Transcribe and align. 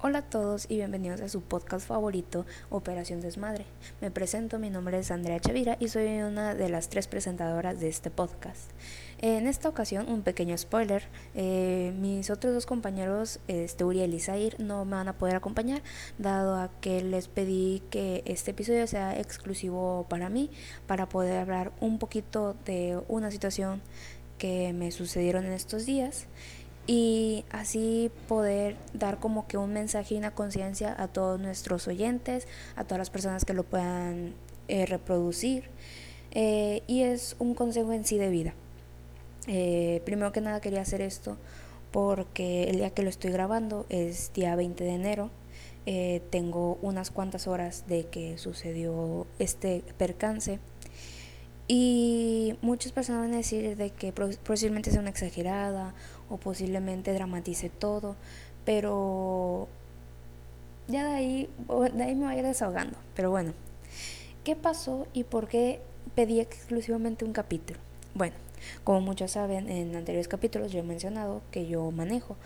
Hola 0.00 0.18
a 0.18 0.22
todos 0.22 0.66
y 0.68 0.76
bienvenidos 0.76 1.20
a 1.22 1.28
su 1.28 1.42
podcast 1.42 1.84
favorito, 1.88 2.46
Operación 2.70 3.20
Desmadre. 3.20 3.64
Me 4.00 4.12
presento, 4.12 4.60
mi 4.60 4.70
nombre 4.70 4.96
es 5.00 5.10
Andrea 5.10 5.40
Chavira 5.40 5.76
y 5.80 5.88
soy 5.88 6.06
una 6.18 6.54
de 6.54 6.68
las 6.68 6.88
tres 6.88 7.08
presentadoras 7.08 7.80
de 7.80 7.88
este 7.88 8.08
podcast. 8.08 8.70
En 9.20 9.48
esta 9.48 9.68
ocasión, 9.68 10.08
un 10.08 10.22
pequeño 10.22 10.56
spoiler, 10.56 11.02
eh, 11.34 11.92
mis 11.98 12.30
otros 12.30 12.54
dos 12.54 12.64
compañeros, 12.64 13.40
este, 13.48 13.82
Uriel 13.82 14.14
y 14.14 14.20
Zair, 14.20 14.54
no 14.60 14.84
me 14.84 14.92
van 14.92 15.08
a 15.08 15.18
poder 15.18 15.34
acompañar, 15.34 15.82
dado 16.16 16.54
a 16.54 16.70
que 16.80 17.02
les 17.02 17.26
pedí 17.26 17.82
que 17.90 18.22
este 18.24 18.52
episodio 18.52 18.86
sea 18.86 19.18
exclusivo 19.18 20.06
para 20.08 20.28
mí, 20.28 20.48
para 20.86 21.08
poder 21.08 21.40
hablar 21.40 21.72
un 21.80 21.98
poquito 21.98 22.54
de 22.66 23.02
una 23.08 23.32
situación 23.32 23.82
que 24.38 24.72
me 24.72 24.92
sucedieron 24.92 25.44
en 25.44 25.54
estos 25.54 25.86
días 25.86 26.28
y 26.88 27.44
así 27.50 28.10
poder 28.28 28.74
dar 28.94 29.18
como 29.20 29.46
que 29.46 29.58
un 29.58 29.74
mensaje 29.74 30.14
y 30.14 30.18
una 30.18 30.30
conciencia 30.30 30.96
a 30.98 31.06
todos 31.06 31.38
nuestros 31.38 31.86
oyentes, 31.86 32.48
a 32.76 32.84
todas 32.84 32.98
las 32.98 33.10
personas 33.10 33.44
que 33.44 33.52
lo 33.52 33.62
puedan 33.62 34.32
eh, 34.68 34.86
reproducir. 34.86 35.64
Eh, 36.30 36.82
y 36.86 37.02
es 37.02 37.36
un 37.38 37.54
consejo 37.54 37.92
en 37.92 38.06
sí 38.06 38.16
de 38.16 38.30
vida. 38.30 38.54
Eh, 39.46 40.00
primero 40.06 40.32
que 40.32 40.40
nada 40.40 40.62
quería 40.62 40.80
hacer 40.80 41.02
esto 41.02 41.36
porque 41.92 42.64
el 42.64 42.76
día 42.76 42.90
que 42.90 43.02
lo 43.02 43.10
estoy 43.10 43.32
grabando 43.32 43.84
es 43.90 44.32
día 44.32 44.56
20 44.56 44.82
de 44.82 44.90
enero. 44.90 45.30
tengo 46.30 46.78
unas 46.82 47.10
cuantas 47.10 47.46
horas 47.46 47.84
de 47.86 48.06
que 48.06 48.38
sucedió 48.38 49.26
este 49.38 49.84
percance. 49.98 50.58
Y 51.66 52.56
muchas 52.62 52.92
personas 52.92 53.22
van 53.22 53.34
a 53.34 53.36
decir 53.38 53.76
de 53.76 53.90
que 53.90 54.10
posiblemente 54.12 54.90
sea 54.90 55.00
una 55.00 55.10
exagerada 55.10 55.94
o 56.30 56.36
posiblemente 56.36 57.12
dramatice 57.12 57.68
todo, 57.68 58.16
pero 58.64 59.68
ya 60.88 61.04
de 61.06 61.14
ahí, 61.14 61.50
de 61.94 62.02
ahí 62.02 62.14
me 62.14 62.26
voy 62.26 62.34
a 62.34 62.38
ir 62.38 62.44
desahogando. 62.44 62.96
Pero 63.14 63.30
bueno, 63.30 63.52
¿qué 64.44 64.56
pasó 64.56 65.06
y 65.12 65.24
por 65.24 65.48
qué 65.48 65.80
pedí 66.14 66.40
exclusivamente 66.40 67.24
un 67.24 67.32
capítulo? 67.32 67.78
Bueno, 68.14 68.34
como 68.84 69.00
muchos 69.00 69.32
saben, 69.32 69.68
en 69.70 69.94
anteriores 69.94 70.28
capítulos 70.28 70.72
yo 70.72 70.80
he 70.80 70.82
mencionado 70.82 71.42
que 71.50 71.66
yo 71.66 71.90
manejo, 71.90 72.36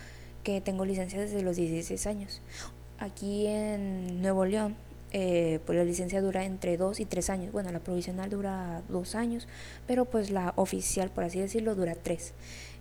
que 0.45 0.61
tengo 0.61 0.85
licencia 0.85 1.21
desde 1.21 1.43
los 1.43 1.57
16 1.57 2.07
años. 2.07 2.41
Aquí 2.99 3.47
en 3.47 4.23
Nuevo 4.23 4.45
León 4.45 4.77
eh, 5.15 5.61
pues 5.67 5.77
la 5.77 5.85
licencia 5.85 6.23
dura 6.23 6.45
entre 6.45 6.79
dos 6.79 6.99
y 6.99 7.05
tres 7.05 7.29
años. 7.29 7.53
Bueno, 7.53 7.71
la 7.71 7.81
provisional 7.81 8.31
dura 8.31 8.83
dos 8.89 9.15
años, 9.15 9.47
pero 9.87 10.07
pues 10.07 10.31
la 10.31 10.55
oficial, 10.57 11.11
por 11.11 11.25
así 11.25 11.39
decirlo, 11.39 11.75
dura 11.75 11.95
tres. 11.95 12.33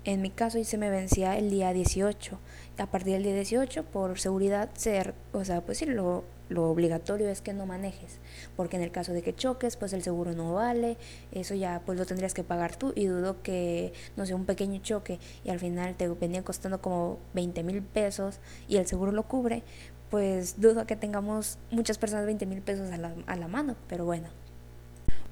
En 0.04 0.22
mi 0.22 0.32
caso, 0.32 0.58
y 0.58 0.64
se 0.64 0.78
me 0.78 0.90
vencía 0.90 1.38
el 1.38 1.50
día 1.50 1.74
18. 1.74 2.40
A 2.78 2.88
partir 2.88 3.14
del 3.14 3.24
día 3.24 3.36
18, 3.36 3.84
por 3.86 4.20
seguridad, 4.20 4.70
ser, 4.74 5.14
o 5.32 5.46
sea, 5.46 5.62
pues 5.62 5.78
sí, 5.78 5.86
lo, 5.86 6.24
lo 6.52 6.70
obligatorio 6.70 7.30
es 7.30 7.42
que 7.42 7.54
no 7.54 7.66
manejes, 7.66 8.20
porque 8.56 8.76
en 8.76 8.84
el 8.84 8.92
caso 8.92 9.14
de 9.14 9.22
que 9.22 9.34
choques, 9.34 9.78
pues 9.78 9.94
el 9.94 10.04
seguro 10.04 10.34
no 10.34 10.54
vale, 10.54 10.98
eso 11.32 11.56
ya 11.56 11.82
pues 11.86 11.98
lo 11.98 12.06
tendrías 12.06 12.34
que 12.34 12.44
pagar 12.44 12.76
tú 12.76 12.92
y 12.96 13.06
dudo 13.06 13.42
que, 13.42 13.94
no 14.18 14.26
sé, 14.26 14.34
un 14.34 14.46
pequeño 14.46 14.82
choque 14.82 15.20
y 15.46 15.50
al 15.50 15.60
final 15.60 15.96
te 15.96 16.10
venía 16.10 16.44
costando 16.44 16.82
como 16.82 17.20
20 17.34 17.64
mil 17.64 17.82
pesos 17.82 18.40
y 18.68 18.78
el 18.78 18.86
seguro 18.86 19.12
lo 19.12 19.28
cubre, 19.28 19.64
pues 20.10 20.60
dudo 20.60 20.86
que 20.86 20.98
tengamos 20.98 21.58
muchas 21.72 21.98
personas 21.98 22.26
20 22.26 22.46
mil 22.46 22.62
pesos 22.62 22.92
a 22.92 22.98
la, 22.98 23.14
a 23.28 23.36
la, 23.38 23.48
mano, 23.48 23.76
pero 23.88 24.04
bueno. 24.06 24.28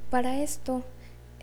Para 0.09 0.41
esto, 0.41 0.83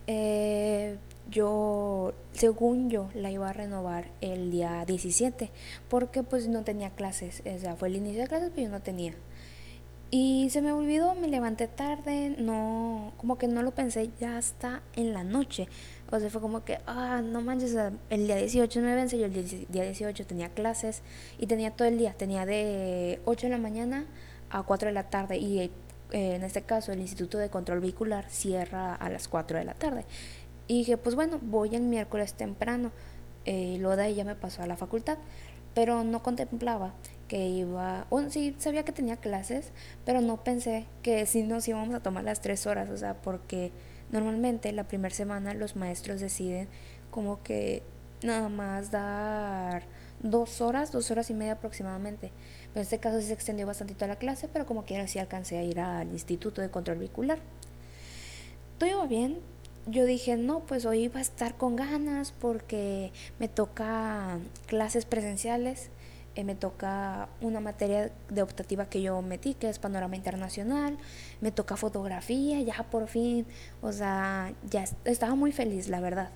eh, 0.07 0.97
yo, 1.29 2.13
según 2.33 2.89
yo, 2.89 3.09
la 3.13 3.31
iba 3.31 3.49
a 3.49 3.53
renovar 3.53 4.11
el 4.21 4.51
día 4.51 4.83
17, 4.85 5.51
porque 5.89 6.23
pues 6.23 6.47
no 6.47 6.63
tenía 6.63 6.89
clases, 6.91 7.43
o 7.45 7.59
sea, 7.59 7.75
fue 7.75 7.89
el 7.89 7.97
inicio 7.97 8.21
de 8.21 8.27
clases, 8.27 8.51
pero 8.53 8.67
yo 8.67 8.71
no 8.71 8.81
tenía. 8.81 9.13
Y 10.09 10.49
se 10.51 10.61
me 10.61 10.71
olvidó, 10.71 11.15
me 11.15 11.27
levanté 11.27 11.67
tarde, 11.67 12.33
no, 12.37 13.11
como 13.17 13.37
que 13.37 13.47
no 13.49 13.61
lo 13.61 13.71
pensé 13.71 14.09
ya 14.21 14.37
hasta 14.37 14.81
en 14.95 15.13
la 15.13 15.25
noche. 15.25 15.67
O 16.09 16.19
sea, 16.19 16.29
fue 16.29 16.39
como 16.39 16.63
que, 16.63 16.79
ah, 16.87 17.21
no 17.21 17.41
manches, 17.41 17.75
el 18.09 18.27
día 18.27 18.37
18 18.37 18.79
me 18.81 18.95
vence, 18.95 19.19
yo 19.19 19.25
el 19.25 19.33
día 19.33 19.83
18 19.83 20.25
tenía 20.25 20.47
clases 20.49 21.01
y 21.37 21.47
tenía 21.47 21.71
todo 21.71 21.89
el 21.89 21.97
día, 21.97 22.13
tenía 22.13 22.45
de 22.45 23.19
8 23.25 23.47
de 23.47 23.51
la 23.51 23.57
mañana 23.57 24.05
a 24.49 24.63
4 24.63 24.87
de 24.87 24.93
la 24.93 25.09
tarde 25.09 25.37
y 25.37 25.59
eh, 25.59 25.71
en 26.11 26.43
este 26.43 26.61
caso 26.61 26.93
el 26.93 27.01
Instituto 27.01 27.37
de 27.37 27.49
Control 27.49 27.81
Vehicular 27.81 28.29
cierra 28.29 28.95
a 28.95 29.09
las 29.09 29.27
4 29.27 29.57
de 29.57 29.65
la 29.65 29.73
tarde. 29.73 30.05
Y 30.67 30.79
dije, 30.79 30.97
pues 30.97 31.15
bueno, 31.15 31.39
voy 31.41 31.75
el 31.75 31.83
miércoles 31.83 32.33
temprano. 32.33 32.91
Eh, 33.45 33.75
y 33.75 33.77
luego 33.77 33.95
de 33.95 34.03
ahí 34.03 34.15
ya 34.15 34.25
me 34.25 34.35
pasó 34.35 34.61
a 34.61 34.67
la 34.67 34.75
facultad, 34.75 35.17
pero 35.73 36.03
no 36.03 36.21
contemplaba 36.21 36.93
que 37.27 37.47
iba, 37.47 38.05
bueno, 38.09 38.29
sí, 38.29 38.55
sabía 38.57 38.83
que 38.83 38.91
tenía 38.91 39.17
clases, 39.17 39.71
pero 40.05 40.21
no 40.21 40.43
pensé 40.43 40.85
que 41.01 41.25
sí 41.25 41.43
nos 41.43 41.67
íbamos 41.67 41.93
a 41.93 42.01
tomar 42.01 42.23
las 42.23 42.41
tres 42.41 42.65
horas, 42.67 42.89
o 42.89 42.97
sea, 42.97 43.15
porque 43.15 43.71
normalmente 44.11 44.71
la 44.71 44.87
primera 44.87 45.13
semana 45.13 45.53
los 45.53 45.75
maestros 45.75 46.19
deciden 46.19 46.67
como 47.09 47.41
que 47.43 47.83
nada 48.23 48.49
más 48.49 48.91
dar 48.91 49.83
dos 50.21 50.61
horas, 50.61 50.91
dos 50.91 51.11
horas 51.11 51.29
y 51.29 51.33
media 51.33 51.53
aproximadamente. 51.53 52.31
Pero 52.69 52.75
en 52.75 52.81
este 52.81 52.99
caso 52.99 53.19
sí 53.19 53.27
se 53.27 53.33
extendió 53.33 53.65
bastante 53.67 54.07
la 54.07 54.15
clase, 54.17 54.47
pero 54.47 54.65
como 54.65 54.83
quiera 54.83 55.07
sí 55.07 55.19
alcancé 55.19 55.57
a 55.57 55.63
ir 55.63 55.79
al 55.79 56.09
Instituto 56.11 56.61
de 56.61 56.69
Control 56.69 56.97
Vehicular. 56.97 57.39
Todo 58.77 58.89
iba 58.89 59.05
bien. 59.05 59.39
Yo 59.89 60.05
dije, 60.05 60.35
no, 60.35 60.59
pues 60.59 60.85
hoy 60.85 61.05
iba 61.05 61.19
a 61.19 61.21
estar 61.21 61.55
con 61.55 61.77
ganas 61.77 62.33
porque 62.33 63.11
me 63.39 63.47
toca 63.47 64.37
clases 64.67 65.05
presenciales 65.05 65.89
eh, 66.37 66.43
me 66.43 66.53
toca 66.53 67.29
una 67.41 67.59
materia 67.59 68.11
de 68.29 68.43
optativa 68.43 68.85
que 68.85 69.01
yo 69.01 69.19
metí, 69.23 69.55
que 69.55 69.69
es 69.69 69.79
panorama 69.79 70.15
internacional, 70.15 70.95
me 71.41 71.51
toca 71.51 71.77
fotografía, 71.77 72.61
ya 72.61 72.85
por 72.91 73.07
fin, 73.07 73.47
o 73.81 73.91
sea, 73.91 74.53
ya 74.69 74.85
estaba 75.05 75.33
muy 75.33 75.51
feliz, 75.51 75.89
la 75.89 75.99
verdad. 75.99 76.29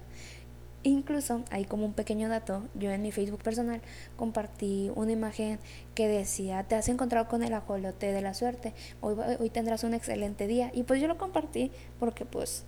Incluso, 0.81 1.43
ahí 1.51 1.65
como 1.65 1.85
un 1.85 1.93
pequeño 1.93 2.29
dato, 2.29 2.63
yo 2.73 2.89
en 2.89 3.03
mi 3.03 3.11
Facebook 3.11 3.43
personal 3.43 3.79
compartí 4.15 4.91
una 4.95 5.11
imagen 5.11 5.59
que 5.93 6.07
decía, 6.07 6.63
te 6.63 6.73
has 6.73 6.89
encontrado 6.89 7.27
con 7.27 7.43
el 7.43 7.53
ajolote 7.53 8.11
de 8.11 8.21
la 8.21 8.33
suerte, 8.33 8.73
hoy, 9.01 9.15
hoy 9.39 9.51
tendrás 9.51 9.83
un 9.83 9.93
excelente 9.93 10.47
día. 10.47 10.71
Y 10.73 10.81
pues 10.81 10.99
yo 10.99 11.07
lo 11.07 11.19
compartí 11.19 11.71
porque 11.99 12.25
pues 12.25 12.65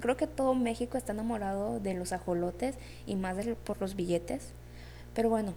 creo 0.00 0.16
que 0.16 0.26
todo 0.26 0.54
México 0.54 0.98
está 0.98 1.12
enamorado 1.12 1.80
de 1.80 1.94
los 1.94 2.12
ajolotes 2.12 2.76
y 3.06 3.16
más 3.16 3.36
por 3.64 3.80
los 3.80 3.96
billetes. 3.96 4.52
Pero 5.14 5.28
bueno, 5.28 5.54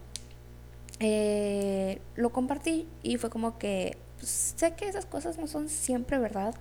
eh, 1.00 2.00
lo 2.16 2.32
compartí 2.32 2.88
y 3.02 3.18
fue 3.18 3.30
como 3.30 3.58
que 3.58 3.98
pues, 4.18 4.54
sé 4.58 4.74
que 4.74 4.88
esas 4.88 5.06
cosas 5.06 5.38
no 5.38 5.48
son 5.48 5.70
siempre 5.70 6.18
verdad, 6.18 6.56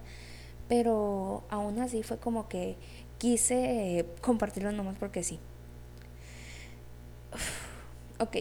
pero 0.68 1.44
aún 1.48 1.80
así 1.80 2.02
fue 2.02 2.18
como 2.18 2.48
que 2.48 2.76
quise 3.18 4.06
compartirlo 4.20 4.72
nomás 4.72 4.96
porque 4.98 5.22
sí. 5.22 5.38
ok, 8.18 8.38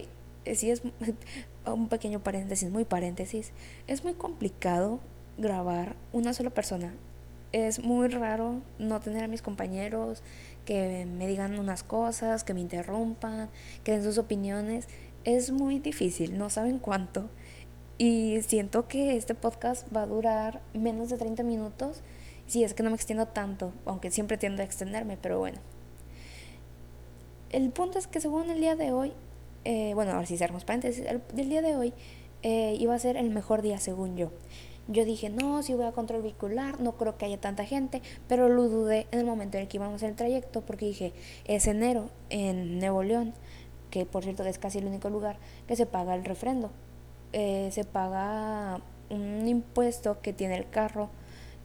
sí 0.54 0.70
es 0.70 0.82
un 1.66 1.88
pequeño 1.88 2.20
paréntesis, 2.20 2.70
muy 2.70 2.84
paréntesis. 2.84 3.52
Es 3.86 4.04
muy 4.04 4.14
complicado 4.14 5.00
grabar 5.38 5.96
una 6.12 6.34
sola 6.34 6.50
persona. 6.50 6.94
Es 7.52 7.84
muy 7.84 8.08
raro 8.08 8.62
no 8.78 9.00
tener 9.00 9.24
a 9.24 9.28
mis 9.28 9.42
compañeros 9.42 10.22
que 10.64 11.06
me 11.06 11.26
digan 11.26 11.58
unas 11.58 11.82
cosas, 11.82 12.44
que 12.44 12.54
me 12.54 12.60
interrumpan, 12.60 13.50
que 13.84 13.92
den 13.92 14.02
sus 14.02 14.18
opiniones 14.18 14.88
es 15.24 15.50
muy 15.50 15.78
difícil, 15.78 16.38
no 16.38 16.50
saben 16.50 16.78
cuánto. 16.78 17.30
Y 17.98 18.40
siento 18.42 18.88
que 18.88 19.16
este 19.16 19.34
podcast 19.34 19.86
va 19.94 20.02
a 20.02 20.06
durar 20.06 20.60
menos 20.74 21.10
de 21.10 21.18
30 21.18 21.42
minutos 21.42 22.02
si 22.46 22.64
es 22.64 22.74
que 22.74 22.82
no 22.82 22.90
me 22.90 22.96
extiendo 22.96 23.26
tanto, 23.28 23.72
aunque 23.84 24.10
siempre 24.10 24.36
tiendo 24.36 24.62
a 24.62 24.64
extenderme, 24.64 25.16
pero 25.16 25.38
bueno. 25.38 25.58
El 27.50 27.70
punto 27.70 27.98
es 27.98 28.06
que 28.06 28.20
según 28.20 28.50
el 28.50 28.60
día 28.60 28.76
de 28.76 28.92
hoy, 28.92 29.12
eh, 29.64 29.92
bueno, 29.94 30.12
ahora 30.12 30.26
sí 30.26 30.36
cerramos 30.36 30.64
paréntesis, 30.64 31.04
el, 31.06 31.48
día 31.48 31.62
de 31.62 31.76
hoy 31.76 31.92
eh, 32.42 32.76
iba 32.80 32.94
a 32.94 32.98
ser 32.98 33.16
el 33.16 33.30
mejor 33.30 33.62
día 33.62 33.78
según 33.78 34.16
yo. 34.16 34.32
Yo 34.92 35.04
dije, 35.04 35.30
no, 35.30 35.62
si 35.62 35.74
voy 35.74 35.86
a 35.86 35.92
control 35.92 36.22
vehicular, 36.22 36.80
no 36.80 36.92
creo 36.92 37.16
que 37.16 37.24
haya 37.24 37.40
tanta 37.40 37.64
gente, 37.64 38.02
pero 38.28 38.48
lo 38.48 38.68
dudé 38.68 39.06
en 39.10 39.20
el 39.20 39.26
momento 39.26 39.56
en 39.56 39.62
el 39.62 39.68
que 39.68 39.78
íbamos 39.78 39.96
hacer 39.96 40.10
el 40.10 40.16
trayecto 40.16 40.60
porque 40.60 40.86
dije, 40.86 41.12
es 41.44 41.66
enero 41.66 42.10
en 42.30 42.78
Nuevo 42.78 43.02
León 43.02 43.34
que 43.92 44.06
por 44.06 44.24
cierto 44.24 44.42
es 44.44 44.58
casi 44.58 44.78
el 44.78 44.86
único 44.86 45.10
lugar 45.10 45.36
que 45.68 45.76
se 45.76 45.86
paga 45.86 46.16
el 46.16 46.24
refrendo. 46.24 46.72
Eh, 47.32 47.68
se 47.72 47.84
paga 47.84 48.80
un 49.10 49.46
impuesto 49.46 50.20
que 50.22 50.32
tiene 50.32 50.56
el 50.56 50.68
carro, 50.68 51.10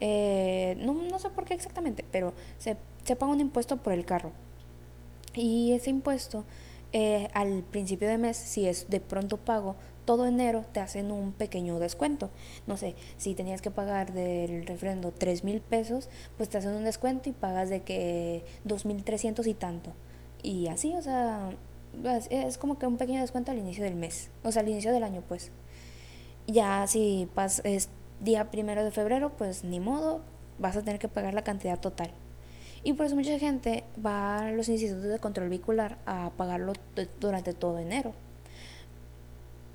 eh, 0.02 0.76
no, 0.80 0.94
no, 0.94 1.18
sé 1.18 1.30
por 1.30 1.46
qué 1.46 1.56
exactamente, 1.56 2.06
pero 2.12 2.34
se, 2.60 2.78
se, 3.04 3.16
paga 3.16 3.32
un 3.32 3.40
impuesto 3.40 3.78
por 3.78 3.94
el 3.94 4.06
carro. 4.06 4.32
Y 5.34 5.72
ese 5.72 5.90
impuesto 5.90 6.44
eh, 6.92 7.30
al 7.34 7.64
principio 7.64 8.08
de 8.08 8.18
mes, 8.18 8.38
si 8.38 8.68
es 8.68 8.90
de 8.90 9.00
pronto 9.00 9.38
pago, 9.38 9.76
todo 10.08 10.26
enero 10.26 10.64
te 10.72 10.80
hacen 10.80 11.12
un 11.12 11.34
pequeño 11.34 11.80
descuento. 11.80 12.30
No 12.66 12.78
sé, 12.78 12.96
si 13.18 13.36
tenías 13.36 13.62
que 13.62 13.72
pagar 13.72 14.14
del 14.14 14.66
refrendo 14.66 15.12
3 15.12 15.44
mil 15.44 15.60
pesos, 15.60 16.08
pues 16.38 16.48
te 16.48 16.58
hacen 16.58 16.72
un 16.72 16.86
descuento 16.86 17.28
y 17.30 17.34
pagas 17.34 17.70
de 17.70 17.82
que 17.82 18.46
2.300 18.66 19.46
y 19.46 19.54
tanto. 19.54 19.92
Y 20.42 20.68
así, 20.68 20.96
o 20.96 21.02
sea, 21.02 21.50
es 22.30 22.58
como 22.58 22.80
que 22.80 22.88
un 22.88 22.96
pequeño 22.96 23.20
descuento 23.20 23.52
al 23.52 23.58
inicio 23.58 23.84
del 23.84 23.96
mes, 23.96 24.30
o 24.44 24.52
sea, 24.54 24.62
al 24.62 24.70
inicio 24.70 24.94
del 24.94 25.04
año, 25.04 25.24
pues. 25.28 25.52
Ya 26.48 26.88
si 26.88 27.28
pas 27.36 27.62
es 27.66 27.90
día 28.22 28.50
primero 28.50 28.86
de 28.86 28.92
febrero, 28.92 29.34
pues 29.38 29.66
ni 29.66 29.82
modo, 29.82 30.22
vas 30.58 30.78
a 30.78 30.84
tener 30.84 31.00
que 31.00 31.10
pagar 31.10 31.34
la 31.34 31.44
cantidad 31.44 31.82
total. 31.82 32.12
Y 32.86 32.94
por 32.94 33.08
eso 33.08 33.16
mucha 33.16 33.38
gente 33.40 33.84
va 34.04 34.40
a 34.40 34.52
los 34.52 34.70
institutos 34.70 35.10
de 35.10 35.20
control 35.20 35.50
vehicular 35.50 35.98
a 36.06 36.32
pagarlo 36.38 36.72
durante 37.20 37.54
todo 37.54 37.80
enero. 37.80 38.14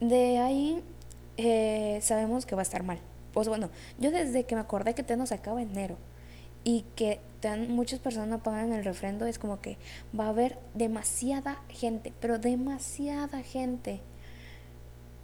De 0.03 0.39
ahí 0.39 0.83
eh, 1.37 2.01
sabemos 2.03 2.45
que 2.45 2.57
va 2.57 2.63
a 2.63 2.65
estar 2.65 2.83
mal. 2.83 2.99
Pues 3.33 3.47
bueno, 3.47 3.71
yo 4.01 4.11
desde 4.11 4.43
que 4.43 4.57
me 4.57 4.61
acordé 4.61 4.95
que 4.95 5.05
te 5.05 5.17
nos 5.17 5.31
acaba 5.31 5.63
enero 5.63 5.97
y 6.65 6.85
que 6.97 7.21
muchas 7.69 8.01
personas 8.01 8.29
no 8.29 8.43
pagan 8.43 8.73
el 8.73 8.85
refrendo, 8.85 9.27
es 9.27 9.39
como 9.39 9.61
que 9.61 9.79
va 10.19 10.27
a 10.27 10.29
haber 10.31 10.59
demasiada 10.75 11.63
gente, 11.69 12.13
pero 12.19 12.41
demasiada 12.41 13.45
gente. 13.45 14.01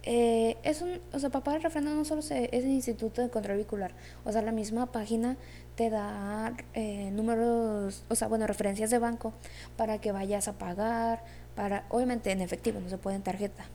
Eh, 0.03 0.55
es 0.63 0.81
un, 0.81 1.01
o 1.11 1.19
sea, 1.19 1.29
para 1.29 1.43
pagar 1.43 1.57
el 1.57 1.63
refrendo 1.63 1.93
no 1.93 2.05
solo 2.05 2.21
es 2.21 2.31
el 2.31 2.65
Instituto 2.65 3.21
de 3.21 3.29
Control 3.29 3.57
Vehicular, 3.57 3.91
o 4.23 4.31
sea, 4.31 4.41
la 4.41 4.53
misma 4.53 4.93
página 4.93 5.35
te 5.75 5.89
da 5.89 6.55
eh, 6.73 7.11
números, 7.11 8.05
o 8.07 8.15
sea, 8.15 8.29
bueno, 8.29 8.47
referencias 8.47 8.91
de 8.91 8.99
banco 8.99 9.33
para 9.75 9.99
que 9.99 10.13
vayas 10.13 10.47
a 10.47 10.53
pagar, 10.53 11.21
para, 11.53 11.85
obviamente 11.89 12.31
en 12.31 12.39
efectivo, 12.39 12.79
no 12.79 12.87
se 12.87 12.97
puede 12.97 13.17
en 13.17 13.23
tarjeta. 13.23 13.65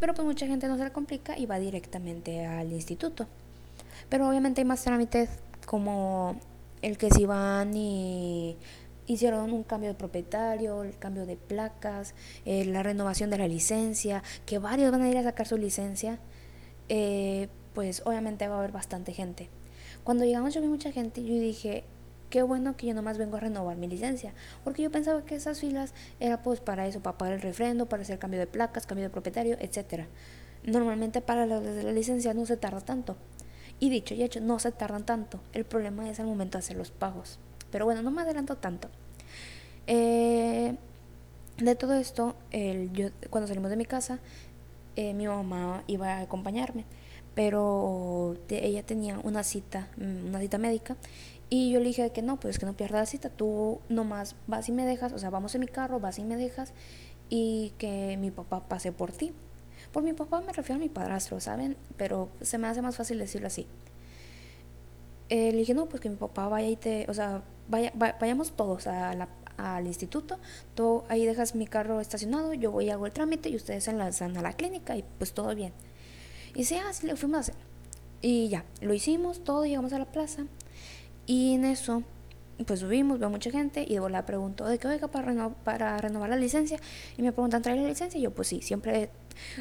Pero 0.00 0.14
pues 0.14 0.26
mucha 0.26 0.46
gente 0.46 0.66
no 0.66 0.76
se 0.76 0.82
la 0.82 0.92
complica 0.92 1.38
y 1.38 1.46
va 1.46 1.58
directamente 1.58 2.46
al 2.46 2.72
instituto. 2.72 3.26
Pero 4.08 4.28
obviamente 4.28 4.62
hay 4.62 4.64
más 4.64 4.82
trámites 4.82 5.28
como 5.66 6.40
el 6.82 6.96
que 6.98 7.10
si 7.10 7.26
van 7.26 7.76
y 7.76 8.56
hicieron 9.06 9.52
un 9.52 9.62
cambio 9.62 9.90
de 9.90 9.94
propietario, 9.94 10.82
el 10.82 10.96
cambio 10.96 11.26
de 11.26 11.36
placas, 11.36 12.14
eh, 12.44 12.64
la 12.64 12.82
renovación 12.82 13.28
de 13.30 13.38
la 13.38 13.48
licencia, 13.48 14.22
que 14.46 14.58
varios 14.58 14.90
van 14.90 15.02
a 15.02 15.10
ir 15.10 15.18
a 15.18 15.22
sacar 15.22 15.46
su 15.46 15.56
licencia, 15.56 16.18
eh, 16.88 17.48
pues 17.74 18.02
obviamente 18.04 18.48
va 18.48 18.56
a 18.56 18.58
haber 18.58 18.72
bastante 18.72 19.12
gente. 19.12 19.48
Cuando 20.04 20.24
llegamos 20.24 20.54
yo 20.54 20.60
vi 20.60 20.68
mucha 20.68 20.92
gente 20.92 21.20
y 21.20 21.26
yo 21.26 21.34
dije, 21.34 21.84
qué 22.30 22.42
bueno 22.42 22.76
que 22.76 22.86
yo 22.86 22.94
nomás 22.94 23.18
vengo 23.18 23.36
a 23.36 23.40
renovar 23.40 23.76
mi 23.76 23.88
licencia, 23.88 24.32
porque 24.64 24.82
yo 24.82 24.90
pensaba 24.90 25.24
que 25.24 25.34
esas 25.34 25.60
filas 25.60 25.92
era 26.20 26.42
pues 26.42 26.60
para 26.60 26.86
eso, 26.86 27.00
para 27.00 27.18
pagar 27.18 27.34
el 27.34 27.42
refrendo, 27.42 27.86
para 27.86 28.02
hacer 28.02 28.18
cambio 28.18 28.40
de 28.40 28.46
placas, 28.46 28.86
cambio 28.86 29.04
de 29.04 29.10
propietario, 29.10 29.56
etcétera. 29.60 30.06
Normalmente 30.64 31.20
para 31.20 31.46
la, 31.46 31.60
la 31.60 31.92
licencia 31.92 32.32
no 32.32 32.46
se 32.46 32.56
tarda 32.56 32.80
tanto. 32.80 33.16
Y 33.78 33.88
dicho 33.90 34.14
y 34.14 34.22
hecho, 34.22 34.40
no 34.40 34.58
se 34.58 34.72
tardan 34.72 35.04
tanto. 35.04 35.40
El 35.52 35.64
problema 35.64 36.08
es 36.08 36.18
el 36.18 36.26
momento 36.26 36.58
de 36.58 36.64
hacer 36.64 36.76
los 36.76 36.90
pagos. 36.90 37.38
Pero 37.70 37.86
bueno, 37.86 38.02
no 38.02 38.10
me 38.10 38.22
adelanto 38.22 38.56
tanto. 38.56 38.88
Eh, 39.86 40.76
de 41.58 41.74
todo 41.74 41.94
esto, 41.94 42.36
el, 42.50 42.92
yo, 42.92 43.08
cuando 43.30 43.48
salimos 43.48 43.70
de 43.70 43.76
mi 43.76 43.84
casa, 43.84 44.18
eh, 44.96 45.14
mi 45.14 45.26
mamá 45.26 45.82
iba 45.86 46.14
a 46.14 46.20
acompañarme, 46.20 46.84
pero 47.34 48.36
ella 48.48 48.84
tenía 48.84 49.18
una 49.18 49.42
cita, 49.44 49.88
mm, 49.96 50.28
una 50.28 50.40
cita 50.40 50.58
médica, 50.58 50.96
y 51.52 51.72
yo 51.72 51.80
le 51.80 51.86
dije 51.86 52.10
que 52.10 52.22
no, 52.22 52.38
pues 52.38 52.60
que 52.60 52.66
no 52.66 52.74
pierda 52.74 53.00
la 53.00 53.06
cita, 53.06 53.28
tú 53.28 53.80
nomás 53.88 54.36
vas 54.46 54.68
y 54.68 54.72
me 54.72 54.86
dejas, 54.86 55.12
o 55.12 55.18
sea, 55.18 55.30
vamos 55.30 55.52
en 55.56 55.62
mi 55.62 55.66
carro, 55.66 55.98
vas 55.98 56.20
y 56.20 56.24
me 56.24 56.36
dejas, 56.36 56.72
y 57.28 57.72
que 57.76 58.16
mi 58.18 58.30
papá 58.30 58.68
pase 58.68 58.92
por 58.92 59.10
ti. 59.10 59.32
Por 59.92 60.04
mi 60.04 60.12
papá 60.12 60.40
me 60.40 60.52
refiero 60.52 60.76
a 60.76 60.78
mi 60.78 60.88
padrastro, 60.88 61.40
¿saben? 61.40 61.76
Pero 61.96 62.28
se 62.40 62.56
me 62.58 62.68
hace 62.68 62.82
más 62.82 62.96
fácil 62.96 63.18
decirlo 63.18 63.48
así. 63.48 63.66
Eh, 65.28 65.50
le 65.50 65.58
dije, 65.58 65.74
no, 65.74 65.86
pues 65.86 66.00
que 66.00 66.08
mi 66.08 66.16
papá 66.16 66.46
vaya 66.48 66.68
y 66.68 66.76
te, 66.76 67.06
o 67.08 67.14
sea, 67.14 67.42
vaya, 67.68 67.92
vayamos 67.96 68.52
todos 68.52 68.86
al 68.86 69.86
instituto, 69.86 70.38
tú 70.76 71.02
ahí 71.08 71.26
dejas 71.26 71.56
mi 71.56 71.66
carro 71.66 72.00
estacionado, 72.00 72.54
yo 72.54 72.70
voy 72.70 72.86
y 72.86 72.90
hago 72.90 73.06
el 73.06 73.12
trámite 73.12 73.48
y 73.48 73.56
ustedes 73.56 73.84
se 73.84 73.90
enlazan 73.90 74.36
a 74.36 74.42
la 74.42 74.52
clínica 74.52 74.96
y 74.96 75.04
pues 75.18 75.32
todo 75.32 75.52
bien. 75.56 75.72
Y 76.54 76.64
sí, 76.64 76.76
así 76.76 77.08
lo 77.08 77.16
fuimos 77.16 77.38
a 77.38 77.40
hacer. 77.40 77.54
Y 78.22 78.48
ya, 78.48 78.64
lo 78.80 78.94
hicimos, 78.94 79.42
todo, 79.42 79.64
llegamos 79.64 79.92
a 79.92 79.98
la 79.98 80.04
plaza 80.04 80.46
y 81.30 81.54
en 81.54 81.64
eso 81.64 82.02
pues 82.66 82.80
subimos, 82.80 83.20
veo 83.20 83.30
mucha 83.30 83.52
gente 83.52 83.84
y 83.88 83.94
de 83.94 84.10
la 84.10 84.26
pregunto 84.26 84.66
de 84.66 84.80
qué 84.80 84.88
oiga 84.88 85.06
para, 85.06 85.48
para 85.50 85.96
renovar 85.96 86.28
la 86.28 86.34
licencia 86.34 86.76
y 87.16 87.22
me 87.22 87.30
preguntan, 87.30 87.62
¿trae 87.62 87.76
la 87.76 87.86
licencia? 87.86 88.18
Y 88.18 88.24
yo 88.24 88.34
pues 88.34 88.48
sí, 88.48 88.62
siempre 88.62 89.10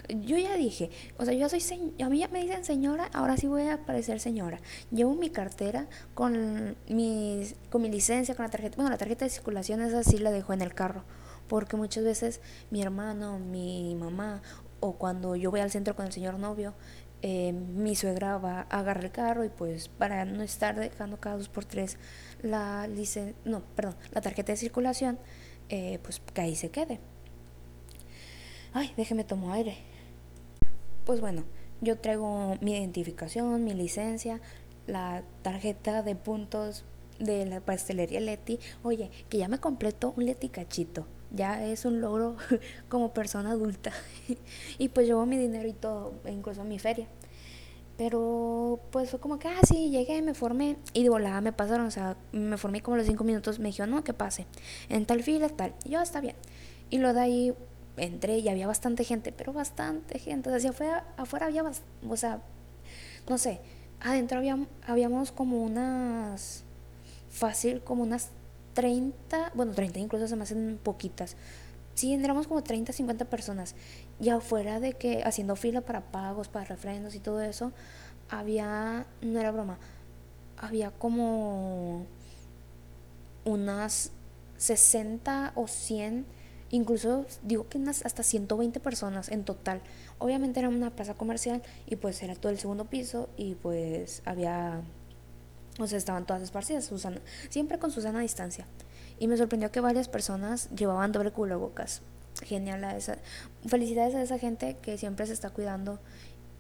yo 0.10 0.36
ya 0.40 0.56
dije, 0.56 0.90
o 1.20 1.26
sea, 1.26 1.36
yo 1.36 1.48
soy 1.48 1.62
a 2.04 2.10
mí 2.10 2.18
ya 2.18 2.28
me 2.30 2.42
dicen 2.42 2.66
señora, 2.66 3.08
ahora 3.14 3.38
sí 3.38 3.46
voy 3.46 3.68
a 3.68 3.86
parecer 3.86 4.20
señora. 4.20 4.60
Llevo 4.90 5.14
mi 5.14 5.30
cartera 5.30 5.88
con 6.16 6.76
mi, 6.90 7.44
con 7.70 7.84
mi 7.84 7.92
licencia, 7.92 8.34
con 8.34 8.46
la 8.46 8.50
tarjeta, 8.50 8.76
bueno, 8.78 8.90
la 8.90 8.98
tarjeta 8.98 9.26
de 9.26 9.30
circulación 9.30 9.80
esa 9.84 10.04
sí 10.04 10.18
la 10.18 10.32
dejo 10.32 10.54
en 10.54 10.64
el 10.64 10.74
carro, 10.74 11.04
porque 11.48 11.78
muchas 11.78 12.04
veces 12.04 12.42
mi 12.72 12.82
hermano, 12.82 13.38
mi 13.38 13.94
mamá, 13.94 14.42
o 14.80 14.94
cuando 14.94 15.36
yo 15.36 15.52
voy 15.52 15.60
al 15.60 15.70
centro 15.70 15.96
con 15.96 16.08
el 16.08 16.12
señor 16.12 16.40
novio, 16.40 16.74
eh, 17.22 17.52
mi 17.52 17.96
suegra 17.96 18.38
va 18.38 18.66
a 18.70 18.80
agarrar 18.80 19.04
el 19.06 19.12
carro 19.12 19.44
y 19.44 19.50
pues 19.50 19.90
para 19.90 20.26
no 20.26 20.42
estar 20.42 20.80
dejando 20.80 21.20
cada 21.20 21.38
dos 21.38 21.50
por 21.50 21.66
tres 21.66 21.98
la 22.42 22.88
licen 22.88 23.36
no, 23.44 23.62
perdón, 23.76 23.96
la 24.12 24.22
tarjeta 24.22 24.54
de 24.54 24.58
circulación, 24.58 25.20
eh, 25.70 26.00
pues 26.04 26.22
que 26.34 26.42
ahí 26.42 26.56
se 26.56 26.70
quede. 26.70 27.00
Ay, 28.74 28.94
déjeme 28.96 29.24
tomar 29.24 29.58
aire. 29.58 29.78
Pues 31.06 31.22
bueno, 31.22 31.44
yo 31.82 31.98
traigo 31.98 32.58
mi 32.62 32.74
identificación, 32.74 33.64
mi 33.64 33.74
licencia, 33.74 34.40
la 34.88 35.24
tarjeta 35.42 36.04
de 36.04 36.16
puntos 36.16 36.86
de 37.20 37.46
la 37.46 37.60
pastelería 37.60 38.20
Leti. 38.20 38.60
Oye, 38.84 39.12
que 39.30 39.38
ya 39.38 39.48
me 39.48 39.60
completo 39.60 40.14
un 40.16 40.26
Leti 40.26 40.50
cachito. 40.50 41.06
Ya 41.32 41.66
es 41.66 41.86
un 41.86 42.02
logro 42.02 42.38
como 42.90 43.14
persona 43.14 43.52
adulta. 43.52 43.92
y 44.78 44.90
pues 44.90 45.08
llevo 45.08 45.26
mi 45.26 45.38
dinero 45.38 45.68
y 45.68 45.74
todo, 45.74 46.14
e 46.26 46.32
incluso 46.32 46.64
mi 46.64 46.80
feria. 46.80 47.08
Pero 47.98 48.80
pues 48.92 49.10
fue 49.10 49.20
como 49.20 49.40
que, 49.40 49.50
ah, 49.50 49.60
sí, 49.68 49.90
llegué, 49.90 50.22
me 50.22 50.34
formé. 50.34 50.78
Y 50.94 51.04
de 51.04 51.10
volada 51.10 51.42
me 51.42 51.52
pasaron, 51.52 51.86
o 51.86 51.92
sea, 51.92 52.16
me 52.32 52.58
formé 52.58 52.82
como 52.82 52.96
los 52.96 53.06
cinco 53.06 53.26
minutos. 53.26 53.60
Me 53.60 53.68
dijeron, 53.68 53.92
no, 53.92 54.04
que 54.06 54.14
pase. 54.14 54.46
En 54.88 55.06
tal 55.06 55.22
fila, 55.22 55.50
tal. 55.50 55.74
Y 55.84 55.90
yo, 55.90 56.00
ah, 56.00 56.04
está 56.04 56.22
bien. 56.22 56.36
Y 56.90 57.00
lo 57.00 57.14
de 57.14 57.20
ahí 57.20 57.54
entré 57.98 58.38
y 58.38 58.50
había 58.50 58.68
bastante 58.68 59.04
gente, 59.04 59.32
pero 59.32 59.54
bastante 59.54 60.18
gente. 60.20 60.50
O 60.50 60.60
sea, 60.60 60.70
afuera, 60.72 61.06
afuera 61.18 61.48
había, 61.48 61.64
o 62.08 62.16
sea, 62.16 62.42
no 63.28 63.38
sé, 63.38 63.60
adentro 64.00 64.38
había, 64.38 64.58
habíamos 64.88 65.32
como 65.32 65.62
unas, 65.64 66.64
fácil, 67.30 67.82
como 67.82 68.04
unas 68.04 68.30
30, 68.74 69.52
bueno, 69.56 69.74
30 69.74 70.00
incluso 70.00 70.28
se 70.28 70.36
me 70.36 70.44
hacen 70.44 70.80
poquitas. 70.82 71.36
Sí, 71.96 72.14
entramos 72.14 72.48
como 72.48 72.64
30, 72.64 72.94
50 72.94 73.26
personas. 73.26 73.76
Y 74.22 74.30
afuera 74.30 74.80
de 74.80 74.94
que 74.94 75.24
haciendo 75.24 75.56
fila 75.56 75.82
para 75.82 76.12
pagos, 76.12 76.48
para 76.48 76.66
refrendos 76.66 77.16
y 77.16 77.20
todo 77.20 77.42
eso, 77.42 77.72
había, 78.30 79.06
no 79.22 79.40
era 79.40 79.52
broma, 79.52 79.80
había 80.58 80.92
como 80.92 82.06
unas 83.46 84.12
60 84.58 85.54
o 85.56 85.68
100 85.68 86.26
incluso 86.72 87.26
digo 87.44 87.68
que 87.68 87.80
hasta 87.80 88.24
120 88.24 88.80
personas 88.80 89.30
en 89.30 89.44
total. 89.44 89.82
Obviamente 90.18 90.60
era 90.60 90.70
una 90.70 90.92
plaza 90.92 91.16
comercial 91.16 91.62
y 91.88 91.96
pues 91.96 92.22
era 92.24 92.36
todo 92.36 92.52
el 92.52 92.60
segundo 92.60 92.86
piso 92.86 93.30
y 93.38 93.56
pues 93.56 94.22
había, 94.26 94.82
o 95.80 95.88
sea, 95.88 95.98
estaban 95.98 96.26
todas 96.26 96.44
esparcidas, 96.44 96.86
Susana, 96.86 97.22
siempre 97.50 97.80
con 97.80 97.92
Susana 97.92 98.20
a 98.20 98.22
distancia. 98.22 98.66
Y 99.18 99.28
me 99.28 99.38
sorprendió 99.38 99.72
que 99.72 99.80
varias 99.80 100.08
personas 100.08 100.70
llevaban 100.76 101.12
doble 101.12 101.32
bocas 101.32 102.02
Genial 102.44 102.84
a 102.84 102.96
esa. 102.96 103.18
Felicidades 103.68 104.16
a 104.16 104.22
esa 104.22 104.40
gente 104.40 104.78
que 104.82 104.98
siempre 104.98 105.26
se 105.26 105.34
está 105.34 105.50
cuidando 105.50 106.00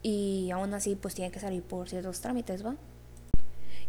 y 0.01 0.49
aún 0.51 0.73
así 0.73 0.95
pues 0.95 1.15
tiene 1.15 1.31
que 1.31 1.39
salir 1.39 1.63
por 1.63 1.89
ciertos 1.89 2.19
trámites, 2.21 2.65
¿va? 2.65 2.75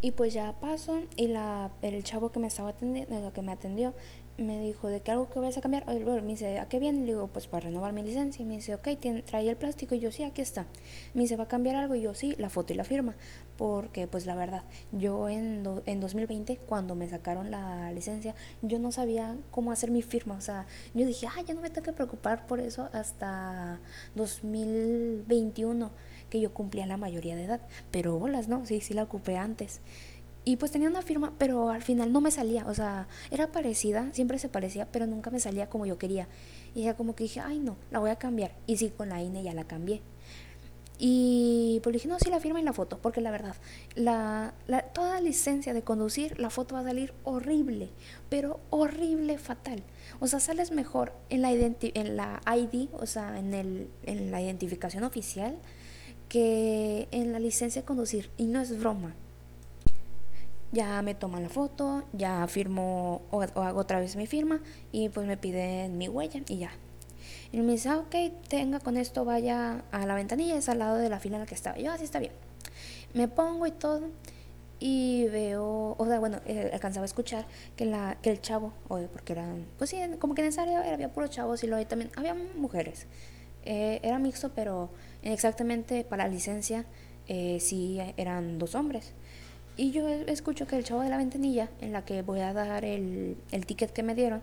Y 0.00 0.12
pues 0.12 0.32
ya 0.32 0.52
paso 0.60 1.02
y 1.16 1.28
la, 1.28 1.70
el 1.82 2.02
chavo 2.04 2.32
que 2.32 2.38
me 2.38 2.46
estaba 2.46 2.70
atendiendo, 2.70 3.32
que 3.32 3.42
me 3.42 3.52
atendió, 3.52 3.92
me 4.38 4.58
dijo 4.60 4.88
de 4.88 5.00
que 5.00 5.10
algo 5.10 5.28
que 5.28 5.38
vayas 5.38 5.58
a 5.58 5.60
cambiar. 5.60 5.86
me 5.86 6.22
dice, 6.22 6.58
¿a 6.58 6.68
qué 6.68 6.78
viene? 6.78 7.00
Le 7.00 7.06
digo, 7.06 7.28
pues 7.28 7.46
para 7.46 7.66
renovar 7.66 7.92
mi 7.92 8.02
licencia. 8.02 8.42
Y 8.42 8.46
me 8.46 8.56
dice, 8.56 8.74
ok, 8.74 8.88
trae 9.26 9.48
el 9.48 9.56
plástico. 9.56 9.94
Y 9.94 10.00
yo, 10.00 10.10
sí, 10.10 10.22
aquí 10.22 10.40
está. 10.40 10.66
Me 11.14 11.22
dice, 11.22 11.36
¿va 11.36 11.44
a 11.44 11.48
cambiar 11.48 11.76
algo? 11.76 11.94
Y 11.94 12.02
yo, 12.02 12.14
sí, 12.14 12.34
la 12.38 12.48
foto 12.48 12.72
y 12.72 12.76
la 12.76 12.84
firma. 12.84 13.14
Porque, 13.60 14.06
pues 14.06 14.24
la 14.24 14.34
verdad, 14.34 14.64
yo 14.90 15.28
en, 15.28 15.62
en 15.84 16.00
2020, 16.00 16.56
cuando 16.66 16.94
me 16.94 17.06
sacaron 17.10 17.50
la 17.50 17.92
licencia, 17.92 18.34
yo 18.62 18.78
no 18.78 18.90
sabía 18.90 19.36
cómo 19.50 19.70
hacer 19.70 19.90
mi 19.90 20.00
firma. 20.00 20.34
O 20.36 20.40
sea, 20.40 20.64
yo 20.94 21.04
dije, 21.04 21.26
ah, 21.26 21.42
ya 21.46 21.52
no 21.52 21.60
me 21.60 21.68
tengo 21.68 21.84
que 21.84 21.92
preocupar 21.92 22.46
por 22.46 22.58
eso 22.58 22.88
hasta 22.94 23.78
2021, 24.14 25.90
que 26.30 26.40
yo 26.40 26.54
cumplía 26.54 26.86
la 26.86 26.96
mayoría 26.96 27.36
de 27.36 27.44
edad. 27.44 27.60
Pero 27.90 28.18
bolas, 28.18 28.48
¿no? 28.48 28.64
Sí, 28.64 28.80
sí 28.80 28.94
la 28.94 29.02
ocupé 29.02 29.36
antes. 29.36 29.82
Y 30.46 30.56
pues 30.56 30.72
tenía 30.72 30.88
una 30.88 31.02
firma, 31.02 31.34
pero 31.36 31.68
al 31.68 31.82
final 31.82 32.14
no 32.14 32.22
me 32.22 32.30
salía. 32.30 32.64
O 32.66 32.72
sea, 32.72 33.08
era 33.30 33.52
parecida, 33.52 34.08
siempre 34.14 34.38
se 34.38 34.48
parecía, 34.48 34.90
pero 34.90 35.06
nunca 35.06 35.30
me 35.30 35.38
salía 35.38 35.68
como 35.68 35.84
yo 35.84 35.98
quería. 35.98 36.28
Y 36.74 36.84
ya 36.84 36.94
como 36.94 37.14
que 37.14 37.24
dije, 37.24 37.40
ay 37.40 37.58
no, 37.58 37.76
la 37.90 37.98
voy 37.98 38.08
a 38.08 38.16
cambiar. 38.16 38.52
Y 38.66 38.78
sí, 38.78 38.88
con 38.88 39.10
la 39.10 39.22
INE 39.22 39.42
ya 39.42 39.52
la 39.52 39.64
cambié. 39.64 40.00
Y 41.02 41.80
pues 41.82 41.94
dije, 41.94 42.08
no, 42.08 42.18
sí, 42.18 42.28
la 42.28 42.40
firma 42.40 42.60
y 42.60 42.62
la 42.62 42.74
foto, 42.74 42.98
porque 42.98 43.22
la 43.22 43.30
verdad, 43.30 43.56
la, 43.94 44.52
la, 44.66 44.82
toda 44.82 45.18
licencia 45.22 45.72
de 45.72 45.80
conducir, 45.80 46.38
la 46.38 46.50
foto 46.50 46.74
va 46.74 46.82
a 46.82 46.84
salir 46.84 47.14
horrible, 47.24 47.88
pero 48.28 48.60
horrible, 48.68 49.38
fatal. 49.38 49.82
O 50.20 50.26
sea, 50.26 50.40
sales 50.40 50.72
mejor 50.72 51.14
en 51.30 51.40
la, 51.40 51.52
en 51.52 52.16
la 52.16 52.42
ID, 52.46 52.90
o 52.92 53.06
sea, 53.06 53.38
en, 53.38 53.54
el, 53.54 53.88
en 54.04 54.30
la 54.30 54.42
identificación 54.42 55.02
oficial, 55.02 55.56
que 56.28 57.08
en 57.12 57.32
la 57.32 57.38
licencia 57.38 57.80
de 57.80 57.86
conducir, 57.86 58.30
y 58.36 58.44
no 58.44 58.60
es 58.60 58.78
broma, 58.78 59.14
ya 60.72 61.00
me 61.00 61.14
toman 61.14 61.42
la 61.42 61.48
foto, 61.48 62.04
ya 62.12 62.46
firmo 62.46 63.22
o, 63.30 63.40
hago 63.40 63.80
otra 63.80 64.00
vez 64.00 64.16
mi 64.16 64.26
firma 64.26 64.60
y 64.92 65.08
pues 65.08 65.26
me 65.26 65.36
piden 65.36 65.98
mi 65.98 66.08
huella 66.08 66.42
y 66.46 66.58
ya. 66.58 66.72
Y 67.52 67.60
me 67.60 67.72
dice, 67.72 67.88
ah, 67.88 67.98
ok, 67.98 68.14
tenga 68.48 68.80
con 68.80 68.96
esto, 68.96 69.24
vaya 69.24 69.82
a 69.90 70.06
la 70.06 70.14
ventanilla, 70.14 70.56
es 70.56 70.68
al 70.68 70.78
lado 70.78 70.96
de 70.96 71.08
la 71.08 71.18
fila 71.18 71.36
en 71.36 71.42
la 71.42 71.46
que 71.46 71.54
estaba. 71.54 71.76
yo, 71.78 71.90
así 71.92 72.04
está 72.04 72.18
bien. 72.20 72.32
Me 73.12 73.26
pongo 73.26 73.66
y 73.66 73.72
todo 73.72 74.08
y 74.80 75.28
veo, 75.28 75.94
o 75.98 76.06
sea, 76.06 76.18
bueno, 76.18 76.40
eh, 76.46 76.70
alcanzaba 76.72 77.04
a 77.04 77.06
escuchar 77.06 77.46
que, 77.76 77.84
la, 77.84 78.16
que 78.22 78.30
el 78.30 78.40
chavo, 78.40 78.72
porque 78.88 79.34
eran, 79.34 79.66
pues 79.76 79.90
sí, 79.90 79.98
como 80.18 80.34
que 80.34 80.40
en 80.40 80.48
esa 80.48 80.62
área 80.62 80.94
había 80.94 81.12
puros 81.12 81.30
chavos 81.30 81.62
y 81.62 81.66
luego 81.66 81.86
también 81.86 82.10
había 82.16 82.34
mujeres. 82.34 83.06
Eh, 83.66 84.00
era 84.02 84.18
mixto, 84.18 84.52
pero 84.54 84.88
exactamente 85.22 86.02
para 86.02 86.24
la 86.24 86.30
licencia 86.30 86.86
eh, 87.28 87.58
sí 87.60 88.00
eran 88.16 88.58
dos 88.58 88.74
hombres. 88.74 89.12
Y 89.76 89.92
yo 89.92 90.08
escucho 90.08 90.66
que 90.66 90.76
el 90.76 90.84
chavo 90.84 91.02
de 91.02 91.10
la 91.10 91.18
ventanilla, 91.18 91.68
en 91.80 91.92
la 91.92 92.04
que 92.04 92.22
voy 92.22 92.40
a 92.40 92.54
dar 92.54 92.84
el, 92.84 93.36
el 93.52 93.66
ticket 93.66 93.92
que 93.92 94.02
me 94.02 94.14
dieron, 94.14 94.42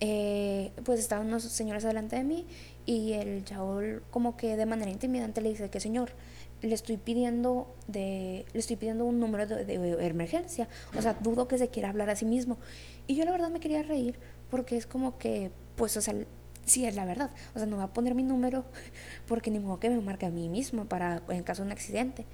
eh, 0.00 0.72
pues 0.84 0.98
estaban 0.98 1.26
unos 1.26 1.42
señores 1.42 1.82
delante 1.82 2.16
de 2.16 2.24
mí 2.24 2.46
y 2.86 3.12
el 3.12 3.44
chavo 3.44 3.80
como 4.10 4.34
que 4.36 4.56
de 4.56 4.64
manera 4.64 4.90
intimidante 4.90 5.42
le 5.42 5.50
dice 5.50 5.68
que 5.68 5.78
señor, 5.78 6.12
le 6.62 6.74
estoy 6.74 6.96
pidiendo 6.96 7.74
de 7.86 8.46
le 8.52 8.60
estoy 8.60 8.76
pidiendo 8.76 9.04
un 9.04 9.20
número 9.20 9.46
de, 9.46 10.06
emergencia. 10.06 10.68
O 10.96 11.02
sea 11.02 11.14
dudo 11.14 11.48
que 11.48 11.58
se 11.58 11.68
quiera 11.68 11.90
hablar 11.90 12.08
a 12.10 12.16
sí 12.16 12.24
mismo 12.24 12.56
y 13.06 13.14
yo 13.14 13.24
la 13.24 13.32
verdad 13.32 13.50
me 13.50 13.60
quería 13.60 13.82
reír 13.82 14.18
porque 14.50 14.76
es 14.76 14.86
como 14.86 15.18
que 15.18 15.50
pues 15.76 15.96
o 15.96 16.00
sea 16.00 16.14
sí 16.64 16.86
es 16.86 16.94
la 16.96 17.04
verdad. 17.04 17.30
O 17.54 17.58
sea 17.58 17.66
no 17.66 17.76
va 17.76 17.84
a 17.84 17.92
poner 17.92 18.14
mi 18.14 18.22
número 18.22 18.64
porque 19.28 19.50
ni 19.50 19.58
modo 19.58 19.80
que 19.80 19.90
me 19.90 20.00
marque 20.00 20.26
a 20.26 20.30
mí 20.30 20.48
mismo 20.48 20.86
para 20.86 21.22
en 21.28 21.42
caso 21.42 21.62
de 21.62 21.66
un 21.66 21.72
accidente. 21.72 22.24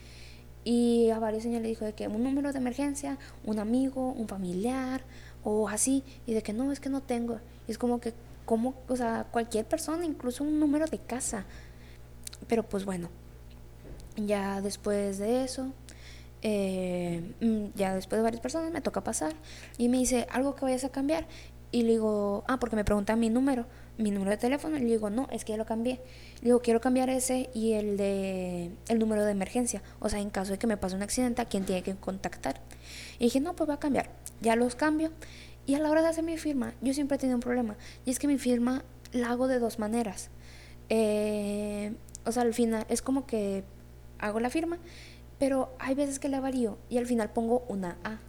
Y 0.63 1.11
a 1.11 1.21
varios 1.21 1.45
señores 1.45 1.63
le 1.63 1.69
dijo 1.69 1.85
de 1.85 1.93
que 1.93 2.09
un 2.09 2.25
número 2.25 2.53
de 2.53 2.59
emergencia, 2.59 3.19
un 3.45 3.61
amigo, 3.61 4.11
un 4.11 4.27
familiar 4.27 5.05
o 5.45 5.69
así. 5.69 6.03
Y 6.27 6.35
de 6.35 6.43
que 6.43 6.53
no, 6.53 6.73
es 6.73 6.81
que 6.81 6.89
no 6.89 7.03
tengo. 7.03 7.39
Es 7.69 7.79
como 7.79 8.01
que, 8.01 8.15
como, 8.45 8.75
o 8.89 8.97
sea, 8.97 9.27
cualquier 9.31 9.67
persona, 9.67 10.05
incluso 10.05 10.45
un 10.45 10.61
número 10.61 10.87
de 10.87 10.99
casa. 10.99 11.45
Pero 12.49 12.63
pues 12.63 12.85
bueno, 12.85 13.09
ya 14.17 14.61
después 14.61 15.19
de 15.19 15.45
eso, 15.45 15.73
eh, 16.43 17.35
mm, 17.41 17.77
ya 17.77 17.95
después 17.95 18.19
de 18.19 18.23
varias 18.23 18.41
personas 18.41 18.73
me 18.73 18.81
toca 18.81 19.03
pasar 19.03 19.35
y 19.79 19.89
me 19.89 19.99
dice 19.99 20.27
algo 20.31 20.55
que 20.55 20.65
vayas 20.65 20.85
a 20.85 20.91
cambiar. 20.91 21.27
Y 21.73 21.83
le 21.83 21.91
digo, 21.91 22.45
ah, 22.47 22.59
porque 22.59 22.77
me 22.77 22.85
pregunta 22.85 23.17
mi 23.17 23.29
número, 23.29 23.67
mi 23.99 24.11
número 24.11 24.31
de 24.31 24.37
teléfono. 24.37 24.77
Y 24.77 24.81
le 24.81 24.87
digo, 24.87 25.11
no, 25.11 25.29
es 25.33 25.45
que 25.45 25.53
ya 25.53 25.59
lo 25.59 25.67
cambié. 25.67 26.01
Le 26.41 26.45
digo, 26.45 26.61
quiero 26.61 26.81
cambiar 26.81 27.11
ese 27.11 27.51
y 27.53 27.73
el 27.73 27.97
de 27.97 28.71
el 28.89 28.99
número 28.99 29.25
de 29.25 29.33
emergencia. 29.33 29.83
O 29.99 30.09
sea, 30.09 30.21
en 30.21 30.31
caso 30.31 30.53
de 30.53 30.59
que 30.59 30.67
me 30.67 30.77
pase 30.77 30.95
un 30.95 31.03
accidente, 31.03 31.43
¿a 31.43 31.47
quién 31.47 31.65
tiene 31.65 31.83
que 31.83 31.95
contactar? 31.97 32.61
Y 33.19 33.25
dije, 33.25 33.41
no, 33.41 33.55
pues 33.55 33.67
voy 33.67 33.75
a 33.75 33.81
cambiar. 33.81 34.11
Ya 34.41 34.55
los 34.57 34.77
cambio. 34.77 35.11
Y 35.67 35.75
a 35.75 35.81
la 35.81 35.91
hora 35.91 36.03
de 36.03 36.09
hacer 36.09 36.25
mi 36.25 36.39
firma, 36.39 36.75
yo 36.81 36.95
siempre 36.95 37.17
he 37.17 37.19
tenido 37.19 37.37
un 37.37 37.43
problema. 37.43 37.77
Y 38.05 38.11
es 38.11 38.19
que 38.19 38.29
mi 38.29 38.39
firma 38.39 38.85
la 39.13 39.31
hago 39.31 39.49
de 39.49 39.59
dos 39.59 39.79
maneras. 39.79 40.31
Eh, 40.89 41.95
o 42.25 42.33
sea, 42.33 42.43
al 42.43 42.55
final 42.55 42.87
es 42.89 43.03
como 43.03 43.27
que 43.27 43.65
hago 44.19 44.41
la 44.41 44.51
firma, 44.51 44.79
pero 45.39 45.75
hay 45.79 45.95
veces 45.95 46.19
que 46.19 46.29
la 46.29 46.41
varío 46.41 46.79
y 46.89 46.99
al 46.99 47.07
final 47.07 47.31
pongo 47.31 47.65
una 47.69 47.99
A. 48.05 48.21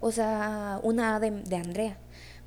O 0.00 0.10
sea, 0.10 0.80
una 0.82 1.16
A 1.16 1.20
de, 1.20 1.30
de 1.30 1.56
Andrea 1.56 1.98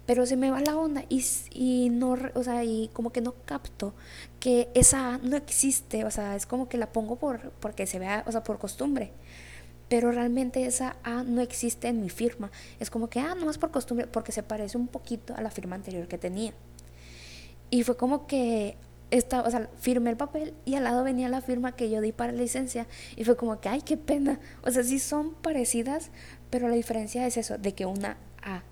pero 0.05 0.25
se 0.25 0.37
me 0.37 0.51
va 0.51 0.61
la 0.61 0.77
onda 0.77 1.03
y, 1.09 1.23
y 1.51 1.89
no, 1.89 2.15
o 2.35 2.43
sea, 2.43 2.63
y 2.63 2.89
como 2.93 3.11
que 3.11 3.21
no 3.21 3.33
capto 3.45 3.93
que 4.39 4.69
esa 4.75 5.17
no 5.19 5.35
existe, 5.35 6.05
o 6.05 6.11
sea, 6.11 6.35
es 6.35 6.45
como 6.45 6.69
que 6.69 6.77
la 6.77 6.91
pongo 6.91 7.15
por, 7.15 7.51
porque 7.53 7.87
se 7.87 7.99
vea, 7.99 8.23
o 8.27 8.31
sea, 8.31 8.43
por 8.43 8.59
costumbre. 8.59 9.13
Pero 9.87 10.11
realmente 10.11 10.65
esa 10.65 10.95
A 11.03 11.23
no 11.23 11.41
existe 11.41 11.87
en 11.87 12.01
mi 12.01 12.09
firma. 12.09 12.51
Es 12.79 12.89
como 12.89 13.09
que, 13.09 13.19
ah, 13.19 13.35
no 13.35 13.45
más 13.45 13.57
por 13.57 13.71
costumbre, 13.71 14.07
porque 14.07 14.31
se 14.31 14.43
parece 14.43 14.77
un 14.77 14.87
poquito 14.87 15.35
a 15.35 15.41
la 15.41 15.51
firma 15.51 15.75
anterior 15.75 16.07
que 16.07 16.17
tenía. 16.17 16.53
Y 17.69 17.83
fue 17.83 17.97
como 17.97 18.27
que 18.27 18.77
estaba, 19.11 19.47
o 19.47 19.51
sea, 19.51 19.69
firmé 19.79 20.09
el 20.09 20.17
papel 20.17 20.53
y 20.65 20.75
al 20.75 20.83
lado 20.83 21.03
venía 21.03 21.29
la 21.29 21.41
firma 21.41 21.75
que 21.75 21.89
yo 21.89 22.01
di 22.01 22.11
para 22.11 22.31
la 22.31 22.39
licencia 22.39 22.87
y 23.15 23.23
fue 23.23 23.37
como 23.37 23.59
que, 23.59 23.69
ay, 23.69 23.81
qué 23.81 23.97
pena. 23.97 24.39
O 24.63 24.71
sea, 24.71 24.83
sí 24.83 24.99
son 24.99 25.33
parecidas, 25.35 26.09
pero 26.49 26.67
la 26.67 26.75
diferencia 26.75 27.25
es 27.27 27.37
eso, 27.37 27.57
de 27.57 27.73
que 27.73 27.85
una 27.85 28.17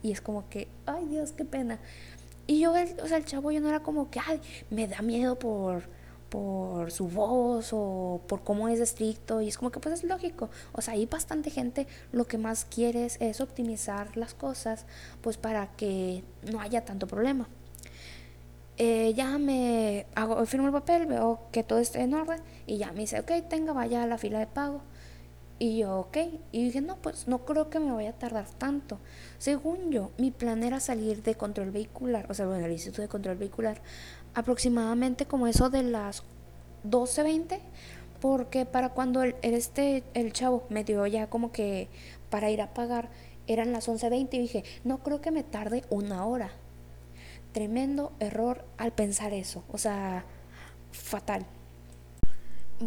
y 0.02 0.12
es 0.12 0.22
como 0.22 0.48
que, 0.50 0.68
ay 0.86 1.06
Dios, 1.08 1.32
qué 1.32 1.46
pena. 1.46 1.80
Y 2.46 2.60
yo, 2.60 2.74
o 2.74 3.08
sea, 3.08 3.18
el 3.18 3.26
chavo 3.26 3.52
yo 3.52 3.62
no 3.62 3.70
era 3.70 3.82
como 3.82 4.10
que, 4.10 4.20
ay, 4.20 4.40
me 4.70 4.88
da 4.88 5.02
miedo 5.02 5.40
por, 5.40 5.84
por 6.34 6.92
su 6.92 7.10
voz 7.10 7.70
o 7.74 8.22
por 8.28 8.44
cómo 8.44 8.68
es 8.68 8.80
estricto. 8.80 9.40
Y 9.40 9.50
es 9.50 9.58
como 9.60 9.70
que, 9.72 9.80
pues 9.80 10.00
es 10.00 10.04
lógico. 10.04 10.50
O 10.72 10.82
sea, 10.82 10.96
hay 10.96 11.06
bastante 11.06 11.52
gente, 11.52 11.86
lo 12.12 12.26
que 12.26 12.40
más 12.40 12.66
quieres 12.66 13.18
es 13.22 13.40
optimizar 13.40 14.18
las 14.18 14.34
cosas, 14.34 14.88
pues 15.22 15.38
para 15.38 15.68
que 15.78 16.24
no 16.52 16.60
haya 16.60 16.86
tanto 16.86 17.06
problema. 17.06 17.48
Eh, 18.78 19.14
ya 19.16 19.38
me 19.38 20.08
hago, 20.16 20.44
firmo 20.48 20.66
el 20.66 20.74
papel, 20.74 21.06
veo 21.06 21.42
que 21.52 21.64
todo 21.64 21.78
esté 21.78 22.02
en 22.02 22.16
orden 22.16 22.40
y 22.66 22.78
ya 22.78 22.92
me 22.94 23.02
dice, 23.02 23.20
ok, 23.20 23.32
tenga, 23.48 23.72
vaya 23.72 24.02
a 24.02 24.08
la 24.08 24.18
fila 24.18 24.40
de 24.40 24.48
pago. 24.48 24.82
Y 25.60 25.78
yo, 25.78 26.00
ok. 26.00 26.18
Y 26.52 26.64
dije, 26.64 26.82
no, 26.82 26.98
pues 26.98 27.28
no 27.28 27.46
creo 27.46 27.70
que 27.70 27.80
me 27.80 27.92
vaya 27.92 28.10
a 28.10 28.14
tardar 28.14 28.50
tanto. 28.58 28.98
Según 29.38 29.92
yo, 29.92 30.10
mi 30.18 30.32
plan 30.32 30.64
era 30.64 30.80
salir 30.80 31.22
de 31.22 31.36
control 31.36 31.70
vehicular, 31.70 32.26
o 32.28 32.34
sea, 32.34 32.48
bueno, 32.48 32.66
el 32.66 32.72
Instituto 32.72 33.04
de 33.04 33.08
Control 33.08 33.38
Vehicular, 33.38 33.80
aproximadamente 34.34 35.26
como 35.26 35.48
eso 35.48 35.70
de 35.70 35.84
las 35.84 36.24
12.20, 36.90 37.60
porque 38.20 38.66
para 38.66 38.90
cuando 38.90 39.24
el, 39.24 39.36
este, 39.42 40.04
el 40.14 40.34
chavo 40.34 40.66
me 40.70 40.84
dio 40.84 41.06
ya 41.08 41.30
como 41.30 41.52
que 41.52 41.90
para 42.30 42.50
ir 42.50 42.62
a 42.62 42.74
pagar, 42.74 43.10
eran 43.48 43.72
las 43.72 43.88
11.20 43.88 44.30
y 44.34 44.40
dije, 44.40 44.64
no 44.84 45.00
creo 45.00 45.22
que 45.22 45.32
me 45.32 45.44
tarde 45.44 45.84
una 45.90 46.26
hora. 46.26 46.52
Tremendo 47.52 48.14
error 48.20 48.66
al 48.78 48.94
pensar 48.94 49.34
eso, 49.34 49.64
o 49.72 49.78
sea, 49.78 50.26
fatal 50.92 51.46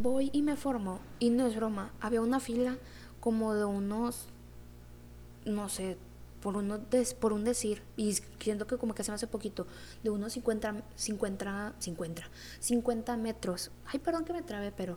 voy 0.02 0.30
y 0.32 0.42
me 0.42 0.56
formo, 0.56 1.00
y 1.18 1.30
no 1.30 1.46
es 1.46 1.56
broma, 1.56 1.92
había 2.00 2.20
una 2.20 2.40
fila 2.40 2.76
como 3.20 3.54
de 3.54 3.64
unos, 3.64 4.28
no 5.44 5.68
sé, 5.68 5.96
por, 6.52 7.32
un 7.32 7.44
decir, 7.44 7.82
y 7.96 8.12
siento 8.38 8.66
que 8.66 8.76
como 8.76 8.94
que 8.94 9.02
se 9.02 9.10
me 9.10 9.16
hace 9.16 9.26
poquito, 9.26 9.66
de 10.04 10.10
unos 10.10 10.32
50, 10.34 10.84
50, 10.94 11.74
50, 11.78 12.22
50 12.60 13.16
metros. 13.16 13.72
Ay, 13.86 13.98
perdón 13.98 14.24
que 14.24 14.32
me 14.32 14.42
trabe, 14.42 14.70
pero 14.70 14.96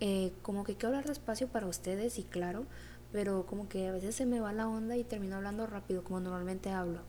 eh, 0.00 0.32
como 0.42 0.62
que 0.62 0.74
quiero 0.74 0.88
hablar 0.88 1.06
despacio 1.06 1.48
para 1.48 1.66
ustedes, 1.66 2.18
y 2.18 2.22
claro, 2.22 2.66
pero 3.10 3.46
como 3.46 3.68
que 3.68 3.88
a 3.88 3.92
veces 3.92 4.14
se 4.14 4.26
me 4.26 4.38
va 4.38 4.52
la 4.52 4.68
onda 4.68 4.96
y 4.96 5.02
termino 5.02 5.36
hablando 5.36 5.66
rápido, 5.66 6.04
como 6.04 6.20
normalmente 6.20 6.70
hablo. 6.70 7.00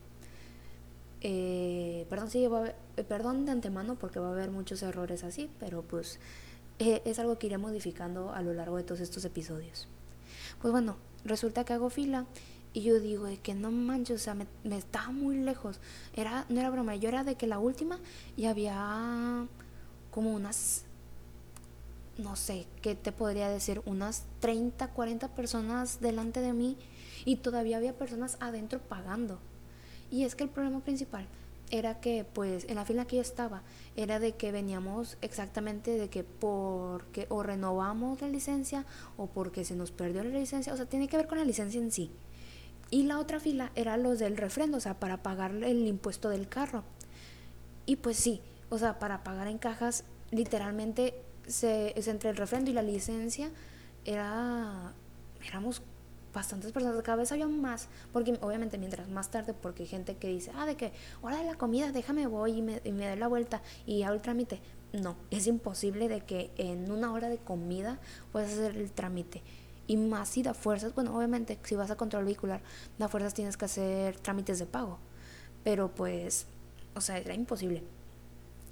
Eh, 1.22 2.08
perdón, 2.10 2.32
sí, 2.32 2.48
perdón 3.08 3.46
de 3.46 3.52
antemano 3.52 3.96
porque 3.96 4.20
va 4.20 4.30
a 4.30 4.32
haber 4.32 4.50
muchos 4.50 4.82
errores 4.82 5.24
así, 5.24 5.50
pero 5.60 5.82
pues 5.82 6.20
eh, 6.80 7.02
es 7.06 7.20
algo 7.20 7.38
que 7.38 7.48
iré 7.48 7.58
modificando 7.58 8.32
a 8.32 8.42
lo 8.42 8.54
largo 8.54 8.78
de 8.78 8.84
todos 8.84 9.02
estos 9.02 9.26
episodios. 9.26 9.88
Pues 10.62 10.72
bueno, 10.72 10.98
resulta 11.26 11.64
que 11.64 11.74
hago 11.74 11.90
fila 11.90 12.26
y 12.78 12.84
yo 12.84 13.00
digo 13.00 13.26
de 13.26 13.38
que 13.38 13.56
no 13.56 13.72
manches, 13.72 14.22
o 14.22 14.24
sea, 14.24 14.36
me, 14.36 14.46
estaba 14.78 15.10
muy 15.10 15.38
lejos. 15.38 15.80
Era, 16.14 16.46
no 16.48 16.60
era 16.60 16.70
broma, 16.70 16.96
yo 16.96 17.10
era 17.10 17.24
de 17.24 17.34
que 17.34 17.48
la 17.48 17.58
última 17.58 17.98
y 18.36 18.46
había 18.46 19.48
como 20.12 20.32
unas, 20.32 20.84
no 22.20 22.36
sé, 22.36 22.68
¿qué 22.84 22.94
te 22.94 23.12
podría 23.12 23.50
decir? 23.50 23.82
Unas 23.86 24.26
30, 24.42 24.90
40 24.90 25.30
personas 25.30 26.02
delante 26.02 26.40
de 26.40 26.54
mí 26.54 26.78
y 27.26 27.38
todavía 27.38 27.78
había 27.78 27.98
personas 27.98 28.38
adentro 28.42 28.78
pagando. 28.78 29.40
Y 30.12 30.26
es 30.26 30.36
que 30.36 30.44
el 30.44 30.52
problema 30.52 30.82
principal 30.82 31.26
era 31.72 32.00
que 32.00 32.28
pues 32.32 32.66
en 32.70 32.76
la 32.76 32.86
fila 32.86 33.06
que 33.06 33.16
yo 33.16 33.24
estaba 33.24 33.64
era 33.96 34.20
de 34.20 34.34
que 34.34 34.52
veníamos 34.52 35.18
exactamente 35.24 35.98
de 35.98 36.10
que 36.10 36.24
porque 36.24 37.26
o 37.30 37.42
renovamos 37.42 38.22
la 38.22 38.28
licencia 38.28 38.86
o 39.18 39.26
porque 39.26 39.66
se 39.66 39.76
nos 39.76 39.90
perdió 39.90 40.24
la 40.24 40.30
licencia, 40.30 40.72
o 40.74 40.78
sea, 40.78 40.86
tiene 40.86 41.08
que 41.08 41.18
ver 41.18 41.26
con 41.26 41.40
la 41.40 41.44
licencia 41.44 41.82
en 41.82 41.92
sí. 41.92 42.12
Y 42.90 43.04
la 43.04 43.20
otra 43.20 43.40
fila 43.40 43.72
era 43.76 43.98
los 43.98 44.20
del 44.20 44.38
refrendo, 44.38 44.78
o 44.78 44.82
sea, 44.82 45.00
para 45.00 45.22
pagar 45.24 45.52
el 45.52 45.88
impuesto 45.88 46.30
del 46.30 46.48
carro. 46.48 46.84
Y 47.86 47.98
pues 47.98 48.18
sí, 48.18 48.42
o 48.70 48.78
sea, 48.78 49.00
para 49.00 49.24
pagar 49.24 49.48
en 49.48 49.58
cajas, 49.58 50.04
literalmente 50.32 51.22
se, 51.48 51.98
es 51.98 52.08
entre 52.08 52.30
el 52.30 52.38
refrendo 52.38 52.72
y 52.72 52.74
la 52.74 52.82
licencia 52.82 53.52
era 54.06 54.94
éramos 55.46 55.82
bastantes 56.34 56.72
personas, 56.72 57.02
cada 57.02 57.18
vez 57.18 57.32
había 57.32 57.48
más, 57.48 57.88
porque 58.14 58.38
obviamente 58.42 58.78
mientras 58.78 59.10
más 59.10 59.32
tarde, 59.32 59.54
porque 59.54 59.84
hay 59.84 59.90
gente 59.90 60.18
que 60.18 60.28
dice, 60.28 60.52
ah, 60.56 60.66
de 60.66 60.76
que, 60.76 60.92
hora 61.22 61.38
de 61.38 61.46
la 61.46 61.56
comida, 61.56 61.92
déjame 61.92 62.28
voy 62.28 62.60
y 62.60 62.62
me, 62.62 62.82
y 62.84 62.92
me 62.92 63.08
doy 63.08 63.18
la 63.18 63.28
vuelta 63.28 63.62
y 63.86 64.04
hago 64.04 64.14
el 64.14 64.22
trámite. 64.22 64.60
No, 64.94 65.16
es 65.32 65.48
imposible 65.48 66.08
de 66.08 66.22
que 66.22 66.52
en 66.58 66.92
una 66.92 67.12
hora 67.12 67.30
de 67.30 67.38
comida 67.38 68.00
puedas 68.32 68.54
hacer 68.54 68.78
el 68.78 68.92
trámite. 68.92 69.42
Y 69.88 69.96
más 69.98 70.30
si 70.30 70.44
da 70.44 70.54
fuerzas, 70.54 70.94
bueno, 70.94 71.16
obviamente 71.16 71.58
si 71.64 71.76
vas 71.76 71.90
a 71.90 71.96
control 71.96 72.26
vehicular, 72.26 72.62
da 73.00 73.08
fuerzas 73.08 73.34
tienes 73.34 73.56
que 73.56 73.66
hacer 73.66 74.20
trámites 74.20 74.60
de 74.60 74.66
pago. 74.66 75.00
Pero 75.64 75.90
pues, 75.96 76.46
o 76.94 77.02
sea, 77.02 77.18
era 77.18 77.34
imposible. 77.34 77.84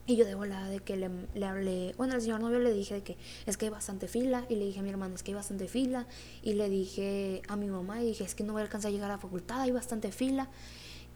Y 0.07 0.17
yo 0.17 0.25
de 0.25 0.35
volada 0.35 0.69
de 0.69 0.81
que 0.81 0.97
le, 0.97 1.09
le, 1.33 1.45
hablé, 1.45 1.95
bueno, 1.97 2.13
al 2.13 2.21
señor 2.21 2.39
novio 2.39 2.59
le 2.59 2.71
dije 2.73 2.93
de 2.93 3.01
que 3.01 3.17
es 3.47 3.57
que 3.57 3.65
hay 3.65 3.71
bastante 3.71 4.07
fila. 4.07 4.45
Y 4.49 4.55
le 4.55 4.65
dije 4.65 4.81
a 4.81 4.83
mi 4.83 4.89
hermano, 4.89 5.15
es 5.15 5.23
que 5.23 5.31
hay 5.31 5.35
bastante 5.35 5.67
fila. 5.67 6.05
Y 6.43 6.53
le 6.53 6.69
dije 6.69 7.41
a 7.47 7.55
mi 7.55 7.67
mamá, 7.67 8.03
y 8.03 8.07
dije, 8.07 8.23
es 8.23 8.35
que 8.35 8.43
no 8.43 8.53
voy 8.53 8.61
a 8.61 8.65
alcanzar 8.65 8.89
a 8.89 8.91
llegar 8.91 9.09
a 9.09 9.15
la 9.15 9.19
facultad, 9.19 9.61
hay 9.61 9.71
bastante 9.71 10.11
fila. 10.11 10.49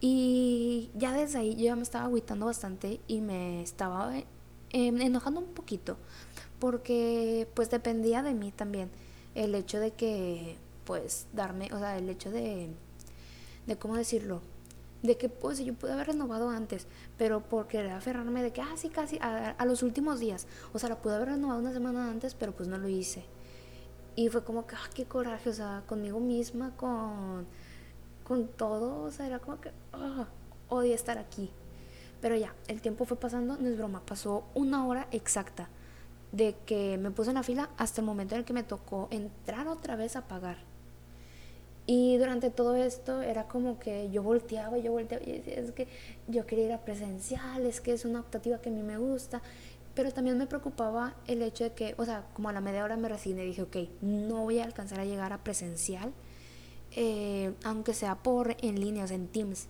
Y 0.02 0.90
ya 0.96 1.14
desde 1.14 1.40
ahí 1.40 1.56
yo 1.56 1.66
ya 1.66 1.76
me 1.76 1.84
estaba 1.84 2.06
agüitando 2.06 2.46
bastante 2.46 3.02
y 3.08 3.20
me 3.20 3.62
estaba 3.62 4.18
eh, 4.18 4.26
enojando 4.72 5.42
un 5.42 5.54
poquito. 5.54 5.98
Porque 6.58 7.48
pues 7.54 7.70
dependía 7.70 8.24
de 8.24 8.34
mí 8.34 8.52
también 8.52 8.90
el 9.40 9.56
hecho 9.56 9.80
de 9.80 9.92
que, 9.92 10.58
pues, 10.84 11.28
darme, 11.32 11.70
o 11.74 11.80
sea, 11.80 11.98
el 11.98 12.10
hecho 12.10 12.30
de, 12.30 12.70
de 13.68 13.78
cómo 13.78 13.96
decirlo, 13.96 14.42
de 15.02 15.18
que 15.18 15.30
pues 15.30 15.60
yo 15.60 15.74
pude 15.74 15.94
haber 15.94 16.08
renovado 16.08 16.50
antes, 16.50 16.88
pero 17.18 17.40
por 17.40 17.68
querer 17.68 17.92
aferrarme 17.94 18.44
de 18.44 18.52
que, 18.52 18.62
ah, 18.62 18.74
sí, 18.76 18.90
casi, 18.90 19.18
a, 19.22 19.56
los 19.66 19.82
últimos 19.82 20.20
días. 20.20 20.46
O 20.74 20.80
sea, 20.80 20.90
la 20.90 21.02
pude 21.02 21.16
haber 21.16 21.30
renovado 21.30 21.62
una 21.62 21.72
semana 21.72 22.10
antes, 22.12 22.36
pero 22.36 22.52
pues 22.52 22.68
no 22.68 22.78
lo 22.78 22.90
hice. 22.90 23.24
Y 24.18 24.28
fue 24.28 24.44
como 24.44 24.68
que, 24.68 24.76
ah, 24.76 24.90
qué 24.94 25.06
coraje, 25.06 25.50
o 25.50 25.54
sea, 25.54 25.84
conmigo 25.88 26.20
misma, 26.20 26.76
con, 26.76 27.48
con 28.26 28.50
todo, 28.50 29.04
o 29.04 29.12
sea, 29.12 29.26
era 29.26 29.40
como 29.40 29.62
que, 29.62 29.72
ah, 29.94 30.28
odio 30.68 30.94
estar 30.94 31.18
aquí. 31.18 31.50
Pero 32.20 32.36
ya, 32.36 32.54
el 32.68 32.82
tiempo 32.82 33.06
fue 33.06 33.16
pasando, 33.16 33.56
no 33.58 33.70
es 33.70 33.78
broma, 33.78 34.02
pasó 34.06 34.44
una 34.54 34.86
hora 34.86 35.08
exacta 35.12 35.70
de 36.32 36.56
que 36.66 36.98
me 36.98 37.12
puse 37.12 37.32
en 37.32 37.36
la 37.36 37.44
fila 37.44 37.70
hasta 37.78 38.02
el 38.02 38.08
momento 38.08 38.36
en 38.36 38.40
el 38.40 38.46
que 38.46 38.54
me 38.54 38.64
tocó 38.64 39.08
entrar 39.12 39.68
otra 39.68 39.96
vez 39.96 40.16
a 40.16 40.28
pagar. 40.28 40.58
Y 41.86 42.18
durante 42.18 42.52
todo 42.52 42.76
esto 42.76 43.24
era 43.24 43.48
como 43.48 43.80
que 43.80 44.12
yo 44.12 44.22
volteaba 44.22 44.78
yo 44.78 44.92
volteaba 44.92 45.24
y 45.26 45.32
decía, 45.32 45.56
es 45.56 45.72
que 45.72 45.88
yo 46.28 46.46
quería 46.46 46.66
ir 46.66 46.74
a 46.74 46.82
presencial, 46.82 47.66
es 47.66 47.82
que 47.82 47.94
es 47.94 48.06
una 48.06 48.20
optativa 48.20 48.60
que 48.60 48.70
a 48.70 48.72
mí 48.72 48.84
me 48.84 49.00
gusta, 49.00 49.42
pero 49.96 50.12
también 50.12 50.38
me 50.38 50.46
preocupaba 50.46 51.16
el 51.26 51.42
hecho 51.42 51.64
de 51.64 51.74
que, 51.74 51.96
o 51.98 52.06
sea, 52.06 52.26
como 52.34 52.50
a 52.50 52.54
la 52.54 52.62
media 52.62 52.84
hora 52.84 52.96
me 52.96 53.10
resigné 53.10 53.44
dije, 53.44 53.64
ok, 53.64 53.76
no 54.02 54.44
voy 54.44 54.60
a 54.60 54.66
alcanzar 54.66 55.00
a 55.00 55.06
llegar 55.06 55.34
a 55.34 55.44
presencial, 55.44 56.14
eh, 56.96 57.54
aunque 57.64 57.94
sea 57.94 58.16
por 58.16 58.56
en 58.62 58.80
línea, 58.80 59.06
o 59.06 59.08
en 59.08 59.28
Teams. 59.28 59.68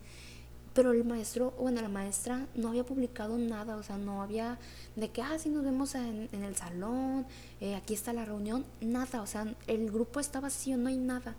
Pero 0.80 0.94
el 0.94 1.04
maestro, 1.04 1.54
bueno, 1.60 1.82
la 1.82 1.90
maestra 1.90 2.48
no 2.56 2.70
había 2.70 2.86
publicado 2.86 3.38
nada, 3.38 3.76
o 3.76 3.84
sea, 3.84 3.98
no 3.98 4.22
había 4.22 4.58
de 4.96 5.10
que, 5.10 5.22
ah, 5.22 5.38
sí, 5.38 5.50
nos 5.50 5.66
vemos 5.66 5.94
en, 5.94 6.30
el 6.32 6.56
salón, 6.56 7.26
eh, 7.60 7.76
aquí 7.76 7.94
está 7.94 8.14
la 8.14 8.24
reunión, 8.24 8.64
nada, 8.80 9.22
o 9.22 9.28
sea, 9.28 9.54
el 9.68 9.92
grupo 9.92 10.22
estaba 10.22 10.44
vacío, 10.44 10.78
no 10.78 10.88
hay 10.88 10.96
nada. 10.96 11.36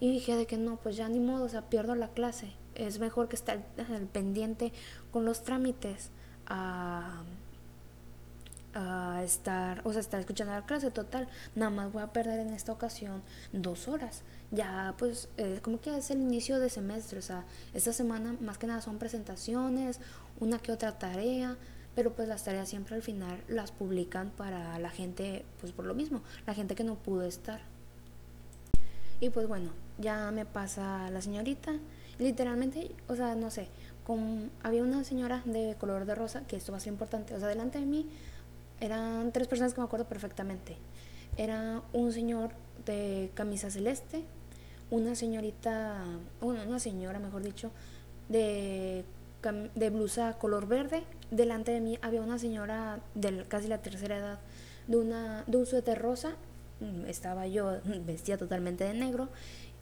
Y 0.00 0.10
dije 0.10 0.36
de 0.36 0.46
que 0.46 0.56
no, 0.56 0.76
pues 0.76 0.96
ya 0.96 1.06
ni 1.10 1.20
modo, 1.20 1.44
o 1.44 1.48
sea, 1.50 1.68
pierdo 1.68 1.94
la 1.94 2.08
clase. 2.08 2.54
Es 2.74 2.98
mejor 2.98 3.28
que 3.28 3.36
estar 3.36 3.62
pendiente 4.10 4.72
con 5.10 5.26
los 5.26 5.42
trámites 5.42 6.08
a, 6.46 7.24
a 8.72 9.20
estar, 9.22 9.82
o 9.84 9.92
sea, 9.92 10.00
estar 10.00 10.18
escuchando 10.18 10.54
la 10.54 10.64
clase 10.64 10.90
total. 10.90 11.28
Nada 11.54 11.70
más 11.70 11.92
voy 11.92 12.04
a 12.04 12.06
perder 12.14 12.40
en 12.40 12.54
esta 12.54 12.72
ocasión 12.72 13.22
dos 13.52 13.86
horas. 13.86 14.22
Ya, 14.52 14.94
pues, 14.98 15.28
como 15.62 15.80
que 15.80 15.96
es 15.96 16.10
el 16.10 16.20
inicio 16.20 16.60
de 16.60 16.68
semestre, 16.68 17.18
o 17.18 17.22
sea, 17.22 17.44
esta 17.72 17.92
semana 17.92 18.36
más 18.40 18.58
que 18.58 18.66
nada 18.66 18.82
son 18.82 18.98
presentaciones, 18.98 19.98
una 20.40 20.58
que 20.58 20.72
otra 20.72 20.98
tarea, 20.98 21.56
pero 21.94 22.12
pues 22.12 22.28
las 22.28 22.44
tareas 22.44 22.68
siempre 22.68 22.94
al 22.94 23.02
final 23.02 23.42
las 23.48 23.72
publican 23.72 24.30
para 24.30 24.78
la 24.78 24.90
gente, 24.90 25.44
pues 25.60 25.72
por 25.72 25.86
lo 25.86 25.94
mismo, 25.94 26.22
la 26.46 26.54
gente 26.54 26.74
que 26.74 26.84
no 26.84 26.96
pudo 26.96 27.22
estar. 27.22 27.60
Y 29.20 29.30
pues 29.30 29.46
bueno, 29.46 29.70
ya 29.98 30.30
me 30.32 30.44
pasa 30.44 31.10
la 31.10 31.22
señorita. 31.22 31.74
Literalmente, 32.18 32.94
o 33.08 33.16
sea, 33.16 33.34
no 33.34 33.50
sé, 33.50 33.68
con, 34.04 34.50
había 34.62 34.82
una 34.82 35.04
señora 35.04 35.42
de 35.44 35.76
color 35.78 36.04
de 36.06 36.14
rosa, 36.14 36.46
que 36.46 36.56
esto 36.56 36.72
va 36.72 36.78
a 36.78 36.80
ser 36.80 36.92
importante. 36.92 37.34
O 37.34 37.38
sea, 37.38 37.48
delante 37.48 37.78
de 37.78 37.86
mí 37.86 38.08
eran 38.80 39.32
tres 39.32 39.48
personas 39.48 39.74
que 39.74 39.80
me 39.80 39.86
acuerdo 39.86 40.06
perfectamente. 40.06 40.76
Era 41.36 41.82
un 41.92 42.12
señor 42.12 42.50
de 42.84 43.30
camisa 43.34 43.70
celeste, 43.70 44.24
una 44.92 45.16
señorita, 45.16 46.04
una 46.40 46.78
señora, 46.78 47.18
mejor 47.18 47.42
dicho, 47.42 47.72
de, 48.28 49.04
de 49.74 49.90
blusa 49.90 50.38
color 50.38 50.68
verde. 50.68 51.02
Delante 51.32 51.72
de 51.72 51.80
mí 51.80 51.98
había 52.00 52.22
una 52.22 52.38
señora 52.38 53.00
de 53.16 53.44
casi 53.48 53.66
la 53.66 53.78
tercera 53.78 54.18
edad, 54.18 54.38
de, 54.86 54.98
una, 54.98 55.42
de 55.48 55.56
un 55.56 55.66
suéter 55.66 56.00
rosa 56.00 56.36
Mm, 56.82 57.06
estaba 57.06 57.46
yo 57.46 57.78
vestida 58.06 58.36
totalmente 58.36 58.82
de 58.84 58.94
negro 58.94 59.28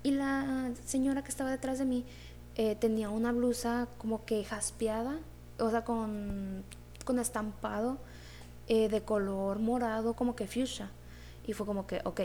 y 0.03 0.11
la 0.13 0.71
señora 0.85 1.23
que 1.23 1.31
estaba 1.31 1.51
detrás 1.51 1.79
de 1.79 1.87
mí 1.87 2.05
eh, 2.57 2.75
tenía 2.77 3.09
una 3.09 3.33
blusa 3.33 3.89
como 3.97 4.25
que 4.27 4.45
jaspeada, 4.45 5.19
o 5.59 5.71
sea, 5.71 5.85
con, 5.85 6.63
con 7.05 7.19
estampado 7.19 7.99
eh, 8.69 8.89
de 8.89 9.03
color 9.03 9.61
morado, 9.61 10.15
como 10.15 10.37
que 10.37 10.47
fuchsia. 10.47 10.91
Y 11.47 11.55
fue 11.55 11.65
como 11.67 11.87
que, 11.87 12.01
ok, 12.05 12.21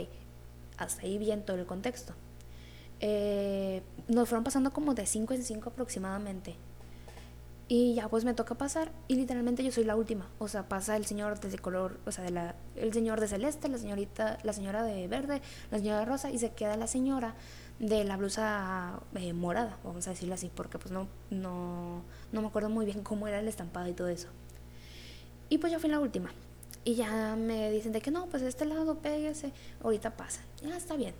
hasta 0.76 1.02
ahí 1.02 1.16
bien 1.16 1.44
todo 1.44 1.56
el 1.56 1.66
contexto. 1.66 2.12
Eh, 3.00 3.82
nos 4.08 4.28
fueron 4.28 4.44
pasando 4.44 4.72
como 4.72 4.94
de 4.94 5.06
5 5.06 5.34
en 5.34 5.42
5 5.42 5.68
aproximadamente. 5.70 6.56
Y 7.68 7.94
ya 7.94 8.08
pues 8.08 8.24
me 8.24 8.32
toca 8.32 8.54
pasar 8.54 8.92
y 9.08 9.16
literalmente 9.16 9.64
yo 9.64 9.72
soy 9.72 9.82
la 9.82 9.96
última. 9.96 10.28
O 10.38 10.46
sea, 10.46 10.68
pasa 10.68 10.96
el 10.96 11.04
señor 11.04 11.40
de 11.40 11.58
color, 11.58 11.98
o 12.06 12.12
sea, 12.12 12.22
de 12.22 12.30
la, 12.30 12.54
el 12.76 12.92
señor 12.92 13.20
de 13.20 13.26
celeste, 13.26 13.68
la 13.68 13.78
señorita, 13.78 14.38
la 14.44 14.52
señora 14.52 14.84
de 14.84 15.08
verde, 15.08 15.42
la 15.72 15.78
señora 15.78 15.98
de 15.98 16.04
rosa 16.04 16.30
y 16.30 16.38
se 16.38 16.52
queda 16.52 16.76
la 16.76 16.86
señora 16.86 17.34
de 17.80 18.04
la 18.04 18.16
blusa 18.16 19.00
eh, 19.16 19.32
morada, 19.32 19.78
vamos 19.84 20.06
a 20.06 20.10
decirlo 20.10 20.34
así, 20.34 20.50
porque 20.54 20.78
pues 20.78 20.92
no, 20.92 21.08
no, 21.30 22.02
no 22.32 22.40
me 22.40 22.46
acuerdo 22.46 22.70
muy 22.70 22.86
bien 22.86 23.02
cómo 23.02 23.26
era 23.26 23.40
el 23.40 23.48
estampado 23.48 23.88
y 23.88 23.92
todo 23.94 24.08
eso. 24.08 24.28
Y 25.48 25.58
pues 25.58 25.72
yo 25.72 25.80
fui 25.80 25.90
la 25.90 25.98
última. 25.98 26.30
Y 26.84 26.94
ya 26.94 27.34
me 27.34 27.70
dicen 27.72 27.90
de 27.90 28.00
que 28.00 28.12
no, 28.12 28.26
pues 28.26 28.42
de 28.42 28.48
este 28.48 28.64
lado, 28.64 28.98
pégase, 28.98 29.52
ahorita 29.82 30.16
pasa. 30.16 30.40
Ya 30.62 30.76
está 30.76 30.94
bien. 30.94 31.14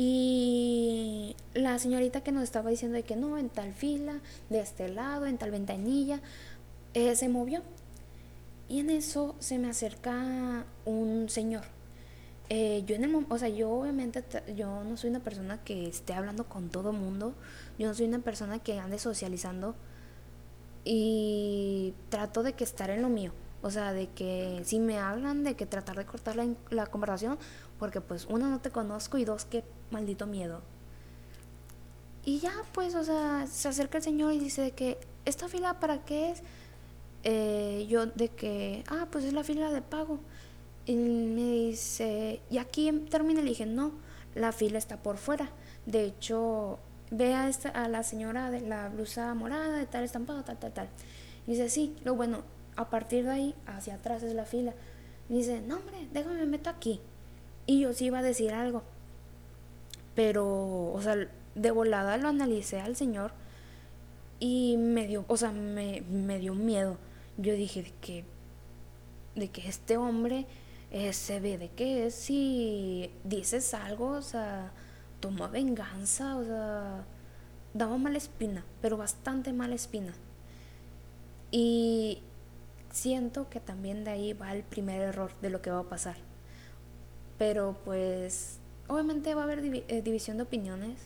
Y 0.00 1.34
la 1.54 1.76
señorita 1.80 2.20
que 2.20 2.30
nos 2.30 2.44
estaba 2.44 2.70
diciendo 2.70 2.94
de 2.94 3.02
que 3.02 3.16
no, 3.16 3.36
en 3.36 3.48
tal 3.48 3.74
fila, 3.74 4.20
de 4.48 4.60
este 4.60 4.88
lado, 4.88 5.26
en 5.26 5.38
tal 5.38 5.50
ventanilla, 5.50 6.20
eh, 6.94 7.16
se 7.16 7.28
movió. 7.28 7.62
Y 8.68 8.78
en 8.78 8.90
eso 8.90 9.34
se 9.40 9.58
me 9.58 9.68
acerca 9.68 10.64
un 10.84 11.28
señor. 11.28 11.64
Eh, 12.48 12.84
yo 12.86 12.94
en 12.94 13.04
el 13.04 13.26
o 13.28 13.38
sea, 13.38 13.48
yo 13.48 13.72
obviamente 13.72 14.22
yo 14.54 14.84
no 14.84 14.96
soy 14.96 15.10
una 15.10 15.18
persona 15.18 15.64
que 15.64 15.88
esté 15.88 16.12
hablando 16.12 16.44
con 16.44 16.68
todo 16.68 16.92
mundo. 16.92 17.34
Yo 17.76 17.88
no 17.88 17.94
soy 17.94 18.06
una 18.06 18.20
persona 18.20 18.60
que 18.60 18.78
ande 18.78 19.00
socializando. 19.00 19.74
Y 20.84 21.92
trato 22.08 22.44
de 22.44 22.52
que 22.52 22.62
estar 22.62 22.88
en 22.90 23.02
lo 23.02 23.08
mío. 23.08 23.32
O 23.62 23.72
sea, 23.72 23.92
de 23.92 24.06
que 24.10 24.62
si 24.64 24.78
me 24.78 24.98
hablan, 24.98 25.42
de 25.42 25.56
que 25.56 25.66
tratar 25.66 25.96
de 25.96 26.06
cortar 26.06 26.36
la, 26.36 26.46
la 26.70 26.86
conversación, 26.86 27.36
porque 27.78 28.00
pues 28.00 28.26
uno 28.28 28.48
no 28.48 28.60
te 28.60 28.70
conozco 28.70 29.18
y 29.18 29.24
dos 29.24 29.44
que 29.44 29.64
maldito 29.90 30.26
miedo. 30.26 30.62
Y 32.24 32.40
ya, 32.40 32.52
pues, 32.72 32.94
o 32.94 33.04
sea, 33.04 33.46
se 33.46 33.68
acerca 33.68 33.98
el 33.98 34.04
señor 34.04 34.32
y 34.32 34.38
dice 34.38 34.62
de 34.62 34.70
que, 34.72 34.98
¿esta 35.24 35.48
fila 35.48 35.80
para 35.80 36.04
qué 36.04 36.30
es? 36.30 36.42
Eh, 37.24 37.86
yo 37.88 38.06
de 38.06 38.28
que, 38.28 38.84
ah, 38.88 39.06
pues 39.10 39.24
es 39.24 39.32
la 39.32 39.44
fila 39.44 39.70
de 39.70 39.80
pago. 39.82 40.18
Y 40.84 40.94
me 40.94 41.42
dice, 41.42 42.40
y 42.50 42.58
aquí 42.58 42.90
termina 43.10 43.40
le 43.40 43.50
dije, 43.50 43.66
no, 43.66 43.92
la 44.34 44.52
fila 44.52 44.78
está 44.78 44.98
por 44.98 45.16
fuera. 45.16 45.50
De 45.86 46.04
hecho, 46.04 46.78
ve 47.10 47.34
a, 47.34 47.48
esta, 47.48 47.70
a 47.70 47.88
la 47.88 48.02
señora 48.02 48.50
de 48.50 48.60
la 48.60 48.88
blusa 48.88 49.32
morada, 49.34 49.76
de 49.76 49.86
tal 49.86 50.04
estampado, 50.04 50.44
tal, 50.44 50.58
tal, 50.58 50.72
tal. 50.72 50.88
Y 51.46 51.52
dice, 51.52 51.70
sí, 51.70 51.96
lo 52.04 52.14
bueno, 52.14 52.42
a 52.76 52.90
partir 52.90 53.24
de 53.24 53.30
ahí, 53.30 53.54
hacia 53.66 53.94
atrás 53.94 54.22
es 54.22 54.34
la 54.34 54.44
fila. 54.44 54.74
Dice, 55.28 55.60
no, 55.60 55.76
hombre, 55.76 56.08
déjame, 56.12 56.36
me 56.36 56.46
meto 56.46 56.70
aquí. 56.70 57.00
Y 57.68 57.80
yo 57.80 57.92
sí 57.92 58.06
iba 58.06 58.20
a 58.20 58.22
decir 58.22 58.54
algo. 58.54 58.82
Pero, 60.14 60.90
o 60.90 61.00
sea, 61.02 61.28
de 61.54 61.70
volada 61.70 62.16
lo 62.16 62.28
analicé 62.28 62.80
al 62.80 62.96
Señor 62.96 63.30
y 64.40 64.76
me 64.78 65.06
dio, 65.06 65.26
o 65.28 65.36
sea, 65.36 65.52
me, 65.52 66.00
dio 66.40 66.54
miedo. 66.54 66.96
Yo 67.36 67.52
dije 67.52 67.82
de 67.82 67.92
que, 68.00 68.24
de 69.34 69.50
que 69.50 69.68
este 69.68 69.98
hombre 69.98 70.46
eh, 70.90 71.12
se 71.12 71.40
ve 71.40 71.58
de 71.58 71.68
que 71.68 72.10
si 72.10 73.10
dices 73.24 73.74
algo, 73.74 74.12
o 74.12 74.22
sea, 74.22 74.72
toma 75.20 75.48
venganza, 75.48 76.36
o 76.36 76.44
sea, 76.44 77.04
daba 77.74 77.98
mala 77.98 78.16
espina, 78.16 78.64
pero 78.80 78.96
bastante 78.96 79.52
mala 79.52 79.74
espina. 79.74 80.14
Y 81.50 82.22
siento 82.90 83.50
que 83.50 83.60
también 83.60 84.04
de 84.04 84.10
ahí 84.12 84.32
va 84.32 84.54
el 84.54 84.62
primer 84.62 85.02
error 85.02 85.32
de 85.42 85.50
lo 85.50 85.60
que 85.60 85.70
va 85.70 85.80
a 85.80 85.88
pasar. 85.90 86.27
Pero 87.38 87.76
pues 87.84 88.58
obviamente 88.88 89.34
va 89.34 89.42
a 89.42 89.44
haber 89.44 89.60
eh, 89.64 90.02
división 90.02 90.36
de 90.38 90.42
opiniones, 90.42 90.98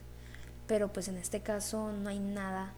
pero 0.66 0.92
pues 0.92 1.08
en 1.08 1.18
este 1.18 1.40
caso 1.40 1.92
no 1.92 2.08
hay 2.08 2.18
nada 2.18 2.72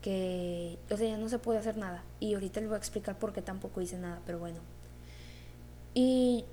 que, 0.00 0.78
o 0.90 0.96
sea, 0.96 1.08
ya 1.08 1.16
no 1.16 1.28
se 1.28 1.38
puede 1.38 1.58
hacer 1.58 1.76
nada. 1.76 2.04
Y 2.20 2.34
ahorita 2.34 2.60
les 2.60 2.68
voy 2.68 2.76
a 2.76 2.78
explicar 2.78 3.18
por 3.18 3.32
qué 3.32 3.42
tampoco 3.42 3.80
hice 3.80 3.98
nada, 3.98 4.20
pero 4.26 4.38
bueno. 4.38 4.60
Y 5.94 6.44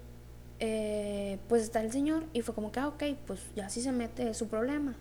eh, 0.59 1.39
pues 1.49 1.63
está 1.63 1.81
el 1.81 1.91
señor 1.91 2.23
y 2.33 2.41
fue 2.41 2.55
como 2.55 2.71
que, 2.71 2.79
ah, 2.79 2.87
ok, 2.87 3.03
pues 3.27 3.41
ya 3.55 3.69
si 3.69 3.81
se 3.81 3.91
mete 3.91 4.33
su 4.33 4.47
problema. 4.47 4.95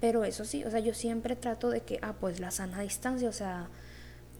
Pero 0.00 0.24
eso 0.24 0.44
sí, 0.44 0.64
o 0.64 0.70
sea, 0.70 0.80
yo 0.80 0.92
siempre 0.92 1.36
trato 1.36 1.70
de 1.70 1.82
que, 1.82 1.98
ah, 2.02 2.14
pues 2.18 2.40
la 2.40 2.50
sana 2.50 2.80
distancia, 2.80 3.28
o 3.28 3.32
sea, 3.32 3.68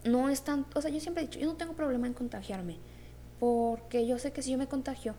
no 0.05 0.29
es 0.29 0.43
tan, 0.43 0.67
o 0.75 0.81
sea, 0.83 0.91
yo 0.91 1.01
siempre 1.01 1.23
he 1.23 1.27
dicho, 1.27 1.39
yo 1.39 1.47
no 1.47 1.57
tengo 1.57 1.75
problema 1.75 2.07
en 2.07 2.13
contagiarme, 2.15 2.77
porque 3.41 4.07
yo 4.07 4.19
sé 4.19 4.33
que 4.33 4.43
si 4.43 4.51
yo 4.51 4.59
me 4.59 4.67
contagio, 4.67 5.15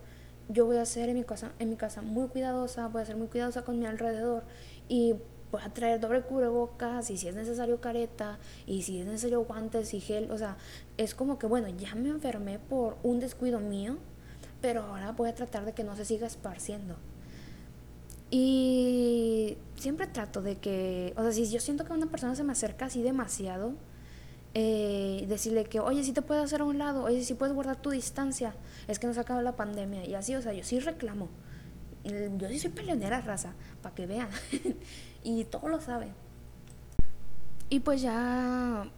yo 0.48 0.66
voy 0.66 0.76
a 0.76 0.84
ser 0.84 1.08
en 1.08 1.16
mi 1.16 1.24
casa, 1.24 1.52
en 1.58 1.70
mi 1.70 1.76
casa 1.76 2.02
muy 2.02 2.28
cuidadosa, 2.28 2.88
voy 2.88 3.02
a 3.02 3.06
ser 3.06 3.16
muy 3.16 3.28
cuidadosa 3.28 3.62
con 3.62 3.78
mi 3.78 3.86
alrededor 3.86 4.44
y 4.88 5.14
voy 5.50 5.62
a 5.64 5.72
traer 5.72 6.00
doble 6.00 6.22
cubrebocas 6.22 7.10
y 7.10 7.16
si 7.16 7.28
es 7.28 7.34
necesario 7.34 7.80
careta 7.80 8.38
y 8.66 8.82
si 8.82 9.00
es 9.00 9.06
necesario 9.06 9.44
guantes 9.44 9.94
y 9.94 10.00
gel, 10.00 10.30
o 10.30 10.38
sea, 10.38 10.56
es 10.96 11.14
como 11.14 11.38
que 11.38 11.46
bueno, 11.46 11.68
ya 11.68 11.94
me 11.94 12.10
enfermé 12.10 12.58
por 12.58 12.96
un 13.02 13.20
descuido 13.20 13.60
mío, 13.60 13.96
pero 14.60 14.82
ahora 14.82 15.12
voy 15.12 15.28
a 15.28 15.34
tratar 15.34 15.64
de 15.64 15.72
que 15.72 15.84
no 15.84 15.96
se 15.96 16.04
siga 16.04 16.26
esparciendo. 16.26 16.96
Y 18.30 19.56
siempre 19.76 20.08
trato 20.08 20.42
de 20.42 20.56
que, 20.56 21.14
o 21.16 21.22
sea, 21.22 21.32
si 21.32 21.48
yo 21.48 21.60
siento 21.60 21.84
que 21.84 21.92
una 21.92 22.06
persona 22.06 22.34
se 22.34 22.42
me 22.42 22.52
acerca 22.52 22.86
así 22.86 23.02
demasiado, 23.02 23.74
eh, 24.58 25.26
decirle 25.28 25.64
que, 25.66 25.80
oye, 25.80 26.02
si 26.02 26.14
te 26.14 26.22
puedes 26.22 26.42
hacer 26.42 26.62
a 26.62 26.64
un 26.64 26.78
lado, 26.78 27.04
oye, 27.04 27.22
si 27.22 27.34
puedes 27.34 27.54
guardar 27.54 27.76
tu 27.76 27.90
distancia, 27.90 28.54
es 28.88 28.98
que 28.98 29.06
nos 29.06 29.18
acaba 29.18 29.42
la 29.42 29.54
pandemia. 29.54 30.06
Y 30.06 30.14
así, 30.14 30.34
o 30.34 30.40
sea, 30.40 30.54
yo 30.54 30.64
sí 30.64 30.80
reclamo. 30.80 31.28
Yo 32.04 32.48
sí 32.48 32.58
soy 32.58 32.70
peleonera, 32.70 33.20
raza, 33.20 33.52
para 33.82 33.94
que 33.94 34.06
vean. 34.06 34.30
y 35.22 35.44
todo 35.44 35.68
lo 35.68 35.78
sabe. 35.82 36.08
Y 37.68 37.80
pues 37.80 38.00
ya, 38.00 38.90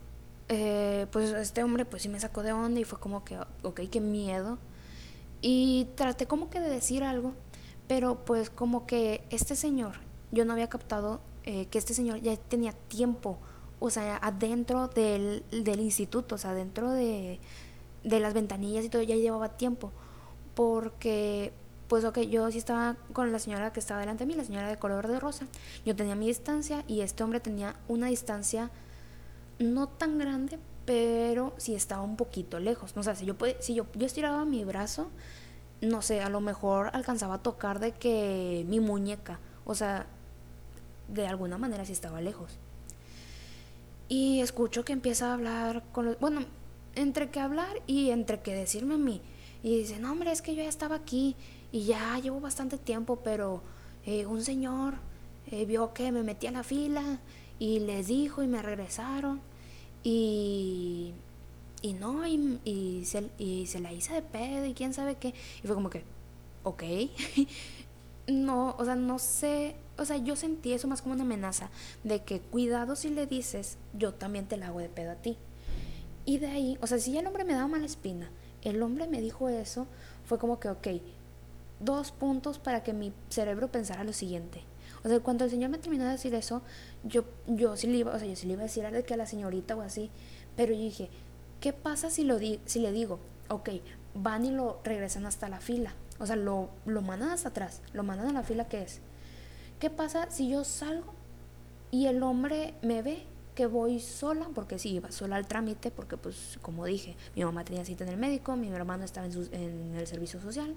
eh, 0.49 1.09
pues 1.11 1.33
este 1.33 1.64
hombre 1.64 1.85
pues 1.85 2.03
sí 2.03 2.09
me 2.09 2.21
sacó 2.21 2.44
de 2.44 2.53
onda 2.53 2.79
y 2.79 2.85
fue 2.85 3.01
como 3.01 3.25
que, 3.25 3.37
ok, 3.64 3.81
qué 3.90 4.01
miedo. 4.01 4.59
Y 5.40 5.88
traté 5.97 6.27
como 6.27 6.51
que 6.51 6.61
de 6.61 6.68
decir 6.68 7.03
algo, 7.03 7.35
pero 7.88 8.25
pues 8.25 8.49
como 8.49 8.87
que 8.87 9.25
este 9.31 9.57
señor, 9.57 9.94
yo 10.31 10.44
no 10.44 10.53
había 10.53 10.68
captado 10.68 11.21
eh, 11.42 11.66
que 11.66 11.79
este 11.79 11.94
señor 11.94 12.21
ya 12.21 12.37
tenía 12.37 12.71
tiempo, 12.71 13.40
o 13.81 13.91
sea, 13.91 14.17
adentro 14.17 14.88
del, 14.88 15.45
del 15.51 15.81
instituto, 15.81 16.35
o 16.35 16.38
sea, 16.38 16.55
dentro 16.55 16.91
de, 16.91 17.41
de 18.05 18.21
las 18.21 18.35
ventanillas 18.35 18.85
y 18.85 18.88
todo, 18.88 19.03
ya 19.03 19.17
llevaba 19.17 19.51
tiempo. 19.51 19.93
Porque 20.55 21.53
pues 21.88 22.05
ok, 22.05 22.19
yo 22.21 22.51
sí 22.51 22.59
estaba 22.59 22.97
con 23.12 23.33
la 23.33 23.38
señora 23.38 23.73
que 23.73 23.81
estaba 23.81 24.01
delante 24.01 24.25
de 24.25 24.29
mí, 24.29 24.35
la 24.35 24.45
señora 24.45 24.69
de 24.69 24.77
color 24.77 25.09
de 25.09 25.19
rosa. 25.19 25.47
Yo 25.87 25.97
tenía 25.97 26.14
mi 26.14 26.27
distancia 26.27 26.85
y 26.87 27.01
este 27.01 27.25
hombre 27.25 27.41
tenía 27.41 27.77
una 27.88 28.09
distancia 28.09 28.71
no 29.59 29.88
tan 29.88 30.19
grande, 30.19 30.59
pero 30.85 31.55
sí 31.57 31.75
estaba 31.75 32.03
un 32.03 32.17
poquito 32.17 32.61
lejos. 32.61 32.95
No 32.95 33.03
sé, 33.03 33.17
si 33.17 33.25
yo, 33.25 33.37
si 33.61 33.75
yo, 33.75 33.87
yo 33.95 34.07
estiraba 34.07 34.45
mi 34.45 34.64
brazo, 34.64 35.09
no 35.81 36.03
sé, 36.03 36.21
a 36.21 36.29
lo 36.29 36.41
mejor 36.41 36.91
alcanzaba 36.93 37.37
a 37.37 37.43
tocar 37.43 37.81
de 37.81 37.93
que 37.93 38.67
mi 38.69 38.81
muñeca, 38.81 39.41
o 39.64 39.75
sea, 39.75 40.07
de 41.09 41.27
alguna 41.27 41.57
manera 41.57 41.87
sí 41.87 41.93
estaba 41.93 42.21
lejos. 42.21 42.59
Y 44.09 44.40
escucho 44.40 44.85
que 44.85 44.92
empieza 44.92 45.31
a 45.31 45.35
hablar 45.35 45.85
con 45.92 46.07
los... 46.07 46.18
Bueno, 46.18 46.44
entre 46.94 47.31
que 47.31 47.40
hablar 47.40 47.83
y 47.87 48.11
entre 48.11 48.40
que 48.40 48.55
decirme 48.55 48.94
a 48.94 48.99
mí. 48.99 49.21
Y 49.62 49.79
dice, 49.79 49.99
no, 49.99 50.12
hombre, 50.12 50.33
es 50.33 50.42
que 50.42 50.55
yo 50.55 50.62
ya 50.62 50.68
estaba 50.68 50.97
aquí 50.97 51.37
y 51.73 51.85
ya 51.85 52.18
llevo 52.18 52.40
bastante 52.40 52.79
tiempo, 52.79 53.16
pero 53.16 53.62
eh, 54.07 54.27
un 54.27 54.42
señor 54.42 54.94
eh, 55.51 55.64
vio 55.64 55.92
que 55.92 56.12
me 56.12 56.23
metí 56.23 56.47
a 56.47 56.53
la 56.53 56.62
fila 56.62 57.21
y 57.59 57.81
les 57.81 58.07
dijo 58.07 58.42
y 58.42 58.47
me 58.47 58.62
regresaron 58.62 59.40
y, 60.03 61.12
y 61.83 61.92
no, 61.92 62.27
y, 62.27 62.61
y, 62.64 63.05
se, 63.05 63.29
y 63.38 63.66
se 63.66 63.81
la 63.81 63.92
hice 63.92 64.14
de 64.14 64.23
pedo 64.23 64.66
y 64.66 64.75
quién 64.75 64.94
sabe 64.94 65.16
qué. 65.16 65.35
Y 65.62 65.66
fue 65.66 65.75
como 65.75 65.90
que, 65.90 66.05
ok. 66.64 66.83
no, 68.29 68.77
o 68.79 68.85
sea, 68.85 68.95
no 68.95 69.19
sé, 69.19 69.75
o 69.97 70.05
sea, 70.05 70.19
yo 70.19 70.37
sentí 70.37 70.73
eso 70.73 70.87
más 70.87 71.03
como 71.03 71.14
una 71.14 71.25
amenaza 71.25 71.71
de 72.05 72.23
que 72.23 72.41
cuidado 72.41 72.95
si 72.95 73.09
le 73.09 73.27
dices, 73.27 73.79
yo 73.95 74.14
también 74.14 74.47
te 74.47 74.57
la 74.57 74.69
hago 74.69 74.81
de 74.81 74.88
pedo 74.88 75.12
a 75.12 75.17
ti. 75.17 75.37
Y 76.25 76.38
de 76.38 76.49
ahí, 76.49 76.79
o 76.83 76.87
sea, 76.87 76.99
si 76.99 77.17
el 77.17 77.27
hombre 77.27 77.45
me 77.45 77.55
daba 77.55 77.69
mala 77.69 77.87
espina, 77.87 78.31
el 78.62 78.83
hombre 78.83 79.09
me 79.09 79.21
dijo 79.21 79.49
eso, 79.49 79.87
fue 80.27 80.38
como 80.38 80.61
que, 80.61 80.69
ok, 80.69 80.88
dos 81.81 82.12
puntos 82.12 82.59
para 82.59 82.83
que 82.83 82.93
mi 82.93 83.12
cerebro 83.31 83.69
pensara 83.69 84.05
lo 84.05 84.12
siguiente. 84.12 84.62
O 85.05 85.09
sea, 85.09 85.21
cuando 85.21 85.45
el 85.45 85.51
señor 85.51 85.71
me 85.71 85.79
terminó 85.79 86.05
de 86.05 86.11
decir 86.11 86.35
eso, 86.35 86.62
yo, 87.05 87.25
yo 87.47 87.77
sí 87.77 87.87
le 87.87 87.99
iba, 87.99 88.14
o 88.14 88.19
sea, 88.19 88.29
yo 88.29 88.37
sí 88.37 88.47
le 88.47 88.55
iba 88.55 88.62
a 88.62 88.67
decir 88.67 88.85
a 88.85 89.17
la 89.17 89.27
señorita 89.27 89.75
o 89.75 89.81
así, 89.81 90.11
pero 90.57 90.75
yo 90.75 90.81
dije, 90.81 91.09
¿qué 91.61 91.73
pasa 91.73 92.11
si, 92.11 92.25
lo 92.25 92.38
di 92.38 92.61
si 92.67 92.81
le 92.81 92.93
digo, 92.93 93.21
ok, 93.49 93.71
van 94.22 94.44
y 94.44 94.50
lo 94.50 94.81
regresan 94.85 95.26
hasta 95.26 95.48
la 95.48 95.61
fila? 95.61 95.92
O 96.18 96.26
sea, 96.26 96.37
lo, 96.37 96.70
lo 96.85 97.02
mandan 97.02 97.31
hasta 97.31 97.50
atrás, 97.50 97.81
lo 97.92 98.02
mandan 98.02 98.28
a 98.28 98.33
la 98.33 98.42
fila 98.42 98.68
que 98.68 98.83
es. 98.83 99.00
¿Qué 99.78 99.90
pasa 99.90 100.31
si 100.31 100.48
yo 100.48 100.64
salgo 100.64 101.14
y 101.90 102.07
el 102.07 102.22
hombre 102.22 102.74
me 102.83 103.02
ve 103.02 103.24
que 103.54 103.66
voy 103.66 104.00
sola? 104.00 104.48
Porque 104.54 104.78
sí, 104.78 104.90
iba 104.90 105.12
sola 105.12 105.37
al 105.37 105.46
trámite, 105.46 105.90
porque 105.90 106.16
pues 106.16 106.59
como 106.62 106.85
dije, 106.85 107.16
mi 107.37 107.44
mamá 107.44 107.64
tenía 107.64 107.85
cita 107.85 108.04
en 108.04 108.11
el 108.11 108.16
médico, 108.16 108.57
mi 108.57 108.68
hermano 108.68 109.04
estaba 109.04 109.26
en, 109.26 109.54
en 109.54 109.94
el 109.94 110.07
servicio 110.07 110.40
social 110.40 110.74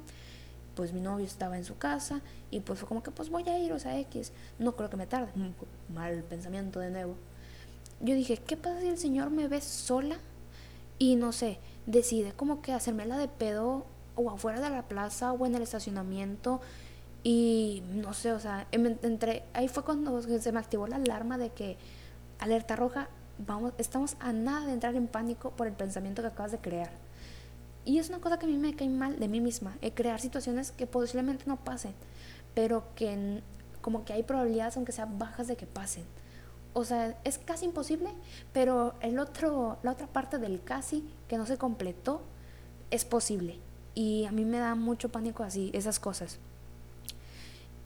pues 0.75 0.93
mi 0.93 1.01
novio 1.01 1.25
estaba 1.25 1.57
en 1.57 1.65
su 1.65 1.77
casa 1.77 2.21
y 2.49 2.61
pues 2.61 2.79
fue 2.79 2.87
como 2.87 3.03
que 3.03 3.11
pues 3.11 3.29
voy 3.29 3.47
a 3.47 3.57
ir, 3.59 3.73
o 3.73 3.79
sea, 3.79 3.99
X, 3.99 4.31
no 4.59 4.75
creo 4.75 4.89
que 4.89 4.97
me 4.97 5.07
tarde, 5.07 5.31
mm, 5.35 5.93
mal 5.93 6.23
pensamiento 6.23 6.79
de 6.79 6.89
nuevo. 6.91 7.15
Yo 7.99 8.15
dije, 8.15 8.37
¿qué 8.37 8.57
pasa 8.57 8.81
si 8.81 8.87
el 8.87 8.97
Señor 8.97 9.29
me 9.29 9.47
ve 9.47 9.61
sola 9.61 10.17
y 10.97 11.15
no 11.15 11.31
sé, 11.31 11.59
decide 11.85 12.33
como 12.33 12.61
que 12.61 12.73
hacerme 12.73 13.05
la 13.05 13.17
de 13.17 13.27
pedo 13.27 13.85
o 14.15 14.29
afuera 14.29 14.59
de 14.59 14.69
la 14.69 14.83
plaza 14.83 15.33
o 15.33 15.45
en 15.45 15.55
el 15.55 15.61
estacionamiento 15.61 16.61
y 17.23 17.83
no 17.93 18.13
sé, 18.13 18.31
o 18.31 18.39
sea, 18.39 18.67
em, 18.71 18.97
entre, 19.03 19.43
ahí 19.53 19.67
fue 19.67 19.83
cuando 19.83 20.21
se 20.21 20.51
me 20.51 20.59
activó 20.59 20.87
la 20.87 20.95
alarma 20.95 21.37
de 21.37 21.49
que 21.49 21.77
alerta 22.39 22.75
roja, 22.75 23.09
vamos, 23.37 23.73
estamos 23.77 24.15
a 24.19 24.33
nada 24.33 24.65
de 24.65 24.73
entrar 24.73 24.95
en 24.95 25.07
pánico 25.07 25.51
por 25.51 25.67
el 25.67 25.73
pensamiento 25.73 26.21
que 26.21 26.29
acabas 26.29 26.51
de 26.51 26.57
crear. 26.59 26.91
Y 27.85 27.99
es 27.99 28.09
una 28.09 28.19
cosa 28.19 28.37
que 28.39 28.45
a 28.45 28.49
mí 28.49 28.57
me 28.57 28.75
cae 28.75 28.89
mal 28.89 29.19
de 29.19 29.27
mí 29.27 29.41
misma, 29.41 29.77
el 29.81 29.93
crear 29.93 30.19
situaciones 30.19 30.71
que 30.71 30.87
posiblemente 30.87 31.45
no 31.47 31.57
pasen, 31.57 31.93
pero 32.53 32.83
que 32.95 33.41
como 33.81 34.05
que 34.05 34.13
hay 34.13 34.23
probabilidades, 34.23 34.77
aunque 34.77 34.91
sean 34.91 35.17
bajas, 35.17 35.47
de 35.47 35.55
que 35.55 35.65
pasen. 35.65 36.05
O 36.73 36.85
sea, 36.85 37.19
es 37.23 37.37
casi 37.37 37.65
imposible, 37.65 38.09
pero 38.53 38.95
el 39.01 39.19
otro, 39.19 39.77
la 39.83 39.91
otra 39.91 40.07
parte 40.07 40.37
del 40.37 40.63
casi 40.63 41.05
que 41.27 41.37
no 41.37 41.45
se 41.45 41.57
completó 41.57 42.21
es 42.91 43.05
posible. 43.05 43.59
Y 43.93 44.25
a 44.25 44.31
mí 44.31 44.45
me 44.45 44.57
da 44.57 44.75
mucho 44.75 45.09
pánico 45.09 45.43
así, 45.43 45.69
esas 45.73 45.99
cosas. 45.99 46.39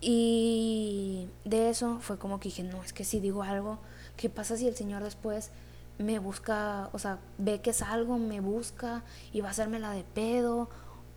Y 0.01 1.27
de 1.45 1.69
eso 1.69 1.99
fue 1.99 2.19
como 2.19 2.39
que 2.39 2.49
dije, 2.49 2.63
no, 2.63 2.83
es 2.83 2.93
que 2.93 3.03
si 3.03 3.19
digo 3.19 3.41
algo, 3.41 3.79
¿qué 4.17 4.29
pasa 4.29 4.55
si 4.57 4.67
el 4.67 4.75
Señor 4.75 5.03
después 5.03 5.51
me 5.97 6.19
busca, 6.19 6.89
o 6.93 6.99
sea, 6.99 7.19
ve 7.37 7.61
que 7.61 7.73
salgo, 7.73 8.17
me 8.17 8.39
busca 8.39 9.03
y 9.33 9.41
va 9.41 9.47
a 9.47 9.51
hacerme 9.51 9.79
la 9.79 9.91
de 9.91 10.03
pedo, 10.03 10.69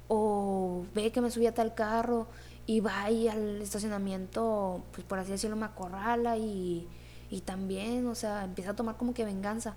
o 0.08 0.84
ve 0.94 1.12
que 1.12 1.20
me 1.20 1.30
subí 1.30 1.46
a 1.46 1.54
tal 1.54 1.74
carro 1.74 2.26
y 2.66 2.80
va 2.80 3.02
ahí 3.02 3.28
al 3.28 3.60
estacionamiento, 3.60 4.82
pues 4.92 5.06
por 5.06 5.18
así 5.18 5.32
decirlo, 5.32 5.56
me 5.56 5.66
acorrala 5.66 6.36
y, 6.38 6.88
y 7.30 7.40
también, 7.40 8.06
o 8.06 8.14
sea, 8.14 8.44
empieza 8.44 8.70
a 8.70 8.76
tomar 8.76 8.96
como 8.96 9.14
que 9.14 9.24
venganza. 9.24 9.76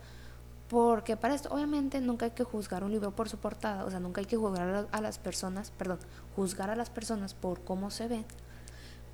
Porque 0.68 1.18
para 1.18 1.36
esto, 1.36 1.50
obviamente, 1.50 2.00
nunca 2.00 2.26
hay 2.26 2.32
que 2.32 2.46
juzgar 2.46 2.84
un 2.84 2.92
libro 2.92 3.14
por 3.14 3.28
su 3.28 3.38
portada, 3.38 3.84
o 3.84 3.92
sea, 3.92 4.00
nunca 4.00 4.22
hay 4.22 4.28
que 4.28 4.38
juzgar 4.38 4.88
a 4.90 5.02
las 5.02 5.20
personas, 5.20 5.72
perdón, 5.72 6.00
juzgar 6.36 6.70
a 6.70 6.76
las 6.76 6.90
personas 6.90 7.34
por 7.34 7.64
cómo 7.64 7.92
se 7.92 8.08
ven, 8.08 8.26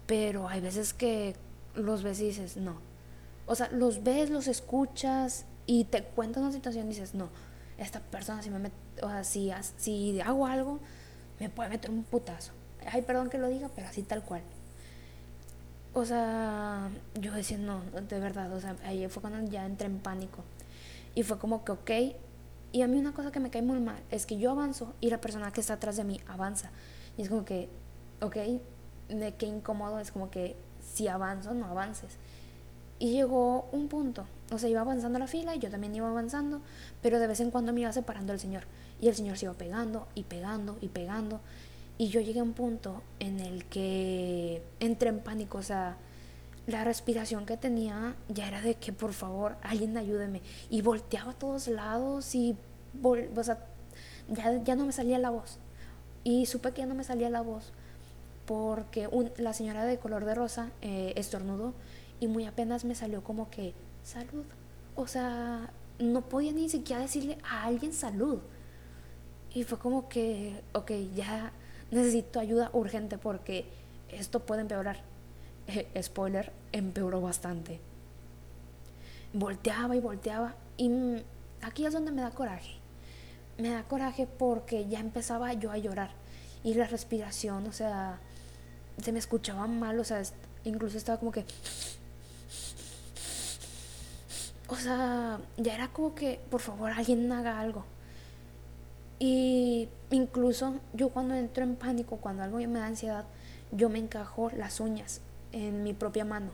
pero 0.06 0.48
hay 0.48 0.62
veces 0.62 0.94
que 0.94 1.36
los 1.74 2.04
ves 2.04 2.20
y 2.20 2.26
dices, 2.26 2.58
no. 2.58 2.78
O 3.48 3.56
sea, 3.56 3.70
los 3.72 4.04
ves, 4.04 4.30
los 4.30 4.48
escuchas, 4.48 5.46
y 5.68 5.84
te 5.84 6.04
cuentas 6.04 6.42
una 6.42 6.52
situación 6.52 6.86
y 6.86 6.90
dices, 6.90 7.14
no, 7.14 7.30
esta 7.78 8.00
persona 8.00 8.42
si 8.42 8.50
me 8.50 8.58
met, 8.58 8.74
o 9.04 9.10
sea, 9.10 9.24
si, 9.24 9.52
si 9.76 10.20
hago 10.22 10.48
algo, 10.48 10.80
me 11.40 11.50
puede 11.50 11.70
meter 11.70 11.92
un 11.92 12.04
putazo. 12.04 12.54
Ay, 12.90 13.02
perdón 13.02 13.30
que 13.30 13.38
lo 13.38 13.50
diga, 13.50 13.70
pero 13.76 13.88
así 13.88 14.02
tal 14.02 14.24
cual. 14.24 14.42
O 15.98 16.06
sea, 16.06 16.92
yo 17.20 17.34
decía, 17.34 17.58
no, 17.58 17.82
de 18.08 18.20
verdad, 18.20 18.54
o 18.54 18.60
sea, 18.60 18.76
ahí 18.86 19.08
fue 19.08 19.20
cuando 19.20 19.50
ya 19.50 19.66
entré 19.66 19.88
en 19.88 19.98
pánico. 19.98 20.44
Y 21.16 21.24
fue 21.24 21.40
como 21.40 21.66
que, 21.66 21.72
ok, 21.72 21.92
y 22.72 22.84
a 22.84 22.88
mí 22.88 23.00
una 23.00 23.14
cosa 23.14 23.32
que 23.32 23.40
me 23.40 23.50
cae 23.50 23.64
muy 23.64 23.80
mal 23.80 23.98
es 24.12 24.28
que 24.28 24.38
yo 24.38 24.52
avanzo 24.52 24.94
y 25.02 25.10
la 25.10 25.20
persona 25.20 25.52
que 25.52 25.60
está 25.60 25.74
atrás 25.74 25.98
de 25.98 26.04
mí 26.04 26.22
avanza. 26.28 26.70
Y 27.18 27.24
es 27.24 27.30
como 27.30 27.46
que, 27.46 27.68
ok, 28.22 28.36
de 29.10 29.34
qué 29.40 29.48
incómodo, 29.48 30.00
es 30.00 30.12
como 30.12 30.30
que 30.30 30.56
si 30.80 31.08
avanzo, 31.08 31.56
no 31.56 31.66
avances. 31.66 32.20
Y 33.00 33.14
llegó 33.14 33.68
un 33.72 33.88
punto, 33.88 34.28
o 34.52 34.60
sea, 34.60 34.70
iba 34.70 34.82
avanzando 34.82 35.18
la 35.18 35.26
fila 35.26 35.56
y 35.56 35.60
yo 35.60 35.72
también 35.72 35.96
iba 35.96 36.08
avanzando, 36.08 36.62
pero 37.02 37.18
de 37.18 37.26
vez 37.26 37.40
en 37.40 37.50
cuando 37.50 37.74
me 37.74 37.82
iba 37.82 37.92
separando 37.92 38.34
el 38.34 38.40
Señor. 38.40 38.66
Y 39.02 39.08
el 39.08 39.16
Señor 39.16 39.40
se 39.40 39.46
iba 39.46 39.56
pegando 39.56 40.08
y 40.14 40.26
pegando 40.26 40.78
y 40.80 40.90
pegando. 40.90 41.42
Y 41.98 42.10
yo 42.10 42.22
llegué 42.22 42.40
a 42.40 42.44
un 42.44 42.54
punto 42.54 43.02
en 43.20 43.40
el 43.40 43.66
que 43.66 44.62
entré 44.80 45.10
en 45.10 45.20
pánico, 45.20 45.58
o 45.58 45.64
sea, 45.64 45.98
la 46.68 46.84
respiración 46.84 47.46
que 47.46 47.58
tenía 47.58 48.16
ya 48.28 48.48
era 48.48 48.62
de 48.62 48.76
que 48.76 48.92
por 48.94 49.14
favor 49.14 49.58
alguien 49.64 49.98
ayúdeme. 49.98 50.42
Y 50.70 50.82
volteaba 50.82 51.32
a 51.32 51.34
todos 51.34 51.68
lados 51.68 52.36
y, 52.36 52.56
o 53.04 53.44
sea, 53.44 53.66
ya, 54.30 54.64
ya, 54.64 54.76
no 54.76 54.86
me 54.86 54.92
salía 54.92 55.18
la 55.18 55.30
voz. 55.30 55.58
Y 56.24 56.46
supe 56.46 56.72
que 56.72 56.82
ya 56.82 56.86
no 56.86 56.94
me 56.94 57.04
salía 57.04 57.30
la 57.30 57.42
voz 57.42 57.72
porque 58.46 59.10
la 59.38 59.54
señora 59.54 59.86
de 59.86 60.00
color 60.00 60.24
de 60.24 60.34
rosa 60.34 60.72
eh, 60.82 61.14
estornudó 61.18 61.74
y 62.22 62.28
muy 62.28 62.46
apenas 62.46 62.86
me 62.86 62.96
salió 62.96 63.24
como 63.24 63.50
que 63.50 63.74
salud. 64.04 64.46
O 64.96 65.06
sea, 65.06 65.70
no 66.00 66.22
podía 66.22 66.54
ni 66.54 66.70
siquiera 66.70 67.02
decirle 67.02 67.38
a 67.44 67.66
alguien 67.66 67.94
salud. 67.94 68.40
Y 69.54 69.64
fue 69.64 69.78
como 69.78 70.08
que, 70.08 70.62
ok, 70.74 70.92
ya 71.16 71.52
necesito 71.92 72.40
ayuda 72.40 72.70
urgente 72.74 73.18
porque 73.18 73.66
esto 74.10 74.40
puede 74.40 74.62
empeorar. 74.62 75.02
spoiler, 76.02 76.52
empeoró 76.72 77.22
bastante. 77.22 77.80
Volteaba 79.34 79.96
y 79.96 80.00
volteaba 80.00 80.56
y 80.78 81.24
aquí 81.62 81.86
es 81.86 81.94
donde 81.94 82.12
me 82.12 82.22
da 82.22 82.32
coraje. 82.32 82.76
Me 83.58 83.70
da 83.70 83.84
coraje 83.84 84.28
porque 84.28 84.88
ya 84.88 85.00
empezaba 85.00 85.54
yo 85.54 85.72
a 85.72 85.78
llorar 85.78 86.12
y 86.64 86.74
la 86.74 86.86
respiración, 86.88 87.68
o 87.68 87.72
sea, 87.72 88.20
se 89.02 89.12
me 89.12 89.20
escuchaba 89.20 89.68
mal, 89.68 90.00
o 90.00 90.04
sea, 90.04 90.22
incluso 90.64 90.98
estaba 90.98 91.20
como 91.20 91.32
que... 91.32 91.46
O 94.70 94.76
sea, 94.76 95.40
ya 95.56 95.76
era 95.76 95.88
como 95.88 96.14
que, 96.14 96.42
por 96.52 96.60
favor, 96.60 96.92
alguien 96.92 97.32
haga 97.32 97.60
algo. 97.60 97.86
Y 99.20 99.90
incluso 100.12 100.76
yo 100.94 101.10
cuando 101.10 101.36
entro 101.36 101.64
en 101.64 101.76
pánico, 101.76 102.18
cuando 102.18 102.44
algo 102.44 102.58
me 102.58 102.80
da 102.80 102.86
ansiedad, 102.86 103.26
yo 103.72 103.90
me 103.90 104.00
encajo 104.00 104.52
las 104.52 104.80
uñas 104.80 105.22
en 105.52 105.84
mi 105.84 105.94
propia 105.94 106.26
mano. 106.26 106.52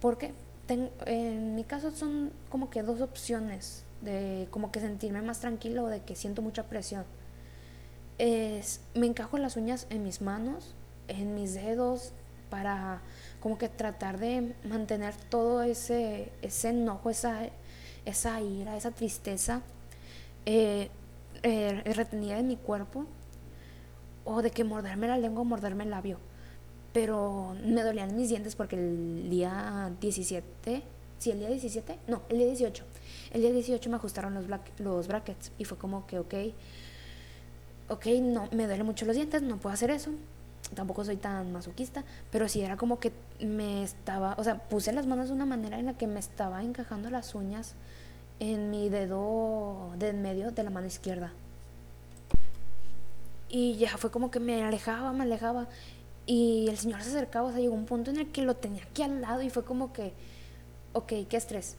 Porque 0.00 0.34
en 0.68 1.54
mi 1.54 1.64
caso 1.64 1.90
son 1.90 2.32
como 2.48 2.70
que 2.70 2.82
dos 2.82 3.00
opciones 3.00 3.84
de 4.02 4.48
como 4.50 4.70
que 4.70 4.80
sentirme 4.80 5.22
más 5.22 5.40
tranquilo 5.40 5.84
o 5.84 5.88
de 5.88 6.02
que 6.02 6.14
siento 6.14 6.42
mucha 6.42 6.64
presión. 6.64 7.04
Es, 8.18 8.80
me 8.94 9.06
encajo 9.06 9.38
las 9.38 9.56
uñas 9.56 9.86
en 9.90 10.04
mis 10.04 10.20
manos, 10.20 10.74
en 11.08 11.34
mis 11.34 11.54
dedos, 11.54 12.12
para 12.50 13.00
como 13.40 13.58
que 13.58 13.68
tratar 13.68 14.18
de 14.18 14.54
mantener 14.64 15.14
todo 15.28 15.62
ese, 15.62 16.30
ese 16.42 16.68
enojo, 16.68 17.10
esa, 17.10 17.48
esa 18.04 18.40
ira, 18.40 18.76
esa 18.76 18.92
tristeza 18.92 19.62
eh, 20.46 20.90
eh, 21.44 21.82
retenida 21.94 22.38
en 22.40 22.48
mi 22.48 22.56
cuerpo. 22.56 23.06
O 24.24 24.42
de 24.42 24.50
que 24.50 24.64
morderme 24.64 25.06
la 25.06 25.18
lengua 25.18 25.42
o 25.42 25.44
morderme 25.44 25.84
el 25.84 25.90
labio 25.90 26.18
pero 26.94 27.56
me 27.64 27.82
dolían 27.82 28.16
mis 28.16 28.28
dientes 28.28 28.54
porque 28.54 28.76
el 28.76 29.28
día 29.28 29.92
17, 30.00 30.82
sí, 31.18 31.30
el 31.32 31.40
día 31.40 31.48
17, 31.48 31.98
no, 32.06 32.22
el 32.28 32.38
día 32.38 32.46
18, 32.46 32.84
el 33.32 33.40
día 33.42 33.52
18 33.52 33.90
me 33.90 33.96
ajustaron 33.96 34.32
los, 34.32 34.44
los 34.78 35.08
brackets 35.08 35.50
y 35.58 35.64
fue 35.64 35.76
como 35.76 36.06
que, 36.06 36.20
ok, 36.20 36.34
ok, 37.88 38.06
no, 38.22 38.48
me 38.52 38.68
duelen 38.68 38.86
mucho 38.86 39.06
los 39.06 39.16
dientes, 39.16 39.42
no 39.42 39.56
puedo 39.56 39.74
hacer 39.74 39.90
eso, 39.90 40.12
tampoco 40.76 41.04
soy 41.04 41.16
tan 41.16 41.52
masoquista, 41.52 42.04
pero 42.30 42.48
sí 42.48 42.60
era 42.60 42.76
como 42.76 43.00
que 43.00 43.12
me 43.40 43.82
estaba, 43.82 44.36
o 44.38 44.44
sea, 44.44 44.58
puse 44.68 44.92
las 44.92 45.08
manos 45.08 45.26
de 45.26 45.34
una 45.34 45.46
manera 45.46 45.80
en 45.80 45.86
la 45.86 45.94
que 45.94 46.06
me 46.06 46.20
estaba 46.20 46.62
encajando 46.62 47.10
las 47.10 47.34
uñas 47.34 47.74
en 48.40 48.70
mi 48.70 48.88
dedo 48.88 49.92
de 49.96 50.08
en 50.08 50.22
medio 50.22 50.50
de 50.50 50.62
la 50.62 50.70
mano 50.70 50.86
izquierda. 50.86 51.32
Y 53.48 53.76
ya 53.76 53.96
fue 53.96 54.10
como 54.10 54.30
que 54.30 54.40
me 54.40 54.64
alejaba, 54.64 55.12
me 55.12 55.24
alejaba. 55.24 55.68
Y 56.26 56.66
el 56.68 56.78
señor 56.78 57.02
se 57.02 57.10
acercaba, 57.10 57.48
o 57.48 57.52
sea, 57.52 57.60
llegó 57.60 57.74
un 57.74 57.84
punto 57.84 58.10
en 58.10 58.18
el 58.18 58.32
que 58.32 58.42
lo 58.42 58.56
tenía 58.56 58.82
aquí 58.82 59.02
al 59.02 59.20
lado 59.20 59.42
y 59.42 59.50
fue 59.50 59.64
como 59.64 59.92
que, 59.92 60.12
ok, 60.92 61.12
qué 61.28 61.36
estrés. 61.36 61.76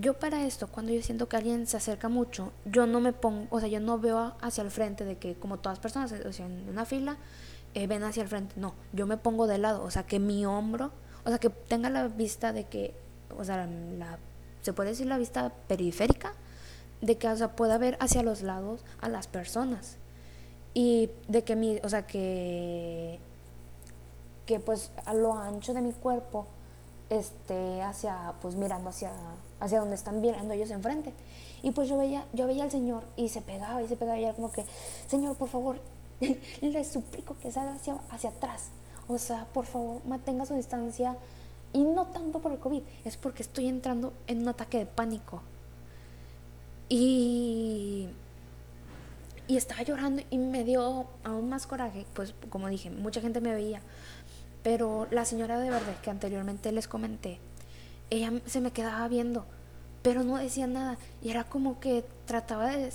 Yo 0.00 0.14
para 0.14 0.44
esto, 0.46 0.68
cuando 0.68 0.92
yo 0.92 1.02
siento 1.02 1.28
que 1.28 1.36
alguien 1.36 1.66
se 1.66 1.76
acerca 1.76 2.08
mucho, 2.08 2.52
yo 2.64 2.86
no 2.86 3.00
me 3.00 3.12
pongo, 3.12 3.46
o 3.50 3.60
sea, 3.60 3.68
yo 3.68 3.80
no 3.80 3.98
veo 3.98 4.34
hacia 4.40 4.62
el 4.62 4.70
frente 4.70 5.04
de 5.04 5.18
que 5.18 5.34
como 5.34 5.58
todas 5.58 5.78
personas, 5.78 6.12
o 6.12 6.32
sea, 6.32 6.46
en 6.46 6.68
una 6.68 6.84
fila, 6.84 7.16
eh, 7.74 7.86
ven 7.86 8.02
hacia 8.02 8.22
el 8.22 8.28
frente. 8.28 8.54
No, 8.58 8.74
yo 8.92 9.06
me 9.06 9.16
pongo 9.16 9.46
de 9.46 9.58
lado, 9.58 9.82
o 9.84 9.90
sea, 9.90 10.04
que 10.04 10.18
mi 10.18 10.46
hombro, 10.46 10.92
o 11.24 11.28
sea, 11.28 11.38
que 11.38 11.50
tenga 11.50 11.90
la 11.90 12.08
vista 12.08 12.52
de 12.52 12.64
que, 12.64 12.94
o 13.36 13.44
sea, 13.44 13.66
la, 13.66 14.18
se 14.66 14.74
puede 14.74 14.90
decir 14.90 15.06
la 15.06 15.16
vista 15.16 15.52
periférica, 15.66 16.34
de 17.00 17.16
que, 17.16 17.28
o 17.28 17.36
sea, 17.36 17.56
pueda 17.56 17.78
ver 17.78 17.96
hacia 18.00 18.22
los 18.22 18.42
lados 18.42 18.84
a 19.00 19.08
las 19.08 19.26
personas. 19.26 19.96
Y 20.74 21.08
de 21.28 21.42
que 21.42 21.56
mi, 21.56 21.78
o 21.82 21.88
sea, 21.88 22.06
que 22.06 23.18
que 24.46 24.60
pues 24.60 24.92
a 25.04 25.12
lo 25.12 25.36
ancho 25.36 25.74
de 25.74 25.82
mi 25.82 25.92
cuerpo 25.92 26.46
esté 27.10 27.82
hacia, 27.82 28.34
pues 28.40 28.54
mirando 28.54 28.88
hacia, 28.88 29.10
hacia 29.60 29.80
donde 29.80 29.96
están 29.96 30.20
mirando 30.20 30.54
ellos 30.54 30.70
enfrente. 30.70 31.12
Y 31.62 31.72
pues 31.72 31.88
yo 31.88 31.98
veía, 31.98 32.24
yo 32.32 32.46
veía 32.46 32.64
al 32.64 32.70
Señor 32.70 33.02
y 33.16 33.28
se 33.28 33.42
pegaba 33.42 33.82
y 33.82 33.88
se 33.88 33.96
pegaba 33.96 34.18
y 34.18 34.24
era 34.24 34.34
como 34.34 34.50
que, 34.50 34.64
Señor, 35.08 35.36
por 35.36 35.48
favor, 35.48 35.80
le 36.60 36.84
suplico 36.84 37.36
que 37.42 37.50
salga 37.50 37.74
hacia, 37.74 37.98
hacia 38.10 38.30
atrás. 38.30 38.68
O 39.08 39.18
sea, 39.18 39.46
por 39.52 39.66
favor, 39.66 40.00
mantenga 40.06 40.46
su 40.46 40.54
distancia. 40.54 41.16
Y 41.76 41.84
no 41.84 42.06
tanto 42.06 42.38
por 42.38 42.52
el 42.52 42.58
COVID, 42.58 42.80
es 43.04 43.18
porque 43.18 43.42
estoy 43.42 43.68
entrando 43.68 44.14
en 44.26 44.40
un 44.40 44.48
ataque 44.48 44.78
de 44.78 44.86
pánico. 44.86 45.42
Y, 46.88 48.08
y 49.46 49.58
estaba 49.58 49.82
llorando 49.82 50.22
y 50.30 50.38
me 50.38 50.64
dio 50.64 51.06
aún 51.22 51.50
más 51.50 51.66
coraje, 51.66 52.06
pues 52.14 52.34
como 52.48 52.68
dije, 52.68 52.88
mucha 52.88 53.20
gente 53.20 53.42
me 53.42 53.52
veía, 53.52 53.82
pero 54.62 55.06
la 55.10 55.26
señora 55.26 55.58
de 55.58 55.68
verde 55.68 55.96
que 56.02 56.08
anteriormente 56.08 56.72
les 56.72 56.88
comenté, 56.88 57.40
ella 58.08 58.32
se 58.46 58.62
me 58.62 58.70
quedaba 58.70 59.06
viendo, 59.08 59.44
pero 60.00 60.24
no 60.24 60.38
decía 60.38 60.66
nada. 60.66 60.96
Y 61.22 61.28
era 61.28 61.44
como 61.44 61.78
que 61.78 62.06
trataba 62.24 62.74
de... 62.74 62.90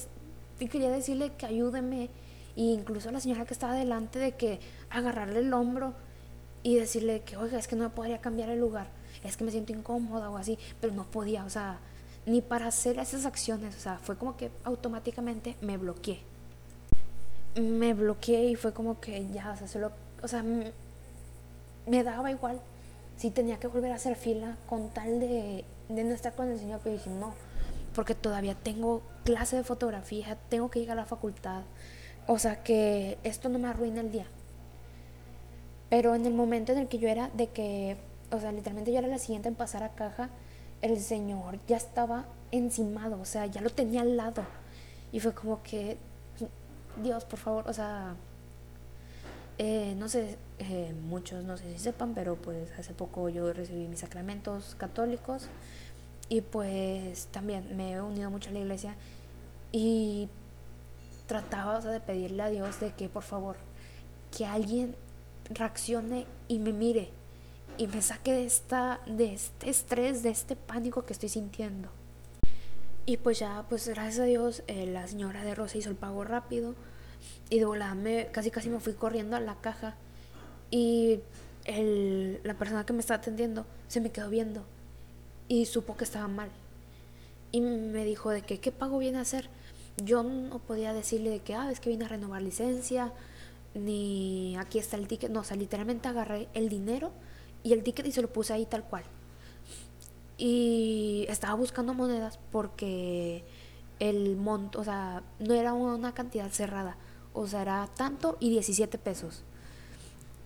Y 0.60 0.70
quería 0.70 0.90
decirle 0.90 1.34
que 1.38 1.46
ayúdeme. 1.46 2.10
E 2.56 2.64
incluso 2.64 3.12
la 3.12 3.20
señora 3.20 3.46
que 3.46 3.54
estaba 3.54 3.76
delante 3.76 4.18
de 4.18 4.32
que 4.32 4.60
agarrarle 4.90 5.40
el 5.40 5.54
hombro 5.54 5.94
y 6.64 6.76
decirle 6.76 7.22
que, 7.22 7.38
oiga, 7.38 7.58
es 7.58 7.68
que 7.68 7.76
no 7.76 7.84
me 7.84 7.90
podría 7.90 8.20
cambiar 8.20 8.50
el 8.50 8.60
lugar. 8.60 8.88
Es 9.24 9.38
que 9.38 9.44
me 9.44 9.52
siento 9.52 9.74
incómoda 9.74 10.30
o 10.30 10.38
así. 10.38 10.58
Pero 10.80 10.94
no 10.94 11.06
podía, 11.06 11.46
o 11.46 11.50
sea, 11.50 11.80
ni 12.26 12.42
para 12.42 12.68
hacer 12.68 13.00
esas 13.00 13.26
acciones. 13.26 13.76
O 13.76 13.80
sea, 13.80 13.98
fue 13.98 14.18
como 14.18 14.38
que 14.38 14.52
automáticamente 14.64 15.56
me 15.62 15.78
bloqueé. 15.78 16.22
Me 17.56 17.94
bloqueé 17.94 18.46
y 18.46 18.56
fue 18.56 18.74
como 18.74 19.00
que 19.00 19.28
ya, 19.28 19.52
o 19.52 19.58
sea, 19.58 19.68
solo... 19.68 19.92
O 20.24 20.28
sea, 20.28 20.44
me 21.88 22.04
daba 22.04 22.32
igual 22.32 22.62
si 23.18 23.30
tenía 23.30 23.60
que 23.60 23.68
volver 23.68 23.92
a 23.92 23.96
hacer 23.96 24.16
fila 24.16 24.58
con 24.68 24.90
tal 24.90 25.20
de, 25.20 25.66
de 25.90 26.04
no 26.04 26.14
estar 26.14 26.34
con 26.34 26.50
el 26.50 26.60
Señor, 26.60 26.80
pero 26.84 26.96
dije, 26.96 27.10
no, 27.10 27.34
porque 27.94 28.16
todavía 28.16 28.56
tengo 28.56 29.04
clase 29.24 29.58
de 29.58 29.64
fotografía, 29.64 30.38
tengo 30.50 30.72
que 30.72 30.80
llegar 30.80 30.98
a 30.98 31.02
la 31.02 31.06
facultad, 31.06 31.64
o 32.28 32.40
sea 32.40 32.64
que 32.64 33.20
esto 33.24 33.50
no 33.50 33.60
me 33.60 33.68
arruina 33.68 34.02
el 34.02 34.12
día. 34.12 34.26
Pero 35.92 36.16
en 36.16 36.26
el 36.26 36.34
momento 36.34 36.72
en 36.72 36.78
el 36.78 36.88
que 36.88 37.00
yo 37.00 37.10
era 37.10 37.30
de 37.34 37.48
que, 37.48 37.98
o 38.32 38.40
sea, 38.40 38.54
literalmente 38.54 38.94
yo 38.94 39.00
era 39.00 39.10
la 39.10 39.20
siguiente 39.20 39.50
en 39.50 39.56
pasar 39.56 39.84
a 39.84 39.90
caja, 39.90 40.30
el 40.82 40.98
Señor 41.02 41.60
ya 41.68 41.76
estaba 41.76 42.28
encimado, 42.52 43.20
o 43.20 43.26
sea, 43.26 43.46
ya 43.46 43.60
lo 43.60 43.70
tenía 43.70 44.00
al 44.00 44.16
lado. 44.16 44.46
Y 45.12 45.20
fue 45.20 45.34
como 45.34 45.62
que, 45.64 45.98
Dios, 47.04 47.26
por 47.26 47.40
favor, 47.40 47.68
o 47.68 47.74
sea, 47.74 48.16
eh, 49.58 49.94
no 49.98 50.08
sé, 50.08 50.38
eh, 50.60 50.96
muchos 51.10 51.44
no 51.44 51.58
sé 51.58 51.74
si 51.74 51.80
sepan, 51.80 52.14
pero 52.14 52.38
pues 52.38 52.72
hace 52.80 52.94
poco 52.94 53.28
yo 53.28 53.52
recibí 53.52 53.86
mis 53.90 54.00
sacramentos 54.00 54.76
católicos 54.76 55.50
y 56.30 56.40
pues 56.40 57.28
también 57.32 57.76
me 57.76 57.92
he 57.92 58.02
unido 58.02 58.32
mucho 58.32 58.50
a 58.50 58.54
la 58.54 58.60
iglesia 58.60 58.96
y 59.74 60.30
trataba 61.28 61.82
de 61.82 62.00
pedirle 62.00 62.44
a 62.44 62.48
Dios 62.48 62.80
de 62.80 62.94
que 62.94 63.10
por 63.10 63.24
favor, 63.24 63.58
que 64.36 64.46
alguien 64.46 64.96
reaccione 65.50 66.26
y 66.48 66.60
me 66.60 66.74
mire 66.74 67.10
y 67.78 67.88
me 67.88 68.02
saque 68.02 68.34
de, 68.34 68.46
esta, 68.46 69.02
de 69.06 69.34
este 69.34 69.70
estrés, 69.70 70.24
de 70.24 70.30
este 70.30 70.56
pánico 70.56 71.06
que 71.06 71.14
estoy 71.14 71.30
sintiendo. 71.30 71.90
Y 73.06 73.18
pues 73.18 73.40
ya, 73.40 73.66
pues 73.70 73.88
gracias 73.88 74.20
a 74.20 74.26
Dios, 74.26 74.64
eh, 74.68 74.86
la 74.86 75.08
señora 75.08 75.44
de 75.44 75.56
Rosa 75.56 75.78
hizo 75.78 75.90
el 75.90 75.96
pago 75.96 76.24
rápido 76.24 76.76
y 77.50 77.60
de 77.60 77.66
volada 77.66 77.96
me, 77.96 78.28
casi 78.28 78.52
casi 78.52 78.70
me 78.70 78.80
fui 78.80 78.94
corriendo 78.94 79.36
a 79.36 79.40
la 79.40 79.56
caja 79.56 79.96
y 80.70 81.20
el, 81.66 82.40
la 82.44 82.54
persona 82.54 82.86
que 82.86 82.94
me 82.94 83.00
estaba 83.00 83.20
atendiendo 83.20 83.66
se 83.88 84.02
me 84.02 84.12
quedó 84.12 84.30
viendo 84.30 84.64
y 85.48 85.66
supo 85.66 85.98
que 85.98 86.04
estaba 86.04 86.28
mal. 86.28 86.50
Y 87.52 87.60
me 87.62 88.06
dijo 88.06 88.30
de 88.30 88.42
que 88.42 88.60
qué 88.60 88.72
pago 88.72 88.98
viene 89.00 89.18
a 89.18 89.22
hacer. 89.22 89.50
Yo 89.98 90.24
no 90.24 90.60
podía 90.60 90.94
decirle 90.94 91.30
de 91.30 91.40
que, 91.40 91.54
ah, 91.54 91.70
es 91.70 91.80
que 91.82 91.90
vine 91.90 92.06
a 92.06 92.08
renovar 92.08 92.42
licencia, 92.42 93.12
ni 93.74 94.56
aquí 94.58 94.80
está 94.80 94.98
el 94.98 95.08
ticket. 95.08 95.32
No, 95.32 95.42
o 95.42 95.44
sea, 95.44 95.58
literalmente 95.58 96.08
agarré 96.08 96.50
el 96.54 96.70
dinero 96.70 97.12
y 97.64 97.74
el 97.74 97.84
ticket 97.84 98.06
y 98.08 98.12
se 98.12 98.22
lo 98.22 98.32
puse 98.32 98.54
ahí 98.54 98.66
tal 98.66 98.84
cual. 98.84 99.04
Y 100.38 101.26
estaba 101.30 101.54
buscando 101.54 101.94
monedas 101.94 102.40
porque 102.52 103.44
el 104.00 104.36
monto, 104.36 104.80
o 104.80 104.84
sea, 104.84 105.24
no 105.40 105.54
era 105.54 105.74
una 105.74 106.14
cantidad 106.14 106.50
cerrada, 106.50 106.98
o 107.34 107.48
sea, 107.48 107.62
era 107.62 107.90
tanto 107.96 108.38
y 108.40 108.50
17 108.50 108.98
pesos. 108.98 109.44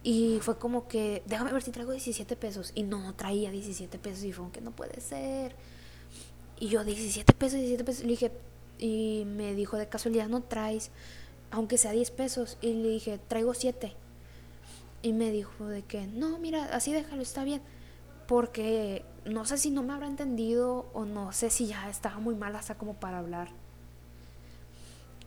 Y 0.04 0.38
fue 0.42 0.60
como 0.60 0.88
que, 0.88 1.24
déjame 1.26 1.52
ver 1.52 1.64
si 1.64 1.72
traigo 1.72 1.92
17 1.92 2.36
pesos. 2.36 2.72
Y 2.76 2.84
no, 2.84 3.16
traía 3.16 3.50
17 3.50 3.98
pesos. 3.98 4.24
Y 4.24 4.34
fue 4.34 4.44
como 4.44 4.52
que 4.52 4.62
no 4.62 4.70
puede 4.70 5.02
ser. 5.02 5.56
Y 6.60 6.68
yo, 6.68 6.84
17 6.84 7.34
pesos, 7.34 7.58
17 7.58 7.84
pesos. 7.84 8.04
Le 8.04 8.10
dije, 8.10 8.32
y 8.78 9.24
me 9.26 9.56
dijo, 9.56 9.78
de 9.78 9.90
casualidad 9.90 10.28
no 10.28 10.44
traes, 10.44 10.92
aunque 11.56 11.78
sea 11.78 11.92
10 11.92 12.12
pesos. 12.12 12.58
Y 12.62 12.74
le 12.74 12.90
dije, 12.90 13.20
traigo 13.28 13.54
7. 13.54 13.94
Y 15.02 15.14
me 15.14 15.32
dijo 15.32 15.66
de 15.68 15.84
que, 15.84 16.08
no, 16.08 16.38
mira, 16.40 16.66
así 16.76 16.92
déjalo, 16.94 17.22
está 17.22 17.44
bien. 17.44 17.62
porque 18.28 19.04
no 19.26 19.46
sé 19.46 19.58
si 19.58 19.70
no 19.72 19.84
me 19.84 19.94
habrá 19.94 20.08
entendido 20.08 20.88
o 20.94 21.06
no 21.06 21.32
sé 21.32 21.50
si 21.50 21.68
ya 21.68 21.90
estaba 21.90 22.20
muy 22.20 22.36
mal 22.36 22.56
hasta 22.56 22.76
como 22.76 22.96
para 22.96 23.20
hablar. 23.20 23.50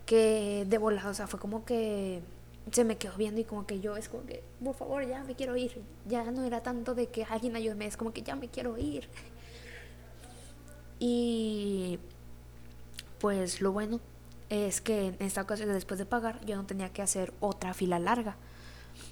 Que 0.07 0.65
de 0.69 0.79
volado, 0.79 1.11
o 1.11 1.15
sea, 1.15 1.27
fue 1.27 1.39
como 1.39 1.65
que 1.65 2.23
se 2.73 2.85
me 2.85 2.97
quedó 2.97 3.17
viendo 3.17 3.41
y 3.41 3.45
como 3.45 3.67
que 3.67 3.81
yo 3.81 3.97
es 3.97 4.09
como 4.09 4.25
que, 4.27 4.43
por 4.63 4.75
favor, 4.75 5.07
ya 5.07 5.23
me 5.25 5.35
quiero 5.35 5.57
ir. 5.57 5.81
Ya 6.07 6.31
no 6.31 6.45
era 6.45 6.63
tanto 6.63 6.95
de 6.95 7.07
que 7.09 7.25
alguien 7.25 7.57
ayúdeme, 7.57 7.87
es 7.87 7.97
como 7.97 8.13
que 8.13 8.23
ya 8.23 8.37
me 8.37 8.49
quiero 8.49 8.79
ir. 8.79 9.09
Y 11.01 11.99
pues 13.21 13.61
lo 13.61 13.71
bueno 13.73 14.01
es 14.51 14.81
que 14.81 15.09
en 15.09 15.17
esta 15.21 15.43
ocasión 15.43 15.69
después 15.73 15.99
de 15.99 16.07
pagar 16.07 16.45
yo 16.45 16.57
no 16.57 16.65
tenía 16.65 16.93
que 16.93 17.03
hacer 17.03 17.33
otra 17.41 17.75
fila 17.75 17.99
larga. 17.99 18.37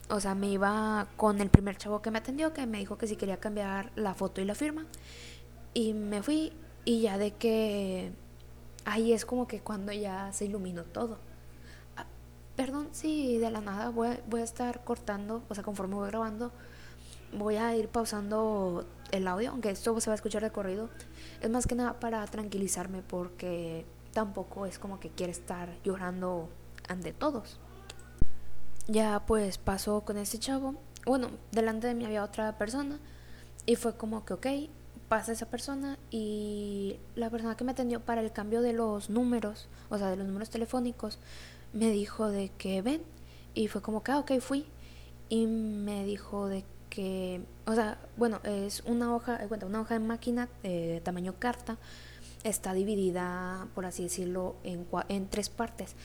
O 0.08 0.20
sea, 0.20 0.34
me 0.34 0.48
iba 0.48 1.08
con 1.16 1.40
el 1.40 1.50
primer 1.50 1.76
chavo 1.76 2.02
que 2.02 2.10
me 2.10 2.18
atendió, 2.18 2.52
que 2.52 2.66
me 2.66 2.78
dijo 2.78 2.98
que 2.98 3.06
si 3.06 3.16
quería 3.16 3.38
cambiar 3.38 3.92
la 3.96 4.14
foto 4.14 4.40
y 4.40 4.44
la 4.44 4.54
firma. 4.54 4.86
Y 5.74 5.94
me 5.94 6.22
fui 6.22 6.52
y 6.84 7.02
ya 7.02 7.18
de 7.18 7.32
que 7.34 8.12
ahí 8.84 9.12
es 9.12 9.26
como 9.26 9.46
que 9.46 9.60
cuando 9.60 9.92
ya 9.92 10.32
se 10.32 10.46
iluminó 10.46 10.84
todo. 10.84 11.18
Ah, 11.96 12.06
perdón 12.56 12.88
si 12.92 13.38
de 13.38 13.50
la 13.50 13.60
nada 13.60 13.90
voy 13.90 14.08
a, 14.08 14.20
voy 14.28 14.40
a 14.40 14.44
estar 14.44 14.84
cortando, 14.84 15.42
o 15.48 15.54
sea, 15.54 15.64
conforme 15.64 15.96
voy 15.96 16.08
grabando, 16.08 16.52
voy 17.32 17.56
a 17.56 17.76
ir 17.76 17.88
pausando 17.88 18.86
el 19.12 19.28
audio, 19.28 19.50
aunque 19.50 19.70
esto 19.70 20.00
se 20.00 20.10
va 20.10 20.14
a 20.14 20.16
escuchar 20.16 20.42
de 20.42 20.50
corrido. 20.50 20.88
Es 21.40 21.50
más 21.50 21.66
que 21.66 21.74
nada 21.74 22.00
para 22.00 22.24
tranquilizarme 22.26 23.02
porque 23.02 23.84
tampoco 24.16 24.64
es 24.64 24.78
como 24.78 24.98
que 24.98 25.10
quiere 25.10 25.30
estar 25.30 25.68
llorando 25.84 26.48
ante 26.88 27.12
todos. 27.12 27.60
Ya 28.88 29.22
pues 29.26 29.58
pasó 29.58 30.06
con 30.06 30.16
este 30.16 30.38
chavo. 30.38 30.74
Bueno, 31.04 31.28
delante 31.52 31.86
de 31.86 31.94
mí 31.94 32.06
había 32.06 32.24
otra 32.24 32.56
persona 32.56 32.98
y 33.66 33.76
fue 33.76 33.94
como 33.98 34.24
que, 34.24 34.32
ok, 34.32 34.46
pasa 35.10 35.32
esa 35.32 35.50
persona 35.50 35.98
y 36.10 36.96
la 37.14 37.28
persona 37.28 37.58
que 37.58 37.64
me 37.64 37.72
atendió 37.72 38.00
para 38.00 38.22
el 38.22 38.32
cambio 38.32 38.62
de 38.62 38.72
los 38.72 39.10
números, 39.10 39.68
o 39.90 39.98
sea, 39.98 40.08
de 40.08 40.16
los 40.16 40.26
números 40.26 40.48
telefónicos, 40.48 41.18
me 41.74 41.90
dijo 41.90 42.30
de 42.30 42.48
que 42.56 42.80
ven. 42.80 43.02
Y 43.52 43.68
fue 43.68 43.82
como 43.82 44.02
que, 44.02 44.12
ah, 44.12 44.20
ok, 44.20 44.40
fui. 44.40 44.64
Y 45.28 45.46
me 45.46 46.06
dijo 46.06 46.48
de 46.48 46.64
que, 46.88 47.42
o 47.66 47.74
sea, 47.74 47.98
bueno, 48.16 48.40
es 48.44 48.82
una 48.86 49.14
hoja, 49.14 49.44
eh, 49.44 49.46
cuenta, 49.46 49.66
una 49.66 49.82
hoja 49.82 49.92
de 49.92 50.00
máquina 50.00 50.48
de 50.62 51.02
tamaño 51.04 51.34
carta, 51.38 51.76
está 52.48 52.72
dividida, 52.72 53.68
por 53.74 53.86
así 53.86 54.04
decirlo, 54.04 54.56
en, 54.64 54.86
en 55.08 55.28
tres 55.28 55.48
partes. 55.48 55.96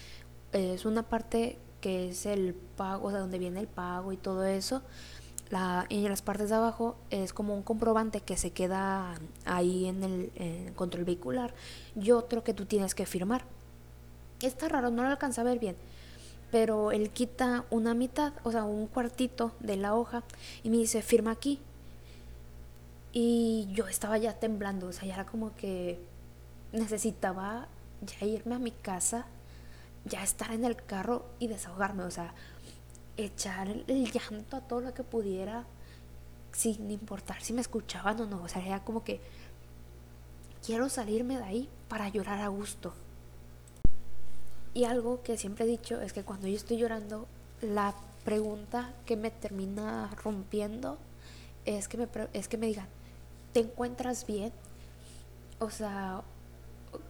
Es 0.52 0.86
una 0.86 1.04
parte 1.04 1.58
que 1.82 2.10
es 2.10 2.26
el 2.26 2.54
pago, 2.54 3.08
o 3.08 3.12
sea, 3.12 3.20
donde 3.20 3.40
viene 3.40 3.60
el 3.60 3.68
pago 3.68 4.12
y 4.12 4.18
todo 4.18 4.46
eso. 4.46 4.82
La, 5.50 5.86
en 5.90 6.08
las 6.08 6.22
partes 6.22 6.50
de 6.50 6.56
abajo 6.56 6.96
es 7.10 7.34
como 7.34 7.54
un 7.54 7.62
comprobante 7.62 8.22
que 8.22 8.38
se 8.38 8.52
queda 8.52 9.16
ahí 9.44 9.88
en 9.88 10.04
el, 10.04 10.74
control 10.76 11.04
vehicular 11.04 11.54
y 11.94 12.12
otro 12.12 12.44
que 12.44 12.54
tú 12.54 12.66
tienes 12.66 12.96
que 12.96 13.06
firmar. 13.06 13.44
Está 14.42 14.70
raro, 14.70 14.92
no 14.92 15.04
lo 15.04 15.10
alcanza 15.10 15.42
a 15.42 15.44
ver 15.44 15.60
bien, 15.60 15.76
pero 16.52 16.92
él 16.92 17.10
quita 17.10 17.66
una 17.70 17.94
mitad, 17.94 18.34
o 18.44 18.52
sea, 18.52 18.64
un 18.64 18.88
cuartito 18.88 19.52
de 19.60 19.76
la 19.76 19.94
hoja 19.94 20.24
y 20.64 20.70
me 20.70 20.78
dice, 20.78 21.02
firma 21.02 21.32
aquí. 21.32 21.60
Y 23.14 23.68
yo 23.74 23.88
estaba 23.90 24.18
ya 24.18 24.40
temblando, 24.40 24.88
o 24.88 24.94
sea, 24.94 25.06
ya 25.06 25.16
era 25.16 25.26
como 25.26 25.54
que 25.58 26.00
necesitaba 26.72 27.68
ya 28.02 28.26
irme 28.26 28.56
a 28.56 28.60
mi 28.60 28.72
casa 28.72 29.26
ya 30.06 30.24
estar 30.24 30.52
en 30.52 30.66
el 30.66 30.76
carro 30.76 31.26
y 31.40 31.48
desahogarme, 31.48 32.04
o 32.04 32.12
sea, 32.12 32.34
echar 33.18 33.68
el, 33.70 34.12
llanto 34.12 34.58
a 34.58 34.62
todo 34.62 34.82
lo 34.82 34.94
que 34.94 35.04
pudiera 35.04 35.66
sin 36.52 36.90
importar 36.92 37.42
si 37.42 37.54
me 37.54 37.62
escuchaban 37.62 38.20
o 38.22 38.26
no, 38.26 38.44
o 38.44 38.48
sea, 38.48 38.66
era 38.66 38.84
como 38.84 39.04
que 39.04 39.22
quiero 40.66 40.90
salirme 40.90 41.38
de 41.38 41.44
ahí 41.44 41.70
para 41.88 42.10
llorar 42.10 42.40
a 42.40 42.48
gusto. 42.48 42.94
Y 44.74 44.86
algo 44.86 45.22
que 45.22 45.38
siempre 45.38 45.66
he 45.66 45.68
dicho 45.68 46.02
es 46.02 46.14
que 46.14 46.24
cuando 46.24 46.48
yo 46.48 46.56
estoy 46.56 46.78
llorando, 46.78 47.28
la 47.62 47.94
pregunta 48.24 48.94
que 49.06 49.18
me 49.18 49.30
termina 49.30 50.10
rompiendo 50.24 50.98
es 51.66 51.88
que 51.88 51.98
me, 51.98 52.08
es 52.34 52.48
que 52.48 52.58
me 52.58 52.68
digan, 52.68 52.88
¿te 53.54 53.60
encuentras 53.60 54.26
bien? 54.26 54.52
O 55.60 55.70
sea, 55.70 56.24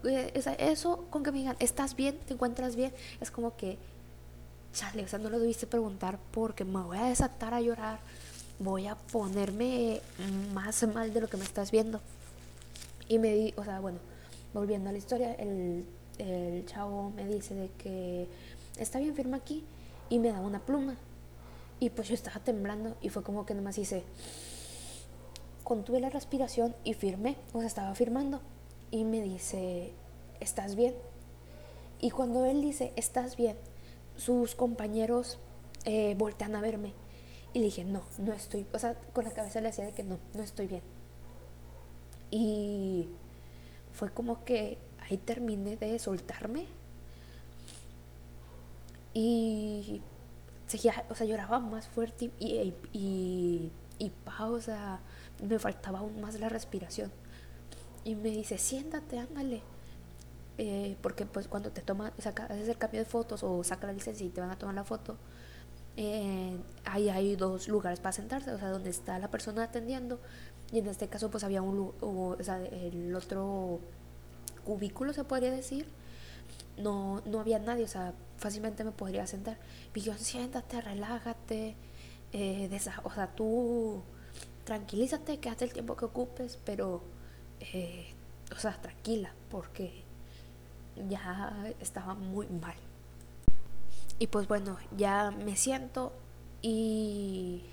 eso 0.04 1.06
con 1.10 1.24
que 1.24 1.32
me 1.32 1.39
digan, 1.39 1.56
¿estás 1.60 1.96
bien? 1.96 2.17
¿Te 2.26 2.34
encuentras 2.34 2.76
bien? 2.76 2.94
Es 3.20 3.32
como 3.32 3.56
que, 3.56 3.78
chale, 4.74 5.04
o 5.04 5.08
sea, 5.08 5.20
no 5.20 5.30
lo 5.30 5.39
debiste 5.39 5.67
preguntar 5.67 6.20
porque 6.32 6.65
me 6.65 6.82
voy 6.82 6.98
a 6.98 7.06
desatar 7.06 7.54
a 7.54 7.62
llorar, 7.62 8.00
voy 8.60 8.88
a 8.88 8.96
ponerme 8.96 10.02
más 10.54 10.84
mal 10.94 11.13
de 11.13 11.22
lo 11.22 11.28
que 11.28 11.38
me 11.38 11.44
estás 11.44 11.72
viendo. 11.72 12.02
Y 13.08 13.20
me 13.20 13.34
di, 13.34 13.54
o 13.58 13.63
sea, 13.63 13.80
bueno, 13.80 14.00
volviendo 14.54 14.89
a 14.89 14.94
la 14.94 14.98
historia, 14.98 15.34
el, 15.34 15.86
el 16.17 16.65
chavo 16.65 17.12
me 17.12 17.26
dice 17.28 17.54
de 17.56 17.70
que 17.78 18.28
está 18.78 19.00
bien, 19.00 19.15
firma 19.15 19.38
aquí, 19.38 19.63
y 20.10 20.20
me 20.20 20.32
da 20.32 20.39
una 20.39 20.60
pluma. 20.60 20.96
Y 21.80 21.89
pues 21.89 22.08
yo 22.08 22.13
estaba 22.13 22.39
temblando 22.39 22.96
y 23.02 23.10
fue 23.10 23.24
como 23.24 23.46
que 23.46 23.56
nomás 23.56 23.78
hice, 23.78 24.04
contuve 25.63 26.00
la 26.00 26.10
respiración 26.10 26.76
y 26.84 26.94
firmé, 26.94 27.38
o 27.54 27.60
sea, 27.60 27.67
estaba 27.67 27.96
firmando 27.96 28.41
y 28.91 29.06
me 29.06 29.21
dice, 29.21 29.93
¿estás 30.41 30.75
bien? 30.75 30.93
Y 32.01 32.12
cuando 32.12 32.45
él 32.45 32.62
dice, 32.62 32.91
¿estás 32.97 33.38
bien? 33.38 33.58
Sus 34.17 34.54
compañeros 34.54 35.39
eh, 35.86 36.15
voltean 36.17 36.56
a 36.56 36.62
verme. 36.62 36.93
Y 37.54 37.60
le 37.60 37.65
dije, 37.65 37.86
no, 37.86 38.04
no 38.19 38.34
estoy, 38.34 38.65
o 38.73 38.80
sea, 38.80 38.95
con 39.13 39.23
la 39.23 39.32
cabeza 39.32 39.62
le 39.62 39.69
hacía 39.69 39.86
de 39.86 39.93
que 39.93 40.04
no, 40.04 40.19
no 40.34 40.43
estoy 40.43 40.67
bien. 40.67 40.84
Y 42.30 43.10
fue 43.93 44.10
como 44.12 44.43
que 44.43 44.77
ahí 44.99 45.17
terminé 45.17 45.77
de 45.77 45.97
soltarme. 45.97 46.65
Y 49.13 50.01
seguía, 50.67 51.06
o 51.10 51.15
sea, 51.15 51.27
lloraba 51.27 51.60
más 51.60 51.88
fuerte 51.88 52.32
y, 52.39 52.45
y, 52.45 52.73
y, 52.93 53.71
y 53.99 54.10
pausa, 54.10 54.99
me 55.41 55.60
faltaba 55.60 55.99
aún 55.99 56.21
más 56.21 56.39
la 56.39 56.47
respiración 56.49 57.12
y 58.04 58.16
me 58.16 58.30
dice, 58.30 58.58
siéntate, 58.58 59.20
ándale. 59.20 59.62
Eh, 60.58 60.98
porque 61.02 61.26
pues 61.26 61.48
cuando 61.48 61.72
te 61.72 61.82
toma, 61.82 62.14
saca, 62.20 62.46
haces 62.46 62.68
el 62.68 62.78
cambio 62.78 63.00
de 63.00 63.06
fotos 63.06 63.44
o 63.44 63.64
saca 63.64 63.88
la 63.88 63.94
licencia 63.94 64.26
y 64.26 64.30
te 64.30 64.42
van 64.42 64.52
a 64.52 64.58
tomar 64.58 64.76
la 64.76 64.84
foto, 64.84 65.18
eh, 65.98 66.58
ahí 66.86 67.10
hay 67.10 67.36
dos 67.36 67.68
lugares 67.68 68.00
para 68.00 68.14
sentarse, 68.14 68.52
o 68.52 68.60
sea, 68.60 68.70
donde 68.70 68.90
está 68.90 69.18
la 69.20 69.30
persona 69.30 69.64
atendiendo 69.64 70.20
y 70.72 70.80
en 70.80 70.88
este 70.88 71.08
caso 71.08 71.30
pues 71.30 71.44
había 71.44 71.62
un, 71.62 71.94
o, 72.00 72.38
sea, 72.42 72.64
el 72.64 73.14
otro 73.16 73.80
cubículo 74.64 75.14
se 75.14 75.24
podría 75.24 75.52
decir, 75.52 75.88
no, 76.78 77.22
no 77.26 77.40
había 77.40 77.60
nadie, 77.60 77.84
o 77.84 77.88
sea, 77.88 78.14
fácilmente 78.38 78.84
me 78.84 78.92
podría 78.92 79.28
sentar. 79.28 79.58
Y 79.94 80.02
yo, 80.02 80.14
siéntate, 80.16 80.82
relájate, 80.82 81.76
eh, 82.34 82.80
o 83.04 83.12
sea, 83.12 83.28
tú 83.36 84.02
tranquilízate, 84.64 85.40
quédate 85.40 85.66
el 85.66 85.74
tiempo 85.74 85.96
que 85.98 86.06
ocupes, 86.06 86.58
pero 86.64 87.02
eh, 87.74 88.13
o 88.56 88.60
sea, 88.60 88.74
tranquila, 88.82 89.32
porque 89.50 90.04
ya 91.10 91.74
estaba 91.80 92.13
muy 92.13 92.47
mal. 92.47 92.76
Y 94.19 94.28
pues 94.28 94.47
bueno, 94.47 94.78
ya 94.95 95.32
me 95.32 95.56
siento 95.56 96.13
y, 96.62 97.63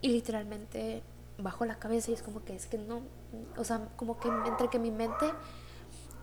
y 0.00 0.08
literalmente 0.08 1.02
bajo 1.38 1.64
la 1.64 1.78
cabeza 1.78 2.10
y 2.10 2.14
es 2.14 2.22
como 2.22 2.44
que 2.44 2.54
es 2.54 2.66
que 2.66 2.78
no, 2.78 3.02
o 3.56 3.64
sea, 3.64 3.88
como 3.96 4.18
que 4.18 4.28
entre 4.46 4.68
que 4.68 4.78
mi 4.78 4.90
mente... 4.90 5.32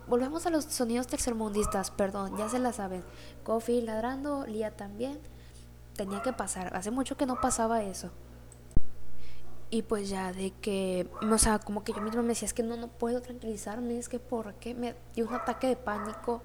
Volvemos 0.08 0.46
a 0.46 0.50
los 0.50 0.66
sonidos 0.66 1.08
tercermundistas, 1.08 1.90
perdón, 1.90 2.36
ya 2.36 2.48
se 2.48 2.60
la 2.60 2.72
saben. 2.72 3.02
Kofi 3.42 3.80
ladrando, 3.80 4.46
Lía 4.46 4.70
también. 4.70 5.18
Tenía 5.96 6.22
que 6.22 6.32
pasar. 6.32 6.76
Hace 6.76 6.92
mucho 6.92 7.16
que 7.16 7.26
no 7.26 7.40
pasaba 7.40 7.82
eso. 7.82 8.12
Y 9.68 9.82
pues 9.82 10.08
ya 10.08 10.32
de 10.32 10.52
que, 10.52 11.08
o 11.20 11.38
sea, 11.38 11.58
como 11.58 11.82
que 11.82 11.92
yo 11.92 12.00
misma 12.00 12.22
me 12.22 12.28
decía, 12.28 12.46
es 12.46 12.54
que 12.54 12.62
no, 12.62 12.76
no 12.76 12.88
puedo 12.88 13.20
tranquilizarme, 13.20 13.98
es 13.98 14.08
que 14.08 14.20
porque 14.20 14.74
me 14.74 14.94
dio 15.14 15.26
un 15.26 15.34
ataque 15.34 15.66
de 15.66 15.76
pánico. 15.76 16.42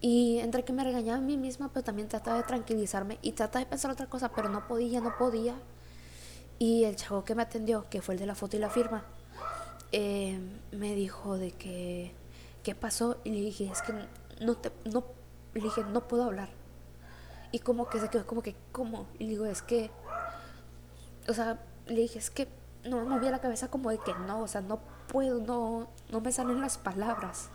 Y 0.00 0.38
entre 0.38 0.64
que 0.64 0.72
me 0.72 0.84
regañaba 0.84 1.18
a 1.18 1.20
mí 1.20 1.36
misma, 1.36 1.70
pero 1.72 1.82
también 1.82 2.08
trataba 2.08 2.36
de 2.36 2.44
tranquilizarme 2.44 3.18
y 3.22 3.32
trataba 3.32 3.64
de 3.64 3.70
pensar 3.70 3.90
otra 3.90 4.06
cosa, 4.06 4.30
pero 4.30 4.48
no 4.48 4.68
podía, 4.68 5.00
no 5.00 5.16
podía. 5.16 5.56
Y 6.58 6.84
el 6.84 6.96
chavo 6.96 7.24
que 7.24 7.34
me 7.34 7.42
atendió, 7.42 7.88
que 7.90 8.00
fue 8.00 8.14
el 8.14 8.20
de 8.20 8.26
la 8.26 8.34
foto 8.34 8.56
y 8.56 8.60
la 8.60 8.70
firma, 8.70 9.04
eh, 9.92 10.38
me 10.70 10.94
dijo 10.94 11.36
de 11.36 11.52
que, 11.52 12.14
¿qué 12.62 12.74
pasó? 12.74 13.18
Y 13.24 13.30
le 13.30 13.40
dije, 13.40 13.68
es 13.72 13.82
que 13.82 13.92
no 14.40 14.56
te, 14.56 14.70
no, 14.84 15.04
le 15.54 15.62
dije, 15.62 15.82
no 15.84 16.06
puedo 16.06 16.24
hablar. 16.24 16.50
Y 17.50 17.58
como 17.58 17.88
que 17.88 17.98
se 17.98 18.08
quedó 18.08 18.26
como 18.26 18.42
que, 18.42 18.54
¿cómo? 18.72 19.06
Y 19.18 19.24
le 19.24 19.30
digo, 19.30 19.46
es 19.46 19.62
que, 19.62 19.90
o 21.28 21.32
sea, 21.32 21.58
le 21.86 22.00
dije, 22.02 22.18
es 22.18 22.30
que 22.30 22.48
no 22.84 22.98
me 22.98 23.04
movía 23.04 23.30
la 23.30 23.40
cabeza 23.40 23.68
como 23.68 23.90
de 23.90 23.98
que 23.98 24.12
no, 24.26 24.42
o 24.42 24.48
sea, 24.48 24.60
no 24.60 24.80
puedo, 25.08 25.40
no, 25.40 25.88
no 26.10 26.20
me 26.20 26.32
salen 26.32 26.60
las 26.60 26.78
palabras. 26.78 27.50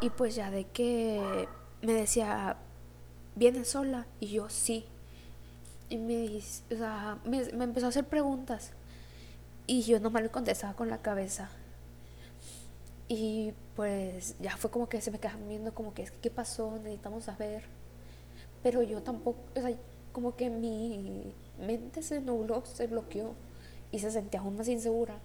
Y 0.00 0.10
pues 0.10 0.34
ya 0.34 0.50
de 0.50 0.64
que 0.64 1.48
me 1.82 1.92
decía, 1.92 2.56
¿vienes 3.34 3.68
sola? 3.68 4.06
Y 4.20 4.28
yo 4.28 4.48
sí. 4.48 4.86
Y 5.88 5.98
me, 5.98 6.38
o 6.38 6.76
sea, 6.76 7.18
me, 7.24 7.44
me 7.52 7.64
empezó 7.64 7.86
a 7.86 7.88
hacer 7.90 8.06
preguntas. 8.06 8.72
Y 9.66 9.82
yo 9.82 10.00
nomás 10.00 10.22
le 10.22 10.30
contestaba 10.30 10.74
con 10.74 10.90
la 10.90 10.98
cabeza. 10.98 11.50
Y 13.08 13.52
pues 13.76 14.36
ya 14.40 14.56
fue 14.56 14.70
como 14.70 14.88
que 14.88 15.00
se 15.00 15.10
me 15.10 15.18
quedaban 15.18 15.48
viendo 15.48 15.74
como 15.74 15.94
que, 15.94 16.04
¿qué 16.22 16.30
pasó? 16.30 16.72
Necesitamos 16.78 17.24
saber. 17.24 17.64
Pero 18.62 18.82
yo 18.82 19.02
tampoco, 19.02 19.38
o 19.56 19.60
sea, 19.60 19.74
como 20.12 20.36
que 20.36 20.48
mi 20.50 21.34
mente 21.58 22.02
se 22.02 22.20
nubló, 22.20 22.64
se 22.64 22.86
bloqueó 22.86 23.34
y 23.90 24.00
se 24.00 24.10
sentía 24.10 24.40
aún 24.40 24.56
más 24.56 24.68
insegura 24.68 25.18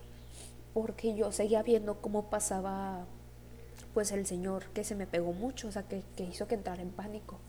porque 0.73 1.15
yo 1.15 1.31
seguía 1.31 1.63
viendo 1.63 2.01
cómo 2.01 2.29
pasaba 2.29 3.05
pues 3.93 4.11
el 4.11 4.25
señor 4.25 4.65
que 4.67 4.83
se 4.83 4.95
me 4.95 5.07
pegó 5.07 5.33
mucho, 5.33 5.67
o 5.67 5.71
sea, 5.71 5.83
que, 5.83 6.03
hizo 6.17 6.47
que 6.47 6.55
entrara 6.55 6.81
en 6.81 6.91
pánico. 6.91 7.39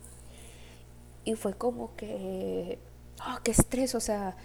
Y 1.25 1.35
fue 1.35 1.55
como 1.55 1.95
que, 1.97 2.79
oh, 3.21 3.39
qué 3.45 3.51
estrés, 3.51 3.95
o 3.95 4.01
sea, 4.01 4.37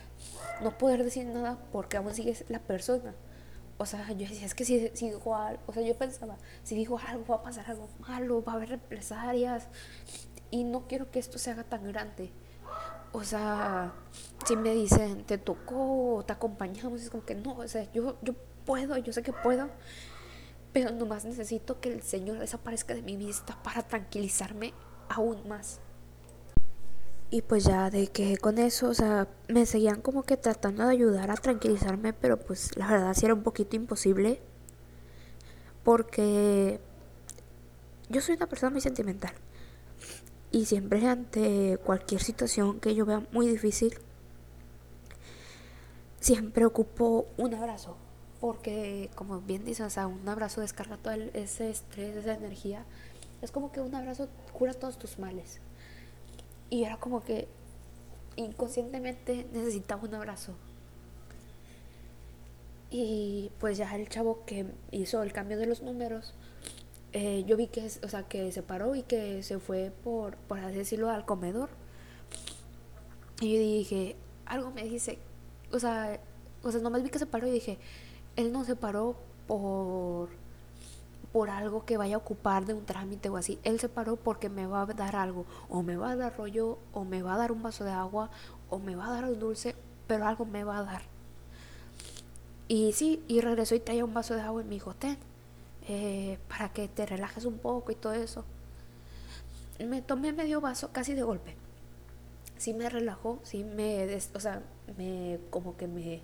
no 0.61 0.77
poder 0.77 1.03
decir 1.03 1.25
nada 1.25 1.57
porque 1.71 1.97
aún 1.97 2.13
sigue 2.13 2.36
la 2.49 2.59
persona. 2.59 3.15
O 3.77 3.86
sea, 3.86 4.07
yo 4.09 4.27
decía, 4.27 4.45
es 4.45 4.55
que 4.55 4.65
si, 4.65 4.89
si 4.93 5.09
dijo 5.09 5.36
algo, 5.36 5.61
o 5.67 5.73
sea, 5.73 5.83
yo 5.83 5.97
pensaba, 5.97 6.38
si 6.63 6.75
dijo 6.75 6.99
algo, 7.07 7.25
va 7.27 7.36
a 7.36 7.43
pasar 7.43 7.69
algo 7.69 7.89
malo, 7.99 8.43
va 8.43 8.53
a 8.53 8.55
haber 8.55 8.69
represalias. 8.69 9.67
Y 10.51 10.63
no 10.63 10.88
quiero 10.88 11.11
que 11.11 11.19
esto 11.19 11.38
se 11.39 11.51
haga 11.51 11.63
tan 11.63 11.83
grande. 11.86 12.29
O 13.16 13.24
sea, 13.24 13.93
si 14.45 14.57
me 14.57 14.74
dicen, 14.74 15.24
te 15.24 15.38
tocó, 15.38 16.22
te 16.28 16.34
acompañamos, 16.34 17.01
es 17.01 17.09
como 17.09 17.24
que 17.24 17.34
no, 17.34 17.55
o 17.55 17.68
sea, 17.68 17.89
yo, 17.93 18.18
yo 18.22 18.34
puedo, 18.66 18.97
yo 18.97 19.13
sé 19.13 19.24
que 19.24 19.32
puedo, 19.32 19.70
pero 20.74 20.91
nomás 20.91 21.24
necesito 21.24 21.80
que 21.80 21.93
el 21.93 22.01
Señor 22.01 22.39
desaparezca 22.39 22.93
de 22.93 23.01
mi 23.01 23.16
vista 23.16 23.57
para 23.63 23.84
tranquilizarme 23.84 24.74
aún 25.07 25.47
más. 25.47 25.80
Y 27.30 27.41
pues 27.41 27.63
ya 27.63 27.89
de 27.89 28.07
que 28.07 28.36
con 28.36 28.57
eso, 28.57 28.89
o 28.89 28.93
sea, 28.93 29.30
me 29.47 29.66
seguían 29.66 30.01
como 30.01 30.24
que 30.24 30.36
tratando 30.36 30.84
de 30.84 30.91
ayudar 30.91 31.32
a 31.32 31.36
tranquilizarme, 31.36 32.11
pero 32.11 32.38
pues 32.38 32.76
la 32.76 32.88
verdad 32.88 33.13
sí 33.13 33.24
era 33.24 33.34
un 33.34 33.43
poquito 33.43 33.78
imposible. 33.78 34.41
Porque 35.86 36.82
yo 38.09 38.20
soy 38.20 38.36
una 38.36 38.47
persona 38.47 38.72
muy 38.72 38.82
sentimental. 38.82 39.34
Y 40.56 40.64
siempre 40.64 41.06
ante 41.06 41.78
cualquier 41.84 42.22
situación 42.22 42.80
que 42.80 42.95
yo 42.95 43.06
vea 43.06 43.22
muy 43.34 43.45
difícil, 43.45 43.93
siempre 46.22 46.64
ocupo 46.64 47.28
un 47.36 47.53
abrazo 47.53 47.97
porque 48.39 49.10
como 49.16 49.41
bien 49.41 49.66
dices, 49.66 49.86
o 49.86 49.89
sea, 49.89 50.08
un 50.08 50.30
abrazo 50.30 50.62
descarga 50.62 50.95
todo 50.95 51.14
ese 51.34 51.70
estrés, 51.70 52.16
esa 52.16 52.36
energía. 52.36 52.86
Es 53.41 53.51
como 53.51 53.74
que 53.74 53.82
un 53.82 53.93
abrazo 53.95 54.30
cura 54.53 54.74
todos 54.74 54.97
tus 54.97 55.20
males. 55.20 55.60
Y 56.70 56.86
era 56.86 56.95
como 57.01 57.22
que 57.22 57.49
inconscientemente 58.38 59.45
necesitaba 59.51 60.03
un 60.03 60.16
abrazo. 60.16 60.53
Y 62.89 63.51
pues 63.60 63.78
ya 63.78 63.93
el 63.93 64.08
chavo 64.08 64.45
que 64.45 64.68
hizo 64.91 65.22
el 65.22 65.34
cambio 65.34 65.58
de 65.58 65.66
los 65.66 65.82
números, 65.82 66.34
eh, 67.18 67.45
yo 67.47 67.55
vi 67.55 67.68
que, 67.68 67.89
o 68.03 68.09
sea, 68.09 68.24
que 68.24 68.51
se 68.51 68.61
paró 68.61 68.93
y 68.93 69.01
que 69.01 69.41
se 69.41 69.57
fue 69.57 69.89
por, 70.03 70.36
por 70.36 70.59
así 70.59 70.76
decirlo, 70.76 71.09
al 71.09 71.26
comedor. 71.26 71.70
Y 73.39 73.57
dije, 73.57 74.18
algo 74.45 74.72
me 74.72 74.84
dice, 74.84 75.18
o 75.72 75.80
sea, 75.80 76.20
o 76.61 76.72
sea, 76.72 76.82
nomás 76.82 77.03
vi 77.03 77.09
que 77.09 77.20
se 77.20 77.26
paró 77.26 77.47
y 77.47 77.51
dije, 77.51 77.78
él 78.36 78.51
no 78.51 78.66
se 78.66 78.76
paró 78.76 79.16
por 79.47 80.30
por 81.32 81.49
algo 81.49 81.86
que 81.86 81.97
vaya 81.97 82.16
a 82.16 82.20
ocupar 82.20 82.66
de 82.66 82.74
un 82.74 82.86
trámite 82.86 83.30
o 83.30 83.38
así. 83.38 83.59
Él 83.63 83.80
se 83.80 83.89
paró 83.89 84.18
porque 84.18 84.49
me 84.49 84.68
va 84.68 84.82
a 84.82 84.86
dar 84.86 85.16
algo, 85.16 85.45
o 85.70 85.84
me 85.84 85.95
va 85.97 86.11
a 86.11 86.16
dar 86.18 86.38
rollo, 86.38 86.80
o 86.93 87.05
me 87.05 87.22
va 87.22 87.36
a 87.36 87.38
dar 87.38 87.51
un 87.53 87.63
vaso 87.63 87.86
de 87.86 87.91
agua, 87.91 88.30
o 88.70 88.80
me 88.80 88.95
va 88.95 89.07
a 89.07 89.11
dar 89.11 89.26
un 89.26 89.39
dulce, 89.39 89.76
pero 90.07 90.28
algo 90.28 90.45
me 90.45 90.63
va 90.66 90.80
a 90.80 90.84
dar. 90.84 91.01
Y 92.68 92.91
sí, 92.93 93.24
y 93.28 93.41
regresó 93.41 93.76
y 93.76 93.80
traía 93.80 94.05
un 94.05 94.13
vaso 94.13 94.36
de 94.36 94.41
agua 94.41 94.61
y 94.61 94.66
me 94.66 94.76
dijo, 94.76 94.93
ten, 94.95 95.18
eh, 95.88 96.38
para 96.47 96.69
que 96.69 96.88
te 96.88 97.05
relajes 97.05 97.45
un 97.45 97.57
poco 97.57 97.91
y 97.91 97.95
todo 97.95 98.13
eso. 98.13 98.45
Me 99.79 100.01
tomé 100.01 100.33
medio 100.33 100.61
vaso 100.61 100.91
casi 100.91 101.13
de 101.13 101.23
golpe. 101.23 101.55
Sí 102.57 102.73
me 102.73 102.89
relajó, 102.89 103.39
sí 103.43 103.63
me, 103.63 104.07
o 104.33 104.39
sea, 104.39 104.61
me 104.97 105.39
como 105.49 105.75
que 105.77 105.88
me 105.88 106.21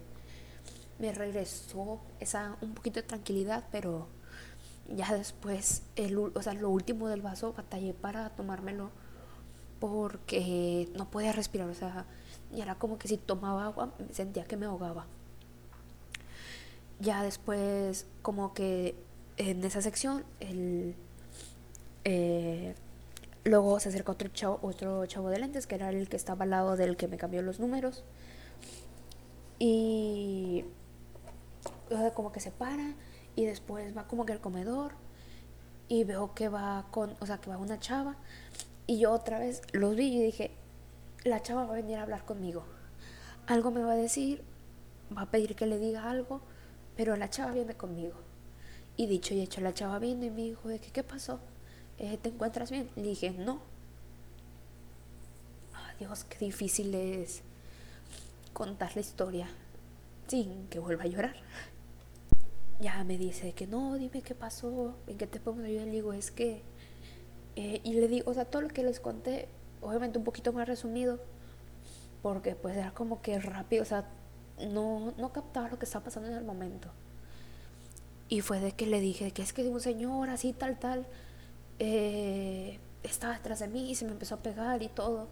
me 1.01 1.11
regresó 1.11 1.99
esa 2.19 2.57
un 2.61 2.75
poquito 2.75 3.01
de 3.01 3.07
tranquilidad, 3.07 3.65
pero 3.71 4.07
ya 4.95 5.11
después, 5.13 5.81
el, 5.95 6.17
o 6.17 6.41
sea, 6.41 6.53
lo 6.53 6.69
último 6.69 7.07
del 7.07 7.21
vaso, 7.21 7.53
batallé 7.53 7.93
para 7.93 8.29
tomármelo 8.29 8.91
porque 9.79 10.89
no 10.95 11.09
podía 11.09 11.31
respirar, 11.31 11.69
o 11.69 11.73
sea, 11.73 12.05
y 12.53 12.61
era 12.61 12.75
como 12.75 12.99
que 12.99 13.07
si 13.07 13.17
tomaba 13.17 13.65
agua 13.65 13.93
sentía 14.11 14.45
que 14.45 14.57
me 14.57 14.67
ahogaba. 14.67 15.07
Ya 16.99 17.23
después, 17.23 18.05
como 18.21 18.53
que 18.53 18.95
en 19.49 19.63
esa 19.63 19.81
sección, 19.81 20.23
el, 20.39 20.95
eh, 22.03 22.75
luego 23.43 23.79
se 23.79 23.89
acercó 23.89 24.11
otro 24.11 24.29
chavo, 24.29 24.59
otro 24.61 25.05
chavo 25.07 25.29
de 25.29 25.39
lentes, 25.39 25.65
que 25.65 25.75
era 25.75 25.89
el 25.89 26.09
que 26.09 26.15
estaba 26.15 26.43
al 26.43 26.51
lado 26.51 26.77
del 26.77 26.95
que 26.95 27.07
me 27.07 27.17
cambió 27.17 27.41
los 27.41 27.59
números. 27.59 28.03
Y 29.57 30.65
como 32.13 32.31
que 32.31 32.39
se 32.39 32.51
para 32.51 32.93
y 33.35 33.45
después 33.45 33.95
va 33.97 34.07
como 34.07 34.25
que 34.25 34.33
al 34.33 34.39
comedor 34.39 34.93
y 35.87 36.03
veo 36.03 36.33
que 36.33 36.47
va 36.47 36.87
con, 36.91 37.15
o 37.19 37.25
sea, 37.25 37.39
que 37.39 37.49
va 37.49 37.57
una 37.57 37.79
chava 37.79 38.15
y 38.87 38.99
yo 38.99 39.11
otra 39.11 39.39
vez 39.39 39.61
los 39.73 39.95
vi 39.95 40.17
y 40.17 40.23
dije, 40.23 40.51
la 41.23 41.41
chava 41.41 41.65
va 41.65 41.73
a 41.73 41.75
venir 41.75 41.97
a 41.97 42.03
hablar 42.03 42.25
conmigo. 42.25 42.63
Algo 43.47 43.71
me 43.71 43.81
va 43.83 43.93
a 43.93 43.95
decir, 43.95 44.43
va 45.15 45.23
a 45.23 45.31
pedir 45.31 45.55
que 45.55 45.65
le 45.65 45.79
diga 45.79 46.09
algo, 46.09 46.41
pero 46.95 47.15
la 47.15 47.29
chava 47.29 47.51
viene 47.51 47.75
conmigo. 47.75 48.30
Y 49.01 49.07
dicho 49.07 49.33
y 49.33 49.41
hecho, 49.41 49.61
la 49.61 49.73
chava 49.73 49.97
vino 49.97 50.25
y 50.25 50.29
me 50.29 50.43
dijo, 50.43 50.69
¿de 50.69 50.77
qué, 50.77 50.91
qué 50.91 51.01
pasó? 51.01 51.39
Eh, 51.97 52.19
¿Te 52.21 52.29
encuentras 52.29 52.69
bien? 52.69 52.87
Le 52.95 53.01
dije, 53.01 53.31
no. 53.31 53.59
Dios, 55.97 56.23
qué 56.25 56.45
difícil 56.45 56.93
es 56.93 57.41
contar 58.53 58.91
la 58.93 59.01
historia 59.01 59.47
sin 60.27 60.67
que 60.67 60.77
vuelva 60.77 61.05
a 61.05 61.07
llorar 61.07 61.35
ya 62.81 63.03
me 63.03 63.17
dice 63.17 63.53
que 63.53 63.67
no, 63.67 63.95
dime 63.95 64.21
qué 64.21 64.35
pasó, 64.35 64.95
en 65.07 65.17
qué 65.17 65.27
te 65.27 65.39
podemos 65.39 65.65
ayudar. 65.65 65.85
Le 65.85 65.91
digo, 65.93 66.13
es 66.13 66.31
que. 66.31 66.61
Eh, 67.55 67.79
y 67.83 67.93
le 67.93 68.07
digo, 68.07 68.29
o 68.29 68.33
sea, 68.33 68.45
todo 68.45 68.63
lo 68.63 68.69
que 68.69 68.83
les 68.83 68.99
conté, 68.99 69.47
obviamente 69.81 70.17
un 70.17 70.23
poquito 70.23 70.51
más 70.53 70.67
resumido, 70.67 71.19
porque 72.21 72.55
pues 72.55 72.75
era 72.77 72.91
como 72.91 73.21
que 73.21 73.39
rápido, 73.39 73.83
o 73.83 73.85
sea, 73.85 74.09
no, 74.69 75.13
no 75.17 75.33
captaba 75.33 75.69
lo 75.69 75.77
que 75.77 75.85
estaba 75.85 76.05
pasando 76.05 76.29
en 76.29 76.35
el 76.35 76.43
momento. 76.43 76.89
Y 78.31 78.39
fue 78.39 78.61
de 78.61 78.71
que 78.71 78.85
le 78.85 79.01
dije 79.01 79.31
que 79.31 79.41
es 79.41 79.51
que 79.51 79.67
un 79.67 79.81
señor 79.81 80.29
así, 80.29 80.53
tal, 80.53 80.79
tal, 80.79 81.05
eh, 81.79 82.79
estaba 83.03 83.33
detrás 83.33 83.59
de 83.59 83.67
mí 83.67 83.91
y 83.91 83.95
se 83.95 84.05
me 84.05 84.11
empezó 84.11 84.35
a 84.35 84.37
pegar 84.37 84.81
y 84.81 84.87
todo. 84.87 85.27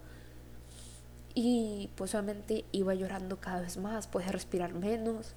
Y 1.34 1.90
pues 1.96 2.14
obviamente 2.14 2.66
iba 2.74 2.94
llorando 2.94 3.40
cada 3.40 3.62
vez 3.62 3.78
más, 3.78 4.08
podía 4.08 4.34
respirar 4.34 4.74
menos. 4.74 5.34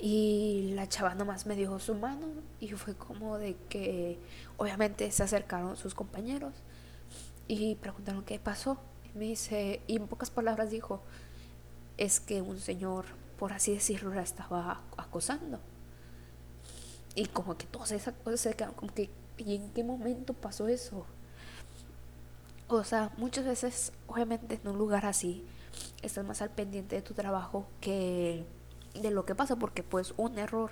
Y 0.00 0.74
la 0.76 0.88
chava 0.88 1.16
nomás 1.16 1.46
me 1.46 1.56
dio 1.56 1.76
su 1.80 1.96
mano 1.96 2.28
y 2.60 2.68
fue 2.68 2.94
como 2.94 3.36
de 3.38 3.56
que 3.68 4.20
obviamente 4.58 5.10
se 5.10 5.24
acercaron 5.24 5.76
sus 5.76 5.96
compañeros 5.96 6.54
y 7.48 7.74
preguntaron 7.74 8.24
qué 8.24 8.38
pasó. 8.38 8.78
Y 9.12 9.18
me 9.18 9.24
dice, 9.24 9.80
y 9.88 9.96
en 9.96 10.06
pocas 10.06 10.30
palabras 10.30 10.70
dijo, 10.70 11.02
es 11.96 12.20
que 12.20 12.42
un 12.42 12.60
señor, 12.60 13.06
por 13.40 13.52
así 13.52 13.74
decirlo, 13.74 14.14
la 14.14 14.22
estaba 14.22 14.82
acosando. 14.96 15.58
Y 17.14 17.26
como 17.26 17.56
que 17.56 17.66
todas 17.66 17.92
esas 17.92 18.14
cosas 18.24 18.40
se 18.40 18.54
quedaron 18.54 18.74
como 18.74 18.94
que, 18.94 19.10
¿y 19.38 19.56
en 19.56 19.70
qué 19.70 19.82
momento 19.84 20.32
pasó 20.32 20.68
eso? 20.68 21.04
O 22.68 22.84
sea, 22.84 23.10
muchas 23.16 23.44
veces, 23.44 23.92
obviamente, 24.06 24.60
en 24.62 24.68
un 24.70 24.78
lugar 24.78 25.06
así, 25.06 25.44
estás 26.02 26.24
más 26.24 26.40
al 26.42 26.50
pendiente 26.50 26.96
de 26.96 27.02
tu 27.02 27.14
trabajo 27.14 27.66
que 27.80 28.44
de 28.94 29.10
lo 29.10 29.24
que 29.24 29.34
pasa, 29.34 29.56
porque 29.56 29.82
pues 29.82 30.14
un 30.16 30.38
error 30.38 30.70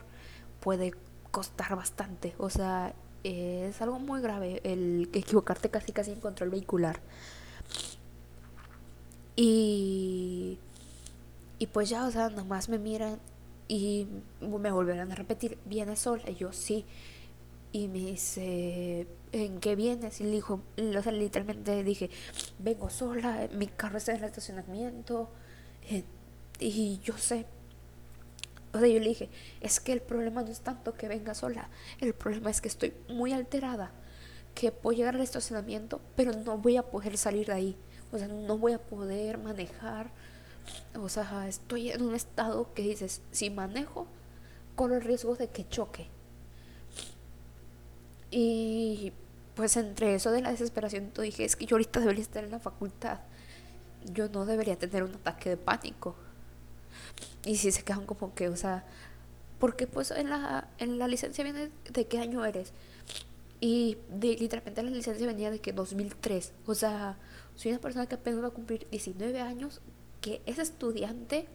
puede 0.61 0.95
costar 1.31 1.77
bastante. 1.77 2.35
O 2.39 2.51
sea, 2.51 2.95
es 3.25 3.81
algo 3.83 3.99
muy 3.99 4.21
grave 4.21 4.61
el 4.65 5.09
equivocarte 5.13 5.71
casi 5.71 5.93
casi 5.93 6.13
en 6.13 6.21
control 6.21 6.51
vehicular. 6.51 7.01
Y, 9.37 10.59
y 11.59 11.67
pues 11.69 11.89
ya, 11.89 12.07
o 12.07 12.11
sea, 12.11 12.29
nomás 12.29 12.69
me 12.69 12.79
miran 12.79 13.19
y 13.69 14.09
me 14.41 14.73
volverán 14.73 15.13
a 15.13 15.15
repetir, 15.15 15.59
¿vienes 15.67 16.01
sola? 16.01 16.29
Y 16.29 16.37
yo 16.37 16.53
sí. 16.53 16.87
Y 17.71 17.89
me 17.89 17.99
dice, 17.99 19.07
¿en 19.33 19.61
qué 19.61 19.77
vienes? 19.77 20.21
Y 20.23 20.25
le 20.25 20.31
dijo, 20.31 20.63
o 20.79 21.03
sea, 21.03 21.13
literalmente 21.13 21.85
dije, 21.85 22.09
vengo 22.59 22.89
sola, 22.89 23.47
mi 23.53 23.67
carro 23.67 23.99
está 23.99 24.13
en 24.13 24.19
el 24.19 24.25
estacionamiento. 24.25 25.29
Eh, 25.91 26.03
y 26.61 26.99
yo 27.05 27.17
sé, 27.19 27.47
o 28.73 28.79
sea, 28.79 28.89
yo 28.89 28.99
le 29.01 29.09
dije, 29.09 29.29
es 29.61 29.81
que 29.81 29.93
el 29.93 30.01
problema 30.01 30.43
no 30.43 30.51
es 30.51 30.61
tanto 30.61 30.95
que 30.95 31.09
venga 31.09 31.35
sola, 31.35 31.69
el 32.01 32.15
problema 32.15 32.51
es 32.51 32.61
que 32.61 32.69
estoy 32.69 32.95
muy 33.09 33.33
alterada, 33.33 33.93
que 34.55 34.73
puedo 34.73 34.97
llegar 34.97 35.15
al 35.15 35.21
estacionamiento, 35.21 36.01
pero 36.17 36.33
no 36.33 36.59
voy 36.59 36.77
a 36.77 36.83
poder 36.83 37.17
salir 37.17 37.47
de 37.47 37.53
ahí. 37.53 37.77
O 38.11 38.19
sea, 38.19 38.29
no 38.29 38.57
voy 38.57 38.73
a 38.73 38.79
poder 38.79 39.39
manejar, 39.39 40.11
O 41.01 41.09
sea, 41.09 41.47
estoy 41.49 41.91
en 41.91 42.03
un 42.03 42.15
estado 42.15 42.73
que 42.75 42.83
dices, 42.83 43.23
si 43.31 43.51
manejo, 43.51 44.07
corro 44.75 44.97
el 44.97 45.03
riesgo 45.03 45.37
de 45.37 45.49
que 45.49 45.69
choque. 45.69 46.09
Y 48.31 49.13
pues 49.55 49.77
entre 49.77 50.15
eso 50.15 50.31
de 50.31 50.43
la 50.43 50.51
desesperación, 50.51 51.11
tú 51.11 51.23
dije, 51.23 51.45
es 51.45 51.57
que 51.57 51.67
yo 51.67 51.77
ahorita 51.77 52.01
debería 52.01 52.23
estar 52.23 52.45
en 52.45 52.51
la 52.51 52.61
facultad. 52.61 53.21
Yo 54.13 54.29
no 54.29 54.47
debería 54.47 54.79
tener 54.79 55.03
un 55.03 55.15
ataque 55.15 55.51
de 55.51 55.57
pánico. 55.57 56.15
Y 57.45 57.57
si 57.57 57.73
se 57.73 57.83
quedan 57.83 58.07
como 58.07 58.35
que, 58.35 58.49
o 58.49 58.57
sea, 58.57 58.85
porque 59.59 59.87
pues 59.87 60.11
en 60.11 60.31
la, 60.31 60.69
en 60.79 60.99
la 60.99 61.09
licencia 61.09 61.43
viene 61.45 61.71
de 61.91 62.07
qué 62.07 62.19
año 62.19 62.45
eres. 62.45 62.73
Y 63.61 63.99
de, 64.11 64.37
literalmente 64.37 64.83
la 64.83 64.91
licencia 64.91 65.27
venía 65.27 65.51
de 65.51 65.61
que 65.61 65.73
2003. 65.73 66.53
O 66.67 66.75
sea, 66.75 67.17
soy 67.57 67.73
una 67.73 67.81
persona 67.81 68.07
que 68.07 68.15
apenas 68.15 68.43
va 68.43 68.49
a 68.49 68.51
cumplir 68.51 68.87
19 68.91 69.41
años, 69.41 69.81
que 70.21 70.43
es 70.47 70.59
estudiante 70.59 71.47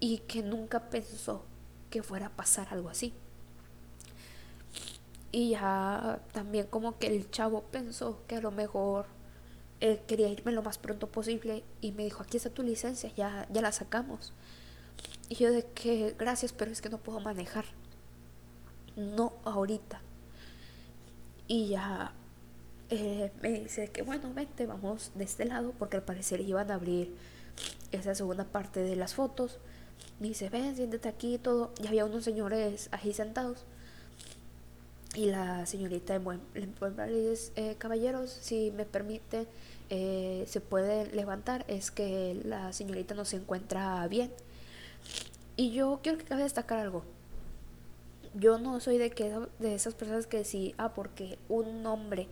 y 0.00 0.18
que 0.18 0.42
nunca 0.42 0.90
pensó 0.90 1.44
que 1.90 2.02
fuera 2.02 2.26
a 2.26 2.30
pasar 2.30 2.68
algo 2.70 2.88
así. 2.88 3.12
Y 5.30 5.50
ya 5.50 6.20
también 6.32 6.66
como 6.66 6.98
que 6.98 7.06
el 7.06 7.30
chavo 7.30 7.62
pensó 7.62 8.22
que 8.26 8.36
a 8.36 8.40
lo 8.40 8.50
mejor 8.50 9.06
él 9.80 10.00
quería 10.06 10.28
irme 10.28 10.52
lo 10.52 10.62
más 10.62 10.78
pronto 10.78 11.08
posible 11.08 11.64
y 11.80 11.92
me 11.92 12.04
dijo, 12.04 12.22
aquí 12.22 12.36
está 12.36 12.50
tu 12.50 12.62
licencia, 12.62 13.10
ya, 13.16 13.48
ya 13.50 13.62
la 13.62 13.72
sacamos. 13.72 14.32
Y 15.28 15.36
yo 15.36 15.50
de 15.50 15.64
que 15.64 16.14
gracias, 16.18 16.52
pero 16.52 16.70
es 16.70 16.82
que 16.82 16.90
no 16.90 16.98
puedo 16.98 17.20
manejar. 17.20 17.64
No 18.96 19.32
ahorita. 19.44 20.00
Y 21.48 21.68
ya 21.68 22.12
eh, 22.90 23.32
me 23.40 23.50
dice 23.60 23.88
que 23.88 24.02
bueno, 24.02 24.32
vente, 24.34 24.66
vamos 24.66 25.12
de 25.14 25.24
este 25.24 25.46
lado, 25.46 25.72
porque 25.78 25.96
al 25.96 26.02
parecer 26.02 26.40
iban 26.40 26.70
a 26.70 26.74
abrir 26.74 27.14
esa 27.92 28.14
segunda 28.14 28.44
parte 28.44 28.80
de 28.80 28.96
las 28.96 29.14
fotos. 29.14 29.58
Me 30.20 30.28
dice, 30.28 30.48
ven, 30.48 30.76
siéntate 30.76 31.08
aquí 31.08 31.34
y 31.34 31.38
todo. 31.38 31.72
Y 31.82 31.86
había 31.86 32.04
unos 32.04 32.24
señores 32.24 32.88
ahí 32.92 33.12
sentados. 33.12 33.64
Y 35.14 35.26
la 35.26 35.66
señorita 35.66 36.14
en 36.14 36.24
buen, 36.24 36.40
eh, 36.54 37.76
caballeros, 37.78 38.30
si 38.30 38.70
me 38.70 38.86
permite, 38.86 39.46
eh, 39.90 40.44
se 40.48 40.60
puede 40.60 41.12
levantar. 41.12 41.64
Es 41.68 41.90
que 41.90 42.40
la 42.44 42.72
señorita 42.72 43.14
no 43.14 43.24
se 43.24 43.36
encuentra 43.36 44.06
bien. 44.08 44.30
Y 45.56 45.72
yo 45.72 46.00
quiero 46.02 46.18
que 46.18 46.24
cabe 46.24 46.44
destacar 46.44 46.78
algo. 46.78 47.04
Yo 48.34 48.58
no 48.58 48.80
soy 48.80 48.96
de 48.96 49.10
que 49.10 49.36
de 49.58 49.74
esas 49.74 49.94
personas 49.94 50.26
que 50.26 50.44
sí, 50.44 50.74
ah, 50.78 50.94
porque 50.94 51.38
un 51.50 51.84
hombre 51.84 52.28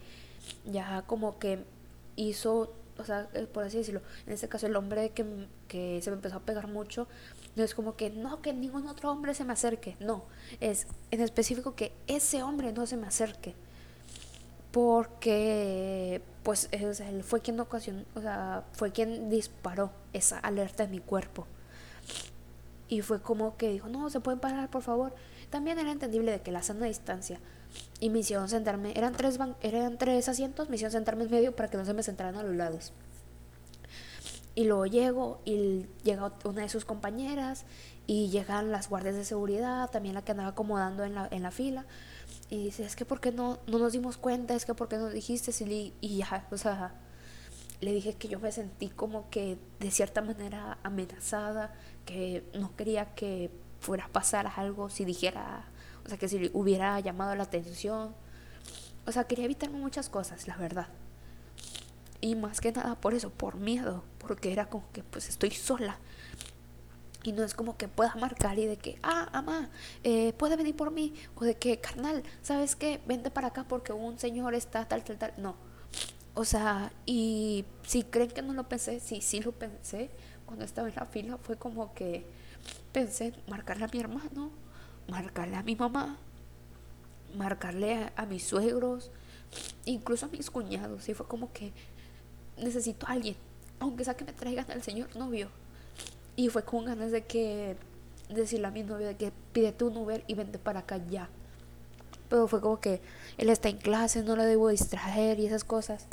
ya 0.65 1.03
como 1.07 1.39
que 1.39 1.59
hizo, 2.17 2.73
o 2.99 3.05
sea, 3.05 3.29
eh, 3.35 3.47
por 3.47 3.65
así 3.65 3.79
decirlo, 3.79 4.03
en 4.27 4.33
este 4.33 4.49
caso 4.49 4.67
el 4.67 4.77
hombre 4.77 5.11
que, 5.11 5.25
que 5.69 6.01
se 6.03 6.11
me 6.11 6.17
empezó 6.17 6.37
a 6.37 6.41
pegar 6.41 6.69
mucho, 6.69 7.09
no 7.57 7.65
es 7.65 7.75
como 7.75 7.97
que 7.97 8.11
no, 8.11 8.43
que 8.43 8.53
ningún 8.53 8.87
otro 8.89 9.11
hombre 9.11 9.35
se 9.35 9.45
me 9.45 9.53
acerque, 9.53 9.97
no, 10.01 10.25
es 10.61 10.87
en 11.11 11.21
específico 11.21 11.75
que 11.75 11.93
ese 12.07 12.43
hombre 12.43 12.73
no 12.73 12.87
se 12.87 12.97
me 12.97 13.07
acerque. 13.07 13.55
Porque, 14.73 16.23
pues, 16.45 16.69
él 16.71 17.25
fue 17.25 17.41
quien 17.41 17.59
ocasionó, 17.59 18.05
o 18.15 18.21
sea, 18.21 18.65
fue 18.73 18.93
quien 18.93 19.29
disparó 19.29 19.91
esa 20.13 20.39
alerta 20.39 20.85
en 20.85 20.93
mi 20.93 21.01
cuerpo. 21.01 21.47
Y 22.89 23.03
fue 23.03 23.21
como 23.21 23.57
que 23.57 23.71
dijo, 23.71 23.89
no, 23.89 24.11
se 24.11 24.21
pueden 24.21 24.39
parar, 24.39 24.71
por 24.71 24.83
favor. 24.83 25.13
También 25.51 25.79
era 25.79 25.91
entendible 25.91 26.31
de 26.31 26.41
que 26.41 26.53
la 26.53 26.63
sana 26.63 26.87
distancia. 26.87 27.41
Y 28.01 28.11
me 28.11 28.21
hicieron 28.21 28.49
sentarme, 28.49 28.93
eran 28.97 29.13
tres, 29.13 29.39
eran 29.63 29.99
tres 29.99 30.29
asientos, 30.29 30.69
me 30.69 30.77
hicieron 30.77 30.93
sentarme 30.93 31.25
en 31.25 31.31
medio 31.31 31.55
para 31.55 31.69
que 31.69 31.77
no 31.77 31.85
se 31.85 31.95
me 31.95 32.03
sentaran 32.03 32.37
a 32.37 32.43
los 32.43 32.55
lados. 32.55 32.93
Y 34.55 34.65
luego 34.65 34.87
llego 34.87 35.41
y 35.45 35.87
llega 36.03 36.33
una 36.45 36.63
de 36.63 36.69
sus 36.69 36.85
compañeras 36.85 37.65
y 38.07 38.29
llegan 38.29 38.73
las 38.73 38.89
guardias 38.89 39.15
de 39.15 39.25
seguridad, 39.25 39.91
también 39.91 40.15
la 40.15 40.23
que 40.23 40.33
andaba 40.33 40.51
acomodando 40.51 41.05
en 41.05 41.15
la, 41.15 41.29
en 41.31 41.43
la 41.43 41.51
fila. 41.51 41.87
Y 42.49 42.65
dice, 42.65 42.85
es 42.85 42.97
que 42.97 43.05
¿por 43.05 43.21
qué 43.21 43.31
no, 43.33 43.59
no 43.67 43.79
nos 43.79 43.93
dimos 43.93 44.17
cuenta? 44.17 44.55
Es 44.55 44.65
que 44.65 44.75
¿por 44.75 44.89
qué 44.89 44.97
no 44.97 45.09
dijiste? 45.09 45.53
Y, 45.65 45.95
y 46.01 46.17
ya, 46.19 46.47
o 46.51 46.57
sea, 46.57 46.95
le 47.81 47.93
dije 47.93 48.15
que 48.15 48.29
yo 48.29 48.41
me 48.41 48.51
sentí 48.51 48.89
como 48.89 49.31
que 49.31 49.59
de 49.79 49.91
cierta 49.91 50.21
manera 50.21 50.79
amenazada, 50.83 51.73
que 52.05 52.45
no 52.55 52.75
quería 52.77 53.15
que 53.15 53.51
fuera 53.81 54.07
a 54.07 54.09
pasar 54.09 54.51
algo 54.57 54.91
si 54.91 55.05
dijera, 55.05 55.65
o 56.05 56.09
sea, 56.09 56.19
que 56.19 56.29
si 56.29 56.51
hubiera 56.53 56.99
llamado 57.01 57.35
la 57.35 57.45
atención. 57.45 58.15
O 59.07 59.13
sea, 59.13 59.25
quería 59.25 59.47
evitarme 59.47 59.79
muchas 59.79 60.09
cosas, 60.09 60.47
la 60.47 60.57
verdad. 60.57 60.89
Y 62.21 62.35
más 62.35 62.61
que 62.61 62.73
nada 62.73 62.97
por 62.97 63.15
eso, 63.15 63.31
por 63.31 63.57
miedo, 63.57 64.05
porque 64.19 64.53
era 64.53 64.69
como 64.69 64.91
que 64.93 65.03
pues 65.03 65.29
estoy 65.29 65.51
sola. 65.51 65.99
Y 67.23 67.33
no 67.33 67.43
es 67.45 67.55
como 67.55 67.77
que 67.77 67.89
pueda 67.89 68.15
marcar 68.15 68.59
y 68.59 68.67
de 68.67 68.77
que, 68.77 68.99
ah, 69.03 69.29
mamá, 69.33 69.71
eh, 70.05 70.33
puede 70.35 70.57
venir 70.57 70.77
por 70.77 70.91
mí. 70.91 71.15
O 71.35 71.45
de 71.45 71.57
que, 71.57 71.79
carnal, 71.81 72.23
¿sabes 72.43 72.77
qué? 72.77 73.01
Vente 73.07 73.31
para 73.31 73.49
acá 73.49 73.65
porque 73.69 73.93
un 73.93 74.19
señor 74.19 74.55
está 74.55 74.87
tal, 74.87 75.05
tal, 75.05 75.19
tal. 75.19 75.35
No. 75.37 75.57
O 76.35 76.45
sea, 76.45 76.93
y 77.05 77.65
si 77.87 78.05
creen 78.05 78.31
que 78.31 78.43
no 78.43 78.55
lo 78.55 78.69
pensé, 78.69 79.01
sí, 79.01 79.21
sí 79.21 79.41
lo 79.41 79.53
pensé 79.53 80.11
cuando 80.51 80.65
estaba 80.65 80.89
en 80.89 80.97
la 80.97 81.07
fila 81.07 81.39
fue 81.39 81.57
como 81.57 81.95
que 81.95 82.25
pensé 82.93 83.33
marcarle 83.49 83.85
a 83.85 83.89
mi 83.93 84.01
hermano, 84.01 84.51
marcarle 85.11 85.57
a 85.57 85.63
mi 85.63 85.77
mamá, 85.77 86.17
marcarle 87.37 88.11
a, 88.17 88.27
mis 88.27 88.45
suegros, 88.45 89.11
incluso 89.85 90.27
a 90.27 90.29
mis 90.29 90.51
cuñados. 90.51 91.09
Y 91.09 91.15
fue 91.15 91.27
como 91.27 91.53
que 91.53 91.73
necesito 92.57 93.07
a 93.07 93.13
alguien, 93.13 93.37
aunque 93.79 94.05
sea 94.05 94.15
que 94.15 94.25
me 94.25 94.33
traigan 94.33 94.71
al 94.71 94.83
señor 94.83 95.15
novio. 95.17 95.49
Y 96.37 96.49
fue 96.49 96.65
con 96.65 96.85
ganas 96.85 97.11
de 97.11 97.25
que 97.25 97.77
decirle 98.29 98.69
a 98.69 98.71
mi 98.71 98.83
novio 98.83 99.09
de 99.09 99.17
que 99.17 99.33
pídete 99.53 99.85
un 99.85 99.97
Uber 99.97 100.25
y 100.27 100.35
vente 100.35 100.59
para 100.59 100.81
acá 100.81 100.99
ya. 101.09 101.29
Pero 102.29 102.47
fue 102.47 102.61
como 102.61 102.81
que 102.81 103.01
él 103.39 103.51
está 103.51 103.69
en 103.69 103.79
clase, 103.79 104.23
no 104.23 104.37
lo 104.37 104.45
debo 104.45 104.69
distraer 104.69 105.41
y 105.41 105.47
esas 105.47 105.65
cosas. 105.65 106.07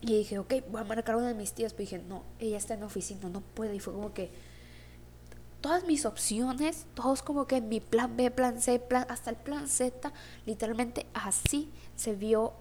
Y 0.00 0.18
dije, 0.18 0.38
ok, 0.38 0.54
voy 0.70 0.80
a 0.80 0.84
marcar 0.84 1.16
una 1.16 1.28
de 1.28 1.34
mis 1.34 1.52
tías. 1.52 1.72
Pero 1.72 1.90
dije, 1.90 2.02
no, 2.08 2.24
ella 2.40 2.56
está 2.56 2.74
en 2.74 2.80
la 2.80 2.86
oficina, 2.86 3.28
no 3.28 3.40
puede. 3.40 3.76
Y 3.76 3.80
fue 3.80 3.92
como 3.92 4.12
que 4.12 4.30
todas 5.60 5.84
mis 5.84 6.06
opciones, 6.06 6.86
todos 6.94 7.22
como 7.22 7.46
que 7.46 7.60
mi 7.60 7.80
plan 7.80 8.16
B, 8.16 8.30
plan 8.30 8.60
C, 8.60 8.78
plan, 8.78 9.06
hasta 9.08 9.30
el 9.30 9.36
plan 9.36 9.68
Z, 9.68 10.12
literalmente 10.46 11.06
así 11.14 11.70
se 11.96 12.14
vio 12.14 12.52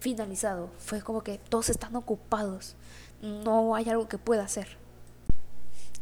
finalizado. 0.00 0.70
Fue 0.78 1.02
como 1.02 1.22
que 1.22 1.38
todos 1.38 1.68
están 1.70 1.96
ocupados. 1.96 2.76
No 3.20 3.74
hay 3.74 3.88
algo 3.88 4.08
que 4.08 4.18
pueda 4.18 4.44
hacer. 4.44 4.78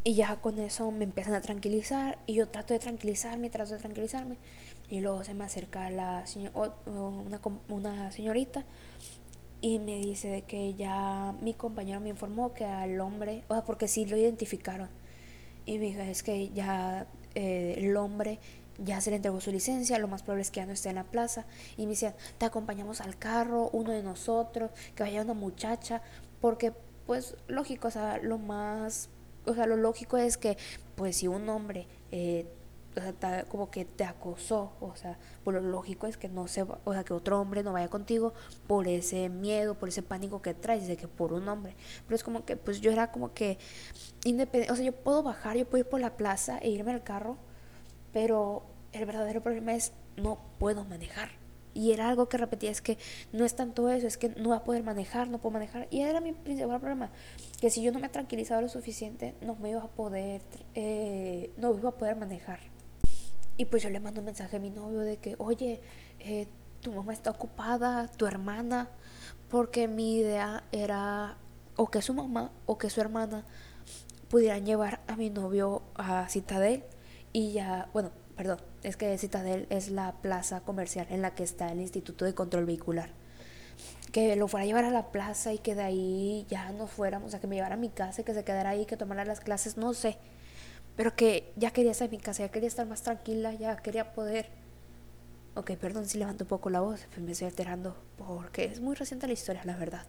Y 0.04 0.14
ya 0.14 0.36
con 0.36 0.58
eso 0.58 0.90
me 0.92 1.04
empiezan 1.04 1.34
a 1.34 1.40
tranquilizar. 1.40 2.18
Y 2.26 2.34
yo 2.34 2.48
trato 2.48 2.74
de 2.74 2.80
tranquilizarme, 2.80 3.50
trato 3.50 3.72
de 3.72 3.80
tranquilizarme. 3.80 4.36
Y 4.88 5.00
luego 5.00 5.24
se 5.24 5.34
me 5.34 5.44
acerca 5.44 5.90
la 5.90 6.24
una, 6.54 7.40
una 7.68 8.12
señorita 8.12 8.64
y 9.60 9.78
me 9.78 9.96
dice 9.96 10.44
que 10.46 10.74
ya 10.74 11.34
mi 11.40 11.54
compañero 11.54 11.98
me 12.00 12.10
informó 12.10 12.52
que 12.52 12.64
al 12.64 13.00
hombre, 13.00 13.42
o 13.48 13.54
sea, 13.54 13.64
porque 13.64 13.88
sí 13.88 14.06
lo 14.06 14.16
identificaron. 14.16 14.88
Y 15.66 15.78
me 15.78 15.86
dijo, 15.86 16.00
es 16.00 16.22
que 16.22 16.48
ya 16.50 17.06
eh, 17.34 17.74
el 17.78 17.96
hombre 17.96 18.38
ya 18.78 19.00
se 19.00 19.10
le 19.10 19.16
entregó 19.16 19.40
su 19.40 19.50
licencia, 19.50 19.98
lo 19.98 20.08
más 20.08 20.22
probable 20.22 20.42
es 20.42 20.50
que 20.50 20.60
ya 20.60 20.66
no 20.66 20.72
esté 20.72 20.90
en 20.90 20.96
la 20.96 21.04
plaza. 21.04 21.46
Y 21.76 21.82
me 21.82 21.90
decían, 21.90 22.14
te 22.38 22.46
acompañamos 22.46 23.00
al 23.00 23.18
carro, 23.18 23.70
uno 23.72 23.92
de 23.92 24.02
nosotros, 24.02 24.70
que 24.94 25.02
vaya 25.02 25.22
una 25.22 25.34
muchacha, 25.34 26.02
porque 26.40 26.72
pues 27.06 27.36
lógico, 27.46 27.88
o 27.88 27.90
sea, 27.90 28.18
lo 28.18 28.38
más, 28.38 29.08
o 29.44 29.54
sea, 29.54 29.66
lo 29.66 29.76
lógico 29.76 30.16
es 30.16 30.36
que 30.36 30.56
pues 30.96 31.16
si 31.16 31.28
un 31.28 31.48
hombre 31.48 31.86
eh, 32.10 32.46
o 32.96 33.00
sea, 33.00 33.44
como 33.44 33.70
que 33.70 33.84
te 33.84 34.04
acosó, 34.04 34.72
o 34.80 34.96
sea, 34.96 35.18
por 35.44 35.54
lo 35.54 35.60
lógico 35.60 36.06
es 36.06 36.16
que 36.16 36.28
no 36.28 36.48
se, 36.48 36.62
o 36.62 36.92
sea, 36.92 37.04
que 37.04 37.12
otro 37.12 37.40
hombre 37.40 37.62
no 37.62 37.72
vaya 37.72 37.88
contigo 37.88 38.32
por 38.66 38.88
ese 38.88 39.28
miedo, 39.28 39.74
por 39.74 39.90
ese 39.90 40.02
pánico 40.02 40.40
que 40.40 40.54
traes 40.54 40.86
de 40.88 40.96
que 40.96 41.06
por 41.06 41.32
un 41.32 41.48
hombre. 41.48 41.76
Pero 42.06 42.16
es 42.16 42.24
como 42.24 42.44
que, 42.44 42.56
pues 42.56 42.80
yo 42.80 42.90
era 42.90 43.12
como 43.12 43.34
que 43.34 43.58
independiente, 44.24 44.72
o 44.72 44.76
sea, 44.76 44.84
yo 44.84 44.92
puedo 44.92 45.22
bajar, 45.22 45.56
yo 45.56 45.66
puedo 45.68 45.84
ir 45.84 45.90
por 45.90 46.00
la 46.00 46.16
plaza 46.16 46.58
e 46.58 46.70
irme 46.70 46.92
al 46.92 47.02
carro, 47.02 47.36
pero 48.12 48.62
el 48.92 49.04
verdadero 49.04 49.42
problema 49.42 49.74
es 49.74 49.92
no 50.16 50.38
puedo 50.58 50.84
manejar. 50.84 51.28
Y 51.74 51.92
era 51.92 52.08
algo 52.08 52.30
que 52.30 52.38
repetía, 52.38 52.70
es 52.70 52.80
que 52.80 52.96
no 53.32 53.44
es 53.44 53.54
tanto 53.54 53.90
eso, 53.90 54.06
es 54.06 54.16
que 54.16 54.30
no 54.30 54.48
va 54.48 54.56
a 54.56 54.64
poder 54.64 54.82
manejar, 54.82 55.28
no 55.28 55.38
puedo 55.38 55.52
manejar. 55.52 55.86
Y 55.90 56.00
era 56.00 56.22
mi 56.22 56.32
principal 56.32 56.80
problema, 56.80 57.10
que 57.60 57.68
si 57.68 57.82
yo 57.82 57.92
no 57.92 57.98
me 57.98 58.08
tranquilizaba 58.08 58.62
lo 58.62 58.70
suficiente, 58.70 59.34
no 59.42 59.56
me 59.56 59.70
iba 59.72 59.82
a 59.82 59.88
poder, 59.88 60.40
eh, 60.74 61.50
no 61.58 61.76
iba 61.76 61.90
a 61.90 61.98
poder 61.98 62.16
manejar. 62.16 62.60
Y 63.56 63.64
pues 63.66 63.82
yo 63.82 63.90
le 63.90 64.00
mando 64.00 64.20
un 64.20 64.26
mensaje 64.26 64.56
a 64.56 64.60
mi 64.60 64.70
novio 64.70 65.00
de 65.00 65.16
que, 65.16 65.34
oye, 65.38 65.80
eh, 66.20 66.46
tu 66.80 66.92
mamá 66.92 67.12
está 67.12 67.30
ocupada, 67.30 68.08
tu 68.08 68.26
hermana, 68.26 68.90
porque 69.48 69.88
mi 69.88 70.16
idea 70.18 70.64
era 70.72 71.38
o 71.76 71.90
que 71.90 72.02
su 72.02 72.14
mamá 72.14 72.52
o 72.66 72.78
que 72.78 72.90
su 72.90 73.00
hermana 73.00 73.44
pudieran 74.28 74.66
llevar 74.66 75.00
a 75.06 75.16
mi 75.16 75.30
novio 75.30 75.82
a 75.94 76.28
Citadel 76.28 76.84
y 77.32 77.52
ya, 77.52 77.88
bueno, 77.92 78.10
perdón, 78.36 78.60
es 78.82 78.96
que 78.96 79.16
Citadel 79.18 79.66
es 79.70 79.90
la 79.90 80.12
plaza 80.20 80.60
comercial 80.60 81.06
en 81.10 81.22
la 81.22 81.34
que 81.34 81.44
está 81.44 81.70
el 81.72 81.80
Instituto 81.80 82.24
de 82.24 82.34
Control 82.34 82.66
Vehicular. 82.66 83.10
que 84.12 84.36
lo 84.36 84.48
fuera 84.48 84.64
a 84.64 84.66
llevar 84.66 84.84
a 84.84 84.90
la 84.90 85.10
plaza 85.12 85.52
y 85.52 85.58
que 85.58 85.74
de 85.74 85.82
ahí 85.82 86.46
ya 86.48 86.72
nos 86.72 86.90
fuéramos, 86.90 87.28
o 87.28 87.30
sea, 87.30 87.40
que 87.40 87.46
me 87.46 87.56
llevara 87.56 87.74
a 87.74 87.78
mi 87.78 87.90
casa 87.90 88.22
y 88.22 88.24
que 88.24 88.32
se 88.34 88.44
quedara 88.44 88.70
ahí, 88.70 88.86
que 88.86 88.96
tomara 88.96 89.24
las 89.24 89.40
clases, 89.40 89.76
no 89.76 89.92
sé. 89.94 90.18
Pero 90.96 91.14
que 91.14 91.52
ya 91.56 91.70
quería 91.72 91.92
estar 91.92 92.06
en 92.06 92.12
mi 92.12 92.18
casa, 92.18 92.42
ya 92.42 92.50
quería 92.50 92.68
estar 92.68 92.86
más 92.86 93.02
tranquila, 93.02 93.52
ya 93.52 93.76
quería 93.76 94.12
poder. 94.14 94.48
Ok, 95.54 95.72
perdón 95.72 96.06
si 96.06 96.18
levanto 96.18 96.44
un 96.44 96.48
poco 96.48 96.70
la 96.70 96.80
voz, 96.80 97.06
me 97.18 97.32
estoy 97.32 97.48
alterando 97.48 97.96
porque 98.18 98.64
es 98.64 98.80
muy 98.80 98.94
reciente 98.94 99.26
la 99.26 99.32
historia, 99.32 99.62
la 99.64 99.76
verdad. 99.76 100.06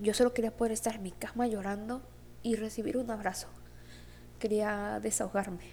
Yo 0.00 0.14
solo 0.14 0.34
quería 0.34 0.56
poder 0.56 0.72
estar 0.72 0.96
en 0.96 1.02
mi 1.02 1.12
cama 1.12 1.46
llorando 1.46 2.02
y 2.42 2.56
recibir 2.56 2.96
un 2.96 3.10
abrazo. 3.10 3.48
Quería 4.38 5.00
desahogarme. 5.00 5.64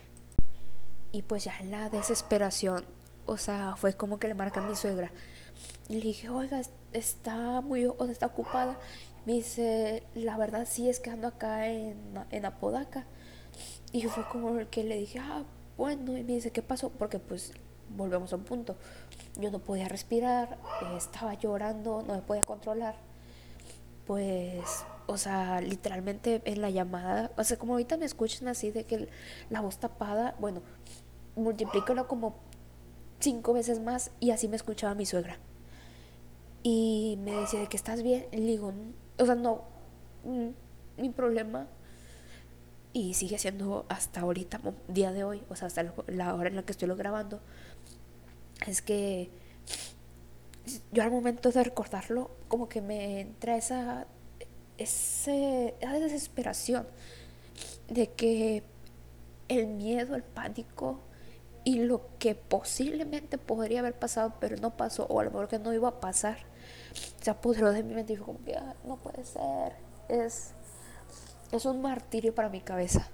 Y 1.12 1.24
pues 1.24 1.44
ya 1.44 1.54
la 1.66 1.90
desesperación, 1.90 2.86
o 3.26 3.38
sea, 3.38 3.76
fue 3.76 3.94
como 3.94 4.20
que 4.20 4.28
le 4.28 4.34
marca 4.34 4.64
a 4.64 4.68
mi 4.68 4.76
suegra 4.76 5.12
y 5.90 5.96
le 5.96 6.02
dije, 6.02 6.30
oiga, 6.30 6.62
está 6.92 7.62
muy, 7.62 7.86
o 7.86 8.06
está 8.06 8.28
ocupada. 8.28 8.78
Me 9.26 9.34
dice, 9.34 10.04
la 10.16 10.38
verdad 10.38 10.68
sí 10.70 10.90
es 10.90 11.00
que 11.00 11.10
ando 11.10 11.28
acá 11.28 11.68
en, 11.68 11.98
en 12.32 12.46
Apodaca. 12.46 13.06
Y 13.92 14.04
fue 14.04 14.28
como 14.30 14.58
que 14.70 14.84
le 14.84 14.98
dije, 14.98 15.20
ah, 15.20 15.44
bueno, 15.78 16.18
y 16.18 16.24
me 16.24 16.34
dice, 16.34 16.52
¿qué 16.52 16.62
pasó? 16.62 16.90
Porque 16.90 17.20
pues 17.20 17.54
volvemos 17.96 18.34
a 18.34 18.36
un 18.36 18.44
punto. 18.44 18.76
Yo 19.40 19.52
no 19.52 19.60
podía 19.60 19.88
respirar, 19.88 20.58
estaba 20.98 21.34
llorando, 21.36 22.04
no 22.08 22.16
me 22.16 22.22
podía 22.22 22.44
controlar. 22.44 22.96
Pues, 24.06 24.64
o 25.08 25.18
sea, 25.18 25.62
literalmente 25.62 26.42
en 26.46 26.62
la 26.62 26.70
llamada, 26.70 27.32
o 27.38 27.44
sea, 27.44 27.58
como 27.58 27.74
ahorita 27.74 27.98
me 27.98 28.06
escuchan 28.06 28.48
así 28.48 28.72
de 28.72 28.84
que 28.86 29.08
la 29.50 29.62
voz 29.62 29.78
tapada, 29.78 30.36
bueno, 30.40 30.62
multiplícalo 31.36 32.08
como 32.08 32.36
cinco 33.20 33.54
veces 33.54 33.80
más 33.80 34.12
y 34.20 34.32
así 34.32 34.48
me 34.48 34.56
escuchaba 34.56 34.94
mi 34.96 35.06
suegra. 35.06 35.38
Y 36.64 37.18
me 37.24 37.32
decía 37.32 37.60
de 37.60 37.68
que 37.68 37.78
estás 37.78 38.04
bien. 38.04 38.26
Y 38.32 38.38
le 38.38 38.46
digo, 38.46 38.74
o 39.18 39.26
sea, 39.26 39.36
no, 39.36 39.64
mm, 40.24 40.50
mi 41.02 41.10
problema. 41.10 41.68
Y 42.96 43.16
sigue 43.16 43.40
siendo 43.40 43.86
hasta 43.90 44.22
ahorita, 44.22 44.62
día 44.88 45.12
de 45.12 45.24
hoy, 45.24 45.42
o 45.50 45.56
sea, 45.56 45.68
hasta 45.68 45.84
la 46.08 46.36
hora 46.36 46.50
en 46.50 46.56
la 46.56 46.64
que 46.64 46.74
estoy 46.74 46.88
lo 46.88 46.96
grabando. 46.96 47.40
Es 48.68 48.84
que 48.84 49.32
yo 50.92 51.04
al 51.04 51.12
momento 51.12 51.52
de 51.52 51.64
recordarlo, 51.64 52.30
como 52.48 52.70
que 52.70 52.82
me 52.82 53.22
entra 53.22 53.58
esa, 53.58 54.06
esa 54.78 56.00
desesperación 56.00 56.88
de 57.90 58.12
que 58.12 58.64
el 59.48 59.68
miedo, 59.68 60.16
el 60.16 60.24
pánico 60.24 61.00
y 61.64 61.80
lo 61.80 62.02
que 62.20 62.36
posiblemente 62.36 63.38
podría 63.38 63.80
haber 63.80 63.94
pasado, 63.94 64.36
pero 64.40 64.58
no 64.58 64.76
pasó, 64.76 65.06
o 65.08 65.20
a 65.20 65.24
lo 65.24 65.32
mejor 65.32 65.48
que 65.48 65.60
no 65.60 65.74
iba 65.74 65.90
a 65.90 66.00
pasar, 66.00 66.38
se 67.22 67.30
apoderó 67.30 67.72
de 67.72 67.84
mi 67.84 67.94
mente 67.94 68.14
y 68.14 68.16
fue 68.18 68.26
como 68.26 68.40
no 68.86 68.98
puede 68.98 69.24
ser. 69.26 69.76
Es, 70.10 70.52
es 71.52 71.66
un 71.66 71.82
martirio 71.82 72.34
para 72.36 72.50
mi 72.50 72.62
cabeza. 72.62 73.08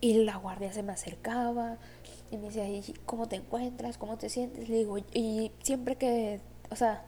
Y 0.00 0.24
la 0.24 0.36
guardia 0.36 0.72
se 0.72 0.82
me 0.82 0.92
acercaba 0.92 1.78
y 2.30 2.36
me 2.36 2.50
decía, 2.50 2.66
¿cómo 3.04 3.26
te 3.26 3.36
encuentras? 3.36 3.98
¿Cómo 3.98 4.16
te 4.16 4.28
sientes? 4.28 4.68
Le 4.68 4.76
digo, 4.76 4.98
y 4.98 5.50
siempre 5.62 5.96
que, 5.96 6.40
o 6.70 6.76
sea, 6.76 7.04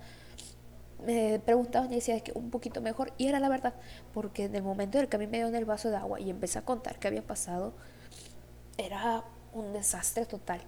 me 1.05 1.39
preguntaban 1.39 1.93
y 1.93 1.97
decía 1.97 2.19
que 2.21 2.33
un 2.35 2.51
poquito 2.51 2.81
mejor. 2.81 3.13
Y 3.19 3.29
era 3.29 3.39
la 3.39 3.49
verdad, 3.49 3.75
porque 4.13 4.45
en 4.45 4.57
el 4.57 4.63
momento 4.63 4.99
en 4.99 5.05
el 5.05 5.09
que 5.09 5.17
a 5.17 5.19
mí 5.19 5.27
me 5.27 5.39
dio 5.39 5.47
en 5.47 5.55
el 5.55 5.65
vaso 5.65 5.91
de 5.91 5.97
agua 5.97 6.21
y 6.21 6.31
empecé 6.31 6.59
a 6.59 6.63
contar 6.63 6.99
qué 6.99 7.09
había 7.09 7.23
pasado, 7.23 7.75
era 8.77 9.25
un 9.53 9.73
desastre 9.73 10.27
total. 10.27 10.61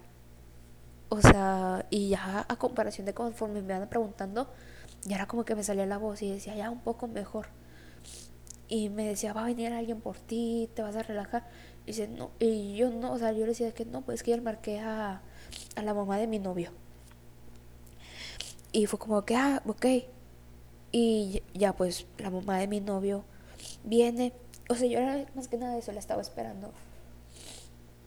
O 1.13 1.21
sea, 1.21 1.85
y 1.91 2.09
ya 2.09 2.43
a 2.49 2.55
comparación 2.55 3.05
de 3.05 3.13
conforme 3.13 3.61
me 3.61 3.75
iban 3.75 3.87
preguntando, 3.87 4.47
ya 5.03 5.17
era 5.17 5.27
como 5.27 5.45
que 5.45 5.53
me 5.53 5.63
salía 5.63 5.85
la 5.85 5.99
voz 5.99 6.23
y 6.23 6.31
decía, 6.31 6.55
ya 6.55 6.71
un 6.71 6.79
poco 6.79 7.07
mejor. 7.07 7.49
Y 8.67 8.89
me 8.89 9.05
decía, 9.07 9.31
va 9.31 9.43
a 9.43 9.45
venir 9.45 9.71
alguien 9.73 10.01
por 10.01 10.17
ti, 10.17 10.71
te 10.73 10.81
vas 10.81 10.95
a 10.95 11.03
relajar. 11.03 11.47
Y, 11.85 11.91
dice, 11.91 12.07
no, 12.07 12.31
y 12.39 12.75
yo 12.75 12.89
no, 12.89 13.13
o 13.13 13.19
sea, 13.19 13.31
yo 13.31 13.41
le 13.41 13.49
decía 13.49 13.71
que 13.75 13.85
no, 13.85 14.01
pues 14.01 14.23
que 14.23 14.31
yo 14.31 14.37
le 14.37 14.41
marqué 14.41 14.79
a, 14.79 15.21
a 15.75 15.81
la 15.83 15.93
mamá 15.93 16.17
de 16.17 16.25
mi 16.25 16.39
novio. 16.39 16.71
Y 18.71 18.87
fue 18.87 18.97
como 18.97 19.23
que, 19.23 19.35
ah, 19.35 19.61
ok. 19.67 19.85
Y 20.91 21.43
ya 21.53 21.73
pues 21.73 22.07
la 22.17 22.31
mamá 22.31 22.57
de 22.57 22.67
mi 22.67 22.81
novio 22.81 23.23
viene. 23.83 24.33
O 24.67 24.73
sea, 24.73 24.87
yo 24.87 24.97
era 24.97 25.27
más 25.35 25.47
que 25.47 25.57
nada 25.57 25.77
eso, 25.77 25.91
la 25.91 25.99
estaba 25.99 26.23
esperando 26.23 26.71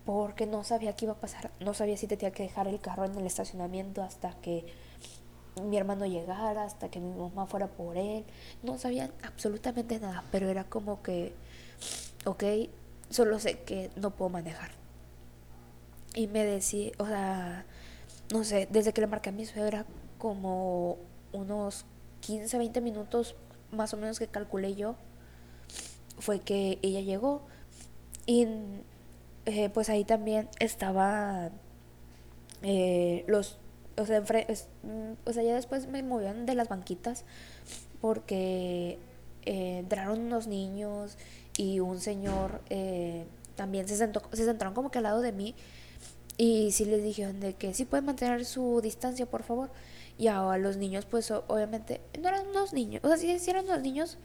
porque 0.07 0.47
no 0.47 0.63
sabía 0.63 0.95
qué 0.95 1.05
iba 1.05 1.15
a 1.15 1.21
pasar, 1.21 1.51
no 1.61 1.75
sabía 1.75 1.97
si 1.97 2.07
tenía 2.07 2.31
que 2.31 2.45
dejar 2.45 2.69
el 2.69 2.81
carro 2.81 3.05
en 3.05 3.17
el 3.17 3.27
estacionamiento 3.27 4.03
hasta 4.03 4.31
que 4.41 4.65
mi 5.61 5.77
hermano 5.77 6.07
llegara, 6.07 6.63
hasta 6.63 6.89
que 6.91 7.01
mi 7.01 7.13
mamá 7.13 7.47
fuera 7.47 7.67
por 7.67 7.97
él, 7.97 8.25
no 8.63 8.79
sabía 8.79 9.11
absolutamente 9.25 9.99
nada, 9.99 10.23
pero 10.31 10.49
era 10.49 10.63
como 10.65 11.03
que, 11.03 11.35
ok, 12.25 12.45
solo 13.11 13.41
sé 13.41 13.59
que 13.61 13.91
no 13.97 14.13
puedo 14.13 14.29
manejar. 14.29 14.71
Y 16.15 16.29
me 16.29 16.45
decía, 16.45 16.93
o 16.99 17.07
sea, 17.07 17.67
no 18.33 18.45
sé, 18.45 18.69
desde 18.71 18.93
que 18.93 19.01
le 19.01 19.09
marqué 19.09 19.31
a 19.31 19.33
mi 19.33 19.45
suegra, 19.45 19.87
como 20.19 20.99
unos 21.33 21.85
15, 22.21 22.59
20 22.59 22.81
minutos 22.81 23.35
más 23.73 23.93
o 23.93 23.97
menos 23.97 24.21
que 24.21 24.29
calculé 24.29 24.77
yo, 24.77 24.95
fue 26.19 26.39
que 26.39 26.79
ella 26.83 27.01
llegó 27.01 27.43
y 28.25 28.47
eh, 29.47 29.71
pues 29.71 29.89
ahí 29.89 30.05
también 30.05 30.49
estaba 30.59 31.51
eh, 32.63 33.25
los, 33.29 33.59
o 33.97 34.05
sea, 34.05 34.21
mm, 34.21 35.13
o 35.25 35.33
sea, 35.33 35.43
ya 35.45 35.55
después 35.55 35.87
me 35.87 36.03
movían 36.03 36.47
de 36.47 36.57
las 36.57 36.69
banquitas 36.69 37.25
porque 38.01 38.99
eh, 39.45 39.79
entraron 39.79 40.19
unos 40.19 40.49
niños 40.49 41.17
y 41.57 41.79
un 41.79 42.01
señor 42.01 42.61
también 43.55 43.89
se 43.89 43.97
sentó, 43.97 44.21
se 44.33 44.45
sentaron 44.45 44.75
como 44.75 44.91
que 44.91 44.99
al 44.99 45.05
lado 45.05 45.21
de 45.21 45.33
mí 45.33 45.55
y 46.37 46.73
sí 46.73 46.85
les 46.85 47.05
dijeron 47.05 47.39
de 47.39 47.55
que 47.55 47.73
sí 47.73 47.85
pueden 47.85 48.05
mantener 48.05 48.45
su 48.45 48.81
distancia, 48.83 49.27
por 49.27 49.45
favor. 49.45 49.71
Y 50.19 50.27
a 50.27 50.57
los 50.59 50.77
niños, 50.77 51.07
pues 51.07 51.31
obviamente, 51.31 52.01
no 52.21 52.29
eran 52.29 52.49
unos 52.49 52.73
niños, 52.73 53.03
o 53.05 53.09
sea, 53.09 53.17
sí, 53.17 53.51
eran 53.51 53.67
unos 53.67 53.81
niños, 53.83 54.19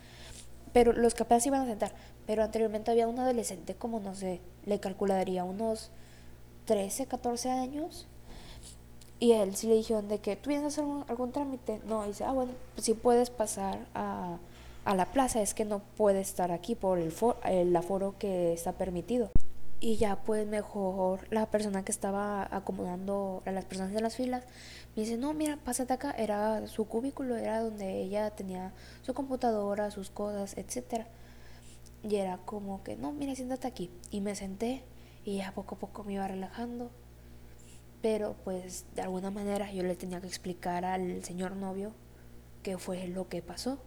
pero 0.74 0.94
los 0.94 1.14
que 1.14 1.26
iban 1.46 1.62
a 1.62 1.66
sentar. 1.66 1.94
Pero 2.28 2.44
anteriormente 2.44 2.92
había 2.92 3.08
un 3.08 3.20
adolescente 3.20 3.76
como, 3.76 4.00
no 4.00 4.16
sé, 4.16 4.42
le 4.66 4.80
calcularía 4.80 5.44
unos 5.44 5.92
13, 6.66 7.08
14 7.08 7.52
años. 7.52 8.08
Y 9.20 9.34
él 9.34 9.56
sí 9.56 9.68
le 9.68 9.76
dijeron 9.76 10.08
de 10.08 10.20
que 10.20 10.36
tú 10.36 10.50
vienes 10.50 10.66
a 10.66 10.68
hacer 10.82 10.86
algún 11.08 11.32
trámite. 11.32 11.80
No, 11.86 12.06
dice, 12.06 12.24
ah, 12.24 12.32
bueno, 12.32 12.54
pues 12.74 12.86
sí 12.86 12.94
puedes 12.94 13.30
pasar 13.30 13.80
a, 13.94 14.38
a 14.86 14.96
la 14.96 15.06
plaza, 15.06 15.42
es 15.42 15.54
que 15.54 15.66
no 15.66 15.80
puede 15.98 16.22
estar 16.22 16.52
aquí 16.52 16.76
por 16.76 16.98
el, 16.98 17.14
el 17.46 17.76
aforo 17.76 18.16
que 18.18 18.54
está 18.54 18.74
permitido. 18.74 19.30
Y 19.84 19.98
ya 19.98 20.16
pues 20.16 20.46
mejor 20.48 21.26
la 21.32 21.48
persona 21.48 21.84
que 21.84 21.92
estaba 21.92 22.48
acomodando 22.56 23.42
a 23.48 23.52
las 23.52 23.66
personas 23.66 23.96
en 23.96 24.04
las 24.04 24.16
filas 24.16 24.44
me 24.96 25.02
dice, 25.04 25.18
no, 25.18 25.34
mira, 25.34 25.58
pásate 25.58 25.94
acá. 25.94 26.12
Era 26.12 26.68
su 26.68 26.86
cubículo, 26.86 27.36
era 27.36 27.62
donde 27.62 28.02
ella 28.02 28.30
tenía 28.30 28.74
su 29.02 29.16
computadora, 29.16 29.90
sus 29.90 30.12
cosas, 30.12 30.56
etc. 30.58 31.06
Y 32.04 32.16
era 32.16 32.38
como 32.40 32.84
que, 32.84 32.96
no, 32.96 33.12
mira, 33.12 33.36
siéntate 33.36 33.68
aquí. 33.68 33.92
Y 34.10 34.22
me 34.22 34.36
senté 34.36 34.84
y 35.24 35.38
ya 35.38 35.54
poco 35.54 35.76
a 35.76 35.80
poco 35.80 36.04
me 36.04 36.14
iba 36.14 36.28
relajando. 36.28 36.92
Pero 38.02 38.36
pues 38.44 38.86
de 38.96 39.04
alguna 39.04 39.30
manera 39.30 39.72
yo 39.72 39.84
le 39.84 39.96
tenía 39.96 40.22
que 40.22 40.28
explicar 40.28 40.86
al 40.86 41.24
señor 41.24 41.56
novio 41.56 41.94
qué 42.64 42.78
fue 42.78 43.08
lo 43.08 43.30
que 43.30 43.42
pasó. 43.42 43.80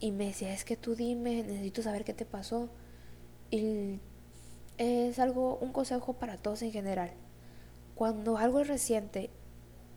Y 0.00 0.10
me 0.10 0.26
decía, 0.26 0.52
es 0.52 0.64
que 0.64 0.76
tú 0.76 0.94
dime, 0.94 1.42
necesito 1.42 1.82
saber 1.82 2.04
qué 2.04 2.12
te 2.12 2.26
pasó. 2.26 2.68
Y 3.50 4.00
es 4.78 5.18
algo, 5.18 5.58
un 5.58 5.72
consejo 5.72 6.14
para 6.14 6.36
todos 6.36 6.62
en 6.62 6.72
general. 6.72 7.12
Cuando 7.94 8.36
algo 8.36 8.60
es 8.60 8.68
reciente 8.68 9.30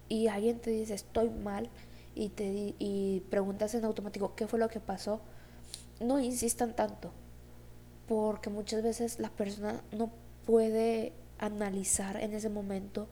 y 0.08 0.28
alguien 0.28 0.60
te 0.60 0.70
dice 0.70 0.94
estoy 0.94 1.30
mal 1.30 1.70
y 2.14 2.30
te 2.30 2.76
y 2.78 3.22
preguntas 3.30 3.74
en 3.74 3.84
automático 3.86 4.36
qué 4.36 4.48
fue 4.48 4.60
lo 4.60 4.70
que 4.70 4.80
pasó, 4.80 5.22
no 6.00 6.20
insistan 6.20 6.76
tanto, 6.76 7.12
porque 8.08 8.50
muchas 8.50 8.84
veces 8.84 9.20
la 9.20 9.30
persona 9.30 9.82
no 9.92 10.12
puede 10.46 11.14
analizar 11.40 12.18
en 12.18 12.34
ese 12.34 12.50
momento 12.50 13.08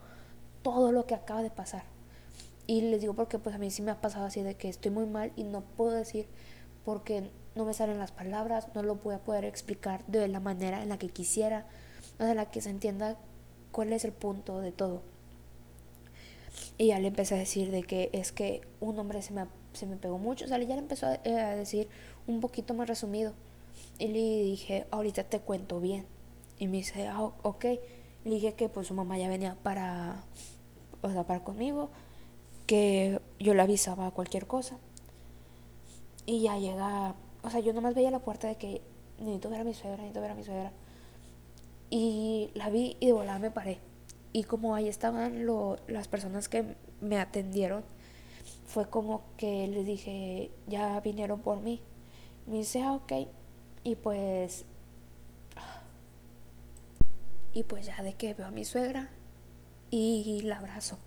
todo 0.61 0.91
lo 0.91 1.05
que 1.05 1.15
acaba 1.15 1.43
de 1.43 1.49
pasar. 1.49 1.83
Y 2.67 2.81
les 2.81 3.01
digo 3.01 3.13
porque 3.13 3.39
pues 3.39 3.55
a 3.55 3.59
mí 3.59 3.71
sí 3.71 3.81
me 3.81 3.91
ha 3.91 3.99
pasado 3.99 4.25
así 4.25 4.41
de 4.41 4.55
que 4.55 4.69
estoy 4.69 4.91
muy 4.91 5.05
mal 5.05 5.33
y 5.35 5.43
no 5.43 5.61
puedo 5.61 5.91
decir 5.91 6.27
porque 6.85 7.29
no 7.55 7.65
me 7.65 7.73
salen 7.73 7.99
las 7.99 8.11
palabras, 8.11 8.67
no 8.73 8.83
lo 8.83 8.95
voy 8.95 9.15
a 9.15 9.19
poder 9.19 9.45
explicar 9.45 10.05
de 10.07 10.27
la 10.27 10.39
manera 10.39 10.81
en 10.81 10.89
la 10.89 10.97
que 10.97 11.09
quisiera, 11.09 11.65
de 12.19 12.35
la 12.35 12.49
que 12.49 12.61
se 12.61 12.69
entienda 12.69 13.17
cuál 13.71 13.93
es 13.93 14.05
el 14.05 14.11
punto 14.11 14.59
de 14.59 14.71
todo. 14.71 15.01
Y 16.77 16.87
ya 16.87 16.99
le 16.99 17.09
empecé 17.09 17.35
a 17.35 17.37
decir 17.37 17.71
de 17.71 17.83
que 17.83 18.09
es 18.13 18.31
que 18.31 18.61
un 18.79 18.97
hombre 18.97 19.21
se 19.21 19.33
me, 19.33 19.45
se 19.73 19.85
me 19.85 19.97
pegó 19.97 20.17
mucho, 20.17 20.45
o 20.45 20.47
sea, 20.47 20.57
ya 20.57 20.75
le 20.75 20.81
empezó 20.81 21.07
a, 21.07 21.17
decir 21.55 21.89
un 22.27 22.39
poquito 22.39 22.73
más 22.73 22.87
resumido. 22.87 23.33
Y 23.99 24.07
le 24.07 24.43
dije, 24.43 24.85
ahorita 24.91 25.23
te 25.23 25.39
cuento 25.39 25.79
bien. 25.79 26.05
Y 26.59 26.67
me 26.67 26.77
dice, 26.77 27.07
ah, 27.07 27.31
ok. 27.43 27.65
Le 28.25 28.35
dije 28.35 28.53
que 28.53 28.69
pues 28.69 28.87
su 28.87 28.93
mamá 28.93 29.17
ya 29.17 29.27
venía 29.27 29.55
para, 29.63 30.23
o 31.01 31.09
sea, 31.09 31.23
para 31.25 31.43
conmigo, 31.43 31.89
que 32.65 33.19
yo 33.39 33.53
le 33.53 33.61
avisaba 33.61 34.11
cualquier 34.11 34.47
cosa. 34.47 34.77
Y 36.25 36.41
ya 36.41 36.57
llega, 36.57 37.15
o 37.43 37.49
sea, 37.49 37.59
yo 37.59 37.73
nomás 37.73 37.95
veía 37.95 38.11
la 38.11 38.19
puerta 38.19 38.47
de 38.47 38.55
que 38.55 38.81
necesito 39.19 39.49
ver 39.49 39.61
a 39.61 39.63
mi 39.63 39.73
suegra, 39.73 39.97
necesito 39.97 40.21
ver 40.21 40.31
a 40.31 40.35
mi 40.35 40.43
suegra. 40.43 40.71
Y 41.89 42.49
la 42.53 42.69
vi 42.69 42.97
y 42.99 43.07
de 43.07 43.13
volada 43.13 43.39
me 43.39 43.51
paré. 43.51 43.79
Y 44.31 44.43
como 44.45 44.73
ahí 44.73 44.87
estaban 44.87 45.45
lo, 45.45 45.77
las 45.87 46.07
personas 46.07 46.49
que 46.49 46.75
me 47.01 47.19
atendieron, 47.19 47.83
fue 48.65 48.89
como 48.89 49.21
que 49.37 49.67
les 49.67 49.85
dije, 49.85 50.49
ya 50.67 50.99
vinieron 51.01 51.41
por 51.41 51.59
mí. 51.59 51.81
Me 52.45 52.57
dice, 52.57 52.81
ah, 52.83 52.93
ok. 52.93 53.13
Y 53.83 53.95
pues. 53.95 54.65
Y 57.53 57.63
pues 57.63 57.85
ya 57.85 58.01
de 58.01 58.15
que 58.15 58.33
veo 58.33 58.47
a 58.47 58.51
mi 58.51 58.65
suegra 58.65 59.09
y 59.91 60.41
la 60.41 60.57
abrazo. 60.57 60.97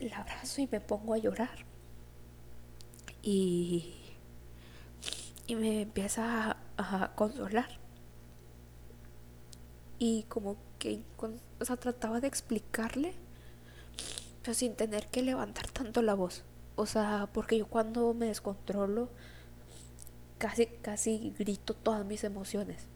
La 0.00 0.18
abrazo 0.18 0.60
y 0.60 0.66
me 0.66 0.80
pongo 0.80 1.14
a 1.14 1.18
llorar. 1.18 1.64
Y. 3.22 3.94
Y 5.46 5.54
me 5.54 5.82
empieza 5.82 6.56
a, 6.76 7.14
consolar. 7.14 7.78
Y 9.98 10.24
como 10.24 10.56
que. 10.78 11.04
O 11.60 11.64
sea, 11.64 11.76
trataba 11.76 12.20
de 12.20 12.26
explicarle. 12.26 13.14
Pero 14.42 14.54
sin 14.54 14.74
tener 14.74 15.06
que 15.06 15.22
levantar 15.22 15.70
tanto 15.70 16.02
la 16.02 16.14
voz. 16.14 16.44
O 16.76 16.86
sea, 16.86 17.28
porque 17.32 17.58
yo 17.58 17.66
cuando 17.66 18.14
me 18.14 18.26
descontrolo 18.26 19.08
casi, 20.38 20.66
casi 20.66 21.34
grito 21.38 21.74
todas 21.74 22.04
mis 22.04 22.24
emociones. 22.24 22.86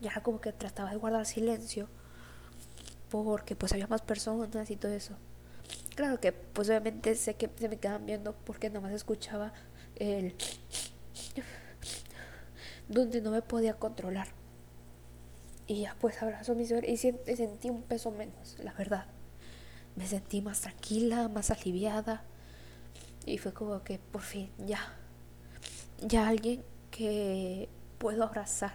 Ya 0.00 0.22
como 0.22 0.40
que 0.40 0.52
trataba 0.52 0.90
de 0.90 0.96
guardar 0.96 1.26
silencio 1.26 1.88
porque 3.10 3.56
pues 3.56 3.72
había 3.72 3.86
más 3.86 4.02
personas 4.02 4.70
y 4.70 4.76
todo 4.76 4.92
eso. 4.92 5.14
Claro 5.94 6.20
que 6.20 6.32
pues 6.32 6.68
obviamente 6.68 7.14
sé 7.16 7.34
que 7.34 7.50
se 7.56 7.68
me 7.68 7.78
quedan 7.78 8.06
viendo 8.06 8.34
porque 8.44 8.70
nomás 8.70 8.92
escuchaba 8.92 9.52
el... 9.96 10.34
donde 12.88 13.20
no 13.20 13.30
me 13.30 13.42
podía 13.42 13.74
controlar. 13.74 14.28
Y 15.66 15.82
ya 15.82 15.96
pues 16.00 16.22
abrazo 16.22 16.52
a 16.52 16.54
mi 16.54 16.66
suegra 16.66 16.88
y 16.88 16.96
sentí 16.96 17.68
un 17.68 17.82
peso 17.82 18.10
menos, 18.10 18.56
la 18.62 18.72
verdad. 18.72 19.06
Me 19.96 20.06
sentí 20.06 20.40
más 20.40 20.60
tranquila, 20.60 21.28
más 21.28 21.50
aliviada. 21.50 22.22
Y 23.28 23.38
fue 23.38 23.52
como 23.52 23.82
que 23.82 23.98
por 23.98 24.22
fin 24.22 24.50
ya 24.58 24.80
ya 26.00 26.28
alguien 26.28 26.62
que 26.90 27.68
puedo 27.98 28.24
abrazar. 28.24 28.74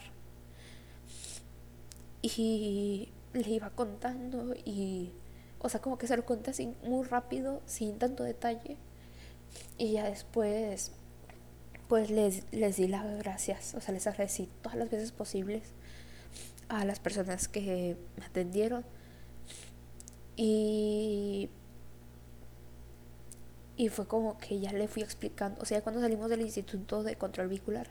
Y 2.21 3.09
le 3.33 3.49
iba 3.49 3.69
contando 3.71 4.55
y, 4.65 5.11
o 5.59 5.69
sea, 5.69 5.81
como 5.81 5.97
que 5.97 6.07
se 6.07 6.15
lo 6.15 6.25
conté 6.25 6.51
así 6.51 6.73
muy 6.83 7.05
rápido, 7.05 7.61
sin 7.65 7.97
tanto 7.97 8.23
detalle. 8.23 8.77
Y 9.77 9.93
ya 9.93 10.05
después, 10.05 10.91
pues 11.87 12.09
les, 12.09 12.45
les 12.51 12.77
di 12.77 12.87
las 12.87 13.05
gracias, 13.17 13.75
o 13.75 13.81
sea, 13.81 13.93
les 13.93 14.07
agradecí 14.07 14.49
todas 14.61 14.77
las 14.77 14.89
veces 14.89 15.11
posibles 15.11 15.63
a 16.69 16.85
las 16.85 16.99
personas 16.99 17.47
que 17.47 17.97
me 18.17 18.25
atendieron. 18.25 18.85
Y 20.35 21.49
y 23.75 23.89
fue 23.89 24.07
como 24.07 24.37
que 24.37 24.59
ya 24.59 24.71
le 24.71 24.87
fui 24.87 25.01
explicando, 25.01 25.61
o 25.61 25.65
sea, 25.65 25.81
cuando 25.81 26.01
salimos 26.01 26.29
del 26.29 26.41
Instituto 26.41 27.03
de 27.03 27.15
Control 27.15 27.47
Vehicular, 27.47 27.87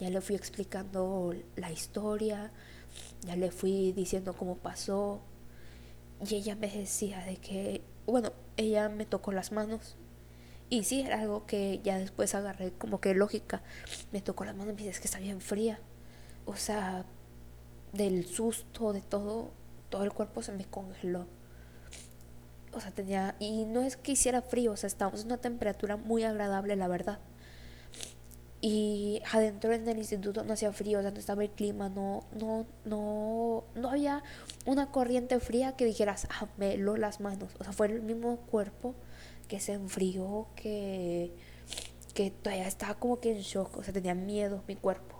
ya 0.00 0.10
le 0.10 0.20
fui 0.20 0.34
explicando 0.34 1.34
la 1.56 1.70
historia, 1.70 2.50
ya 3.22 3.36
le 3.36 3.50
fui 3.50 3.92
diciendo 3.92 4.34
cómo 4.34 4.56
pasó. 4.56 5.20
Y 6.28 6.34
ella 6.36 6.56
me 6.56 6.68
decía 6.68 7.24
de 7.24 7.36
que, 7.36 7.82
bueno, 8.06 8.32
ella 8.56 8.88
me 8.88 9.06
tocó 9.06 9.32
las 9.32 9.52
manos. 9.52 9.96
Y 10.70 10.84
sí, 10.84 11.02
era 11.02 11.20
algo 11.20 11.46
que 11.46 11.80
ya 11.84 11.98
después 11.98 12.34
agarré 12.34 12.72
como 12.72 13.00
que 13.00 13.14
lógica. 13.14 13.62
Me 14.12 14.20
tocó 14.20 14.44
las 14.44 14.56
manos 14.56 14.72
y 14.72 14.76
me 14.76 14.82
dice, 14.82 14.90
es 14.90 15.00
que 15.00 15.06
está 15.06 15.18
bien 15.20 15.40
fría. 15.40 15.78
O 16.46 16.56
sea, 16.56 17.04
del 17.92 18.26
susto, 18.26 18.92
de 18.92 19.00
todo, 19.00 19.52
todo 19.90 20.04
el 20.04 20.12
cuerpo 20.12 20.42
se 20.42 20.52
me 20.52 20.64
congeló 20.64 21.26
o 22.74 22.80
sea, 22.80 22.90
tenía, 22.90 23.36
y 23.38 23.64
no 23.64 23.82
es 23.82 23.96
que 23.96 24.12
hiciera 24.12 24.42
frío, 24.42 24.72
o 24.72 24.76
sea, 24.76 24.86
estábamos 24.88 25.20
en 25.20 25.26
una 25.26 25.38
temperatura 25.38 25.96
muy 25.96 26.24
agradable, 26.24 26.76
la 26.76 26.88
verdad. 26.88 27.18
Y 28.60 29.20
adentro 29.30 29.72
en 29.74 29.86
el 29.86 29.98
instituto 29.98 30.42
no 30.42 30.54
hacía 30.54 30.72
frío, 30.72 30.98
o 30.98 31.02
sea, 31.02 31.10
no 31.10 31.18
estaba 31.18 31.42
el 31.42 31.50
clima, 31.50 31.90
no, 31.90 32.24
no, 32.34 32.66
no, 32.86 33.64
no 33.74 33.90
había 33.90 34.22
una 34.64 34.90
corriente 34.90 35.38
fría 35.38 35.76
que 35.76 35.84
dijeras, 35.84 36.26
ah, 36.30 36.48
me 36.56 36.78
lo 36.78 36.96
las 36.96 37.20
manos. 37.20 37.52
O 37.58 37.64
sea, 37.64 37.74
fue 37.74 37.88
el 37.88 38.00
mismo 38.00 38.38
cuerpo 38.38 38.94
que 39.48 39.60
se 39.60 39.74
enfrió, 39.74 40.46
que, 40.56 41.34
que 42.14 42.30
todavía 42.30 42.66
estaba 42.66 42.94
como 42.94 43.20
que 43.20 43.32
en 43.32 43.40
shock, 43.42 43.76
o 43.76 43.82
sea, 43.82 43.92
tenía 43.92 44.14
miedo 44.14 44.64
mi 44.66 44.76
cuerpo. 44.76 45.13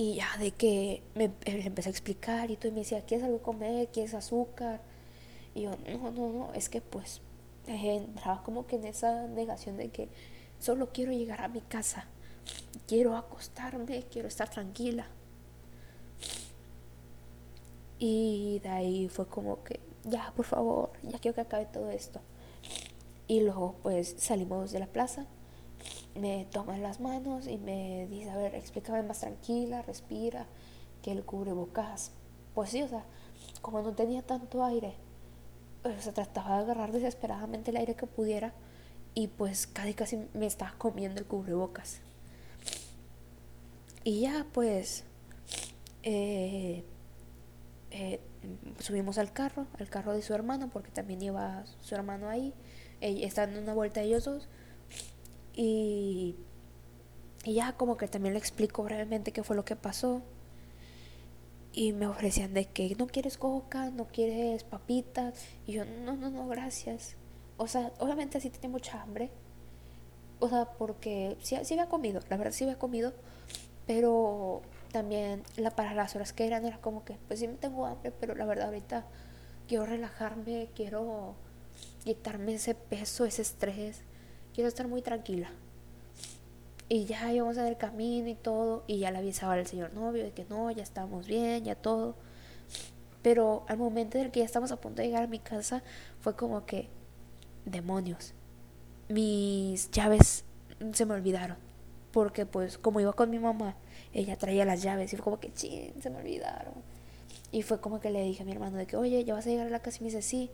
Y 0.00 0.14
ya 0.14 0.34
de 0.38 0.52
que 0.52 1.02
me, 1.14 1.30
le 1.44 1.66
empecé 1.66 1.90
a 1.90 1.92
explicar 1.92 2.50
y 2.50 2.56
todo, 2.56 2.68
y 2.68 2.72
me 2.72 2.78
decía, 2.78 3.04
¿quieres 3.04 3.26
algo 3.26 3.42
comer? 3.42 3.88
¿Quieres 3.88 4.14
azúcar? 4.14 4.80
Y 5.54 5.64
yo, 5.64 5.72
no, 5.76 6.10
no, 6.10 6.28
no, 6.32 6.54
es 6.54 6.70
que 6.70 6.80
pues 6.80 7.20
entraba 7.66 8.42
como 8.42 8.66
que 8.66 8.76
en 8.76 8.86
esa 8.86 9.26
negación 9.26 9.76
de 9.76 9.90
que 9.90 10.08
solo 10.58 10.88
quiero 10.90 11.12
llegar 11.12 11.42
a 11.42 11.48
mi 11.48 11.60
casa, 11.60 12.06
quiero 12.88 13.14
acostarme, 13.14 14.04
quiero 14.10 14.28
estar 14.28 14.48
tranquila. 14.48 15.06
Y 17.98 18.60
de 18.60 18.70
ahí 18.70 19.08
fue 19.10 19.26
como 19.26 19.62
que, 19.64 19.80
ya, 20.04 20.32
por 20.34 20.46
favor, 20.46 20.92
ya 21.02 21.18
quiero 21.18 21.34
que 21.34 21.42
acabe 21.42 21.66
todo 21.66 21.90
esto. 21.90 22.22
Y 23.28 23.40
luego 23.40 23.74
pues 23.82 24.14
salimos 24.16 24.72
de 24.72 24.78
la 24.78 24.86
plaza 24.86 25.26
me 26.14 26.46
toma 26.50 26.78
las 26.78 27.00
manos 27.00 27.46
y 27.46 27.58
me 27.58 28.06
dice, 28.08 28.30
a 28.30 28.36
ver, 28.36 28.54
explícame 28.54 29.02
más 29.02 29.20
tranquila, 29.20 29.82
respira, 29.82 30.46
que 31.02 31.12
el 31.12 31.24
cubrebocas. 31.24 32.12
Pues 32.54 32.70
sí, 32.70 32.82
o 32.82 32.88
sea, 32.88 33.04
como 33.62 33.82
no 33.82 33.94
tenía 33.94 34.22
tanto 34.22 34.64
aire, 34.64 34.94
pues, 35.82 36.04
se 36.04 36.12
trataba 36.12 36.56
de 36.56 36.64
agarrar 36.64 36.92
desesperadamente 36.92 37.70
el 37.70 37.76
aire 37.76 37.94
que 37.94 38.06
pudiera 38.06 38.52
y 39.14 39.28
pues 39.28 39.66
casi 39.66 39.94
casi 39.94 40.28
me 40.34 40.46
estaba 40.46 40.74
comiendo 40.78 41.20
el 41.20 41.26
cubrebocas. 41.26 42.00
Y 44.04 44.20
ya 44.20 44.46
pues 44.52 45.04
eh, 46.02 46.84
eh, 47.90 48.20
subimos 48.78 49.18
al 49.18 49.32
carro, 49.32 49.66
al 49.78 49.88
carro 49.88 50.12
de 50.12 50.22
su 50.22 50.32
hermano, 50.32 50.70
porque 50.72 50.90
también 50.90 51.20
iba 51.22 51.64
su 51.80 51.94
hermano 51.94 52.28
ahí. 52.28 52.54
Están 53.00 53.54
en 53.54 53.62
una 53.62 53.74
vuelta 53.74 54.02
ellos 54.02 54.24
dos. 54.24 54.48
Y, 55.62 56.36
ya 57.44 57.74
como 57.74 57.98
que 57.98 58.08
también 58.08 58.32
le 58.32 58.38
explico 58.38 58.82
brevemente 58.82 59.30
qué 59.30 59.42
fue 59.42 59.56
lo 59.56 59.66
que 59.66 59.76
pasó. 59.76 60.22
Y 61.74 61.92
me 61.92 62.06
ofrecían 62.06 62.54
de 62.54 62.64
que 62.64 62.96
no 62.98 63.06
quieres 63.06 63.36
coca, 63.36 63.90
no 63.90 64.06
quieres 64.06 64.64
papitas. 64.64 65.34
Y 65.66 65.72
yo, 65.72 65.84
no, 65.84 66.16
no, 66.16 66.30
no, 66.30 66.48
gracias. 66.48 67.16
O 67.58 67.66
sea, 67.66 67.92
obviamente 67.98 68.40
sí 68.40 68.48
tenía 68.48 68.70
mucha 68.70 69.02
hambre. 69.02 69.30
O 70.38 70.48
sea, 70.48 70.64
porque 70.64 71.36
sí, 71.42 71.58
sí 71.62 71.74
había 71.74 71.90
comido, 71.90 72.22
la 72.30 72.38
verdad 72.38 72.52
sí 72.52 72.64
había 72.64 72.78
comido. 72.78 73.12
Pero 73.86 74.62
también 74.92 75.42
la, 75.56 75.72
para 75.72 75.92
las 75.92 76.16
horas 76.16 76.32
que 76.32 76.46
eran 76.46 76.64
era 76.64 76.80
como 76.80 77.04
que, 77.04 77.18
pues 77.28 77.38
sí 77.38 77.48
me 77.48 77.54
tengo 77.56 77.84
hambre, 77.84 78.12
pero 78.12 78.34
la 78.34 78.46
verdad 78.46 78.68
ahorita 78.68 79.04
quiero 79.68 79.84
relajarme, 79.84 80.70
quiero 80.74 81.34
quitarme 82.04 82.54
ese 82.54 82.74
peso, 82.74 83.26
ese 83.26 83.42
estrés 83.42 84.04
quiero 84.54 84.68
estar 84.68 84.88
muy 84.88 85.02
tranquila. 85.02 85.50
Y 86.88 87.04
ya 87.04 87.32
íbamos 87.32 87.56
en 87.56 87.66
el 87.66 87.76
camino 87.76 88.28
y 88.28 88.34
todo, 88.34 88.82
y 88.86 88.98
ya 88.98 89.10
le 89.10 89.18
avisaba 89.18 89.54
al 89.54 89.66
señor 89.66 89.94
novio 89.94 90.24
de 90.24 90.32
que 90.32 90.44
no, 90.46 90.70
ya 90.70 90.82
estamos 90.82 91.26
bien, 91.26 91.64
ya 91.64 91.76
todo. 91.76 92.16
Pero 93.22 93.64
al 93.68 93.76
momento 93.78 94.18
en 94.18 94.24
el 94.24 94.30
que 94.30 94.40
ya 94.40 94.46
estamos 94.46 94.72
a 94.72 94.80
punto 94.80 95.02
de 95.02 95.08
llegar 95.08 95.22
a 95.22 95.28
mi 95.28 95.38
casa, 95.38 95.82
fue 96.20 96.34
como 96.34 96.66
que, 96.66 96.88
demonios, 97.64 98.34
mis 99.08 99.90
llaves 99.90 100.44
se 100.92 101.06
me 101.06 101.14
olvidaron. 101.14 101.56
Porque 102.12 102.44
pues 102.44 102.76
como 102.76 103.00
iba 103.00 103.12
con 103.12 103.30
mi 103.30 103.38
mamá, 103.38 103.76
ella 104.12 104.36
traía 104.36 104.64
las 104.64 104.82
llaves 104.82 105.12
y 105.12 105.16
fue 105.16 105.24
como 105.24 105.40
que, 105.40 105.52
ching, 105.52 105.92
se 106.02 106.10
me 106.10 106.18
olvidaron. 106.18 106.74
Y 107.52 107.62
fue 107.62 107.80
como 107.80 108.00
que 108.00 108.10
le 108.10 108.22
dije 108.22 108.42
a 108.42 108.46
mi 108.46 108.52
hermano 108.52 108.76
de 108.76 108.86
que, 108.86 108.96
oye, 108.96 109.24
¿ya 109.24 109.34
vas 109.34 109.46
a 109.46 109.50
llegar 109.50 109.66
a 109.66 109.70
la 109.70 109.80
casa? 109.80 109.98
Y 109.98 110.00
me 110.00 110.06
dice, 110.06 110.22
sí. 110.22 110.50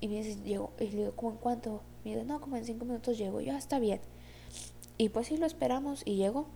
Y 0.00 0.08
me 0.08 0.22
dice, 0.22 0.40
llego. 0.42 0.72
Y 0.78 0.88
le 0.88 0.96
digo, 0.96 1.12
¿cómo 1.16 1.32
en 1.32 1.38
cuánto? 1.38 1.82
Me 2.04 2.12
dice, 2.12 2.24
no, 2.24 2.40
como 2.40 2.56
en 2.56 2.64
cinco 2.64 2.84
minutos 2.84 3.18
llego. 3.18 3.40
ya 3.40 3.56
está 3.56 3.78
bien. 3.78 4.00
Y 4.98 5.10
pues 5.10 5.26
sí 5.28 5.36
lo 5.36 5.46
esperamos 5.46 6.02
y 6.04 6.16
llegó. 6.16 6.46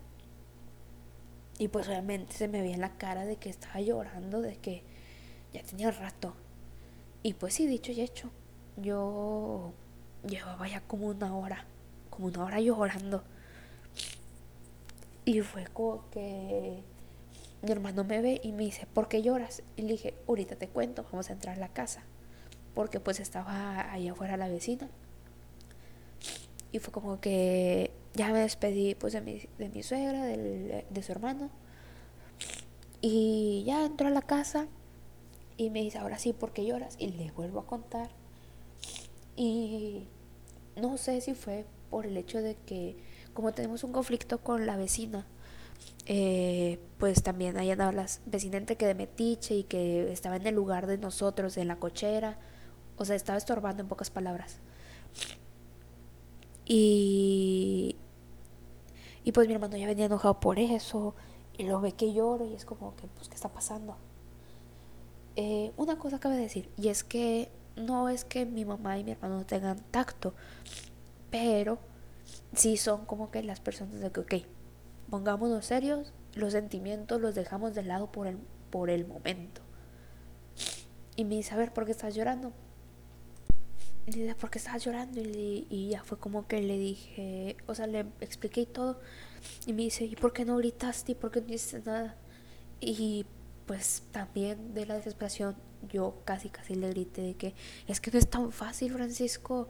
Y 1.58 1.68
pues 1.68 1.88
obviamente 1.88 2.32
se 2.32 2.48
me 2.48 2.62
veía 2.62 2.74
en 2.74 2.80
la 2.80 2.96
cara 2.96 3.26
de 3.26 3.36
que 3.36 3.50
estaba 3.50 3.80
llorando, 3.80 4.40
de 4.40 4.56
que 4.56 4.82
ya 5.52 5.62
tenía 5.62 5.90
rato. 5.90 6.34
Y 7.22 7.34
pues 7.34 7.54
sí, 7.54 7.66
dicho 7.66 7.92
y 7.92 8.00
hecho. 8.00 8.30
Yo 8.76 9.72
llevaba 10.26 10.68
ya 10.68 10.80
como 10.80 11.08
una 11.08 11.36
hora, 11.36 11.66
como 12.08 12.28
una 12.28 12.44
hora 12.44 12.60
llorando. 12.60 13.22
Y 15.26 15.42
fue 15.42 15.66
como 15.66 16.08
que 16.10 16.82
mi 17.62 17.70
hermano 17.70 18.04
me 18.04 18.22
ve 18.22 18.40
y 18.42 18.52
me 18.52 18.64
dice, 18.64 18.86
¿por 18.86 19.08
qué 19.08 19.22
lloras? 19.22 19.62
Y 19.76 19.82
le 19.82 19.92
dije, 19.92 20.14
ahorita 20.26 20.56
te 20.56 20.68
cuento, 20.68 21.04
vamos 21.12 21.28
a 21.28 21.34
entrar 21.34 21.56
a 21.56 21.60
la 21.60 21.68
casa. 21.68 22.02
Porque 22.80 22.98
pues 22.98 23.20
estaba 23.20 23.92
ahí 23.92 24.08
afuera 24.08 24.38
la 24.38 24.48
vecina. 24.48 24.88
Y 26.72 26.78
fue 26.78 26.90
como 26.94 27.20
que 27.20 27.90
ya 28.14 28.32
me 28.32 28.38
despedí 28.38 28.94
pues 28.94 29.12
de 29.12 29.20
mi, 29.20 29.46
de 29.58 29.68
mi 29.68 29.82
suegra, 29.82 30.24
de 30.24 31.02
su 31.02 31.12
hermano. 31.12 31.50
Y 33.02 33.64
ya 33.66 33.84
entró 33.84 34.06
a 34.06 34.10
la 34.10 34.22
casa 34.22 34.66
y 35.58 35.68
me 35.68 35.82
dice, 35.82 35.98
ahora 35.98 36.18
sí, 36.18 36.32
¿por 36.32 36.54
qué 36.54 36.64
lloras? 36.64 36.96
Y 36.98 37.08
le 37.08 37.30
vuelvo 37.32 37.60
a 37.60 37.66
contar. 37.66 38.08
Y 39.36 40.08
no 40.74 40.96
sé 40.96 41.20
si 41.20 41.34
fue 41.34 41.66
por 41.90 42.06
el 42.06 42.16
hecho 42.16 42.40
de 42.40 42.56
que 42.64 42.96
como 43.34 43.52
tenemos 43.52 43.84
un 43.84 43.92
conflicto 43.92 44.38
con 44.38 44.64
la 44.64 44.78
vecina, 44.78 45.26
eh, 46.06 46.78
pues 46.96 47.22
también 47.22 47.58
ahí 47.58 47.70
andaba 47.70 47.92
la 47.92 48.06
vecina 48.24 48.56
entre 48.56 48.76
que 48.76 48.86
de 48.86 48.94
metiche 48.94 49.54
y 49.54 49.64
que 49.64 50.10
estaba 50.10 50.36
en 50.36 50.46
el 50.46 50.54
lugar 50.54 50.86
de 50.86 50.96
nosotros, 50.96 51.58
en 51.58 51.68
la 51.68 51.76
cochera, 51.76 52.38
o 53.00 53.04
sea, 53.06 53.16
estaba 53.16 53.38
estorbando 53.38 53.80
en 53.80 53.88
pocas 53.88 54.10
palabras. 54.10 54.58
Y, 56.66 57.96
y 59.24 59.32
pues 59.32 59.48
mi 59.48 59.54
hermano 59.54 59.74
ya 59.78 59.86
venía 59.86 60.04
enojado 60.04 60.38
por 60.38 60.58
eso, 60.58 61.14
y 61.56 61.62
lo 61.62 61.80
ve 61.80 61.92
que 61.92 62.12
lloro 62.12 62.44
y 62.44 62.52
es 62.52 62.66
como 62.66 62.94
que, 62.96 63.06
pues, 63.06 63.30
¿qué 63.30 63.36
está 63.36 63.48
pasando? 63.48 63.96
Eh, 65.34 65.72
una 65.78 65.98
cosa 65.98 66.20
cabe 66.20 66.36
decir, 66.36 66.68
y 66.76 66.88
es 66.88 67.02
que 67.02 67.50
no 67.74 68.10
es 68.10 68.26
que 68.26 68.44
mi 68.44 68.66
mamá 68.66 68.98
y 68.98 69.04
mi 69.04 69.12
hermano 69.12 69.38
no 69.38 69.46
tengan 69.46 69.80
tacto, 69.90 70.34
pero 71.30 71.78
sí 72.54 72.76
son 72.76 73.06
como 73.06 73.30
que 73.30 73.42
las 73.42 73.60
personas 73.60 73.98
de 73.98 74.12
que, 74.12 74.20
ok, 74.20 74.34
pongámonos 75.08 75.64
serios, 75.64 76.12
los 76.34 76.52
sentimientos 76.52 77.18
los 77.18 77.34
dejamos 77.34 77.74
de 77.74 77.82
lado 77.82 78.12
por 78.12 78.26
el, 78.26 78.36
por 78.68 78.90
el 78.90 79.06
momento. 79.06 79.62
Y 81.16 81.24
me 81.24 81.36
dice, 81.36 81.54
a 81.54 81.56
ver, 81.56 81.72
¿por 81.72 81.86
qué 81.86 81.92
estás 81.92 82.14
llorando? 82.14 82.52
Dice, 84.06 84.34
¿por 84.34 84.50
qué 84.50 84.58
estás 84.58 84.84
llorando? 84.84 85.20
Y, 85.20 85.88
ya 85.90 86.02
fue 86.02 86.18
como 86.18 86.46
que 86.46 86.60
le 86.62 86.78
dije, 86.78 87.56
o 87.66 87.74
sea, 87.74 87.86
le 87.86 88.06
expliqué 88.20 88.66
todo. 88.66 89.00
Y 89.66 89.72
me 89.72 89.82
dice, 89.82 90.04
¿y 90.04 90.16
por 90.16 90.32
qué 90.32 90.44
no 90.44 90.56
gritaste? 90.56 91.12
¿Y 91.12 91.14
por 91.14 91.30
qué 91.30 91.40
no 91.40 91.48
dices 91.48 91.84
nada? 91.86 92.16
Y 92.80 93.26
pues 93.66 94.02
también 94.10 94.74
de 94.74 94.84
la 94.84 94.96
desesperación 94.96 95.54
yo 95.88 96.22
casi 96.24 96.50
casi 96.50 96.74
le 96.74 96.90
grité 96.90 97.22
de 97.22 97.34
que 97.34 97.54
es 97.86 98.00
que 98.00 98.10
no 98.10 98.18
es 98.18 98.28
tan 98.28 98.50
fácil 98.50 98.92
Francisco 98.92 99.68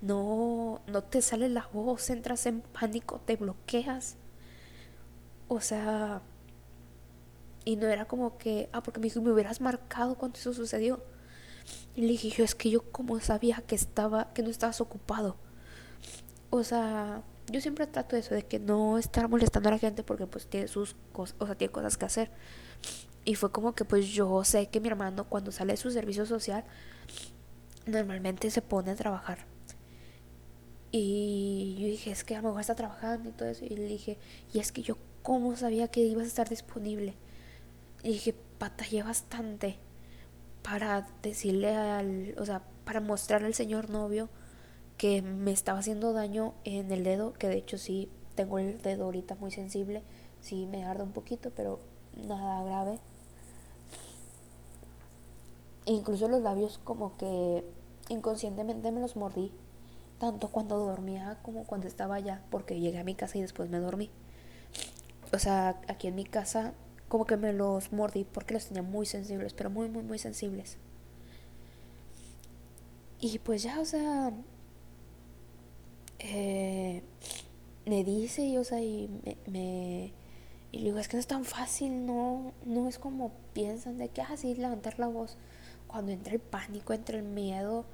no 0.00 0.80
no 0.86 1.04
te 1.04 1.20
sale 1.20 1.50
la 1.50 1.68
voz 1.70 2.08
entras 2.08 2.46
en 2.46 2.62
pánico 2.62 3.20
te 3.26 3.36
bloqueas 3.36 4.16
o 5.48 5.60
sea 5.60 6.22
y 7.66 7.76
no 7.76 7.86
era 7.86 8.06
como 8.06 8.38
que 8.38 8.70
ah 8.72 8.82
porque 8.82 8.98
me 8.98 9.10
me 9.20 9.32
hubieras 9.32 9.60
marcado 9.60 10.14
cuando 10.14 10.38
eso 10.38 10.54
sucedió 10.54 11.02
y 11.94 12.02
le 12.02 12.08
dije 12.08 12.30
yo 12.30 12.44
es 12.44 12.54
que 12.54 12.70
yo 12.70 12.82
como 12.92 13.18
sabía 13.20 13.62
que 13.66 13.74
estaba 13.74 14.32
que 14.32 14.42
no 14.42 14.50
estabas 14.50 14.80
ocupado 14.80 15.36
o 16.50 16.62
sea 16.64 17.22
yo 17.50 17.60
siempre 17.60 17.86
trato 17.86 18.16
eso 18.16 18.34
de 18.34 18.44
que 18.44 18.58
no 18.58 18.98
estar 18.98 19.28
molestando 19.28 19.68
a 19.68 19.72
la 19.72 19.78
gente 19.78 20.02
porque 20.02 20.26
pues 20.26 20.46
tiene 20.46 20.68
sus 20.68 20.96
cosas 21.12 21.36
o 21.38 21.46
sea 21.46 21.54
tiene 21.54 21.72
cosas 21.72 21.96
que 21.96 22.04
hacer 22.04 22.30
y 23.24 23.34
fue 23.36 23.50
como 23.50 23.74
que 23.74 23.84
pues 23.84 24.08
yo 24.08 24.44
sé 24.44 24.66
que 24.68 24.80
mi 24.80 24.88
hermano 24.88 25.24
cuando 25.28 25.52
sale 25.52 25.72
de 25.72 25.76
su 25.76 25.90
servicio 25.90 26.26
social 26.26 26.64
normalmente 27.86 28.50
se 28.50 28.62
pone 28.62 28.90
a 28.90 28.96
trabajar. 28.96 29.38
Y 30.90 31.76
yo 31.78 31.86
dije, 31.86 32.10
es 32.12 32.22
que 32.22 32.36
a 32.36 32.42
lo 32.42 32.48
mejor 32.48 32.60
está 32.60 32.74
trabajando 32.74 33.28
y 33.28 33.32
todo 33.32 33.48
eso. 33.48 33.64
Y 33.64 33.70
le 33.76 33.86
dije, 33.86 34.18
y 34.52 34.60
es 34.60 34.70
que 34.70 34.82
yo 34.82 34.96
cómo 35.22 35.56
sabía 35.56 35.88
que 35.88 36.00
ibas 36.00 36.24
a 36.24 36.28
estar 36.28 36.48
disponible. 36.48 37.14
Y 38.02 38.12
dije, 38.12 38.34
batallé 38.60 39.02
bastante 39.02 39.78
para 40.64 41.06
decirle 41.22 41.76
al, 41.76 42.34
o 42.38 42.44
sea, 42.44 42.62
para 42.84 43.00
mostrarle 43.00 43.46
al 43.46 43.54
señor 43.54 43.90
novio 43.90 44.28
que 44.98 45.22
me 45.22 45.52
estaba 45.52 45.78
haciendo 45.78 46.12
daño 46.12 46.54
en 46.64 46.90
el 46.90 47.04
dedo, 47.04 47.34
que 47.34 47.46
de 47.46 47.58
hecho 47.58 47.78
sí 47.78 48.10
tengo 48.34 48.58
el 48.58 48.82
dedo 48.82 49.04
ahorita 49.04 49.36
muy 49.36 49.52
sensible, 49.52 50.02
sí 50.40 50.66
me 50.66 50.84
arde 50.84 51.04
un 51.04 51.12
poquito, 51.12 51.52
pero 51.54 51.78
nada 52.16 52.64
grave 52.64 52.98
incluso 55.86 56.28
los 56.28 56.42
labios 56.42 56.78
como 56.82 57.16
que 57.16 57.64
inconscientemente 58.08 58.90
me 58.92 59.00
los 59.00 59.16
mordí, 59.16 59.52
tanto 60.18 60.48
cuando 60.48 60.78
dormía 60.78 61.38
como 61.42 61.64
cuando 61.64 61.86
estaba 61.86 62.16
allá, 62.16 62.42
porque 62.50 62.80
llegué 62.80 62.98
a 62.98 63.04
mi 63.04 63.14
casa 63.14 63.38
y 63.38 63.42
después 63.42 63.70
me 63.70 63.78
dormí. 63.78 64.10
O 65.32 65.38
sea, 65.38 65.80
aquí 65.88 66.08
en 66.08 66.14
mi 66.14 66.24
casa 66.24 66.74
como 67.14 67.26
que 67.26 67.36
me 67.36 67.52
los 67.52 67.92
mordí 67.92 68.24
porque 68.24 68.54
los 68.54 68.66
tenía 68.66 68.82
muy 68.82 69.06
sensibles, 69.06 69.52
pero 69.52 69.70
muy, 69.70 69.88
muy, 69.88 70.02
muy 70.02 70.18
sensibles. 70.18 70.78
Y 73.20 73.38
pues 73.38 73.62
ya, 73.62 73.78
o 73.78 73.84
sea, 73.84 74.32
eh, 76.18 77.04
me 77.86 78.02
dice 78.02 78.42
y, 78.42 78.56
o 78.56 78.64
sea, 78.64 78.80
y 78.80 79.08
me, 79.46 80.12
y 80.72 80.78
le 80.78 80.84
digo, 80.86 80.98
es 80.98 81.06
que 81.06 81.16
no 81.16 81.20
es 81.20 81.28
tan 81.28 81.44
fácil, 81.44 82.04
no, 82.04 82.52
no 82.64 82.88
es 82.88 82.98
como 82.98 83.30
piensan 83.52 83.96
de 83.96 84.08
que, 84.08 84.20
así 84.20 84.52
ah, 84.58 84.62
levantar 84.62 84.98
la 84.98 85.06
voz 85.06 85.36
cuando 85.86 86.10
entra 86.10 86.34
el 86.34 86.40
pánico, 86.40 86.94
entra 86.94 87.16
el 87.16 87.22
miedo, 87.22 87.84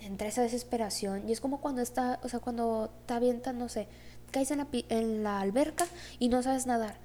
entra 0.00 0.26
esa 0.26 0.42
desesperación. 0.42 1.28
Y 1.28 1.32
es 1.32 1.40
como 1.40 1.60
cuando 1.60 1.80
está, 1.80 2.18
o 2.24 2.28
sea, 2.28 2.40
cuando 2.40 2.90
te 3.06 3.14
avientan, 3.14 3.56
no 3.56 3.68
sé, 3.68 3.86
caes 4.32 4.50
en 4.50 4.58
la, 4.58 4.66
en 4.88 5.22
la 5.22 5.38
alberca 5.38 5.86
y 6.18 6.28
no 6.28 6.42
sabes 6.42 6.66
nadar. 6.66 6.96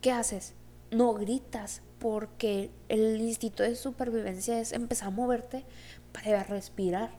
¿Qué 0.00 0.12
haces? 0.12 0.54
No 0.90 1.14
gritas, 1.14 1.82
porque 2.00 2.70
el 2.88 3.20
instinto 3.20 3.62
de 3.62 3.76
supervivencia 3.76 4.58
es 4.58 4.72
empezar 4.72 5.08
a 5.08 5.10
moverte 5.10 5.64
para 6.12 6.42
respirar. 6.42 7.10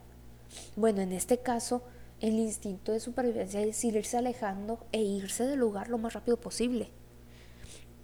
Bueno, 0.76 1.02
en 1.02 1.14
este 1.14 1.38
caso, 1.38 1.84
el 2.20 2.34
instinto 2.34 2.92
de 2.92 3.00
supervivencia 3.00 3.62
es 3.62 3.84
irse 3.84 4.18
alejando 4.18 4.86
e 4.92 5.02
irse 5.02 5.46
del 5.46 5.60
lugar 5.60 5.88
lo 5.88 5.98
más 5.98 6.14
rápido 6.14 6.38
posible. 6.38 6.90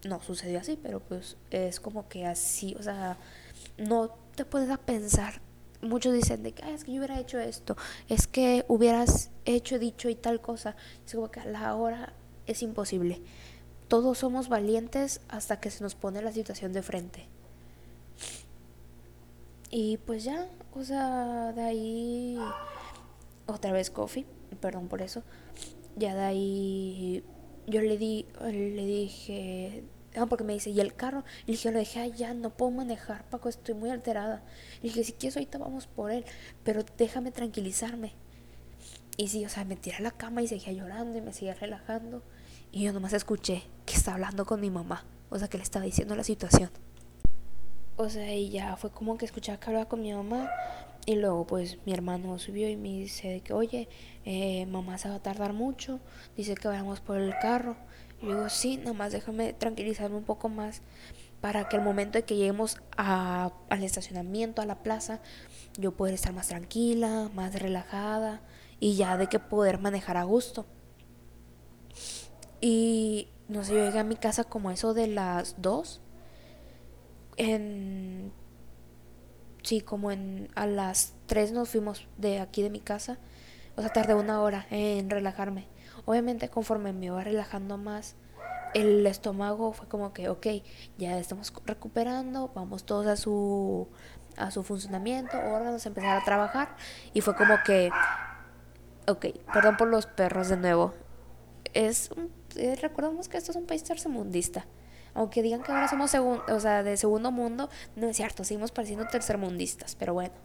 No 0.08 0.22
sucedió 0.22 0.60
así, 0.60 0.80
pero 0.82 1.00
pues 1.00 1.36
es 1.52 1.80
como 1.80 2.08
que 2.08 2.26
así, 2.26 2.76
o 2.80 2.84
sea, 2.84 3.18
no 3.78 4.16
te 4.36 4.46
puedes 4.46 4.76
pensar. 4.80 5.42
Muchos 5.82 6.14
dicen 6.14 6.44
de 6.44 6.54
que 6.54 6.74
es 6.74 6.84
que 6.84 6.94
yo 6.94 7.00
hubiera 7.00 7.20
hecho 7.20 7.40
esto, 7.40 7.76
es 8.08 8.26
que 8.26 8.66
hubieras 8.68 9.32
hecho, 9.46 9.78
dicho 9.78 10.10
y 10.10 10.16
tal 10.16 10.42
cosa. 10.42 10.76
Es 11.06 11.14
como 11.14 11.30
que 11.30 11.40
a 11.40 11.46
la 11.46 11.76
hora 11.76 12.14
es 12.46 12.64
imposible. 12.64 13.22
Todos 13.88 14.20
somos 14.20 14.50
valientes 14.50 15.22
hasta 15.30 15.60
que 15.60 15.72
se 15.72 15.84
nos 15.84 15.96
pone 15.96 16.22
la 16.22 16.32
situación 16.32 16.74
de 16.74 16.82
frente. 16.82 17.28
Y 19.70 19.98
pues 19.98 20.24
ya, 20.24 20.48
o 20.74 20.84
sea, 20.84 21.52
de 21.54 21.62
ahí 21.62 22.40
otra 23.46 23.72
vez 23.72 23.90
coffee, 23.90 24.26
perdón 24.60 24.88
por 24.88 25.02
eso. 25.02 25.24
Ya 25.96 26.16
de 26.16 26.22
ahí 26.22 27.24
yo 27.66 27.82
le 27.82 27.98
di 27.98 28.26
le 28.42 28.86
dije 28.86 29.84
Ah, 30.18 30.26
porque 30.26 30.44
me 30.44 30.54
dice, 30.54 30.72
¿y 30.72 30.80
el 30.80 30.96
carro? 30.96 31.24
Y 31.44 31.48
le 31.48 31.52
dije, 31.54 31.72
lo 31.72 31.78
dejé 31.78 32.00
allá, 32.00 32.34
no 32.34 32.50
puedo 32.50 32.72
manejar, 32.72 33.24
Paco, 33.30 33.50
estoy 33.50 33.76
muy 33.76 33.92
alterada. 33.92 34.42
Le 34.82 34.90
dije, 34.90 35.04
si 35.04 35.14
quieres 35.14 35.38
ahorita 35.38 35.60
vamos 35.60 35.86
por 35.86 36.12
él, 36.12 36.26
pero 36.64 36.84
déjame 36.98 37.32
tranquilizarme. 37.32 38.14
Y 39.16 39.28
sí, 39.28 39.46
o 39.46 39.50
sea, 39.50 39.64
me 39.64 39.76
tiré 39.76 39.98
a 39.98 40.02
la 40.02 40.12
cama 40.12 40.42
y 40.42 40.48
seguía 40.48 40.74
llorando 40.74 41.20
y 41.20 41.22
me 41.22 41.34
seguía 41.34 41.54
relajando. 41.54 42.24
Y 42.78 42.84
yo 42.84 42.94
nomás 42.94 43.14
escuché 43.14 43.64
que 43.88 43.96
estaba 43.96 44.14
hablando 44.18 44.46
con 44.46 44.62
mi 44.62 44.70
mamá, 44.70 45.04
o 45.32 45.40
sea, 45.40 45.48
que 45.48 45.58
le 45.58 45.64
estaba 45.64 45.84
diciendo 45.84 46.16
la 46.16 46.24
situación. 46.24 46.70
O 47.96 48.08
sea, 48.08 48.32
y 48.36 48.52
ya 48.52 48.76
fue 48.76 48.92
como 48.92 49.18
que 49.18 49.26
escuchaba 49.26 49.60
que 49.60 49.66
hablaba 49.66 49.90
con 49.90 50.04
mi 50.04 50.14
mamá. 50.14 50.48
Y 51.08 51.16
luego, 51.16 51.48
pues, 51.48 51.80
mi 51.88 51.94
hermano 51.94 52.38
subió 52.38 52.70
y 52.70 52.76
me 52.76 52.90
dice 52.90 53.42
que, 53.42 53.52
oye, 53.52 53.90
eh, 54.26 54.68
mamá 54.68 55.00
se 55.00 55.10
va 55.10 55.16
a 55.16 55.24
tardar 55.24 55.54
mucho. 55.54 56.00
Dice 56.36 56.54
que 56.54 56.68
vayamos 56.68 57.00
por 57.00 57.18
el 57.18 57.34
carro. 57.42 57.78
Y 58.22 58.28
yo 58.28 58.36
digo, 58.36 58.50
sí, 58.50 58.78
nomás 58.78 59.12
déjame 59.12 59.54
tranquilizarme 59.54 60.18
un 60.18 60.24
poco 60.24 60.48
más 60.48 60.84
para 61.42 61.70
que 61.70 61.78
al 61.78 61.84
momento 61.84 62.20
de 62.20 62.26
que 62.26 62.36
lleguemos 62.36 62.78
a, 62.96 63.54
al 63.72 63.84
estacionamiento, 63.84 64.62
a 64.62 64.68
la 64.68 64.84
plaza, 64.84 65.20
yo 65.80 65.94
pueda 65.94 66.14
estar 66.14 66.32
más 66.32 66.50
tranquila, 66.50 67.32
más 67.34 67.60
relajada 67.60 68.40
y 68.80 68.98
ya 68.98 69.18
de 69.18 69.26
que 69.26 69.40
poder 69.40 69.80
manejar 69.80 70.18
a 70.18 70.26
gusto. 70.26 70.68
Y 72.62 73.30
no 73.48 73.64
sé, 73.64 73.74
yo 73.74 73.86
llegué 73.86 74.00
a 74.00 74.04
mi 74.04 74.16
casa 74.16 74.44
como 74.44 74.72
eso 74.72 74.94
de 74.94 75.08
las 75.08 75.62
dos. 75.62 76.02
En. 77.38 78.32
Sí, 79.64 79.82
como 79.82 80.12
en. 80.12 80.50
A 80.56 80.66
las 80.66 81.14
tres 81.28 81.52
nos 81.52 81.70
fuimos 81.70 82.08
de 82.18 82.40
aquí 82.40 82.64
de 82.64 82.70
mi 82.70 82.80
casa. 82.80 83.20
O 83.76 83.82
sea, 83.82 83.92
tardé 83.92 84.16
una 84.16 84.42
hora 84.42 84.66
en 84.72 85.10
relajarme. 85.10 85.68
Obviamente 86.06 86.50
conforme 86.50 86.94
me 86.94 87.08
iba 87.08 87.24
relajando 87.24 87.78
más, 87.78 88.16
el 88.74 89.06
estómago 89.06 89.74
fue 89.74 89.88
como 89.88 90.14
que, 90.14 90.30
ok, 90.30 90.48
ya 90.98 91.18
estamos 91.18 91.54
recuperando, 91.66 92.52
vamos 92.54 92.86
todos 92.86 93.08
a 93.08 93.16
su, 93.16 93.88
a 94.36 94.52
su 94.52 94.64
funcionamiento, 94.64 95.38
órganos 95.38 95.86
empezar 95.86 96.18
a 96.18 96.24
trabajar 96.24 96.76
y 97.14 97.22
fue 97.22 97.36
como 97.36 97.56
que, 97.66 97.92
ok, 99.08 99.26
perdón 99.54 99.78
por 99.78 99.88
los 99.88 100.06
perros 100.06 100.50
de 100.50 100.58
nuevo. 100.58 100.94
Es, 101.74 102.10
eh, 102.58 102.76
recordamos 102.82 103.28
que 103.28 103.38
esto 103.38 103.52
es 103.52 103.58
un 103.58 103.66
país 103.66 103.84
tercermundista, 103.84 104.66
Aunque 105.14 105.42
digan 105.42 105.64
que 105.64 105.72
ahora 105.72 105.88
somos 105.88 106.14
o 106.14 106.60
sea, 106.60 106.84
de 106.84 106.98
segundo 106.98 107.32
mundo, 107.32 107.70
no 107.96 108.08
es 108.08 108.18
cierto, 108.18 108.44
seguimos 108.44 108.72
pareciendo 108.72 109.08
tercermundistas, 109.08 109.96
pero 109.96 110.14
bueno. 110.14 110.36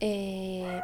Eh, 0.00 0.80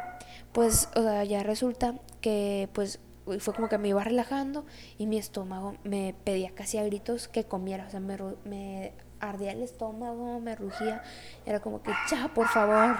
pues, 0.51 0.89
o 0.95 1.01
sea, 1.01 1.23
ya 1.23 1.43
resulta 1.43 1.95
que 2.21 2.69
pues 2.73 2.99
fue 3.39 3.53
como 3.53 3.67
que 3.67 3.77
me 3.77 3.89
iba 3.89 4.03
relajando 4.03 4.65
y 4.97 5.05
mi 5.05 5.17
estómago 5.17 5.75
me 5.83 6.15
pedía 6.23 6.51
casi 6.55 6.77
a 6.77 6.83
gritos 6.83 7.27
que 7.27 7.43
comiera, 7.43 7.85
o 7.87 7.89
sea, 7.89 7.99
me, 7.99 8.17
me 8.45 8.93
ardía 9.19 9.51
el 9.51 9.61
estómago, 9.61 10.39
me 10.39 10.55
rugía, 10.55 11.03
era 11.45 11.59
como 11.59 11.81
que 11.81 11.91
ya, 12.09 12.33
por 12.33 12.47
favor, 12.47 12.95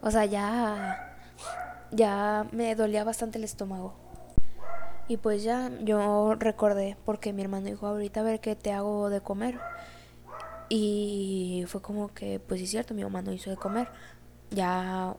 o 0.00 0.10
sea, 0.10 0.24
ya, 0.26 1.16
ya 1.90 2.46
me 2.52 2.74
dolía 2.74 3.04
bastante 3.04 3.38
el 3.38 3.44
estómago. 3.44 4.03
Y 5.06 5.18
pues 5.18 5.42
ya 5.42 5.70
yo 5.82 6.34
recordé 6.34 6.96
porque 7.04 7.32
mi 7.32 7.42
hermano 7.42 7.66
dijo, 7.66 7.86
ahorita 7.86 8.20
a 8.20 8.22
ver 8.22 8.40
qué 8.40 8.56
te 8.56 8.72
hago 8.72 9.10
de 9.10 9.20
comer. 9.20 9.60
Y 10.68 11.64
fue 11.68 11.82
como 11.82 12.12
que, 12.14 12.40
pues 12.40 12.58
sí 12.58 12.64
es 12.64 12.70
cierto, 12.70 12.94
mi 12.94 13.02
mamá 13.04 13.20
no 13.20 13.32
hizo 13.32 13.50
de 13.50 13.56
comer. 13.56 13.88
Ya 14.50 15.14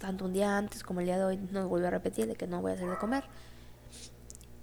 tanto 0.00 0.24
un 0.24 0.32
día 0.32 0.56
antes 0.56 0.82
como 0.82 1.00
el 1.00 1.06
día 1.06 1.18
de 1.18 1.24
hoy 1.24 1.36
nos 1.36 1.68
volvió 1.68 1.88
a 1.88 1.90
repetir 1.90 2.26
de 2.26 2.34
que 2.34 2.46
no 2.46 2.60
voy 2.60 2.72
a 2.72 2.74
hacer 2.74 2.90
de 2.90 2.96
comer. 2.96 3.24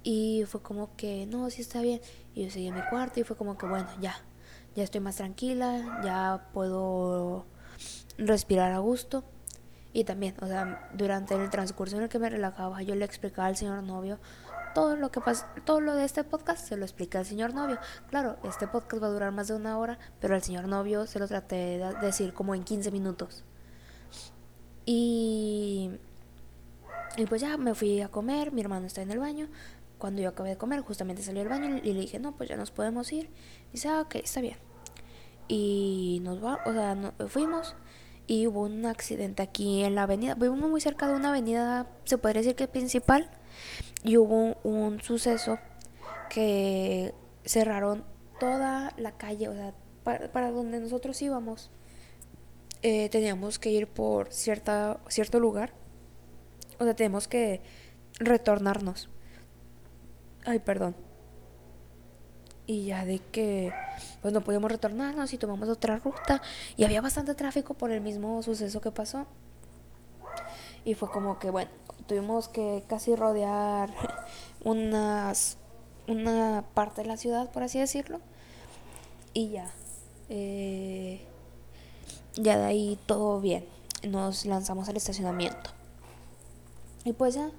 Y 0.02 0.44
fue 0.46 0.60
como 0.62 0.94
que, 0.96 1.26
no, 1.26 1.48
sí 1.50 1.62
está 1.62 1.80
bien. 1.80 2.00
Y 2.34 2.44
yo 2.44 2.50
seguí 2.50 2.66
en 2.66 2.74
mi 2.74 2.82
cuarto 2.82 3.20
y 3.20 3.24
fue 3.24 3.36
como 3.36 3.56
que, 3.56 3.66
bueno, 3.66 3.88
ya, 4.00 4.16
ya 4.74 4.84
estoy 4.84 5.00
más 5.00 5.16
tranquila, 5.16 6.00
ya 6.04 6.50
puedo 6.52 7.46
respirar 8.18 8.72
a 8.72 8.78
gusto. 8.78 9.24
Y 9.92 10.04
también, 10.04 10.34
o 10.40 10.46
sea, 10.46 10.88
durante 10.92 11.34
el 11.34 11.48
transcurso 11.50 11.96
en 11.96 12.02
el 12.02 12.08
que 12.08 12.18
me 12.18 12.28
relajaba, 12.28 12.82
yo 12.82 12.94
le 12.94 13.04
explicaba 13.04 13.48
al 13.48 13.56
señor 13.56 13.82
novio 13.82 14.18
todo 14.74 14.96
lo 14.96 15.10
que 15.10 15.20
pasa, 15.20 15.52
todo 15.64 15.80
lo 15.80 15.94
de 15.94 16.04
este 16.04 16.24
podcast 16.24 16.66
se 16.68 16.76
lo 16.76 16.84
explica 16.84 17.18
al 17.18 17.26
señor 17.26 17.54
novio. 17.54 17.78
Claro, 18.08 18.36
este 18.44 18.68
podcast 18.68 19.02
va 19.02 19.08
a 19.08 19.10
durar 19.10 19.32
más 19.32 19.48
de 19.48 19.54
una 19.54 19.78
hora, 19.78 19.98
pero 20.20 20.34
al 20.34 20.42
señor 20.42 20.68
novio 20.68 21.06
se 21.06 21.18
lo 21.18 21.26
traté 21.26 21.78
de 21.78 21.94
decir 22.00 22.32
como 22.32 22.54
en 22.54 22.64
15 22.64 22.90
minutos. 22.90 23.44
Y, 24.86 25.90
y 27.16 27.26
pues 27.26 27.40
ya 27.40 27.56
me 27.56 27.74
fui 27.74 28.00
a 28.00 28.08
comer, 28.08 28.52
mi 28.52 28.60
hermano 28.60 28.86
está 28.86 29.02
en 29.02 29.10
el 29.10 29.18
baño. 29.18 29.48
Cuando 29.98 30.22
yo 30.22 30.28
acabé 30.28 30.50
de 30.50 30.56
comer, 30.56 30.80
justamente 30.82 31.22
salió 31.22 31.40
del 31.40 31.48
baño 31.48 31.80
y 31.82 31.92
le 31.92 32.00
dije, 32.00 32.18
no, 32.20 32.36
pues 32.36 32.48
ya 32.48 32.56
nos 32.56 32.70
podemos 32.70 33.12
ir. 33.12 33.30
Y 33.70 33.72
dice, 33.72 33.88
ah, 33.88 34.02
ok, 34.02 34.14
está 34.16 34.40
bien. 34.40 34.58
Y 35.48 36.20
nos 36.22 36.42
va, 36.42 36.60
o 36.64 36.72
sea, 36.72 36.96
fuimos 37.28 37.74
y 38.28 38.46
hubo 38.46 38.62
un 38.62 38.86
accidente 38.86 39.42
aquí 39.42 39.82
en 39.82 39.96
la 39.96 40.04
avenida. 40.04 40.36
Vivimos 40.36 40.70
muy 40.70 40.80
cerca 40.80 41.08
de 41.08 41.14
una 41.14 41.30
avenida, 41.30 41.88
se 42.04 42.18
podría 42.18 42.42
decir 42.42 42.54
que 42.54 42.68
principal. 42.68 43.28
Y 44.04 44.16
hubo 44.18 44.54
un, 44.62 45.00
suceso 45.02 45.58
que 46.30 47.12
cerraron 47.44 48.04
toda 48.38 48.92
la 48.96 49.12
calle, 49.12 49.48
o 49.48 49.54
sea, 49.54 49.74
para 50.04 50.52
donde 50.52 50.78
nosotros 50.78 51.20
íbamos 51.20 51.70
eh, 52.82 53.08
teníamos 53.08 53.58
que 53.58 53.70
ir 53.70 53.88
por 53.88 54.32
cierta, 54.32 55.00
cierto 55.08 55.40
lugar. 55.40 55.72
O 56.78 56.84
sea, 56.84 56.94
tenemos 56.94 57.26
que 57.26 57.60
retornarnos. 58.20 59.08
Ay, 60.44 60.60
perdón. 60.60 60.94
Y 62.68 62.84
ya 62.84 63.06
de 63.06 63.18
que 63.18 63.72
pues 64.20 64.34
no 64.34 64.42
podíamos 64.42 64.70
retornarnos 64.70 65.32
y 65.32 65.38
tomamos 65.38 65.70
otra 65.70 65.96
ruta. 65.96 66.42
Y 66.76 66.84
había 66.84 67.00
bastante 67.00 67.34
tráfico 67.34 67.72
por 67.72 67.90
el 67.90 68.02
mismo 68.02 68.42
suceso 68.42 68.82
que 68.82 68.90
pasó. 68.90 69.26
Y 70.84 70.92
fue 70.92 71.10
como 71.10 71.38
que, 71.38 71.50
bueno, 71.50 71.70
tuvimos 72.06 72.48
que 72.48 72.84
casi 72.86 73.16
rodear 73.16 73.90
unas, 74.64 75.56
una 76.06 76.62
parte 76.74 77.00
de 77.00 77.08
la 77.08 77.16
ciudad, 77.16 77.50
por 77.50 77.62
así 77.62 77.78
decirlo. 77.78 78.20
Y 79.32 79.48
ya. 79.48 79.70
Eh, 80.28 81.26
ya 82.34 82.58
de 82.58 82.66
ahí 82.66 82.98
todo 83.06 83.40
bien. 83.40 83.66
Nos 84.06 84.44
lanzamos 84.44 84.90
al 84.90 84.96
estacionamiento. 84.98 85.70
Y 87.04 87.14
pues 87.14 87.34
ya 87.34 87.50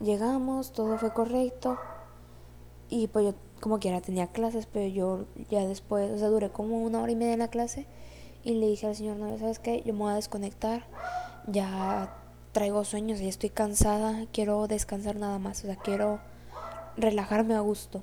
llegamos, 0.00 0.72
todo 0.72 0.96
fue 0.96 1.12
correcto. 1.12 1.78
Y 2.88 3.08
pues 3.08 3.26
yo 3.26 3.34
como 3.62 3.78
quiera 3.78 4.00
tenía 4.00 4.26
clases, 4.26 4.66
pero 4.66 4.88
yo 4.88 5.24
ya 5.48 5.64
después, 5.64 6.10
o 6.10 6.18
sea, 6.18 6.26
duré 6.26 6.50
como 6.50 6.82
una 6.82 7.00
hora 7.00 7.12
y 7.12 7.16
media 7.16 7.34
en 7.34 7.38
la 7.38 7.48
clase. 7.48 7.86
Y 8.42 8.54
le 8.54 8.66
dije 8.66 8.88
al 8.88 8.96
señor, 8.96 9.18
no, 9.18 9.38
¿sabes 9.38 9.60
qué? 9.60 9.84
Yo 9.86 9.92
me 9.92 10.00
voy 10.00 10.12
a 10.12 10.16
desconectar. 10.16 10.84
Ya 11.46 12.12
traigo 12.50 12.84
sueños, 12.84 13.20
ya 13.20 13.28
estoy 13.28 13.50
cansada. 13.50 14.26
Quiero 14.32 14.66
descansar 14.66 15.14
nada 15.14 15.38
más. 15.38 15.62
O 15.62 15.68
sea, 15.68 15.76
quiero 15.76 16.18
relajarme 16.96 17.54
a 17.54 17.60
gusto. 17.60 18.02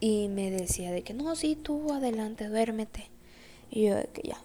Y 0.00 0.28
me 0.28 0.50
decía 0.50 0.90
de 0.90 1.02
que 1.02 1.12
no, 1.12 1.36
sí, 1.36 1.54
tú 1.54 1.92
adelante, 1.92 2.48
duérmete. 2.48 3.10
Y 3.70 3.88
yo 3.88 3.96
de 3.96 4.06
que 4.06 4.22
ya. 4.26 4.38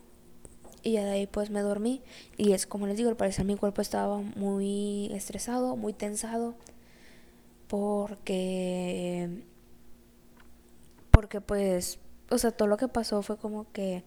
Y 0.83 0.91
ya 0.91 1.05
de 1.05 1.11
ahí 1.11 1.25
pues 1.25 1.51
me 1.51 1.61
dormí. 1.61 2.01
Y 2.35 2.51
es 2.51 2.67
como 2.67 2.85
les 2.85 2.97
digo, 2.97 3.09
al 3.09 3.15
parecer 3.15 3.45
mi 3.45 3.55
cuerpo 3.55 3.81
estaba 3.81 4.17
muy 4.17 5.09
estresado, 5.13 5.77
muy 5.77 5.93
tensado. 5.93 6.53
Porque... 7.67 9.43
Porque 11.11 11.41
pues... 11.41 11.99
O 12.29 12.37
sea, 12.37 12.51
todo 12.51 12.67
lo 12.67 12.77
que 12.77 12.87
pasó 12.87 13.21
fue 13.21 13.37
como 13.37 13.71
que... 13.71 14.03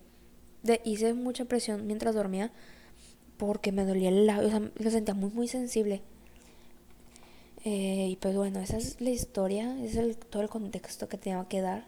Hice 0.85 1.15
mucha 1.15 1.45
presión 1.45 1.87
mientras 1.87 2.15
dormía. 2.15 2.53
Porque 3.37 3.73
me 3.73 3.85
dolía 3.85 4.09
el 4.09 4.27
labio. 4.27 4.49
O 4.49 4.51
sea, 4.51 4.63
lo 4.75 4.91
sentía 4.91 5.15
muy, 5.15 5.31
muy 5.31 5.49
sensible. 5.49 6.03
Eh, 7.65 8.09
y 8.11 8.17
pues 8.17 8.37
bueno, 8.37 8.61
esa 8.61 8.77
es 8.77 9.01
la 9.01 9.11
historia. 9.11 9.77
Es 9.85 9.97
el, 9.97 10.17
todo 10.17 10.43
el 10.43 10.49
contexto 10.49 11.09
que 11.09 11.19
tenía 11.19 11.45
que 11.49 11.61
dar. 11.61 11.87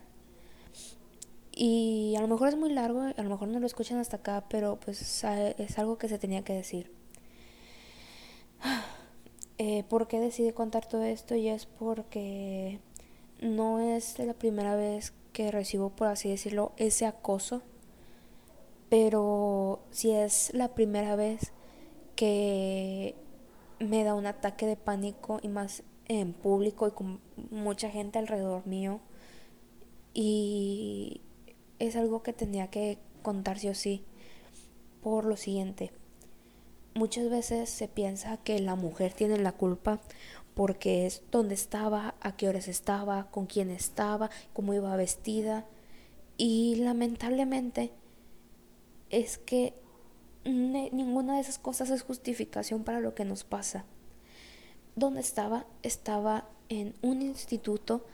Y 1.53 2.15
a 2.17 2.23
lo 2.23 2.29
mejor 2.29 2.49
es 2.49 2.57
muy 2.57 2.73
largo, 2.73 3.03
a 3.03 3.23
lo 3.23 3.29
mejor 3.29 3.49
no 3.49 3.61
lo 3.61 3.67
escuchan 3.67 3.99
hasta 3.99 4.19
acá, 4.19 4.45
pero 4.49 4.79
pues 4.81 5.03
es 5.25 5.79
algo 5.79 5.99
que 5.99 6.09
se 6.09 6.19
tenía 6.19 6.43
que 6.43 6.55
decir. 6.55 6.91
Eh, 9.63 9.85
¿Por 9.91 10.09
qué 10.09 10.21
decidí 10.21 10.53
contar 10.53 10.87
todo 10.87 11.05
esto? 11.05 11.35
Y 11.35 11.49
es 11.49 11.67
porque 11.67 12.81
no 13.43 13.79
es 13.79 14.19
la 14.19 14.33
primera 14.33 14.75
vez 14.75 15.13
que 15.35 15.51
recibo, 15.51 15.91
por 15.91 16.07
así 16.09 16.31
decirlo, 16.31 16.73
ese 16.79 17.05
acoso, 17.05 17.61
pero 18.89 19.81
sí 19.91 20.13
es 20.13 20.51
la 20.55 20.69
primera 20.69 21.15
vez 21.15 21.53
que 22.17 23.15
me 23.81 24.03
da 24.03 24.15
un 24.15 24.25
ataque 24.25 24.65
de 24.65 24.77
pánico 24.77 25.41
y 25.43 25.49
más 25.49 25.83
en 26.09 26.33
público 26.33 26.89
y 26.89 26.93
con 26.93 27.21
mucha 27.51 27.91
gente 27.91 28.19
alrededor 28.19 28.67
mío. 28.67 29.01
Y 30.15 31.21
es 31.79 31.97
algo 31.97 32.23
que 32.23 32.33
tenía 32.33 32.69
que 32.69 32.97
contar 33.23 33.59
sí 33.59 33.69
o 33.69 33.75
sí 33.75 34.05
por 35.03 35.27
lo 35.27 35.37
siguiente. 35.37 35.93
Muchas 36.95 37.31
veces 37.31 37.71
se 37.71 37.89
piensa 37.89 38.37
que 38.39 38.59
la 38.59 38.75
mujer 38.75 39.13
tiene 39.13 39.39
la 39.39 39.53
culpa 39.53 40.01
porque 40.55 41.07
es 41.07 41.23
dónde 41.31 41.55
estaba, 41.55 42.15
a 42.21 42.37
qué 42.37 42.49
horas 42.49 42.69
estaba, 42.69 43.31
con 43.31 43.47
quién 43.47 43.71
estaba, 43.71 44.31
cómo 44.53 44.75
iba 44.75 44.95
vestida. 44.97 45.65
Y 46.37 46.77
lamentablemente 46.77 47.93
es 49.11 49.39
que 49.39 49.75
ninguna 50.45 51.37
de 51.37 51.41
esas 51.41 51.59
cosas 51.59 51.91
es 51.91 52.03
justificación 52.03 52.83
para 52.83 53.01
lo 53.01 53.15
que 53.15 53.25
nos 53.25 53.45
pasa. 53.45 53.85
¿Dónde 54.97 55.21
estaba? 55.21 55.67
Estaba 55.83 56.49
en 56.69 56.95
un 57.03 57.23
instituto 57.23 58.05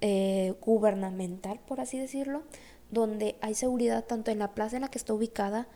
eh, 0.00 0.54
gubernamental, 0.60 1.60
por 1.66 1.80
así 1.80 1.98
decirlo, 1.98 2.42
donde 2.90 3.36
hay 3.40 3.54
seguridad 3.54 4.04
tanto 4.04 4.30
en 4.30 4.38
la 4.38 4.54
plaza 4.54 4.76
en 4.76 4.82
la 4.82 4.88
que 4.88 4.98
está 4.98 5.14
ubicada 5.14 5.68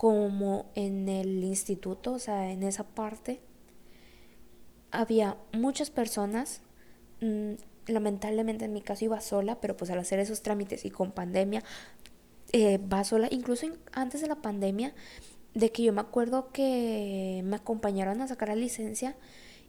como 0.00 0.70
en 0.76 1.10
el 1.10 1.44
instituto, 1.44 2.12
o 2.12 2.18
sea, 2.18 2.50
en 2.50 2.62
esa 2.62 2.84
parte. 2.84 3.42
Había 4.90 5.36
muchas 5.52 5.90
personas, 5.90 6.62
mm, 7.20 7.56
lamentablemente 7.86 8.64
en 8.64 8.72
mi 8.72 8.80
caso 8.80 9.04
iba 9.04 9.20
sola, 9.20 9.60
pero 9.60 9.76
pues 9.76 9.90
al 9.90 9.98
hacer 9.98 10.18
esos 10.18 10.40
trámites 10.40 10.86
y 10.86 10.90
con 10.90 11.12
pandemia, 11.12 11.62
eh, 12.52 12.78
va 12.78 13.04
sola, 13.04 13.28
incluso 13.30 13.66
antes 13.92 14.22
de 14.22 14.28
la 14.28 14.36
pandemia, 14.36 14.94
de 15.52 15.70
que 15.70 15.82
yo 15.82 15.92
me 15.92 16.00
acuerdo 16.00 16.50
que 16.50 17.42
me 17.44 17.56
acompañaron 17.56 18.22
a 18.22 18.26
sacar 18.26 18.48
la 18.48 18.56
licencia 18.56 19.16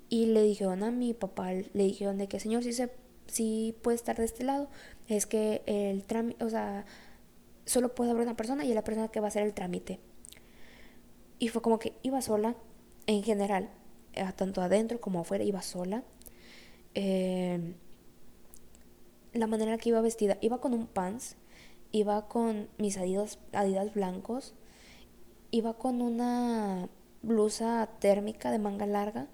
y 0.08 0.28
le 0.28 0.44
dijeron 0.44 0.84
a 0.84 0.92
mi 0.92 1.14
papá, 1.14 1.52
le 1.52 1.84
dijeron 1.84 2.18
de 2.18 2.30
que 2.30 2.40
señor, 2.40 2.64
si 2.64 2.72
se 2.72 2.90
si 3.28 3.76
puede 3.82 3.96
estar 3.96 4.16
de 4.16 4.24
este 4.24 4.46
lado, 4.46 4.70
es 5.10 5.26
que 5.26 5.62
el 5.66 6.06
trámite, 6.06 6.42
o 6.46 6.50
sea, 6.50 6.86
solo 7.66 7.94
puede 7.96 8.12
haber 8.12 8.24
una 8.24 8.38
persona 8.38 8.64
y 8.64 8.70
es 8.70 8.76
la 8.76 8.84
persona 8.86 9.10
que 9.10 9.20
va 9.20 9.28
a 9.28 9.30
hacer 9.30 9.44
el 9.44 9.54
trámite. 9.54 10.00
Y 11.42 11.48
fue 11.48 11.64
como 11.64 11.80
que 11.80 11.96
iba 12.04 12.22
sola, 12.22 12.56
en 13.08 13.24
general, 13.24 13.68
eh, 14.14 14.32
tanto 14.36 14.62
adentro 14.62 15.02
como 15.02 15.22
afuera, 15.22 15.44
iba 15.44 15.64
sola. 15.64 16.04
Eh, 16.94 17.74
la 19.34 19.48
manera 19.48 19.80
que 19.80 19.90
iba 19.90 20.02
vestida, 20.02 20.38
iba 20.42 20.62
con 20.62 20.76
un 20.76 20.86
pants, 20.86 21.38
iba 21.92 22.28
con 22.28 22.70
mis 22.78 22.96
adidas, 22.98 23.40
adidas 23.54 23.92
blancos, 23.92 24.54
iba 25.50 25.74
con 25.74 26.04
una 26.04 26.90
blusa 27.24 27.90
térmica 27.98 28.52
de 28.52 28.60
manga 28.60 28.86
larga, 28.86 29.28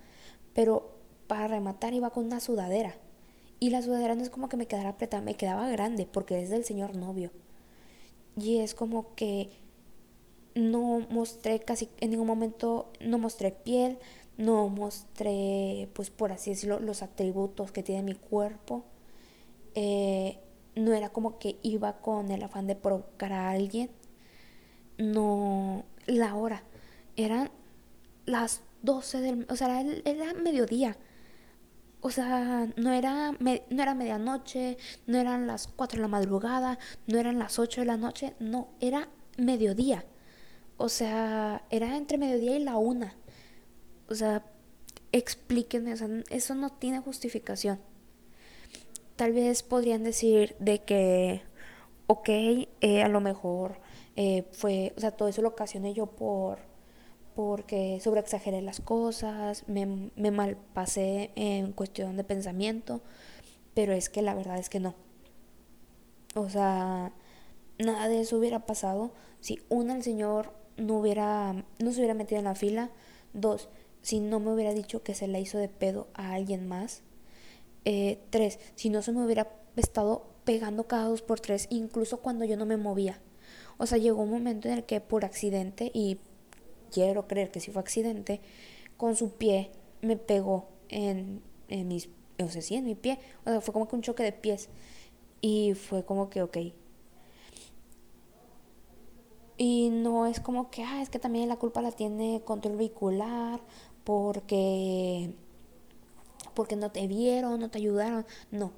pero 0.53 0.95
para 1.27 1.49
rematar 1.49 1.93
iba 1.93 2.11
con 2.11 2.27
una 2.27 2.39
sudadera 2.39 2.95
Y 3.59 3.69
la 3.71 3.81
sudadera 3.81 4.15
no 4.15 4.23
es 4.23 4.29
como 4.29 4.47
que 4.47 4.55
me 4.55 4.67
quedara 4.67 4.91
apretada, 4.91 5.21
me 5.21 5.35
quedaba 5.35 5.67
grande 5.69 6.05
porque 6.09 6.41
es 6.41 6.49
del 6.49 6.63
señor 6.63 6.95
novio. 6.95 7.31
Y 8.37 8.59
es 8.59 8.75
como 8.75 9.13
que 9.15 9.49
no 10.57 11.05
mostré 11.09 11.59
casi 11.59 11.89
en 11.99 12.11
ningún 12.11 12.27
momento, 12.27 12.91
no 12.99 13.17
mostré 13.17 13.51
piel, 13.51 13.99
no 14.37 14.69
mostré, 14.69 15.89
pues 15.93 16.09
por 16.09 16.31
así 16.31 16.51
decirlo, 16.51 16.79
los 16.79 17.03
atributos 17.03 17.71
que 17.71 17.83
tiene 17.83 18.03
mi 18.03 18.15
cuerpo. 18.15 18.85
Eh, 19.75 20.39
no 20.75 20.93
era 20.93 21.09
como 21.09 21.39
que 21.39 21.59
iba 21.63 21.97
con 22.01 22.31
el 22.31 22.43
afán 22.43 22.67
de 22.67 22.75
provocar 22.75 23.33
a 23.33 23.51
alguien. 23.51 23.89
No, 24.97 25.85
la 26.05 26.35
hora. 26.35 26.63
Eran 27.15 27.51
las 28.25 28.61
12 28.83 29.21
del... 29.21 29.47
O 29.49 29.55
sea, 29.55 29.81
era, 29.81 29.91
era 30.05 30.33
mediodía. 30.33 30.97
O 32.01 32.11
sea, 32.11 32.67
no 32.77 32.91
era, 32.91 33.31
no 33.31 33.81
era 33.81 33.95
medianoche, 33.95 34.77
no 35.07 35.17
eran 35.17 35.47
las 35.47 35.67
4 35.67 35.97
de 35.97 36.01
la 36.03 36.07
madrugada, 36.07 36.77
no 37.07 37.17
eran 37.17 37.39
las 37.39 37.57
8 37.57 37.81
de 37.81 37.87
la 37.87 37.97
noche, 37.97 38.35
no, 38.39 38.69
era 38.79 39.09
mediodía. 39.37 40.05
O 40.77 40.89
sea, 40.89 41.63
era 41.69 41.97
entre 41.97 42.17
mediodía 42.17 42.55
y 42.55 42.63
la 42.63 42.77
una. 42.77 43.15
O 44.09 44.15
sea, 44.15 44.43
explíquenme, 45.11 45.93
eso 46.29 46.55
no 46.55 46.69
tiene 46.71 46.99
justificación. 46.99 47.79
Tal 49.15 49.33
vez 49.33 49.63
podrían 49.63 50.03
decir 50.03 50.55
de 50.59 50.83
que, 50.83 51.41
ok, 52.05 52.29
eh, 52.29 53.01
a 53.03 53.07
lo 53.07 53.19
mejor 53.19 53.79
eh, 54.15 54.45
fue, 54.51 54.93
o 54.95 54.99
sea, 54.99 55.11
todo 55.11 55.27
eso 55.27 55.41
lo 55.41 55.49
ocasioné 55.49 55.93
yo 55.93 56.05
por, 56.05 56.59
porque 57.35 57.99
sobreexageré 57.99 58.61
las 58.61 58.79
cosas, 58.79 59.63
me, 59.67 60.11
me 60.15 60.31
malpasé 60.31 61.31
en 61.35 61.71
cuestión 61.71 62.17
de 62.17 62.23
pensamiento, 62.23 63.01
pero 63.73 63.93
es 63.93 64.09
que 64.09 64.21
la 64.21 64.35
verdad 64.35 64.59
es 64.59 64.69
que 64.69 64.79
no. 64.79 64.93
O 66.35 66.49
sea, 66.49 67.11
nada 67.79 68.07
de 68.07 68.21
eso 68.21 68.37
hubiera 68.37 68.65
pasado 68.65 69.11
si 69.39 69.59
una 69.69 69.95
el 69.95 70.03
Señor 70.03 70.56
no 70.77 70.99
hubiera, 70.99 71.53
no 71.79 71.91
se 71.91 71.99
hubiera 71.99 72.13
metido 72.13 72.39
en 72.39 72.45
la 72.45 72.55
fila, 72.55 72.91
dos, 73.33 73.69
si 74.01 74.19
no 74.19 74.39
me 74.39 74.53
hubiera 74.53 74.73
dicho 74.73 75.03
que 75.03 75.13
se 75.13 75.27
la 75.27 75.39
hizo 75.39 75.57
de 75.57 75.69
pedo 75.69 76.07
a 76.13 76.33
alguien 76.33 76.67
más, 76.67 77.01
eh, 77.85 78.19
tres, 78.29 78.59
si 78.75 78.89
no 78.89 79.01
se 79.01 79.11
me 79.11 79.23
hubiera 79.23 79.51
estado 79.75 80.27
pegando 80.43 80.87
cada 80.87 81.05
dos 81.05 81.21
por 81.21 81.39
tres, 81.39 81.67
incluso 81.69 82.21
cuando 82.21 82.45
yo 82.45 82.57
no 82.57 82.65
me 82.65 82.77
movía. 82.77 83.19
O 83.77 83.85
sea, 83.85 83.97
llegó 83.97 84.23
un 84.23 84.31
momento 84.31 84.67
en 84.67 84.75
el 84.75 84.83
que 84.85 85.01
por 85.01 85.25
accidente, 85.25 85.91
y 85.93 86.19
quiero 86.91 87.27
creer 87.27 87.51
que 87.51 87.59
sí 87.59 87.71
fue 87.71 87.81
accidente, 87.81 88.41
con 88.97 89.15
su 89.15 89.31
pie 89.31 89.71
me 90.01 90.17
pegó 90.17 90.69
en, 90.89 91.41
en 91.67 91.87
mis, 91.87 92.09
o 92.39 92.49
sea, 92.49 92.77
en 92.77 92.85
mi 92.85 92.95
pie. 92.95 93.19
O 93.45 93.49
sea, 93.49 93.61
fue 93.61 93.73
como 93.73 93.87
que 93.87 93.95
un 93.95 94.01
choque 94.01 94.23
de 94.23 94.31
pies. 94.31 94.69
Y 95.41 95.73
fue 95.75 96.03
como 96.03 96.29
que, 96.29 96.41
ok. 96.41 96.57
Y 99.57 99.89
no 99.89 100.27
es 100.27 100.39
como 100.39 100.69
que, 100.69 100.83
ah, 100.83 101.01
es 101.01 101.09
que 101.09 101.19
también 101.19 101.49
la 101.49 101.57
culpa 101.57 101.81
la 101.81 101.91
tiene 101.91 102.41
control 102.45 102.77
vehicular, 102.77 103.59
porque 104.03 105.33
porque 106.57 106.75
no 106.75 106.91
te 106.91 107.07
vieron, 107.07 107.59
no 107.59 107.69
te 107.69 107.77
ayudaron, 107.77 108.25
no. 108.49 108.71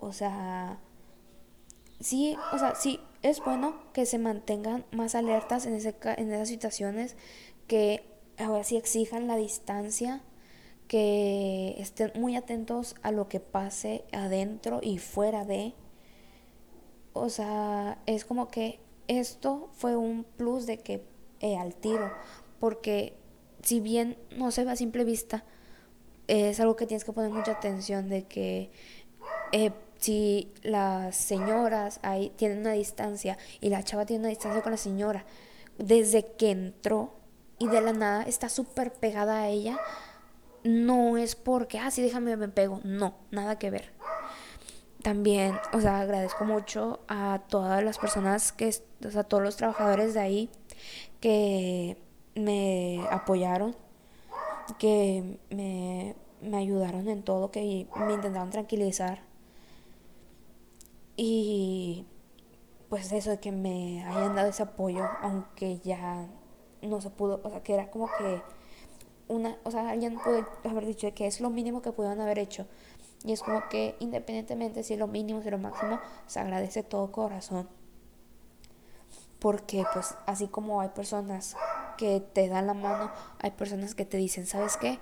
O 0.00 0.12
sea, 0.12 0.80
sí, 2.00 2.36
o 2.52 2.58
sea, 2.58 2.74
sí 2.74 2.98
es 3.22 3.38
bueno 3.38 3.76
que 3.92 4.06
se 4.06 4.18
mantengan 4.18 4.84
más 4.90 5.14
alertas 5.14 5.66
en, 5.66 5.74
ese, 5.74 5.94
en 6.16 6.32
esas 6.32 6.48
situaciones, 6.48 7.16
que 7.68 8.04
ahora 8.38 8.64
sí 8.64 8.76
exijan 8.76 9.28
la 9.28 9.36
distancia, 9.36 10.22
que 10.88 11.76
estén 11.78 12.10
muy 12.16 12.34
atentos 12.34 12.96
a 13.02 13.12
lo 13.12 13.28
que 13.28 13.38
pase 13.38 14.04
adentro 14.12 14.80
y 14.82 14.98
fuera 14.98 15.44
de. 15.44 15.74
O 17.12 17.28
sea, 17.28 18.02
es 18.06 18.24
como 18.24 18.48
que 18.48 18.80
esto 19.08 19.70
fue 19.72 19.96
un 19.96 20.24
plus 20.24 20.66
de 20.66 20.78
que 20.78 21.04
eh, 21.40 21.56
al 21.56 21.74
tiro, 21.74 22.12
porque 22.58 23.16
si 23.62 23.80
bien 23.80 24.16
no 24.36 24.50
se 24.50 24.64
ve 24.64 24.70
a 24.70 24.76
simple 24.76 25.04
vista, 25.04 25.44
es 26.28 26.60
algo 26.60 26.76
que 26.76 26.86
tienes 26.86 27.04
que 27.04 27.12
poner 27.12 27.30
mucha 27.30 27.52
atención 27.52 28.08
de 28.08 28.24
que 28.24 28.70
eh, 29.52 29.72
si 29.98 30.52
las 30.62 31.16
señoras 31.16 32.00
ahí 32.02 32.32
tienen 32.36 32.58
una 32.58 32.72
distancia 32.72 33.38
y 33.60 33.68
la 33.70 33.82
chava 33.82 34.06
tiene 34.06 34.20
una 34.20 34.30
distancia 34.30 34.62
con 34.62 34.72
la 34.72 34.78
señora, 34.78 35.24
desde 35.78 36.26
que 36.36 36.50
entró 36.50 37.14
y 37.58 37.68
de 37.68 37.80
la 37.80 37.92
nada 37.92 38.22
está 38.24 38.48
súper 38.48 38.92
pegada 38.92 39.42
a 39.42 39.48
ella, 39.48 39.78
no 40.64 41.16
es 41.16 41.34
porque, 41.34 41.78
ah, 41.78 41.90
sí, 41.90 42.02
déjame, 42.02 42.36
me 42.36 42.48
pego. 42.48 42.80
No, 42.84 43.14
nada 43.30 43.58
que 43.58 43.70
ver. 43.70 43.92
También, 45.02 45.54
o 45.72 45.80
sea, 45.80 46.00
agradezco 46.00 46.44
mucho 46.44 47.00
a 47.08 47.40
todas 47.48 47.82
las 47.82 47.98
personas 47.98 48.52
que, 48.52 48.72
o 49.04 49.10
sea, 49.10 49.22
a 49.22 49.24
todos 49.24 49.42
los 49.42 49.56
trabajadores 49.56 50.14
de 50.14 50.20
ahí 50.20 50.50
que 51.20 51.96
me 52.34 53.04
apoyaron 53.10 53.76
que 54.78 55.38
me, 55.50 56.14
ayudaron 56.56 57.08
en 57.08 57.22
todo, 57.22 57.50
que 57.50 57.86
me 57.96 58.14
intentaron 58.14 58.50
tranquilizar. 58.50 59.20
Y 61.16 62.06
pues 62.88 63.12
eso 63.12 63.30
de 63.30 63.38
que 63.40 63.52
me 63.52 64.04
hayan 64.04 64.34
dado 64.34 64.48
ese 64.48 64.62
apoyo, 64.62 65.04
aunque 65.22 65.78
ya 65.78 66.26
no 66.82 67.00
se 67.00 67.10
pudo, 67.10 67.40
o 67.44 67.50
sea, 67.50 67.62
que 67.62 67.74
era 67.74 67.90
como 67.90 68.08
que 68.18 68.42
una, 69.28 69.56
o 69.64 69.70
sea, 69.70 69.90
alguien 69.90 70.18
puede 70.18 70.44
haber 70.64 70.86
dicho 70.86 71.12
que 71.14 71.26
es 71.26 71.40
lo 71.40 71.50
mínimo 71.50 71.80
que 71.80 71.92
pudieron 71.92 72.20
haber 72.20 72.38
hecho. 72.38 72.66
Y 73.24 73.32
es 73.32 73.42
como 73.42 73.68
que 73.68 73.96
independientemente 74.00 74.82
si 74.82 74.94
es 74.94 74.98
lo 74.98 75.06
mínimo, 75.06 75.40
si 75.40 75.48
es 75.48 75.52
lo 75.52 75.58
máximo, 75.58 76.00
se 76.26 76.40
agradece 76.40 76.82
todo 76.82 77.12
corazón. 77.12 77.68
Porque 79.38 79.84
pues 79.92 80.14
así 80.26 80.48
como 80.48 80.80
hay 80.80 80.88
personas 80.90 81.56
que 81.96 82.20
te 82.20 82.48
dan 82.48 82.66
la 82.66 82.74
mano, 82.74 83.10
hay 83.40 83.52
personas 83.52 83.94
que 83.94 84.04
te 84.04 84.16
dicen, 84.16 84.46
¿sabes 84.46 84.76
qué? 84.76 84.98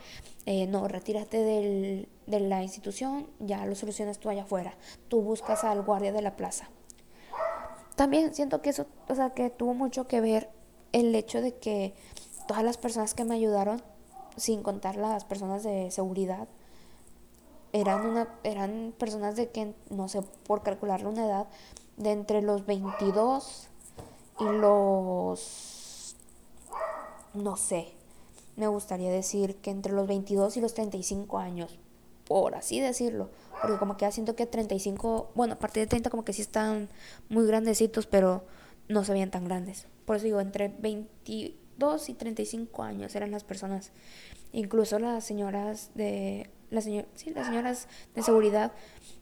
Eh, 0.46 0.66
no, 0.66 0.88
retírate 0.88 1.38
del, 1.38 2.08
de 2.26 2.40
la 2.40 2.62
institución, 2.62 3.26
ya 3.38 3.64
lo 3.66 3.74
solucionas 3.74 4.18
tú 4.18 4.28
allá 4.28 4.42
afuera. 4.42 4.74
Tú 5.08 5.22
buscas 5.22 5.64
al 5.64 5.82
guardia 5.82 6.12
de 6.12 6.22
la 6.22 6.36
plaza. 6.36 6.68
También 7.96 8.34
siento 8.34 8.62
que 8.62 8.70
eso, 8.70 8.86
o 9.08 9.14
sea, 9.14 9.30
que 9.30 9.50
tuvo 9.50 9.74
mucho 9.74 10.08
que 10.08 10.20
ver 10.20 10.50
el 10.92 11.14
hecho 11.14 11.40
de 11.40 11.56
que 11.56 11.94
todas 12.48 12.64
las 12.64 12.78
personas 12.78 13.14
que 13.14 13.24
me 13.24 13.34
ayudaron, 13.34 13.82
sin 14.36 14.62
contar 14.62 14.96
las 14.96 15.24
personas 15.24 15.62
de 15.62 15.90
seguridad, 15.90 16.48
eran, 17.72 18.06
una, 18.06 18.28
eran 18.44 18.94
personas 18.98 19.36
de 19.36 19.50
que, 19.50 19.74
no 19.90 20.08
sé, 20.08 20.22
por 20.46 20.62
calcularle 20.62 21.08
una 21.08 21.26
edad, 21.26 21.48
de 21.96 22.12
entre 22.12 22.42
los 22.42 22.66
22 22.66 23.68
y 24.40 24.44
los 24.44 25.70
no 27.34 27.56
sé, 27.56 27.92
me 28.56 28.66
gustaría 28.66 29.10
decir 29.10 29.56
que 29.56 29.70
entre 29.70 29.92
los 29.92 30.06
22 30.06 30.56
y 30.56 30.60
los 30.60 30.74
35 30.74 31.38
años, 31.38 31.78
por 32.26 32.54
así 32.54 32.80
decirlo, 32.80 33.30
porque 33.60 33.78
como 33.78 33.96
que 33.96 34.10
siento 34.12 34.34
que 34.34 34.46
35, 34.46 35.30
bueno, 35.34 35.54
a 35.54 35.58
partir 35.58 35.82
de 35.82 35.86
30 35.86 36.10
como 36.10 36.24
que 36.24 36.32
sí 36.32 36.42
están 36.42 36.88
muy 37.28 37.46
grandecitos, 37.46 38.06
pero 38.06 38.44
no 38.88 39.04
se 39.04 39.12
veían 39.12 39.30
tan 39.30 39.44
grandes. 39.44 39.86
Por 40.04 40.16
eso 40.16 40.24
digo, 40.24 40.40
entre 40.40 40.68
22 40.68 42.08
y 42.08 42.14
35 42.14 42.82
años 42.82 43.14
eran 43.14 43.30
las 43.30 43.44
personas, 43.44 43.92
incluso 44.52 44.98
las 44.98 45.24
señoras 45.24 45.90
de 45.94 46.50
las, 46.70 46.84
sí, 46.84 47.04
las 47.34 47.46
señoras 47.46 47.88
de 48.14 48.22
seguridad 48.22 48.72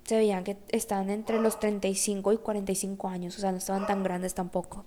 se 0.04 0.16
veían 0.16 0.44
que 0.44 0.56
estaban 0.68 1.10
entre 1.10 1.40
los 1.40 1.58
35 1.58 2.32
y 2.32 2.36
45 2.38 3.08
años, 3.08 3.36
o 3.36 3.40
sea, 3.40 3.52
no 3.52 3.58
estaban 3.58 3.86
tan 3.86 4.02
grandes 4.02 4.34
tampoco. 4.34 4.84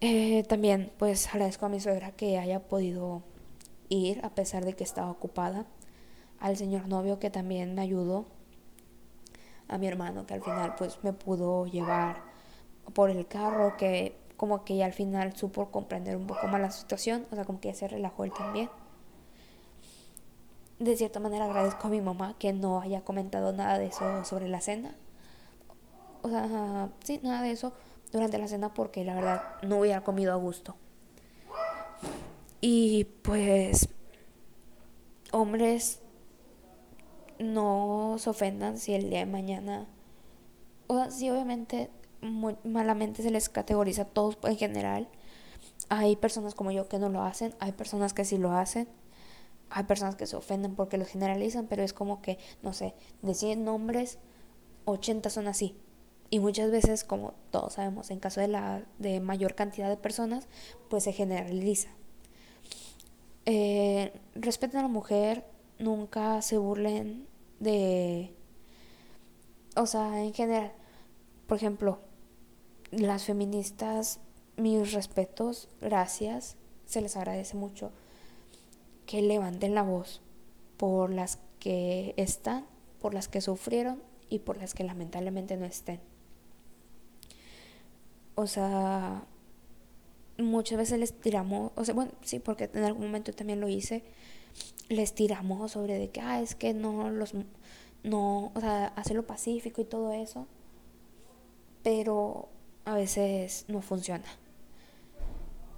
Eh, 0.00 0.44
también 0.44 0.92
pues 0.96 1.26
agradezco 1.28 1.66
a 1.66 1.68
mi 1.68 1.80
suegra 1.80 2.12
que 2.12 2.38
haya 2.38 2.60
podido 2.60 3.22
ir 3.88 4.24
a 4.24 4.30
pesar 4.30 4.64
de 4.64 4.74
que 4.74 4.84
estaba 4.84 5.10
ocupada, 5.10 5.66
al 6.38 6.56
señor 6.56 6.86
novio 6.88 7.18
que 7.18 7.30
también 7.30 7.74
me 7.74 7.82
ayudó, 7.82 8.26
a 9.68 9.76
mi 9.76 9.86
hermano 9.86 10.26
que 10.26 10.34
al 10.34 10.42
final 10.42 10.74
pues 10.76 10.98
me 11.02 11.12
pudo 11.12 11.66
llevar 11.66 12.22
por 12.94 13.10
el 13.10 13.26
carro, 13.26 13.76
que 13.76 14.16
como 14.36 14.64
que 14.64 14.76
ya 14.76 14.86
al 14.86 14.92
final 14.92 15.36
supo 15.36 15.70
comprender 15.70 16.16
un 16.16 16.26
poco 16.26 16.46
más 16.46 16.60
la 16.60 16.70
situación, 16.70 17.26
o 17.30 17.34
sea, 17.34 17.44
como 17.44 17.60
que 17.60 17.68
ya 17.68 17.74
se 17.74 17.88
relajó 17.88 18.24
él 18.24 18.32
también. 18.32 18.70
De 20.78 20.96
cierta 20.96 21.18
manera 21.20 21.46
agradezco 21.46 21.88
a 21.88 21.90
mi 21.90 22.00
mamá 22.00 22.34
que 22.38 22.52
no 22.52 22.80
haya 22.80 23.00
comentado 23.02 23.52
nada 23.52 23.78
de 23.78 23.86
eso 23.86 24.24
sobre 24.24 24.48
la 24.48 24.60
cena. 24.60 24.94
O 26.22 26.28
sea, 26.28 26.88
sí, 27.02 27.20
nada 27.22 27.42
de 27.42 27.50
eso 27.50 27.72
durante 28.12 28.38
la 28.38 28.48
cena 28.48 28.72
porque 28.72 29.04
la 29.04 29.14
verdad 29.14 29.42
no 29.62 29.78
hubiera 29.80 30.02
comido 30.02 30.32
a 30.32 30.36
gusto. 30.36 30.76
Y 32.60 33.04
pues, 33.22 33.88
hombres, 35.32 36.00
no 37.38 38.16
se 38.18 38.30
ofendan 38.30 38.78
si 38.78 38.94
el 38.94 39.10
día 39.10 39.20
de 39.20 39.26
mañana, 39.26 39.86
o 40.86 40.96
sea, 40.96 41.10
si 41.10 41.30
obviamente 41.30 41.90
malamente 42.64 43.22
se 43.22 43.30
les 43.30 43.48
categoriza 43.48 44.02
a 44.02 44.06
todos 44.06 44.38
en 44.42 44.56
general. 44.56 45.08
Hay 45.88 46.16
personas 46.16 46.54
como 46.54 46.70
yo 46.70 46.88
que 46.88 46.98
no 46.98 47.08
lo 47.08 47.22
hacen, 47.22 47.54
hay 47.60 47.72
personas 47.72 48.12
que 48.12 48.24
sí 48.24 48.38
lo 48.38 48.52
hacen. 48.52 48.88
Hay 49.70 49.84
personas 49.84 50.16
que 50.16 50.26
se 50.26 50.36
ofenden 50.36 50.74
porque 50.74 50.98
los 50.98 51.08
generalizan, 51.08 51.66
pero 51.66 51.82
es 51.82 51.92
como 51.92 52.22
que, 52.22 52.38
no 52.62 52.72
sé, 52.72 52.94
de 53.22 53.34
100 53.34 53.64
nombres, 53.64 54.18
80 54.84 55.30
son 55.30 55.48
así. 55.48 55.76
Y 56.30 56.40
muchas 56.40 56.70
veces, 56.70 57.04
como 57.04 57.34
todos 57.50 57.74
sabemos, 57.74 58.10
en 58.10 58.20
caso 58.20 58.40
de 58.40 58.48
la 58.48 58.82
de 58.98 59.20
mayor 59.20 59.54
cantidad 59.54 59.88
de 59.88 59.96
personas, 59.96 60.46
pues 60.90 61.04
se 61.04 61.12
generaliza. 61.12 61.88
Eh, 63.46 64.12
respeten 64.34 64.80
a 64.80 64.82
la 64.82 64.88
mujer, 64.88 65.44
nunca 65.78 66.42
se 66.42 66.58
burlen 66.58 67.26
de... 67.60 68.34
O 69.74 69.86
sea, 69.86 70.22
en 70.22 70.34
general, 70.34 70.72
por 71.46 71.56
ejemplo, 71.56 72.00
las 72.90 73.24
feministas, 73.24 74.20
mis 74.56 74.92
respetos, 74.92 75.68
gracias, 75.80 76.56
se 76.84 77.00
les 77.00 77.16
agradece 77.16 77.56
mucho 77.56 77.92
que 79.08 79.22
levanten 79.22 79.74
la 79.74 79.82
voz 79.82 80.20
por 80.76 81.10
las 81.10 81.38
que 81.60 82.12
están, 82.18 82.66
por 83.00 83.14
las 83.14 83.26
que 83.26 83.40
sufrieron 83.40 84.02
y 84.28 84.40
por 84.40 84.58
las 84.58 84.74
que 84.74 84.84
lamentablemente 84.84 85.56
no 85.56 85.64
estén. 85.64 85.98
O 88.34 88.46
sea, 88.46 89.24
muchas 90.36 90.76
veces 90.76 90.98
les 90.98 91.18
tiramos, 91.18 91.72
o 91.74 91.86
sea, 91.86 91.94
bueno, 91.94 92.12
sí, 92.20 92.38
porque 92.38 92.68
en 92.74 92.84
algún 92.84 93.06
momento 93.06 93.32
también 93.32 93.60
lo 93.60 93.68
hice, 93.68 94.04
les 94.90 95.14
tiramos 95.14 95.72
sobre 95.72 95.98
de 95.98 96.10
que, 96.10 96.20
ah, 96.20 96.42
es 96.42 96.54
que 96.54 96.74
no 96.74 97.08
los, 97.08 97.32
no, 98.02 98.52
o 98.54 98.60
sea, 98.60 98.88
hacerlo 98.88 99.26
pacífico 99.26 99.80
y 99.80 99.86
todo 99.86 100.12
eso, 100.12 100.46
pero 101.82 102.50
a 102.84 102.94
veces 102.94 103.64
no 103.68 103.80
funciona. 103.80 104.28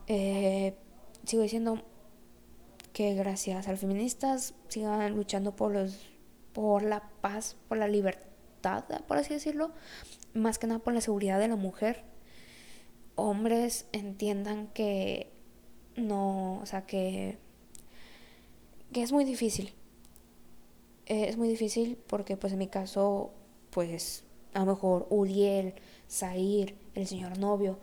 Eh, 0.08 0.74
sigo 1.24 1.44
diciendo 1.44 1.84
que 3.00 3.14
gracias 3.14 3.66
a 3.66 3.70
los 3.70 3.80
feministas 3.80 4.52
sigan 4.68 5.16
luchando 5.16 5.56
por 5.56 5.72
los, 5.72 6.10
por 6.52 6.82
la 6.82 7.08
paz, 7.22 7.56
por 7.66 7.78
la 7.78 7.88
libertad, 7.88 8.84
por 9.08 9.16
así 9.16 9.32
decirlo, 9.32 9.72
más 10.34 10.58
que 10.58 10.66
nada 10.66 10.80
por 10.80 10.92
la 10.92 11.00
seguridad 11.00 11.38
de 11.38 11.48
la 11.48 11.56
mujer 11.56 12.04
hombres 13.14 13.86
entiendan 13.92 14.66
que 14.66 15.32
no, 15.96 16.58
o 16.60 16.66
sea, 16.66 16.84
que, 16.84 17.38
que 18.92 19.02
es 19.02 19.12
muy 19.12 19.24
difícil. 19.24 19.72
Eh, 21.06 21.24
es 21.30 21.38
muy 21.38 21.48
difícil 21.48 21.96
porque 22.06 22.36
pues 22.36 22.52
en 22.52 22.58
mi 22.58 22.68
caso, 22.68 23.32
pues 23.70 24.24
a 24.52 24.60
lo 24.60 24.74
mejor 24.74 25.06
Uriel, 25.08 25.72
Zair, 26.06 26.76
el 26.94 27.06
señor 27.06 27.38
novio, 27.38 27.78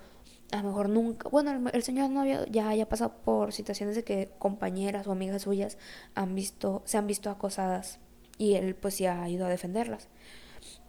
a 0.52 0.57
lo 0.57 0.69
mejor 0.69 0.90
nunca, 0.90 1.28
bueno, 1.30 1.69
el, 1.72 1.84
señor 1.84 2.10
novio 2.10 2.45
ya 2.45 2.69
haya 2.69 2.88
pasado 2.88 3.14
por 3.24 3.52
situaciones 3.52 3.95
de 3.95 4.03
que 4.03 4.30
compañeras 4.40 5.07
o 5.07 5.11
amigas 5.11 5.41
suyas 5.41 5.78
han 6.15 6.36
visto, 6.36 6.82
se 6.86 6.98
han 6.98 7.07
visto 7.07 7.30
acosadas 7.30 7.99
y 8.38 8.53
él 8.53 8.76
pues 8.76 8.98
ya 8.98 9.24
ha 9.24 9.30
ido 9.30 9.45
a 9.45 9.49
defenderlas. 9.49 10.07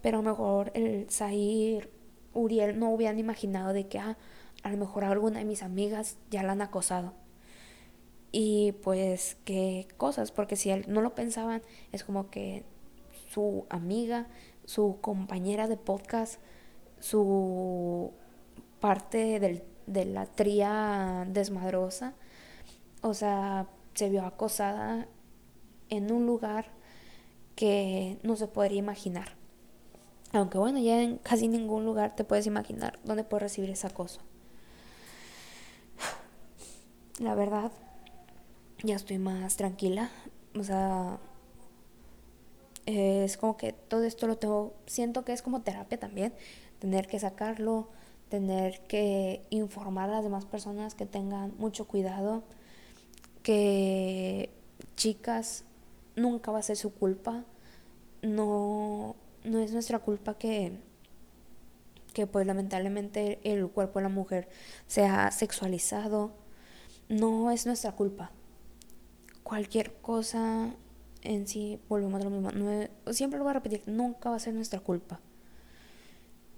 Pero 0.01 0.19
a 0.19 0.23
lo 0.23 0.31
mejor 0.31 0.71
el 0.75 1.11
Zair, 1.11 1.91
Uriel 2.35 2.79
no 2.79 2.91
hubieran 2.91 3.19
imaginado 3.19 3.73
de 3.73 3.89
que, 3.89 3.99
ah, 3.99 4.17
a 4.63 4.71
lo 4.71 4.77
mejor 4.77 5.05
alguna 5.05 5.41
de 5.41 5.45
mis 5.45 5.63
amigas 5.63 6.19
ya 6.31 6.43
la 6.43 6.53
han 6.53 6.63
acosado. 6.63 7.15
Y 8.31 8.73
pues 8.83 9.39
qué 9.45 9.89
cosas, 9.97 10.31
porque 10.31 10.57
si 10.57 10.71
no 10.87 11.01
lo 11.01 11.15
pensaban, 11.15 11.63
es 11.93 12.05
como 12.05 12.31
que 12.31 12.65
su 13.31 13.67
amiga, 13.71 14.29
su 14.67 14.99
compañera 15.01 15.67
de 15.67 15.77
podcast, 15.77 16.41
su 17.01 18.13
parte 18.81 19.41
del, 19.41 19.63
de 19.87 20.05
la 20.05 20.27
tría 20.27 21.27
desmadrosa, 21.29 22.15
o 23.03 23.15
sea, 23.15 23.67
se 23.95 24.09
vio 24.09 24.25
acosada 24.25 25.07
en 25.91 26.13
un 26.13 26.27
lugar 26.27 26.67
que 27.57 28.19
no 28.23 28.37
se 28.37 28.47
podría 28.47 28.79
imaginar. 28.79 29.37
Aunque 30.33 30.59
bueno, 30.59 30.79
ya 30.79 31.03
en 31.03 31.19
casi 31.19 31.49
ningún 31.49 31.85
lugar 31.85 32.15
te 32.15 32.25
puedes 32.25 32.47
imaginar 32.47 32.99
dónde 33.05 33.25
puedes 33.25 33.45
recibir 33.45 33.71
ese 33.71 33.87
acoso 33.87 34.21
la 37.19 37.35
verdad, 37.35 37.73
ya 38.83 38.97
estoy 38.97 39.19
más 39.19 39.57
tranquila. 39.57 40.11
O 40.59 40.63
sea, 40.63 41.19
es 42.87 43.37
como 43.37 43.57
que 43.57 43.73
todo 43.73 44.05
esto 44.05 44.27
lo 44.27 44.39
tengo, 44.39 44.75
siento 44.87 45.25
que 45.25 45.33
es 45.33 45.43
como 45.43 45.63
terapia 45.63 45.99
también, 45.99 46.33
tener 46.79 47.07
que 47.07 47.19
sacarlo, 47.19 47.89
tener 48.29 48.81
que 48.87 49.45
informar 49.51 50.09
a 50.11 50.15
las 50.15 50.25
demás 50.25 50.45
personas 50.45 50.95
que 50.95 51.07
tengan 51.07 51.55
mucho 51.59 51.87
cuidado, 51.87 52.43
que 53.43 54.51
chicas, 54.97 55.65
nunca 56.17 56.51
va 56.51 56.59
a 56.59 56.63
ser 56.63 56.77
su 56.77 56.93
culpa, 56.93 57.45
no, 58.23 59.17
no 59.45 59.59
es 59.61 59.73
nuestra 59.73 60.01
culpa 60.01 60.35
que, 60.35 60.73
que 62.13 62.27
pues 62.27 62.47
lamentablemente 62.47 63.39
el 63.45 63.69
cuerpo 63.69 63.99
de 63.99 64.05
la 64.05 64.09
mujer 64.09 64.49
sea 64.87 65.31
sexualizado, 65.31 66.33
no 67.09 67.51
es 67.51 67.67
nuestra 67.67 67.93
culpa. 67.93 68.33
Cualquier 69.43 69.95
cosa 70.01 70.75
en 71.23 71.47
sí, 71.47 71.81
volvemos 71.89 72.21
a 72.21 72.25
lo 72.25 72.31
mismo, 72.31 72.51
siempre 73.13 73.39
lo 73.39 73.45
voy 73.45 73.51
a 73.51 73.55
repetir, 73.55 73.83
nunca 73.87 74.31
va 74.31 74.37
a 74.37 74.41
ser 74.41 74.55
nuestra 74.55 74.81
culpa. 74.81 75.21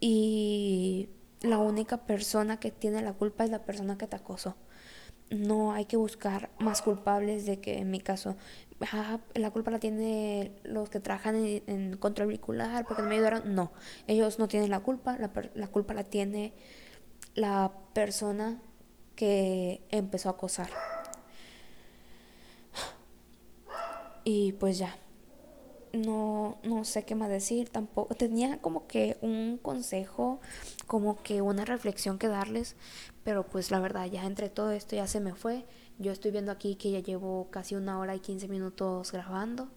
Y 0.00 1.08
la 1.42 1.58
única 1.58 1.98
persona 1.98 2.58
que 2.58 2.70
tiene 2.70 3.02
la 3.02 3.12
culpa 3.12 3.44
es 3.44 3.50
la 3.50 3.64
persona 3.64 3.96
que 3.96 4.06
te 4.06 4.16
acosó. 4.16 4.56
No 5.30 5.72
hay 5.72 5.84
que 5.84 5.96
buscar 5.96 6.50
más 6.58 6.82
culpables 6.82 7.46
de 7.46 7.60
que 7.60 7.78
en 7.78 7.90
mi 7.90 8.00
caso, 8.00 8.36
ah, 8.92 9.20
la 9.34 9.50
culpa 9.50 9.70
la 9.70 9.78
tienen 9.78 10.54
los 10.64 10.90
que 10.90 11.00
trabajan 11.00 11.36
en, 11.36 11.96
control 11.96 12.28
vehicular 12.28 12.84
porque 12.86 13.02
me 13.02 13.14
ayudaron. 13.14 13.54
No, 13.54 13.72
ellos 14.06 14.38
no 14.38 14.48
tienen 14.48 14.70
la 14.70 14.80
culpa, 14.80 15.16
la, 15.18 15.30
la 15.54 15.68
culpa 15.68 15.94
la 15.94 16.04
tiene 16.04 16.52
la 17.34 17.72
persona 17.94 18.60
que 19.14 19.82
empezó 19.90 20.28
a 20.28 20.32
acosar. 20.32 20.70
Y 24.24 24.52
pues 24.52 24.78
ya, 24.78 24.96
no, 25.92 26.58
no 26.62 26.84
sé 26.84 27.04
qué 27.04 27.14
más 27.14 27.28
decir 27.28 27.68
tampoco. 27.68 28.14
Tenía 28.14 28.58
como 28.60 28.86
que 28.86 29.18
un 29.20 29.58
consejo, 29.58 30.40
como 30.86 31.22
que 31.22 31.42
una 31.42 31.64
reflexión 31.64 32.18
que 32.18 32.28
darles, 32.28 32.76
pero 33.24 33.44
pues 33.44 33.70
la 33.70 33.80
verdad 33.80 34.06
ya 34.06 34.24
entre 34.24 34.48
todo 34.48 34.70
esto 34.70 34.96
ya 34.96 35.06
se 35.06 35.20
me 35.20 35.34
fue. 35.34 35.64
Yo 35.98 36.12
estoy 36.12 36.30
viendo 36.30 36.52
aquí 36.52 36.76
que 36.76 36.90
ya 36.90 37.00
llevo 37.00 37.48
casi 37.50 37.74
una 37.74 37.98
hora 37.98 38.14
y 38.14 38.20
15 38.20 38.48
minutos 38.48 39.12
grabando. 39.12 39.68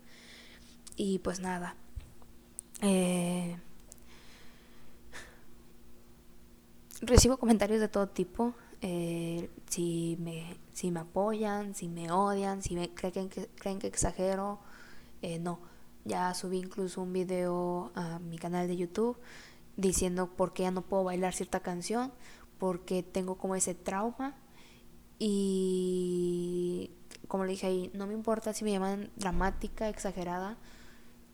Y 0.95 1.19
pues 1.19 1.39
nada. 1.39 1.75
Eh, 2.81 3.57
recibo 7.01 7.37
comentarios 7.37 7.79
de 7.79 7.87
todo 7.87 8.07
tipo. 8.07 8.53
Eh, 8.81 9.49
si, 9.69 10.17
me, 10.19 10.57
si 10.73 10.91
me 10.91 11.01
apoyan, 11.01 11.75
si 11.75 11.87
me 11.87 12.11
odian, 12.11 12.61
si 12.61 12.75
me 12.75 12.89
creen 12.93 13.29
que, 13.29 13.47
creen 13.55 13.79
que 13.79 13.87
exagero. 13.87 14.59
Eh, 15.21 15.39
no, 15.39 15.59
ya 16.05 16.33
subí 16.33 16.59
incluso 16.59 17.01
un 17.01 17.13
video 17.13 17.91
a 17.95 18.19
mi 18.19 18.37
canal 18.37 18.67
de 18.67 18.77
YouTube 18.77 19.17
diciendo 19.75 20.27
por 20.27 20.53
qué 20.53 20.63
ya 20.63 20.71
no 20.71 20.81
puedo 20.81 21.03
bailar 21.03 21.33
cierta 21.33 21.61
canción, 21.61 22.11
porque 22.59 23.03
tengo 23.03 23.37
como 23.37 23.55
ese 23.55 23.75
trauma. 23.75 24.35
Y 25.19 26.91
como 27.27 27.45
le 27.45 27.51
dije 27.51 27.67
ahí, 27.67 27.91
no 27.93 28.07
me 28.07 28.13
importa 28.13 28.53
si 28.53 28.63
me 28.63 28.71
llaman 28.71 29.09
dramática, 29.15 29.89
exagerada, 29.89 30.57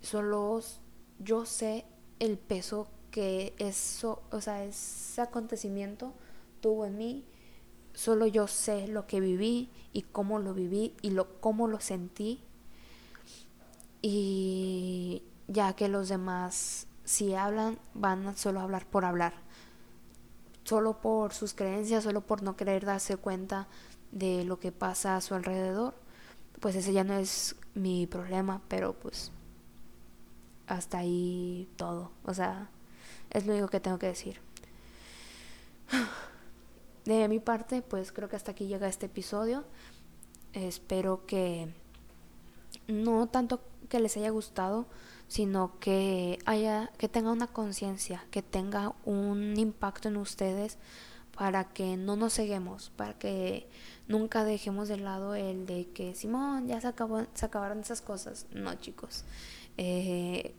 solo 0.02 0.62
yo 1.20 1.46
sé 1.46 1.86
el 2.20 2.38
peso 2.38 2.88
que 3.12 3.56
eso, 3.58 4.22
o 4.32 4.42
sea, 4.42 4.64
ese 4.64 5.22
acontecimiento 5.22 6.14
tuvo 6.62 6.86
en 6.86 6.98
mí 6.98 7.26
Solo 8.00 8.28
yo 8.28 8.48
sé 8.48 8.88
lo 8.88 9.08
que 9.08 9.20
viví 9.20 9.70
y 9.92 10.04
cómo 10.04 10.40
lo 10.40 10.54
viví 10.54 10.96
y 11.02 11.10
lo, 11.10 11.42
cómo 11.42 11.68
lo 11.68 11.82
sentí. 11.82 12.42
Y 14.02 15.24
ya 15.48 15.74
que 15.74 15.88
los 15.90 16.10
demás, 16.10 16.88
si 17.04 17.34
hablan, 17.34 17.80
van 17.94 18.38
solo 18.38 18.60
a 18.60 18.64
hablar 18.64 18.86
por 18.86 19.06
hablar. 19.06 19.34
Solo 20.64 21.02
por 21.02 21.34
sus 21.34 21.54
creencias, 21.54 22.04
solo 22.04 22.22
por 22.22 22.44
no 22.44 22.56
querer 22.56 22.86
darse 22.86 23.18
cuenta 23.18 23.68
de 24.12 24.44
lo 24.46 24.60
que 24.60 24.72
pasa 24.72 25.16
a 25.16 25.22
su 25.22 25.36
alrededor. 25.36 25.96
Pues 26.60 26.76
ese 26.76 26.94
ya 26.94 27.04
no 27.04 27.16
es 27.16 27.56
mi 27.74 28.08
problema, 28.08 28.62
pero 28.68 28.94
pues 28.94 29.32
hasta 30.68 31.00
ahí 31.00 31.68
todo. 31.76 32.12
O 32.26 32.34
sea, 32.34 32.70
es 33.32 33.46
lo 33.46 33.54
único 33.54 33.68
que 33.68 33.80
tengo 33.80 34.00
que 34.00 34.08
decir. 34.08 34.40
De 37.06 37.28
mi 37.28 37.40
parte, 37.40 37.82
pues 37.82 38.12
creo 38.12 38.30
que 38.30 38.36
hasta 38.36 38.52
aquí 38.52 38.68
llega 38.68 38.88
este 38.88 39.08
episodio. 39.08 39.64
Espero 40.54 41.26
que 41.26 41.74
no 42.88 43.28
tanto 43.28 43.62
que 43.90 44.00
les 44.00 44.16
haya 44.18 44.30
gustado, 44.30 44.88
sino 45.28 45.80
que 45.80 46.40
haya 46.46 46.92
que 46.98 47.10
tenga 47.10 47.32
una 47.32 47.48
conciencia, 47.48 48.26
que 48.32 48.42
tenga 48.42 48.94
un 49.06 49.58
impacto 49.58 50.08
en 50.08 50.18
ustedes 50.18 50.78
para 51.36 51.64
que 51.66 51.98
no 51.98 52.16
nos 52.16 52.34
ceguemos, 52.34 52.92
para 52.96 53.18
que 53.18 53.70
nunca 54.08 54.44
dejemos 54.44 54.90
de 54.90 54.98
lado 54.98 55.36
el 55.36 55.66
de 55.66 55.88
que 55.88 56.14
Simón 56.14 56.68
ya 56.68 56.82
se, 56.82 56.88
acabó, 56.88 57.26
se 57.34 57.46
acabaron 57.46 57.80
esas 57.80 58.02
cosas. 58.02 58.46
No, 58.52 58.74
chicos. 58.76 59.24
Eh, 59.78 60.54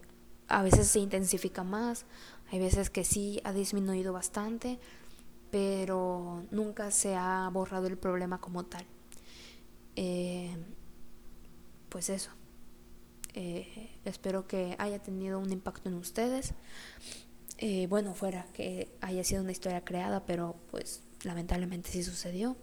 a 0.48 0.62
veces 0.62 0.89
se 0.89 0.98
intensifica 1.01 1.65
más, 1.65 2.07
hay 2.51 2.59
veces 2.59 2.90
que 2.90 3.05
sí 3.05 3.40
ha 3.44 3.52
disminuido 3.52 4.12
bastante, 4.12 4.78
pero 5.51 6.44
nunca 6.51 6.90
se 6.90 7.15
ha 7.15 7.48
borrado 7.52 7.86
el 7.86 7.98
problema 7.98 8.40
como 8.40 8.65
tal. 8.65 8.86
Eh, 9.97 10.57
pues 11.90 12.09
eso. 12.09 12.31
Eh, 13.35 13.90
espero 14.05 14.47
que 14.47 14.74
haya 14.78 14.98
tenido 14.98 15.39
un 15.39 15.52
impacto 15.52 15.89
en 15.89 15.94
ustedes. 15.97 16.55
Eh, 17.59 17.86
bueno, 17.89 18.15
fuera 18.15 18.47
que 18.55 18.89
haya 19.01 19.23
sido 19.24 19.43
una 19.43 19.52
historia 19.52 19.85
creada, 19.85 20.24
pero 20.24 20.57
pues 20.70 21.02
lamentablemente 21.23 21.90
sí 21.90 22.02
sucedió. 22.02 22.57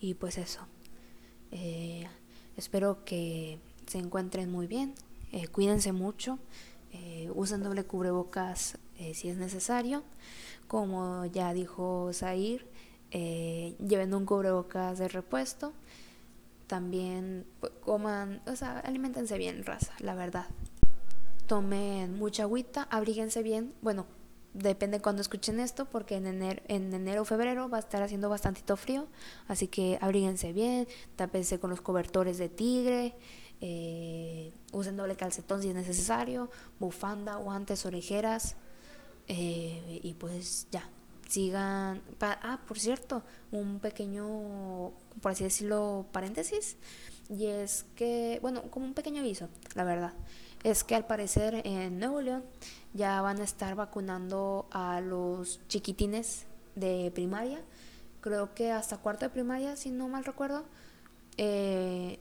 Y 0.00 0.14
pues 0.14 0.38
eso. 0.38 0.60
Eh, 1.50 2.06
espero 2.56 3.04
que 3.04 3.58
se 3.86 3.98
encuentren 3.98 4.50
muy 4.50 4.66
bien. 4.66 4.94
Cuídense 5.52 5.92
mucho. 5.92 6.38
usen 7.34 7.62
doble 7.62 7.84
cubrebocas 7.84 8.78
si 9.14 9.28
es 9.28 9.36
necesario. 9.36 10.02
Como 10.66 11.26
ya 11.26 11.52
dijo 11.52 12.10
Zair, 12.12 12.66
lleven 13.10 14.14
un 14.14 14.24
cubrebocas 14.24 14.98
de 14.98 15.08
repuesto. 15.08 15.72
También 16.68 17.46
pues, 17.60 17.72
coman, 17.80 18.40
o 18.46 18.54
sea, 18.54 18.78
alimentense 18.78 19.36
bien, 19.38 19.64
raza, 19.64 19.92
la 19.98 20.14
verdad. 20.14 20.46
Tomen 21.46 22.16
mucha 22.18 22.44
agüita, 22.44 22.86
abríguense 22.90 23.42
bien, 23.42 23.74
bueno, 23.80 24.06
depende 24.52 25.00
cuando 25.00 25.22
escuchen 25.22 25.60
esto, 25.60 25.86
porque 25.86 26.16
en 26.16 26.26
enero, 26.26 26.62
en 26.68 26.92
enero 26.92 27.22
o 27.22 27.24
febrero 27.24 27.68
va 27.68 27.78
a 27.78 27.80
estar 27.80 28.02
haciendo 28.02 28.28
bastantito 28.28 28.76
frío, 28.76 29.06
así 29.46 29.66
que 29.68 29.98
abríguense 30.00 30.52
bien, 30.52 30.86
tápense 31.16 31.58
con 31.58 31.70
los 31.70 31.80
cobertores 31.80 32.36
de 32.38 32.50
tigre, 32.50 33.14
eh, 33.60 34.52
usen 34.72 34.96
doble 34.96 35.16
calcetón 35.16 35.62
si 35.62 35.70
es 35.70 35.74
necesario, 35.74 36.50
bufanda, 36.78 37.36
guantes, 37.36 37.86
orejeras, 37.86 38.56
eh, 39.26 40.00
y 40.02 40.14
pues 40.14 40.66
ya, 40.70 40.88
sigan. 41.28 42.02
ah, 42.20 42.58
por 42.66 42.78
cierto, 42.78 43.22
un 43.52 43.78
pequeño, 43.80 44.26
por 45.22 45.32
así 45.32 45.44
decirlo, 45.44 46.06
paréntesis, 46.12 46.76
y 47.28 47.46
es 47.46 47.84
que, 47.94 48.38
bueno, 48.42 48.62
como 48.70 48.86
un 48.86 48.94
pequeño 48.94 49.20
aviso, 49.20 49.48
la 49.74 49.84
verdad 49.84 50.12
es 50.64 50.84
que 50.84 50.94
al 50.94 51.06
parecer 51.06 51.62
en 51.64 51.98
Nuevo 51.98 52.20
León 52.20 52.44
ya 52.94 53.20
van 53.22 53.40
a 53.40 53.44
estar 53.44 53.74
vacunando 53.74 54.66
a 54.72 55.00
los 55.00 55.60
chiquitines 55.68 56.46
de 56.74 57.10
primaria, 57.14 57.60
creo 58.20 58.54
que 58.54 58.72
hasta 58.72 58.98
cuarto 58.98 59.26
de 59.26 59.30
primaria, 59.30 59.76
si 59.76 59.90
no 59.90 60.08
mal 60.08 60.24
recuerdo. 60.24 60.64
Eh, 61.36 62.18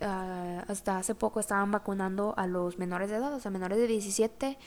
ah, 0.00 0.64
hasta 0.66 0.98
hace 0.98 1.14
poco 1.14 1.38
estaban 1.38 1.70
vacunando 1.70 2.34
a 2.36 2.46
los 2.46 2.78
menores 2.78 3.10
de 3.10 3.16
edad, 3.16 3.32
o 3.32 3.40
sea, 3.40 3.50
menores 3.50 3.78
de 3.78 3.86
17 3.86 4.58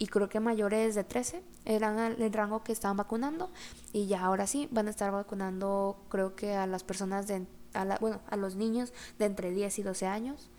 y 0.00 0.08
creo 0.08 0.28
que 0.28 0.40
mayores 0.40 0.96
de 0.96 1.04
13 1.04 1.44
eran 1.66 1.98
el 1.98 2.32
rango 2.32 2.64
que 2.64 2.72
estaban 2.72 2.96
vacunando 2.96 3.52
y 3.92 4.06
ya 4.06 4.24
ahora 4.24 4.48
sí 4.48 4.66
van 4.72 4.88
a 4.88 4.90
estar 4.90 5.12
vacunando 5.12 6.02
creo 6.08 6.34
que 6.34 6.54
a 6.54 6.66
las 6.66 6.82
personas 6.82 7.28
de 7.28 7.46
a 7.74 7.98
bueno, 8.00 8.20
a 8.28 8.36
los 8.36 8.56
niños 8.56 8.92
de 9.18 9.26
entre 9.26 9.52
10 9.52 9.78
y 9.78 9.82
12 9.82 10.06
años 10.06 10.50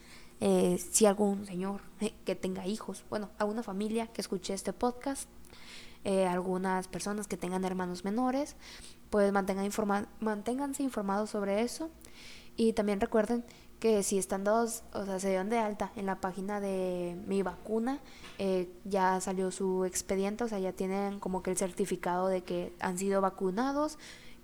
eh, 0.43 0.79
si 0.79 1.05
algún 1.05 1.45
señor 1.45 1.81
que 2.25 2.35
tenga 2.35 2.65
hijos, 2.65 3.05
bueno, 3.09 3.29
alguna 3.37 3.61
familia 3.61 4.07
que 4.07 4.21
escuche 4.21 4.53
este 4.53 4.73
podcast, 4.73 5.29
eh, 6.03 6.25
algunas 6.25 6.87
personas 6.87 7.27
que 7.27 7.37
tengan 7.37 7.63
hermanos 7.63 8.03
menores, 8.03 8.55
pues 9.11 9.31
mantengan 9.31 9.65
informa 9.65 10.07
manténganse 10.19 10.81
informados 10.81 11.29
sobre 11.29 11.61
eso. 11.61 11.91
Y 12.57 12.73
también 12.73 12.99
recuerden 12.99 13.45
que 13.81 14.03
si 14.03 14.17
están 14.17 14.45
dos, 14.45 14.83
o 14.93 15.03
sea, 15.05 15.19
se 15.19 15.27
dieron 15.27 15.49
de 15.49 15.57
alta 15.57 15.91
en 15.97 16.05
la 16.05 16.21
página 16.21 16.61
de 16.61 17.17
mi 17.27 17.41
vacuna, 17.41 17.99
ya 18.85 19.19
salió 19.19 19.51
su 19.51 19.83
expediente, 19.85 20.43
o 20.43 20.47
sea, 20.47 20.59
ya 20.59 20.71
tienen 20.71 21.19
como 21.19 21.43
que 21.43 21.51
el 21.51 21.57
certificado 21.57 22.27
de 22.27 22.43
que 22.43 22.73
han 22.79 22.97
sido 22.97 23.21
vacunados 23.21 23.97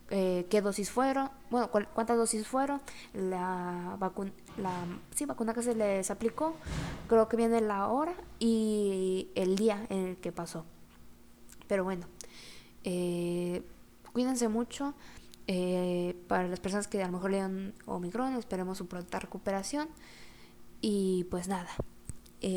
eh, 0.10 0.46
qué 0.50 0.62
dosis 0.62 0.90
fueron, 0.90 1.30
bueno, 1.50 1.70
cuántas 1.70 2.18
dosis 2.18 2.48
fueron, 2.48 2.80
la 3.14 3.98
vacuna, 4.00 4.32
la 4.58 4.72
sí, 5.14 5.26
vacuna 5.26 5.54
que 5.54 5.62
se 5.62 5.76
les 5.76 6.10
aplicó, 6.10 6.56
creo 7.10 7.28
que 7.28 7.36
viene 7.36 7.60
la 7.60 7.88
hora 7.88 8.14
y 8.40 9.30
el 9.36 9.58
día 9.58 9.86
en 9.90 10.08
el 10.08 10.18
que 10.18 10.32
pasó. 10.32 10.64
Pero 11.68 11.84
bueno, 11.84 12.08
eh, 12.86 13.64
cuídense 14.14 14.48
mucho. 14.48 14.94
Eh, 15.48 16.16
para 16.28 16.48
las 16.48 16.60
personas 16.60 16.88
que 16.88 17.02
a 17.02 17.08
lo 17.08 17.14
mejor 17.14 17.32
le 17.32 17.38
dan 17.38 17.74
Omicron, 17.86 18.36
esperemos 18.36 18.78
su 18.78 18.88
pronta 18.88 19.20
recuperación. 19.20 19.88
Y 20.82 21.26
pues 21.32 21.48
nada, 21.48 21.70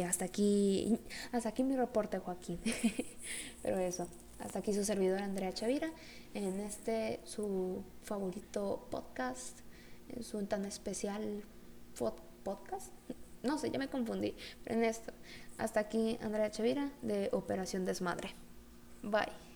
hasta 0.07 0.25
aquí, 0.27 0.99
hasta 1.33 1.49
aquí 1.49 1.65
mi 1.65 1.77
reporte, 1.77 2.19
Joaquín. 2.19 2.61
Pero 3.63 3.79
eso. 3.79 4.07
Hasta 4.41 4.61
aquí 4.61 4.73
su 4.73 4.85
servidora 4.85 5.25
Andrea 5.25 5.53
Chavira 5.53 5.91
en 6.33 6.61
este 6.61 7.21
su 7.25 7.85
favorito 8.05 8.87
podcast, 8.91 9.59
en 10.09 10.23
su 10.23 10.43
tan 10.47 10.65
especial 10.65 11.45
podcast. 12.43 12.93
No 13.43 13.59
sé, 13.59 13.71
ya 13.71 13.79
me 13.79 13.89
confundí. 13.89 14.35
Pero 14.65 14.77
en 14.77 14.85
esto, 14.85 15.13
hasta 15.59 15.81
aquí 15.81 16.19
Andrea 16.23 16.51
Chavira 16.51 16.91
de 17.03 17.29
Operación 17.33 17.85
Desmadre. 17.85 18.35
Bye. 19.03 19.50